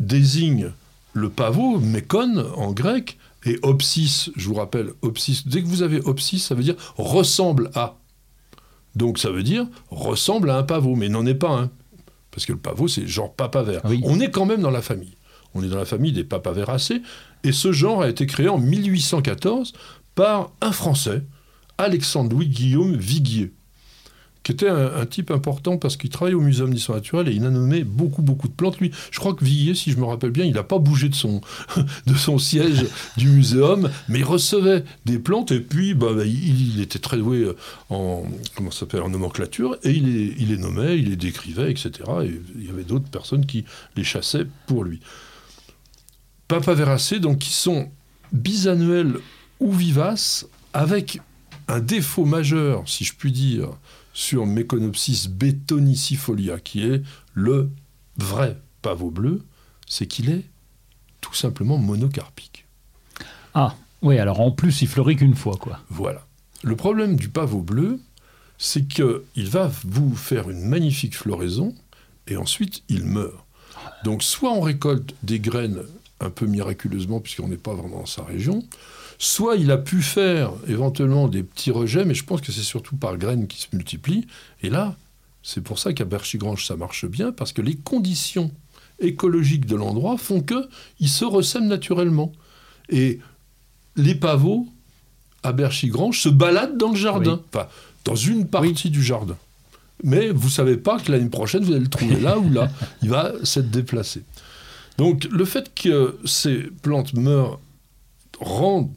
désigne 0.00 0.72
le 1.12 1.30
pavot, 1.30 1.78
mécon 1.78 2.44
en 2.56 2.72
grec, 2.72 3.18
et 3.44 3.58
opsis, 3.62 4.30
je 4.36 4.48
vous 4.48 4.54
rappelle, 4.54 4.90
opsis, 5.02 5.46
dès 5.46 5.62
que 5.62 5.68
vous 5.68 5.82
avez 5.82 6.00
opsis, 6.00 6.40
ça 6.40 6.54
veut 6.54 6.62
dire 6.62 6.74
ressemble 6.96 7.70
à. 7.74 7.96
Donc 8.94 9.18
ça 9.18 9.30
veut 9.30 9.42
dire 9.42 9.66
ressemble 9.90 10.50
à 10.50 10.56
un 10.56 10.62
pavot, 10.62 10.96
mais 10.96 11.08
n'en 11.08 11.24
est 11.26 11.34
pas 11.34 11.50
un. 11.50 11.70
Parce 12.30 12.44
que 12.44 12.52
le 12.52 12.58
pavot, 12.58 12.88
c'est 12.88 13.06
genre 13.06 13.32
papavert. 13.32 13.82
Oui. 13.84 14.00
On 14.04 14.20
est 14.20 14.30
quand 14.30 14.46
même 14.46 14.60
dans 14.60 14.70
la 14.70 14.82
famille. 14.82 15.14
On 15.54 15.62
est 15.62 15.68
dans 15.68 15.78
la 15.78 15.86
famille 15.86 16.12
des 16.12 16.24
papaveracées, 16.24 17.02
et 17.44 17.52
ce 17.52 17.72
genre 17.72 18.02
a 18.02 18.08
été 18.08 18.26
créé 18.26 18.48
en 18.48 18.58
1814 18.58 19.72
par 20.14 20.50
un 20.60 20.72
Français, 20.72 21.22
Alexandre-Louis 21.78 22.48
Guillaume 22.48 22.96
Viguier, 22.96 23.52
qui 24.46 24.52
était 24.52 24.68
un, 24.68 25.04
type 25.06 25.32
important 25.32 25.76
parce 25.76 25.96
qu'il 25.96 26.08
travaillait 26.08 26.36
au 26.36 26.40
Muséum 26.40 26.72
d'histoire 26.72 26.98
naturelle 26.98 27.28
et 27.28 27.32
il 27.32 27.44
a 27.44 27.50
nommé 27.50 27.82
beaucoup, 27.82 28.22
beaucoup 28.22 28.46
de 28.46 28.52
plantes. 28.52 28.78
Lui, 28.78 28.92
je 29.10 29.18
crois 29.18 29.34
que 29.34 29.44
Viguier, 29.44 29.74
si 29.74 29.90
je 29.90 29.98
me 29.98 30.04
rappelle 30.04 30.30
bien, 30.30 30.44
il 30.44 30.54
n'a 30.54 30.62
pas 30.62 30.78
bougé 30.78 31.08
de 32.06 32.14
son, 32.14 32.38
siège 32.38 32.86
du 33.16 33.28
muséum, 33.28 33.90
mais 34.08 34.20
il 34.20 34.24
recevait 34.24 34.84
des 35.04 35.18
plantes 35.18 35.50
et 35.50 35.58
puis 35.58 35.94
bah, 35.94 36.12
bah, 36.14 36.24
il, 36.24 36.80
était 36.80 37.00
très 37.00 37.16
doué 37.16 37.50
en, 37.90 38.22
comment 38.54 38.70
s'appelle, 38.70 39.02
en 39.02 39.08
nomenclature 39.08 39.78
et 39.82 39.90
il 39.90 40.48
les, 40.48 40.56
nommait, 40.58 40.96
il 40.96 41.10
les 41.10 41.16
décrivait, 41.16 41.72
etc. 41.72 41.90
Et 42.22 42.40
il 42.54 42.66
y 42.66 42.70
avait 42.70 42.84
d'autres 42.84 43.10
personnes 43.10 43.46
qui 43.46 43.64
les 43.96 44.04
chassaient 44.04 44.46
pour 44.68 44.84
lui. 44.84 45.00
Papaveracées, 46.46 47.18
donc 47.18 47.38
qui 47.38 47.52
sont 47.52 47.90
bisannuels 48.32 49.16
ou 49.58 49.72
vivaces, 49.72 50.46
avec 50.72 51.20
un 51.68 51.80
défaut 51.80 52.24
majeur, 52.24 52.88
si 52.88 53.04
je 53.04 53.14
puis 53.14 53.32
dire, 53.32 53.70
sur 54.12 54.46
Meconopsis 54.46 55.28
betonicifolia, 55.28 56.60
qui 56.60 56.82
est 56.82 57.02
le 57.34 57.70
vrai 58.16 58.58
pavot 58.82 59.10
bleu, 59.10 59.42
c'est 59.86 60.06
qu'il 60.06 60.30
est 60.30 60.44
tout 61.20 61.34
simplement 61.34 61.78
monocarpique. 61.78 62.66
Ah, 63.54 63.74
oui, 64.02 64.18
alors 64.18 64.40
en 64.40 64.50
plus, 64.50 64.82
il 64.82 64.88
fleurit 64.88 65.16
qu'une 65.16 65.34
fois, 65.34 65.56
quoi. 65.56 65.80
Voilà. 65.90 66.26
Le 66.62 66.76
problème 66.76 67.16
du 67.16 67.28
pavot 67.28 67.62
bleu, 67.62 68.00
c'est 68.58 68.86
qu'il 68.86 69.48
va 69.48 69.70
vous 69.84 70.14
faire 70.14 70.48
une 70.50 70.62
magnifique 70.62 71.16
floraison 71.16 71.74
et 72.26 72.36
ensuite 72.36 72.82
il 72.88 73.04
meurt. 73.04 73.44
Donc 74.04 74.22
soit 74.22 74.52
on 74.52 74.60
récolte 74.60 75.14
des 75.22 75.40
graines 75.40 75.82
un 76.20 76.30
peu 76.30 76.46
miraculeusement 76.46 77.20
puisqu'on 77.20 77.48
n'est 77.48 77.56
pas 77.56 77.74
vraiment 77.74 77.98
dans 77.98 78.06
sa 78.06 78.24
région, 78.24 78.64
soit 79.18 79.56
il 79.56 79.70
a 79.70 79.78
pu 79.78 80.02
faire 80.02 80.52
éventuellement 80.66 81.28
des 81.28 81.42
petits 81.42 81.70
rejets, 81.70 82.04
mais 82.04 82.14
je 82.14 82.24
pense 82.24 82.40
que 82.40 82.52
c'est 82.52 82.62
surtout 82.62 82.96
par 82.96 83.16
graines 83.16 83.46
qui 83.46 83.60
se 83.60 83.68
multiplient. 83.72 84.26
Et 84.62 84.70
là, 84.70 84.96
c'est 85.42 85.62
pour 85.62 85.78
ça 85.78 85.92
qu'à 85.92 86.04
Berchigrange 86.04 86.66
ça 86.66 86.76
marche 86.76 87.06
bien 87.06 87.32
parce 87.32 87.52
que 87.52 87.62
les 87.62 87.76
conditions 87.76 88.50
écologiques 88.98 89.66
de 89.66 89.76
l'endroit 89.76 90.16
font 90.16 90.42
qu'ils 90.42 91.08
se 91.08 91.24
ressèment 91.24 91.68
naturellement. 91.68 92.32
Et 92.88 93.20
les 93.96 94.14
pavots, 94.14 94.66
à 95.42 95.52
Berchigrange, 95.52 96.20
se 96.20 96.28
baladent 96.28 96.76
dans 96.76 96.90
le 96.90 96.96
jardin, 96.96 97.40
enfin, 97.52 97.68
dans 98.04 98.14
une 98.14 98.46
partie 98.46 98.90
du 98.90 99.02
jardin. 99.02 99.36
Mais 100.04 100.28
vous 100.28 100.50
savez 100.50 100.76
pas 100.76 100.98
que 101.00 101.10
l'année 101.10 101.30
prochaine, 101.30 101.64
vous 101.64 101.72
allez 101.72 101.80
le 101.80 101.88
trouver 101.88 102.20
là 102.20 102.38
ou 102.38 102.50
là. 102.50 102.70
Il 103.02 103.08
va 103.08 103.32
s'être 103.44 103.70
déplacé. 103.70 104.22
Donc 104.98 105.24
le 105.30 105.44
fait 105.44 105.72
que 105.74 106.18
ces 106.24 106.64
plantes 106.82 107.14
meurent 107.14 107.60
rend 108.40 108.90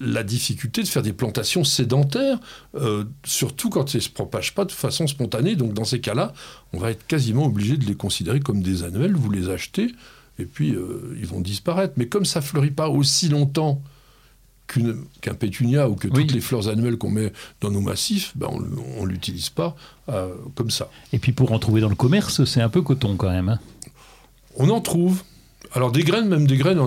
la 0.00 0.22
difficulté 0.22 0.82
de 0.82 0.88
faire 0.88 1.02
des 1.02 1.12
plantations 1.12 1.62
sédentaires, 1.62 2.40
euh, 2.74 3.04
surtout 3.24 3.68
quand 3.68 3.94
elles 3.94 3.98
ne 3.98 4.04
se 4.04 4.08
propagent 4.08 4.54
pas 4.54 4.64
de 4.64 4.72
façon 4.72 5.06
spontanée. 5.06 5.56
Donc 5.56 5.74
dans 5.74 5.84
ces 5.84 6.00
cas-là, 6.00 6.32
on 6.72 6.78
va 6.78 6.90
être 6.90 7.06
quasiment 7.06 7.44
obligé 7.44 7.76
de 7.76 7.84
les 7.84 7.94
considérer 7.94 8.40
comme 8.40 8.62
des 8.62 8.82
annuels. 8.82 9.14
Vous 9.14 9.30
les 9.30 9.50
achetez 9.50 9.92
et 10.38 10.46
puis 10.46 10.74
euh, 10.74 11.16
ils 11.18 11.26
vont 11.26 11.40
disparaître. 11.40 11.94
Mais 11.96 12.06
comme 12.06 12.24
ça 12.24 12.40
fleurit 12.40 12.70
pas 12.70 12.88
aussi 12.88 13.28
longtemps 13.28 13.82
qu'un 15.20 15.34
pétunia 15.34 15.88
ou 15.88 15.96
que 15.96 16.06
toutes 16.06 16.32
les 16.32 16.40
fleurs 16.40 16.68
annuelles 16.68 16.96
qu'on 16.96 17.10
met 17.10 17.32
dans 17.60 17.72
nos 17.72 17.80
massifs, 17.80 18.32
ben 18.36 18.48
on 18.96 19.02
ne 19.02 19.08
l'utilise 19.08 19.50
pas 19.50 19.76
euh, 20.08 20.32
comme 20.54 20.70
ça. 20.70 20.88
Et 21.12 21.18
puis 21.18 21.32
pour 21.32 21.52
en 21.52 21.58
trouver 21.58 21.80
dans 21.80 21.88
le 21.88 21.96
commerce, 21.96 22.44
c'est 22.44 22.60
un 22.60 22.68
peu 22.68 22.80
coton 22.80 23.16
quand 23.16 23.30
même. 23.30 23.48
Hein. 23.48 23.58
on 24.56 24.70
en 24.70 24.80
trouve. 24.80 25.24
Alors 25.72 25.92
des 25.92 26.02
graines, 26.02 26.28
même 26.28 26.46
des 26.46 26.56
graines, 26.56 26.80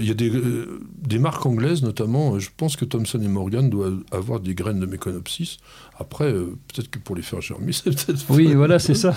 il 0.00 0.06
y 0.06 0.10
a 0.10 0.14
euh, 0.20 0.80
des, 0.96 1.18
marques 1.18 1.44
anglaises 1.44 1.82
notamment, 1.82 2.38
je 2.38 2.48
pense 2.56 2.76
que 2.76 2.84
Thomson 2.84 3.20
et 3.20 3.28
Morgan 3.28 3.68
doivent 3.68 4.02
avoir 4.10 4.40
des 4.40 4.54
graines 4.54 4.80
de 4.80 4.86
Méconopsis. 4.86 5.58
Après, 5.98 6.32
euh, 6.32 6.56
peut-être 6.68 6.90
que 6.90 6.98
pour 6.98 7.14
les 7.14 7.22
faire 7.22 7.42
germer, 7.42 7.72
c'est 7.72 7.90
peut-être... 7.90 8.24
Oui, 8.30 8.54
voilà, 8.54 8.78
c'est 8.78 8.94
ça. 8.94 9.14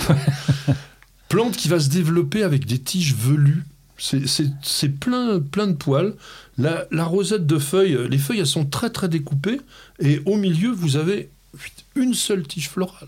Plante 1.30 1.56
qui 1.56 1.70
va 1.70 1.80
se 1.80 1.90
développer 1.90 2.44
avec 2.44 2.66
des 2.66 2.80
tiges 2.80 3.16
velues. 3.16 3.64
C'est 3.98 5.00
plein, 5.00 5.40
plein 5.40 5.68
de 5.68 5.74
poils. 5.74 6.16
La, 6.58 6.86
la, 6.92 7.06
rosette 7.06 7.48
de 7.48 7.58
feuilles, 7.58 7.98
les 8.10 8.18
feuilles, 8.18 8.40
elles 8.40 8.46
sont 8.46 8.66
très 8.66 8.90
très 8.90 9.08
découpées. 9.08 9.62
Et 10.00 10.22
au 10.26 10.36
milieu, 10.36 10.72
vous 10.72 10.98
avez 10.98 11.30
une 11.96 12.14
seule 12.14 12.46
tige 12.46 12.70
florale. 12.70 13.08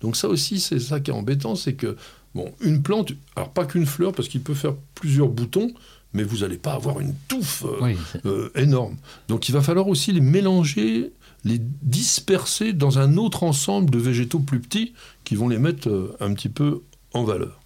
Donc 0.00 0.16
ça 0.16 0.28
aussi, 0.28 0.60
c'est 0.60 0.78
ça 0.78 1.00
qui 1.00 1.10
est 1.10 1.14
embêtant, 1.14 1.54
c'est 1.56 1.74
que 1.74 1.96
Bon, 2.34 2.52
une 2.60 2.82
plante, 2.82 3.12
alors 3.34 3.50
pas 3.50 3.66
qu'une 3.66 3.86
fleur, 3.86 4.12
parce 4.12 4.28
qu'il 4.28 4.42
peut 4.42 4.54
faire 4.54 4.74
plusieurs 4.94 5.28
boutons, 5.28 5.72
mais 6.12 6.22
vous 6.22 6.38
n'allez 6.38 6.58
pas 6.58 6.74
avoir 6.74 7.00
une 7.00 7.14
touffe 7.28 7.64
euh, 7.64 7.94
euh, 8.24 8.50
énorme. 8.54 8.96
Donc 9.28 9.48
il 9.48 9.52
va 9.52 9.62
falloir 9.62 9.88
aussi 9.88 10.12
les 10.12 10.20
mélanger, 10.20 11.12
les 11.44 11.60
disperser 11.82 12.72
dans 12.72 12.98
un 12.98 13.16
autre 13.16 13.42
ensemble 13.42 13.90
de 13.90 13.98
végétaux 13.98 14.40
plus 14.40 14.60
petits 14.60 14.92
qui 15.24 15.36
vont 15.36 15.48
les 15.48 15.58
mettre 15.58 15.88
euh, 15.88 16.16
un 16.20 16.34
petit 16.34 16.48
peu 16.48 16.82
en 17.14 17.24
valeur. 17.24 17.60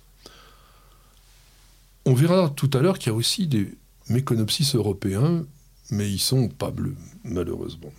On 2.06 2.14
verra 2.14 2.50
tout 2.50 2.70
à 2.74 2.80
l'heure 2.80 2.98
qu'il 2.98 3.10
y 3.10 3.14
a 3.14 3.16
aussi 3.16 3.46
des 3.46 3.74
méconopsis 4.10 4.74
européens, 4.74 5.44
mais 5.90 6.10
ils 6.10 6.18
sont 6.18 6.48
pas 6.48 6.70
bleus, 6.70 6.96
malheureusement. 7.24 7.92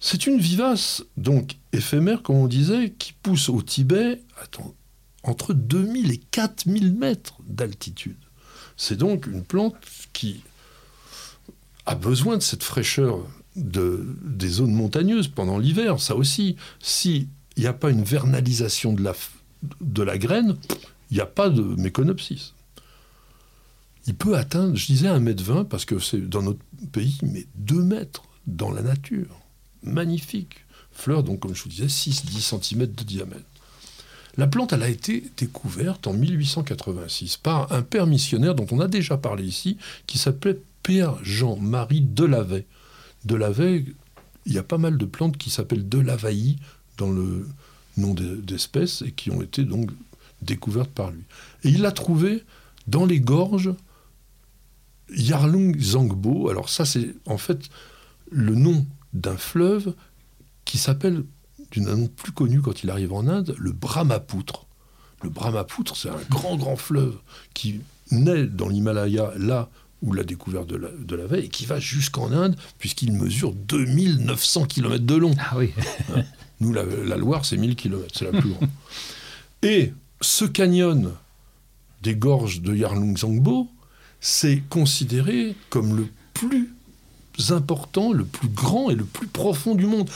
C'est 0.00 0.26
une 0.26 0.38
vivace, 0.38 1.04
donc 1.16 1.56
éphémère, 1.72 2.22
comme 2.22 2.36
on 2.36 2.46
disait, 2.48 2.90
qui 2.98 3.12
pousse 3.12 3.48
au 3.48 3.62
Tibet. 3.62 4.20
Attends, 4.42 4.74
entre 5.26 5.52
2000 5.52 6.12
et 6.12 6.18
4000 6.30 6.94
mètres 6.94 7.34
d'altitude. 7.46 8.16
C'est 8.76 8.96
donc 8.96 9.26
une 9.26 9.42
plante 9.42 9.74
qui 10.12 10.40
a 11.84 11.94
besoin 11.94 12.36
de 12.36 12.42
cette 12.42 12.62
fraîcheur 12.62 13.26
de, 13.56 14.06
des 14.22 14.48
zones 14.48 14.72
montagneuses 14.72 15.28
pendant 15.28 15.58
l'hiver. 15.58 16.00
Ça 16.00 16.14
aussi, 16.14 16.56
s'il 16.80 17.28
n'y 17.56 17.66
a 17.66 17.72
pas 17.72 17.90
une 17.90 18.04
vernalisation 18.04 18.92
de 18.92 19.02
la, 19.02 19.14
de 19.80 20.02
la 20.02 20.18
graine, 20.18 20.56
il 21.10 21.14
n'y 21.14 21.20
a 21.20 21.26
pas 21.26 21.48
de 21.48 21.62
méconopsis. 21.62 22.54
Il 24.06 24.14
peut 24.14 24.36
atteindre, 24.36 24.76
je 24.76 24.86
disais 24.86 25.08
1m20 25.08 25.64
parce 25.64 25.84
que 25.84 25.98
c'est 25.98 26.20
dans 26.20 26.42
notre 26.42 26.60
pays, 26.92 27.18
mais 27.22 27.46
2 27.56 27.82
mètres 27.82 28.22
dans 28.46 28.70
la 28.70 28.82
nature. 28.82 29.40
Magnifique. 29.82 30.64
Fleur, 30.92 31.24
donc 31.24 31.40
comme 31.40 31.54
je 31.54 31.62
vous 31.64 31.68
disais, 31.68 31.86
6-10 31.86 32.60
cm 32.62 32.86
de 32.86 33.04
diamètre. 33.04 33.44
La 34.38 34.46
plante, 34.46 34.74
a 34.74 34.88
été 34.88 35.24
découverte 35.38 36.06
en 36.06 36.12
1886 36.12 37.38
par 37.38 37.72
un 37.72 37.82
père 37.82 38.06
missionnaire 38.06 38.54
dont 38.54 38.66
on 38.70 38.80
a 38.80 38.88
déjà 38.88 39.16
parlé 39.16 39.44
ici, 39.44 39.78
qui 40.06 40.18
s'appelait 40.18 40.60
Père 40.82 41.16
Jean-Marie 41.22 42.02
Delavet. 42.02 42.66
Delavet, 43.24 43.84
il 44.44 44.52
y 44.52 44.58
a 44.58 44.62
pas 44.62 44.78
mal 44.78 44.98
de 44.98 45.04
plantes 45.06 45.38
qui 45.38 45.50
s'appellent 45.50 45.88
Delavailly 45.88 46.58
dans 46.98 47.10
le 47.10 47.48
nom 47.96 48.14
d'espèces 48.14 49.02
et 49.02 49.10
qui 49.10 49.30
ont 49.30 49.42
été 49.42 49.64
donc 49.64 49.90
découvertes 50.42 50.90
par 50.90 51.10
lui. 51.10 51.22
Et 51.64 51.70
il 51.70 51.80
l'a 51.80 51.92
trouvé 51.92 52.44
dans 52.86 53.06
les 53.06 53.20
gorges 53.20 53.72
Yarlung 55.14 55.78
Zangbo. 55.80 56.50
Alors 56.50 56.68
ça, 56.68 56.84
c'est 56.84 57.14
en 57.24 57.38
fait 57.38 57.70
le 58.30 58.54
nom 58.54 58.86
d'un 59.14 59.36
fleuve 59.36 59.94
qui 60.64 60.78
s'appelle 60.78 61.24
d'une 61.70 61.86
nom 61.86 62.08
plus 62.08 62.32
connu 62.32 62.60
quand 62.60 62.82
il 62.82 62.90
arrive 62.90 63.12
en 63.12 63.26
Inde, 63.26 63.54
le 63.58 63.72
Brahmapoutre. 63.72 64.66
Le 65.22 65.30
Brahmapoutre, 65.30 65.96
c'est 65.96 66.10
un 66.10 66.20
grand, 66.30 66.56
grand 66.56 66.76
fleuve 66.76 67.16
qui 67.54 67.80
naît 68.10 68.46
dans 68.46 68.68
l'Himalaya, 68.68 69.32
là 69.36 69.68
où 70.02 70.12
la 70.12 70.24
découverte 70.24 70.68
de 70.68 70.76
la, 70.76 70.88
de 70.90 71.16
la 71.16 71.26
veille, 71.26 71.46
et 71.46 71.48
qui 71.48 71.66
va 71.66 71.80
jusqu'en 71.80 72.30
Inde, 72.30 72.56
puisqu'il 72.78 73.12
mesure 73.12 73.52
2900 73.52 74.66
km 74.66 75.04
de 75.04 75.14
long. 75.14 75.34
Ah 75.38 75.56
oui. 75.56 75.72
Hein 76.14 76.22
Nous, 76.60 76.72
la, 76.72 76.84
Loire, 77.16 77.44
c'est 77.44 77.56
1000 77.56 77.76
km, 77.76 78.04
c'est 78.14 78.30
la 78.30 78.38
plus 78.38 78.50
grande. 78.50 78.68
Et 79.62 79.92
ce 80.20 80.44
canyon 80.44 81.12
des 82.02 82.14
gorges 82.14 82.60
de 82.60 82.74
Yarlung 82.74 83.16
Zangbo, 83.16 83.68
c'est 84.20 84.62
considéré 84.68 85.56
comme 85.70 85.96
le 85.96 86.06
plus 86.34 86.70
important, 87.50 88.12
le 88.12 88.24
plus 88.24 88.48
grand 88.48 88.90
et 88.90 88.94
le 88.94 89.04
plus 89.04 89.26
profond 89.26 89.74
du 89.74 89.86
monde. 89.86 90.08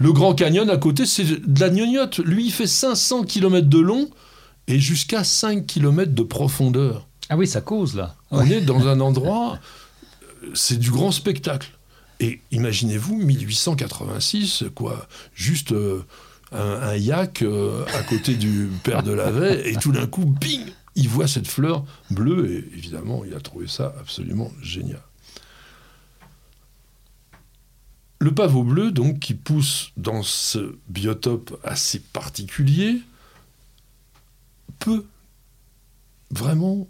Le 0.00 0.14
Grand 0.14 0.34
Canyon 0.34 0.70
à 0.70 0.78
côté, 0.78 1.04
c'est 1.04 1.24
de 1.24 1.60
la 1.60 1.68
gnognotte. 1.68 2.20
Lui, 2.20 2.46
il 2.46 2.52
fait 2.52 2.66
500 2.66 3.24
km 3.24 3.68
de 3.68 3.78
long 3.78 4.08
et 4.66 4.80
jusqu'à 4.80 5.24
5 5.24 5.66
km 5.66 6.14
de 6.14 6.22
profondeur. 6.22 7.06
Ah 7.28 7.36
oui, 7.36 7.46
ça 7.46 7.60
cause 7.60 7.96
là. 7.96 8.16
On 8.30 8.46
est 8.46 8.62
dans 8.62 8.88
un 8.88 8.98
endroit, 9.00 9.58
c'est 10.54 10.78
du 10.78 10.90
grand 10.90 11.12
spectacle. 11.12 11.78
Et 12.18 12.40
imaginez-vous, 12.50 13.14
1886, 13.14 14.64
quoi, 14.74 15.06
juste 15.34 15.72
euh, 15.72 16.02
un, 16.50 16.96
yak 16.96 17.42
euh, 17.42 17.84
à 17.94 18.02
côté 18.02 18.36
du 18.36 18.70
père 18.82 19.02
de 19.02 19.12
Lavey, 19.12 19.68
et 19.68 19.76
tout 19.76 19.92
d'un 19.92 20.06
coup, 20.06 20.24
bing, 20.24 20.64
il 20.94 21.10
voit 21.10 21.28
cette 21.28 21.46
fleur 21.46 21.84
bleue, 22.10 22.50
et 22.50 22.78
évidemment, 22.78 23.22
il 23.26 23.34
a 23.34 23.40
trouvé 23.40 23.66
ça 23.68 23.94
absolument 24.00 24.50
génial. 24.62 25.02
Le 28.22 28.34
pavot 28.34 28.62
bleu, 28.62 28.92
donc, 28.92 29.18
qui 29.18 29.32
pousse 29.32 29.92
dans 29.96 30.22
ce 30.22 30.76
biotope 30.88 31.58
assez 31.64 32.00
particulier, 32.00 33.00
peut 34.78 35.06
vraiment 36.30 36.86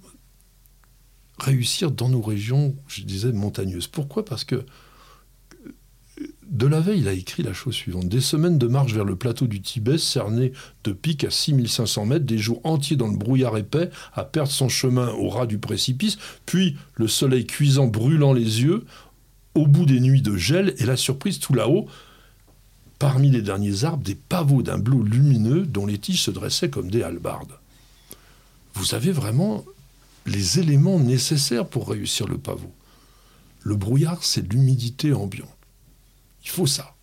réussir 1.39 1.93
dans 1.93 2.09
nos 2.09 2.20
régions, 2.20 2.74
je 2.89 3.03
disais, 3.03 3.33
montagneuses. 3.33 3.87
Pourquoi? 3.87 4.24
Parce 4.24 4.43
que 4.43 4.66
de 6.51 6.66
la 6.66 6.81
veille, 6.81 6.99
il 7.01 7.09
a 7.09 7.12
écrit 7.12 7.45
la 7.45 7.53
chose 7.53 7.74
suivante. 7.74 8.09
Des 8.09 8.20
semaines 8.20 8.59
de 8.59 8.66
marche 8.66 8.93
vers 8.93 9.05
le 9.05 9.14
plateau 9.14 9.47
du 9.47 9.62
Tibet, 9.62 9.99
cerné 9.99 10.51
de 10.83 10.93
pic 10.93 11.22
à 11.22 11.31
6500 11.31 12.07
mètres, 12.07 12.26
des 12.26 12.39
jours 12.39 12.61
entiers 12.64 12.97
dans 12.97 13.07
le 13.07 13.16
brouillard 13.16 13.57
épais, 13.57 13.89
à 14.14 14.24
perdre 14.24 14.51
son 14.51 14.68
chemin 14.68 15.09
au 15.11 15.28
ras 15.28 15.47
du 15.47 15.59
précipice, 15.59 16.18
puis 16.45 16.76
le 16.95 17.07
soleil 17.07 17.47
cuisant 17.47 17.87
brûlant 17.87 18.33
les 18.33 18.62
yeux, 18.62 18.85
au 19.55 19.67
bout 19.67 19.87
des 19.87 20.01
nuits 20.01 20.23
de 20.23 20.37
gel, 20.37 20.75
et 20.79 20.87
la 20.87 20.97
surprise 20.97 21.39
tout 21.39 21.55
là-haut, 21.55 21.87
parmi 22.99 23.31
les 23.31 23.43
derniers 23.43 23.85
arbres, 23.85 24.05
des 24.05 24.15
pavots 24.15 24.63
d'un 24.63 24.79
bleu 24.79 25.03
lumineux 25.03 25.67
dont 25.67 25.87
les 25.87 25.99
tiges 25.99 26.23
se 26.23 26.31
dressaient 26.31 26.71
comme 26.71 26.91
des 26.91 27.03
halbardes. 27.03 27.59
Vous 28.75 28.95
avez 28.95 29.11
vraiment 29.11 29.64
les 30.27 30.59
éléments 30.59 31.01
nécessaires 31.01 31.67
pour 31.67 31.89
réussir 31.89 32.29
le 32.29 32.39
pavot. 32.39 32.72
Le 33.63 33.75
brouillard, 33.75 34.22
c'est 34.22 34.53
l'humidité 34.53 35.13
ambiante. 35.13 35.49
Il 36.45 36.51
faut 36.51 36.67
ça. 36.67 36.95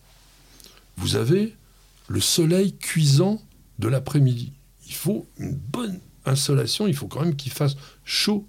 Vous 0.98 1.16
avez 1.16 1.56
le 2.08 2.22
soleil 2.22 2.76
cuisant 2.78 3.42
de 3.80 3.88
l'après-midi. 3.88 4.54
Il 4.88 4.94
faut 4.94 5.28
une 5.38 5.54
bonne 5.54 6.00
insolation, 6.26 6.88
il 6.88 6.96
faut 6.96 7.08
quand 7.08 7.22
même 7.22 7.36
qu'il 7.36 7.52
fasse 7.52 7.76
chaud. 8.06 8.48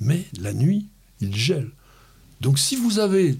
Mais 0.00 0.26
la 0.38 0.52
nuit, 0.52 0.86
il 1.20 1.34
gèle. 1.34 1.70
Donc 2.40 2.58
si 2.58 2.76
vous 2.76 2.98
avez 2.98 3.38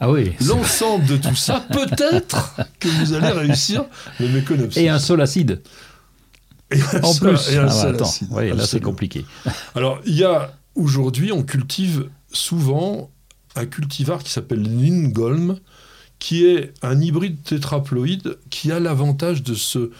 ah 0.00 0.10
oui. 0.10 0.32
l'ensemble 0.46 1.06
de 1.06 1.16
tout 1.16 1.34
ça, 1.34 1.66
peut-être 1.72 2.56
que 2.78 2.88
vous 2.88 3.12
allez 3.14 3.30
réussir 3.30 3.84
le 4.20 4.28
méconopsis. 4.28 4.82
Et 4.82 4.88
un 4.88 4.98
sol 4.98 5.20
acide. 5.20 5.62
Et 6.70 6.80
un 6.80 7.02
en 7.02 7.12
sol, 7.12 7.34
plus, 7.34 7.52
et 7.52 7.58
un 7.58 7.66
ah 7.66 7.70
sol 7.70 7.94
attends, 7.94 8.04
acide. 8.04 8.30
là 8.32 8.66
c'est 8.66 8.80
compliqué. 8.80 9.24
Alors, 9.74 10.00
il 10.04 10.14
y 10.14 10.24
a 10.24 10.52
aujourd'hui, 10.74 11.32
on 11.32 11.42
cultive 11.42 12.08
souvent 12.30 13.10
un 13.56 13.66
cultivar 13.66 14.22
qui 14.22 14.30
s'appelle 14.30 14.62
l'Ingolm, 14.62 15.58
qui 16.18 16.46
est 16.46 16.74
un 16.82 17.00
hybride 17.00 17.42
tétraploïde 17.42 18.38
qui 18.50 18.70
a 18.70 18.80
l'avantage 18.80 19.42
de 19.42 19.54
se 19.54 19.90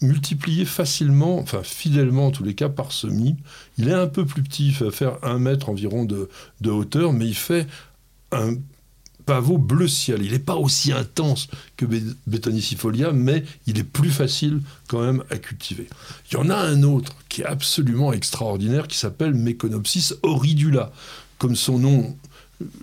multiplié 0.00 0.64
facilement, 0.64 1.38
enfin 1.38 1.62
fidèlement 1.62 2.28
en 2.28 2.30
tous 2.30 2.44
les 2.44 2.54
cas, 2.54 2.68
par 2.68 2.92
semis. 2.92 3.36
Il 3.78 3.88
est 3.88 3.94
un 3.94 4.06
peu 4.06 4.24
plus 4.24 4.42
petit, 4.42 4.68
il 4.68 4.74
va 4.74 4.90
faire 4.90 5.18
un 5.22 5.38
mètre 5.38 5.68
environ 5.68 6.04
de, 6.04 6.28
de 6.60 6.70
hauteur, 6.70 7.12
mais 7.12 7.26
il 7.26 7.34
fait 7.34 7.66
un 8.32 8.54
pavot 9.26 9.58
bleu 9.58 9.86
ciel. 9.86 10.22
Il 10.22 10.32
n'est 10.32 10.38
pas 10.38 10.56
aussi 10.56 10.92
intense 10.92 11.48
que 11.76 11.86
Betonicifolia, 12.26 13.12
mais 13.12 13.44
il 13.66 13.78
est 13.78 13.84
plus 13.84 14.10
facile 14.10 14.60
quand 14.88 15.02
même 15.02 15.22
à 15.30 15.36
cultiver. 15.36 15.88
Il 16.30 16.34
y 16.34 16.36
en 16.36 16.50
a 16.50 16.56
un 16.56 16.82
autre 16.82 17.14
qui 17.28 17.42
est 17.42 17.46
absolument 17.46 18.12
extraordinaire, 18.12 18.88
qui 18.88 18.98
s'appelle 18.98 19.34
Meconopsis 19.34 20.14
oridula. 20.22 20.92
Comme 21.38 21.56
son 21.56 21.78
nom 21.78 22.16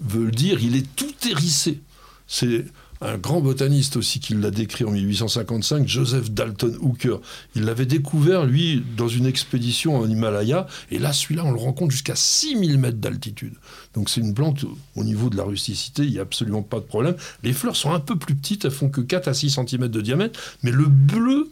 veut 0.02 0.26
le 0.26 0.31
dire, 0.31 0.60
il 0.61 0.76
est 0.76 0.88
tout 0.95 1.14
hérissé. 1.30 1.81
C'est 2.27 2.65
un 3.02 3.18
grand 3.18 3.41
botaniste 3.41 3.98
aussi 3.98 4.19
qui 4.19 4.34
l'a 4.34 4.52
décrit 4.52 4.84
en 4.84 4.91
1855, 4.91 5.88
Joseph 5.88 6.32
Dalton 6.32 6.76
Hooker. 6.82 7.19
Il 7.56 7.64
l'avait 7.64 7.86
découvert, 7.86 8.45
lui, 8.45 8.84
dans 8.98 9.07
une 9.07 9.26
expédition 9.26 9.98
en 9.98 10.10
Himalaya, 10.10 10.68
et 10.91 10.99
là, 10.99 11.14
celui-là, 11.14 11.44
on 11.45 11.52
le 11.52 11.60
rencontre 11.60 11.91
jusqu'à 11.91 12.15
6000 12.15 12.78
mètres 12.78 12.98
d'altitude. 12.98 13.53
Donc 13.94 14.10
c'est 14.10 14.22
une 14.22 14.34
plante, 14.34 14.65
au 14.95 15.03
niveau 15.03 15.30
de 15.30 15.38
la 15.38 15.44
rusticité, 15.44 16.03
il 16.03 16.11
n'y 16.11 16.19
a 16.19 16.24
absolument 16.24 16.64
pas 16.64 16.78
de 16.78 16.86
problème. 16.86 17.15
Les 17.44 17.53
fleurs 17.53 17.76
sont 17.76 17.91
un 17.91 17.99
peu 17.99 18.15
plus 18.15 18.36
petites, 18.36 18.65
elles 18.65 18.72
font 18.72 18.90
que 18.90 19.02
4 19.02 19.28
à 19.28 19.34
6 19.34 19.52
cm 19.52 19.88
de 19.88 20.02
diamètre, 20.02 20.40
mais 20.64 20.72
le 20.72 20.86
bleu 20.86 21.49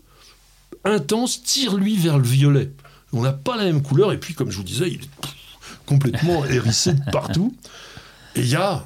intense 0.83 1.43
tire, 1.43 1.75
lui, 1.75 1.97
vers 1.97 2.17
le 2.17 2.27
violet. 2.27 2.71
On 3.13 3.21
n'a 3.21 3.33
pas 3.33 3.55
la 3.55 3.63
même 3.65 3.81
couleur, 3.81 4.11
et 4.11 4.19
puis, 4.19 4.33
comme 4.33 4.51
je 4.51 4.57
vous 4.57 4.63
disais, 4.63 4.89
il 4.89 5.01
est 5.01 5.09
complètement 5.85 6.45
hérissé 6.45 6.93
de 6.93 7.11
partout. 7.11 7.55
Et 8.35 8.41
il 8.41 8.47
y 8.47 8.55
a 8.55 8.85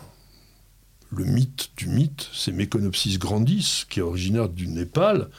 le 1.11 1.25
mythe 1.25 1.71
du 1.77 1.87
mythe, 1.87 2.29
c'est 2.33 2.51
Meconopsis 2.51 3.17
grandis, 3.17 3.85
qui 3.89 3.99
est 3.99 4.03
originaire 4.03 4.49
du 4.49 4.67
Népal. 4.67 5.29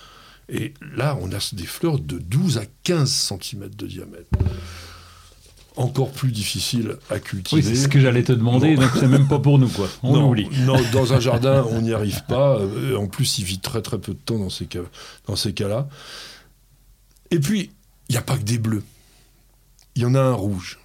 Et 0.48 0.74
là, 0.96 1.16
on 1.20 1.30
a 1.32 1.38
des 1.52 1.66
fleurs 1.66 1.98
de 1.98 2.18
12 2.18 2.58
à 2.58 2.64
15 2.82 3.10
cm 3.10 3.68
de 3.68 3.86
diamètre. 3.86 4.28
Encore 5.76 6.10
plus 6.10 6.32
difficile 6.32 6.96
à 7.08 7.20
cultiver. 7.20 7.62
Oui, 7.62 7.66
c'est 7.66 7.80
ce 7.80 7.88
que 7.88 8.00
j'allais 8.00 8.24
te 8.24 8.32
demander, 8.32 8.74
donc 8.74 8.90
c'est 8.98 9.06
même 9.06 9.28
pas 9.28 9.38
pour 9.38 9.58
nous, 9.60 9.68
quoi. 9.68 9.88
On 10.02 10.12
non, 10.14 10.28
oublie. 10.28 10.48
Non, 10.64 10.76
dans 10.92 11.12
un 11.12 11.20
jardin, 11.20 11.64
on 11.70 11.82
n'y 11.82 11.92
arrive 11.92 12.24
pas. 12.26 12.58
Euh, 12.58 12.96
En 12.96 13.06
plus, 13.06 13.38
il 13.38 13.44
vit 13.44 13.60
très 13.60 13.80
très 13.80 13.98
peu 13.98 14.12
de 14.12 14.18
temps 14.18 14.38
dans 14.38 14.50
ces 14.50 14.66
cas, 14.66 14.80
dans 15.26 15.36
ces 15.36 15.52
cas-là. 15.52 15.88
Et 17.30 17.38
puis, 17.38 17.70
il 18.08 18.12
n'y 18.12 18.18
a 18.18 18.22
pas 18.22 18.36
que 18.36 18.42
des 18.42 18.58
bleus. 18.58 18.82
Il 19.94 20.02
y 20.02 20.04
en 20.04 20.16
a 20.16 20.20
un 20.20 20.32
rouge. 20.32 20.80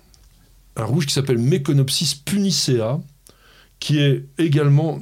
Un 0.76 0.86
rouge 0.86 1.08
qui 1.08 1.14
s'appelle 1.14 1.40
Meconopsis 1.40 2.14
punicea, 2.14 3.00
qui 3.80 4.00
est 4.00 4.26
également 4.38 5.00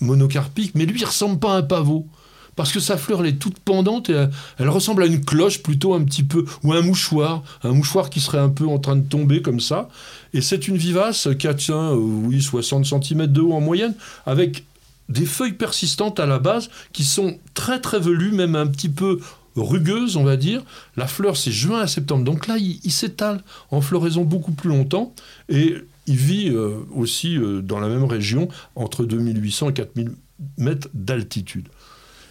monocarpique, 0.00 0.74
mais 0.74 0.86
lui, 0.86 1.00
il 1.00 1.04
ressemble 1.04 1.38
pas 1.38 1.54
à 1.54 1.58
un 1.58 1.62
pavot. 1.62 2.06
Parce 2.54 2.70
que 2.70 2.80
sa 2.80 2.98
fleur, 2.98 3.20
elle 3.20 3.28
est 3.28 3.38
toute 3.38 3.58
pendante 3.60 4.10
et 4.10 4.12
elle, 4.12 4.30
elle 4.58 4.68
ressemble 4.68 5.02
à 5.02 5.06
une 5.06 5.24
cloche 5.24 5.62
plutôt 5.62 5.94
un 5.94 6.04
petit 6.04 6.22
peu, 6.22 6.44
ou 6.62 6.74
un 6.74 6.82
mouchoir, 6.82 7.42
un 7.62 7.72
mouchoir 7.72 8.10
qui 8.10 8.20
serait 8.20 8.38
un 8.38 8.50
peu 8.50 8.66
en 8.66 8.78
train 8.78 8.96
de 8.96 9.08
tomber 9.08 9.40
comme 9.40 9.60
ça. 9.60 9.88
Et 10.34 10.42
c'est 10.42 10.68
une 10.68 10.76
vivace 10.76 11.28
qui 11.38 11.48
atteint, 11.48 11.92
euh, 11.92 11.96
oui, 11.96 12.42
60 12.42 12.84
cm 12.84 13.26
de 13.26 13.40
haut 13.40 13.54
en 13.54 13.60
moyenne, 13.60 13.94
avec 14.26 14.64
des 15.08 15.24
feuilles 15.24 15.54
persistantes 15.54 16.20
à 16.20 16.26
la 16.26 16.38
base 16.38 16.68
qui 16.92 17.04
sont 17.04 17.38
très 17.54 17.80
très 17.80 17.98
velues, 17.98 18.32
même 18.32 18.54
un 18.54 18.66
petit 18.66 18.88
peu 18.90 19.20
rugueuses, 19.56 20.16
on 20.16 20.24
va 20.24 20.36
dire. 20.36 20.62
La 20.96 21.06
fleur, 21.06 21.36
c'est 21.36 21.52
juin 21.52 21.80
à 21.80 21.86
septembre. 21.86 22.24
Donc 22.24 22.46
là, 22.48 22.58
il, 22.58 22.80
il 22.84 22.92
s'étale 22.92 23.42
en 23.70 23.80
floraison 23.80 24.24
beaucoup 24.24 24.52
plus 24.52 24.68
longtemps. 24.68 25.14
Et 25.48 25.76
il 26.06 26.16
vit 26.16 26.48
euh, 26.48 26.78
aussi 26.94 27.36
euh, 27.36 27.62
dans 27.62 27.80
la 27.80 27.88
même 27.88 28.04
région, 28.04 28.48
entre 28.74 29.04
2800 29.04 29.70
et 29.70 29.72
4000 29.74 30.12
mètres 30.58 30.88
d'altitude. 30.94 31.68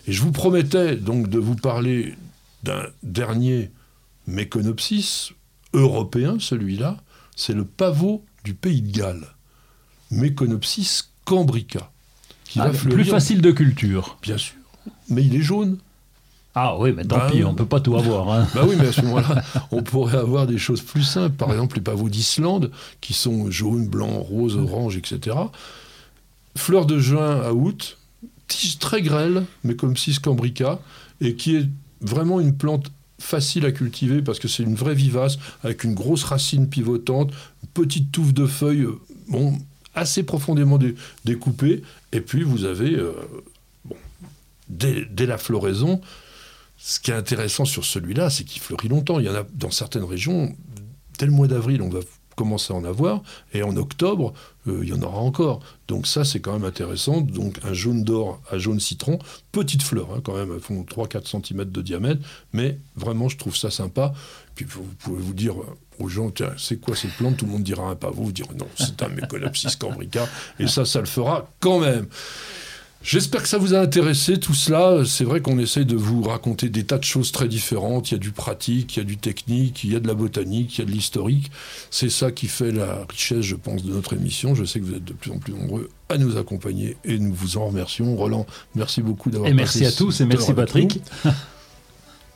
Et 0.08 0.12
je 0.12 0.22
vous 0.22 0.32
promettais 0.32 0.96
donc 0.98 1.30
de 1.30 1.38
vous 1.40 1.56
parler 1.56 2.16
d'un 2.64 2.84
dernier 3.04 3.72
Méconopsis 4.28 5.32
européen, 5.74 6.38
celui-là, 6.40 6.98
c'est 7.36 7.54
le 7.54 7.66
pavot 7.66 8.24
du 8.44 8.54
pays 8.54 8.82
de 8.82 8.92
Galles, 8.92 9.28
Méconopsis 10.10 11.12
cambrica, 11.26 11.92
qui 12.46 12.60
Ah, 12.60 12.68
va 12.68 12.74
fleurir, 12.74 12.96
plus 12.96 13.10
facile 13.10 13.42
de 13.42 13.52
culture. 13.52 14.18
bien 14.22 14.38
sûr, 14.38 14.56
mais 15.10 15.24
il 15.24 15.36
est 15.36 15.42
jaune. 15.42 15.78
Ah 16.54 16.78
oui, 16.78 16.92
mais 16.96 17.06
tant 17.06 17.18
Bah, 17.18 17.30
pis, 17.32 17.44
on 17.46 17.54
peut 17.56 17.66
pas 17.66 17.80
tout 17.80 17.96
avoir. 17.96 18.30
hein. 18.32 18.48
Bah 18.54 18.64
oui, 18.68 18.76
mais 18.78 18.88
à 18.88 18.92
ce 18.92 19.02
moment-là, 19.04 19.42
on 19.72 19.82
pourrait 19.84 20.18
avoir 20.18 20.48
des 20.48 20.58
choses 20.58 20.82
plus 20.82 21.04
simples. 21.04 21.36
Par 21.38 21.50
exemple, 21.52 21.78
les 21.78 21.82
pavots 21.82 22.10
d'Islande, 22.10 22.72
qui 23.00 23.14
sont 23.14 23.50
jaunes, 23.50 23.88
blancs, 23.88 24.26
roses, 24.28 24.58
oranges, 24.58 24.98
etc. 24.98 25.38
Fleurs 26.58 26.86
de 26.86 27.00
juin 27.00 27.40
à 27.42 27.54
août, 27.54 27.98
tige 28.48 28.80
très 28.80 29.02
grêle, 29.02 29.46
mais 29.64 29.76
comme 29.76 29.96
cis 29.96 30.20
cambrica, 30.20 30.80
et 31.22 31.36
qui 31.36 31.56
est 31.56 31.66
vraiment 32.02 32.40
une 32.42 32.56
plante 32.58 32.92
facile 33.20 33.66
à 33.66 33.72
cultiver 33.72 34.22
parce 34.24 34.40
que 34.40 34.48
c'est 34.48 34.64
une 34.64 34.74
vraie 34.76 34.96
vivace 34.96 35.38
avec 35.64 35.84
une 35.84 35.94
grosse 35.94 36.24
racine 36.24 36.68
pivotante, 36.68 37.32
une 37.64 37.70
petite 37.70 38.12
touffe 38.12 38.34
de 38.34 38.46
feuilles, 38.48 38.88
bon, 39.30 39.58
assez 39.96 40.24
profondément 40.24 40.78
dé- 40.80 40.96
découpées. 41.24 41.84
Et 42.12 42.20
puis 42.20 42.42
vous 42.44 42.66
avez, 42.66 42.96
euh, 42.96 43.14
bon, 43.86 43.96
dès, 44.68 45.06
dès 45.10 45.28
la 45.28 45.38
floraison, 45.38 46.02
ce 46.84 47.00
qui 47.00 47.12
est 47.12 47.16
intéressant 47.16 47.64
sur 47.64 47.86
celui-là, 47.86 48.32
c'est 48.32 48.44
qu'il 48.44 48.60
fleurit 48.60 48.88
longtemps. 48.88 49.20
Il 49.20 49.28
y 49.28 49.30
en 49.30 49.36
a 49.36 49.44
dans 49.54 49.70
certaines 49.70 50.04
régions, 50.04 50.56
dès 51.20 51.28
le 51.28 51.32
mois 51.32 51.48
d'avril, 51.48 51.82
on 51.84 51.90
va 51.90 52.00
commencer 52.36 52.74
à 52.74 52.76
en 52.76 52.86
avoir, 52.86 53.22
et 53.54 53.62
en 53.62 53.76
octobre, 53.78 54.34
euh, 54.68 54.80
il 54.82 54.90
y 54.90 54.94
en 54.94 55.02
aura 55.04 55.20
encore. 55.20 55.60
Donc 55.88 56.08
ça, 56.08 56.26
c'est 56.26 56.40
quand 56.40 56.54
même 56.54 56.64
intéressant. 56.64 57.22
Donc 57.22 57.60
un 57.64 57.74
jaune 57.74 58.04
d'or 58.04 58.42
à 58.50 58.58
jaune 58.58 58.80
citron, 58.80 59.20
petite 59.52 59.84
fleur 59.84 60.08
hein, 60.12 60.22
quand 60.24 60.34
même, 60.34 60.52
elles 60.52 60.60
font 60.60 60.82
3-4 60.82 61.44
cm 61.46 61.66
de 61.66 61.82
diamètre, 61.84 62.22
mais 62.52 62.80
vraiment, 62.96 63.30
je 63.30 63.38
trouve 63.38 63.56
ça 63.56 63.70
sympa. 63.70 64.14
Puis 64.56 64.66
vous 64.66 64.84
pouvez 65.00 65.22
vous 65.22 65.34
dire 65.36 65.54
aux 66.00 66.10
gens, 66.10 66.32
tiens, 66.32 66.54
c'est 66.58 66.78
quoi 66.82 66.96
cette 66.96 67.14
plante? 67.14 67.38
Tout 67.38 67.46
le 67.46 67.52
monde 67.52 67.64
dira 67.64 67.84
un 67.84 67.96
pavot, 67.96 68.24
vous 68.24 68.32
dire 68.32 68.48
non, 68.58 68.68
c'est 68.76 69.04
un 69.04 69.10
Méconopsis 69.10 69.76
cambrica, 69.76 70.28
et 70.58 70.66
ça, 70.66 70.84
ça 70.84 71.00
le 71.00 71.06
fera 71.06 71.48
quand 71.60 71.80
même. 71.80 72.08
J'espère 73.04 73.42
que 73.42 73.50
ça 73.50 73.58
vous 73.58 73.74
a 73.74 73.80
intéressé 73.80 74.40
tout 74.40 74.54
cela. 74.54 75.04
C'est 75.06 75.24
vrai 75.24 75.42
qu'on 75.42 75.58
essaye 75.58 75.86
de 75.86 75.96
vous 75.96 76.22
raconter 76.22 76.70
des 76.70 76.84
tas 76.84 77.00
de 77.00 77.04
choses 77.04 77.32
très 77.32 77.48
différentes. 77.48 78.12
Il 78.12 78.14
y 78.14 78.16
a 78.16 78.20
du 78.20 78.32
pratique, 78.32 78.96
il 78.96 79.00
y 79.00 79.02
a 79.02 79.06
du 79.06 79.18
technique, 79.18 79.84
il 79.84 79.94
y 79.94 79.96
a 79.96 80.00
de 80.00 80.08
la 80.08 80.14
botanique, 80.14 80.78
il 80.78 80.82
y 80.82 80.84
a 80.84 80.86
de 80.86 80.92
l'historique. 80.92 81.52
C'est 81.90 82.12
ça 82.12 82.32
qui 82.32 82.48
fait 82.48 82.72
la 82.72 83.06
richesse, 83.10 83.42
je 83.42 83.56
pense, 83.56 83.84
de 83.84 83.92
notre 83.92 84.14
émission. 84.14 84.54
Je 84.54 84.66
sais 84.66 84.80
que 84.80 84.86
vous 84.86 84.94
êtes 84.94 85.04
de 85.04 85.14
plus 85.14 85.32
en 85.32 85.40
plus 85.40 85.54
nombreux 85.54 85.90
à 86.10 86.18
nous 86.18 86.38
accompagner 86.38 86.96
et 87.04 87.18
nous 87.18 87.34
vous 87.34 87.58
en 87.58 87.68
remercions. 87.68 88.16
Roland, 88.16 88.46
merci 88.76 89.02
beaucoup 89.02 89.32
d'avoir 89.32 89.50
Et 89.50 89.54
merci 89.54 89.80
passé 89.80 89.94
à 89.94 89.98
tous 89.98 90.22
et 90.22 90.26
merci 90.26 90.54
Patrick. 90.54 91.02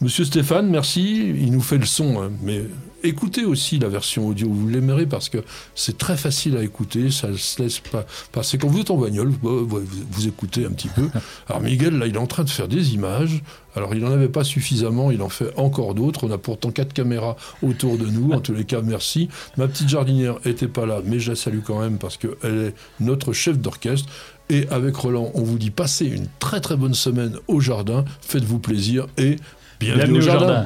Monsieur 0.02 0.26
Stéphane, 0.26 0.70
merci. 0.70 1.30
Il 1.30 1.52
nous 1.52 1.62
fait 1.62 1.78
le 1.78 1.86
son, 1.86 2.22
hein. 2.22 2.32
mais 2.42 2.64
écoutez 3.06 3.46
aussi 3.46 3.80
la 3.80 3.88
version 3.90 4.28
audio. 4.28 4.48
Vous 4.50 4.68
l'aimerez 4.68 5.06
parce 5.06 5.30
que 5.30 5.40
c'est 5.76 5.98
très 5.98 6.18
facile 6.18 6.58
à 6.58 6.64
écouter. 6.64 7.12
Ça 7.12 7.28
se 7.38 7.62
laisse 7.62 7.80
pas 7.80 8.06
passer. 8.32 8.58
Quand 8.58 8.68
vous 8.68 8.80
êtes 8.80 8.92
en 8.92 8.98
bagnole, 8.98 9.32
vous, 9.42 9.68
vous- 9.68 9.82
vous 10.12 10.28
écoutez 10.28 10.66
un 10.66 10.72
petit 10.72 10.88
peu. 10.90 11.10
Alors 11.48 11.62
Miguel, 11.62 11.98
là, 11.98 12.08
il 12.08 12.16
est 12.16 12.20
en 12.20 12.28
train 12.28 12.44
de 12.44 12.50
faire 12.50 12.68
des 12.68 12.94
images. 12.94 13.42
Alors 13.76 13.94
il 13.94 14.02
n'en 14.02 14.12
avait 14.12 14.30
pas 14.30 14.44
suffisamment. 14.44 15.12
Il 15.12 15.22
en 15.22 15.30
fait 15.30 15.52
encore 15.58 15.96
d'autres. 15.96 16.26
On 16.28 16.32
a 16.32 16.38
pourtant 16.38 16.72
quatre 16.72 16.94
caméras 16.94 17.36
autour 17.62 17.98
de 17.98 18.06
nous. 18.06 18.32
En 18.32 18.40
tous 18.40 18.54
les 18.54 18.64
cas, 18.66 18.82
merci. 18.82 19.30
Ma 19.58 19.68
petite 19.68 19.90
jardinière 19.90 20.36
était 20.46 20.68
pas 20.68 20.86
là, 20.86 21.02
mais 21.04 21.20
je 21.20 21.32
la 21.32 21.36
salue 21.36 21.60
quand 21.66 21.80
même 21.80 21.98
parce 21.98 22.18
qu'elle 22.18 22.34
est 22.44 22.74
notre 23.00 23.34
chef 23.34 23.58
d'orchestre. 23.60 24.08
Et 24.50 24.68
avec 24.70 24.96
Roland, 24.96 25.32
on 25.34 25.42
vous 25.44 25.58
dit 25.58 25.72
passez 25.72 26.06
une 26.06 26.28
très 26.40 26.62
très 26.62 26.78
bonne 26.78 26.94
semaine 26.94 27.36
au 27.48 27.60
jardin. 27.60 28.06
Faites-vous 28.22 28.60
plaisir 28.60 29.08
et 29.18 29.38
bienvenue, 29.80 29.98
Bienvenue 30.04 30.18
au 30.20 30.22
jardin. 30.22 30.66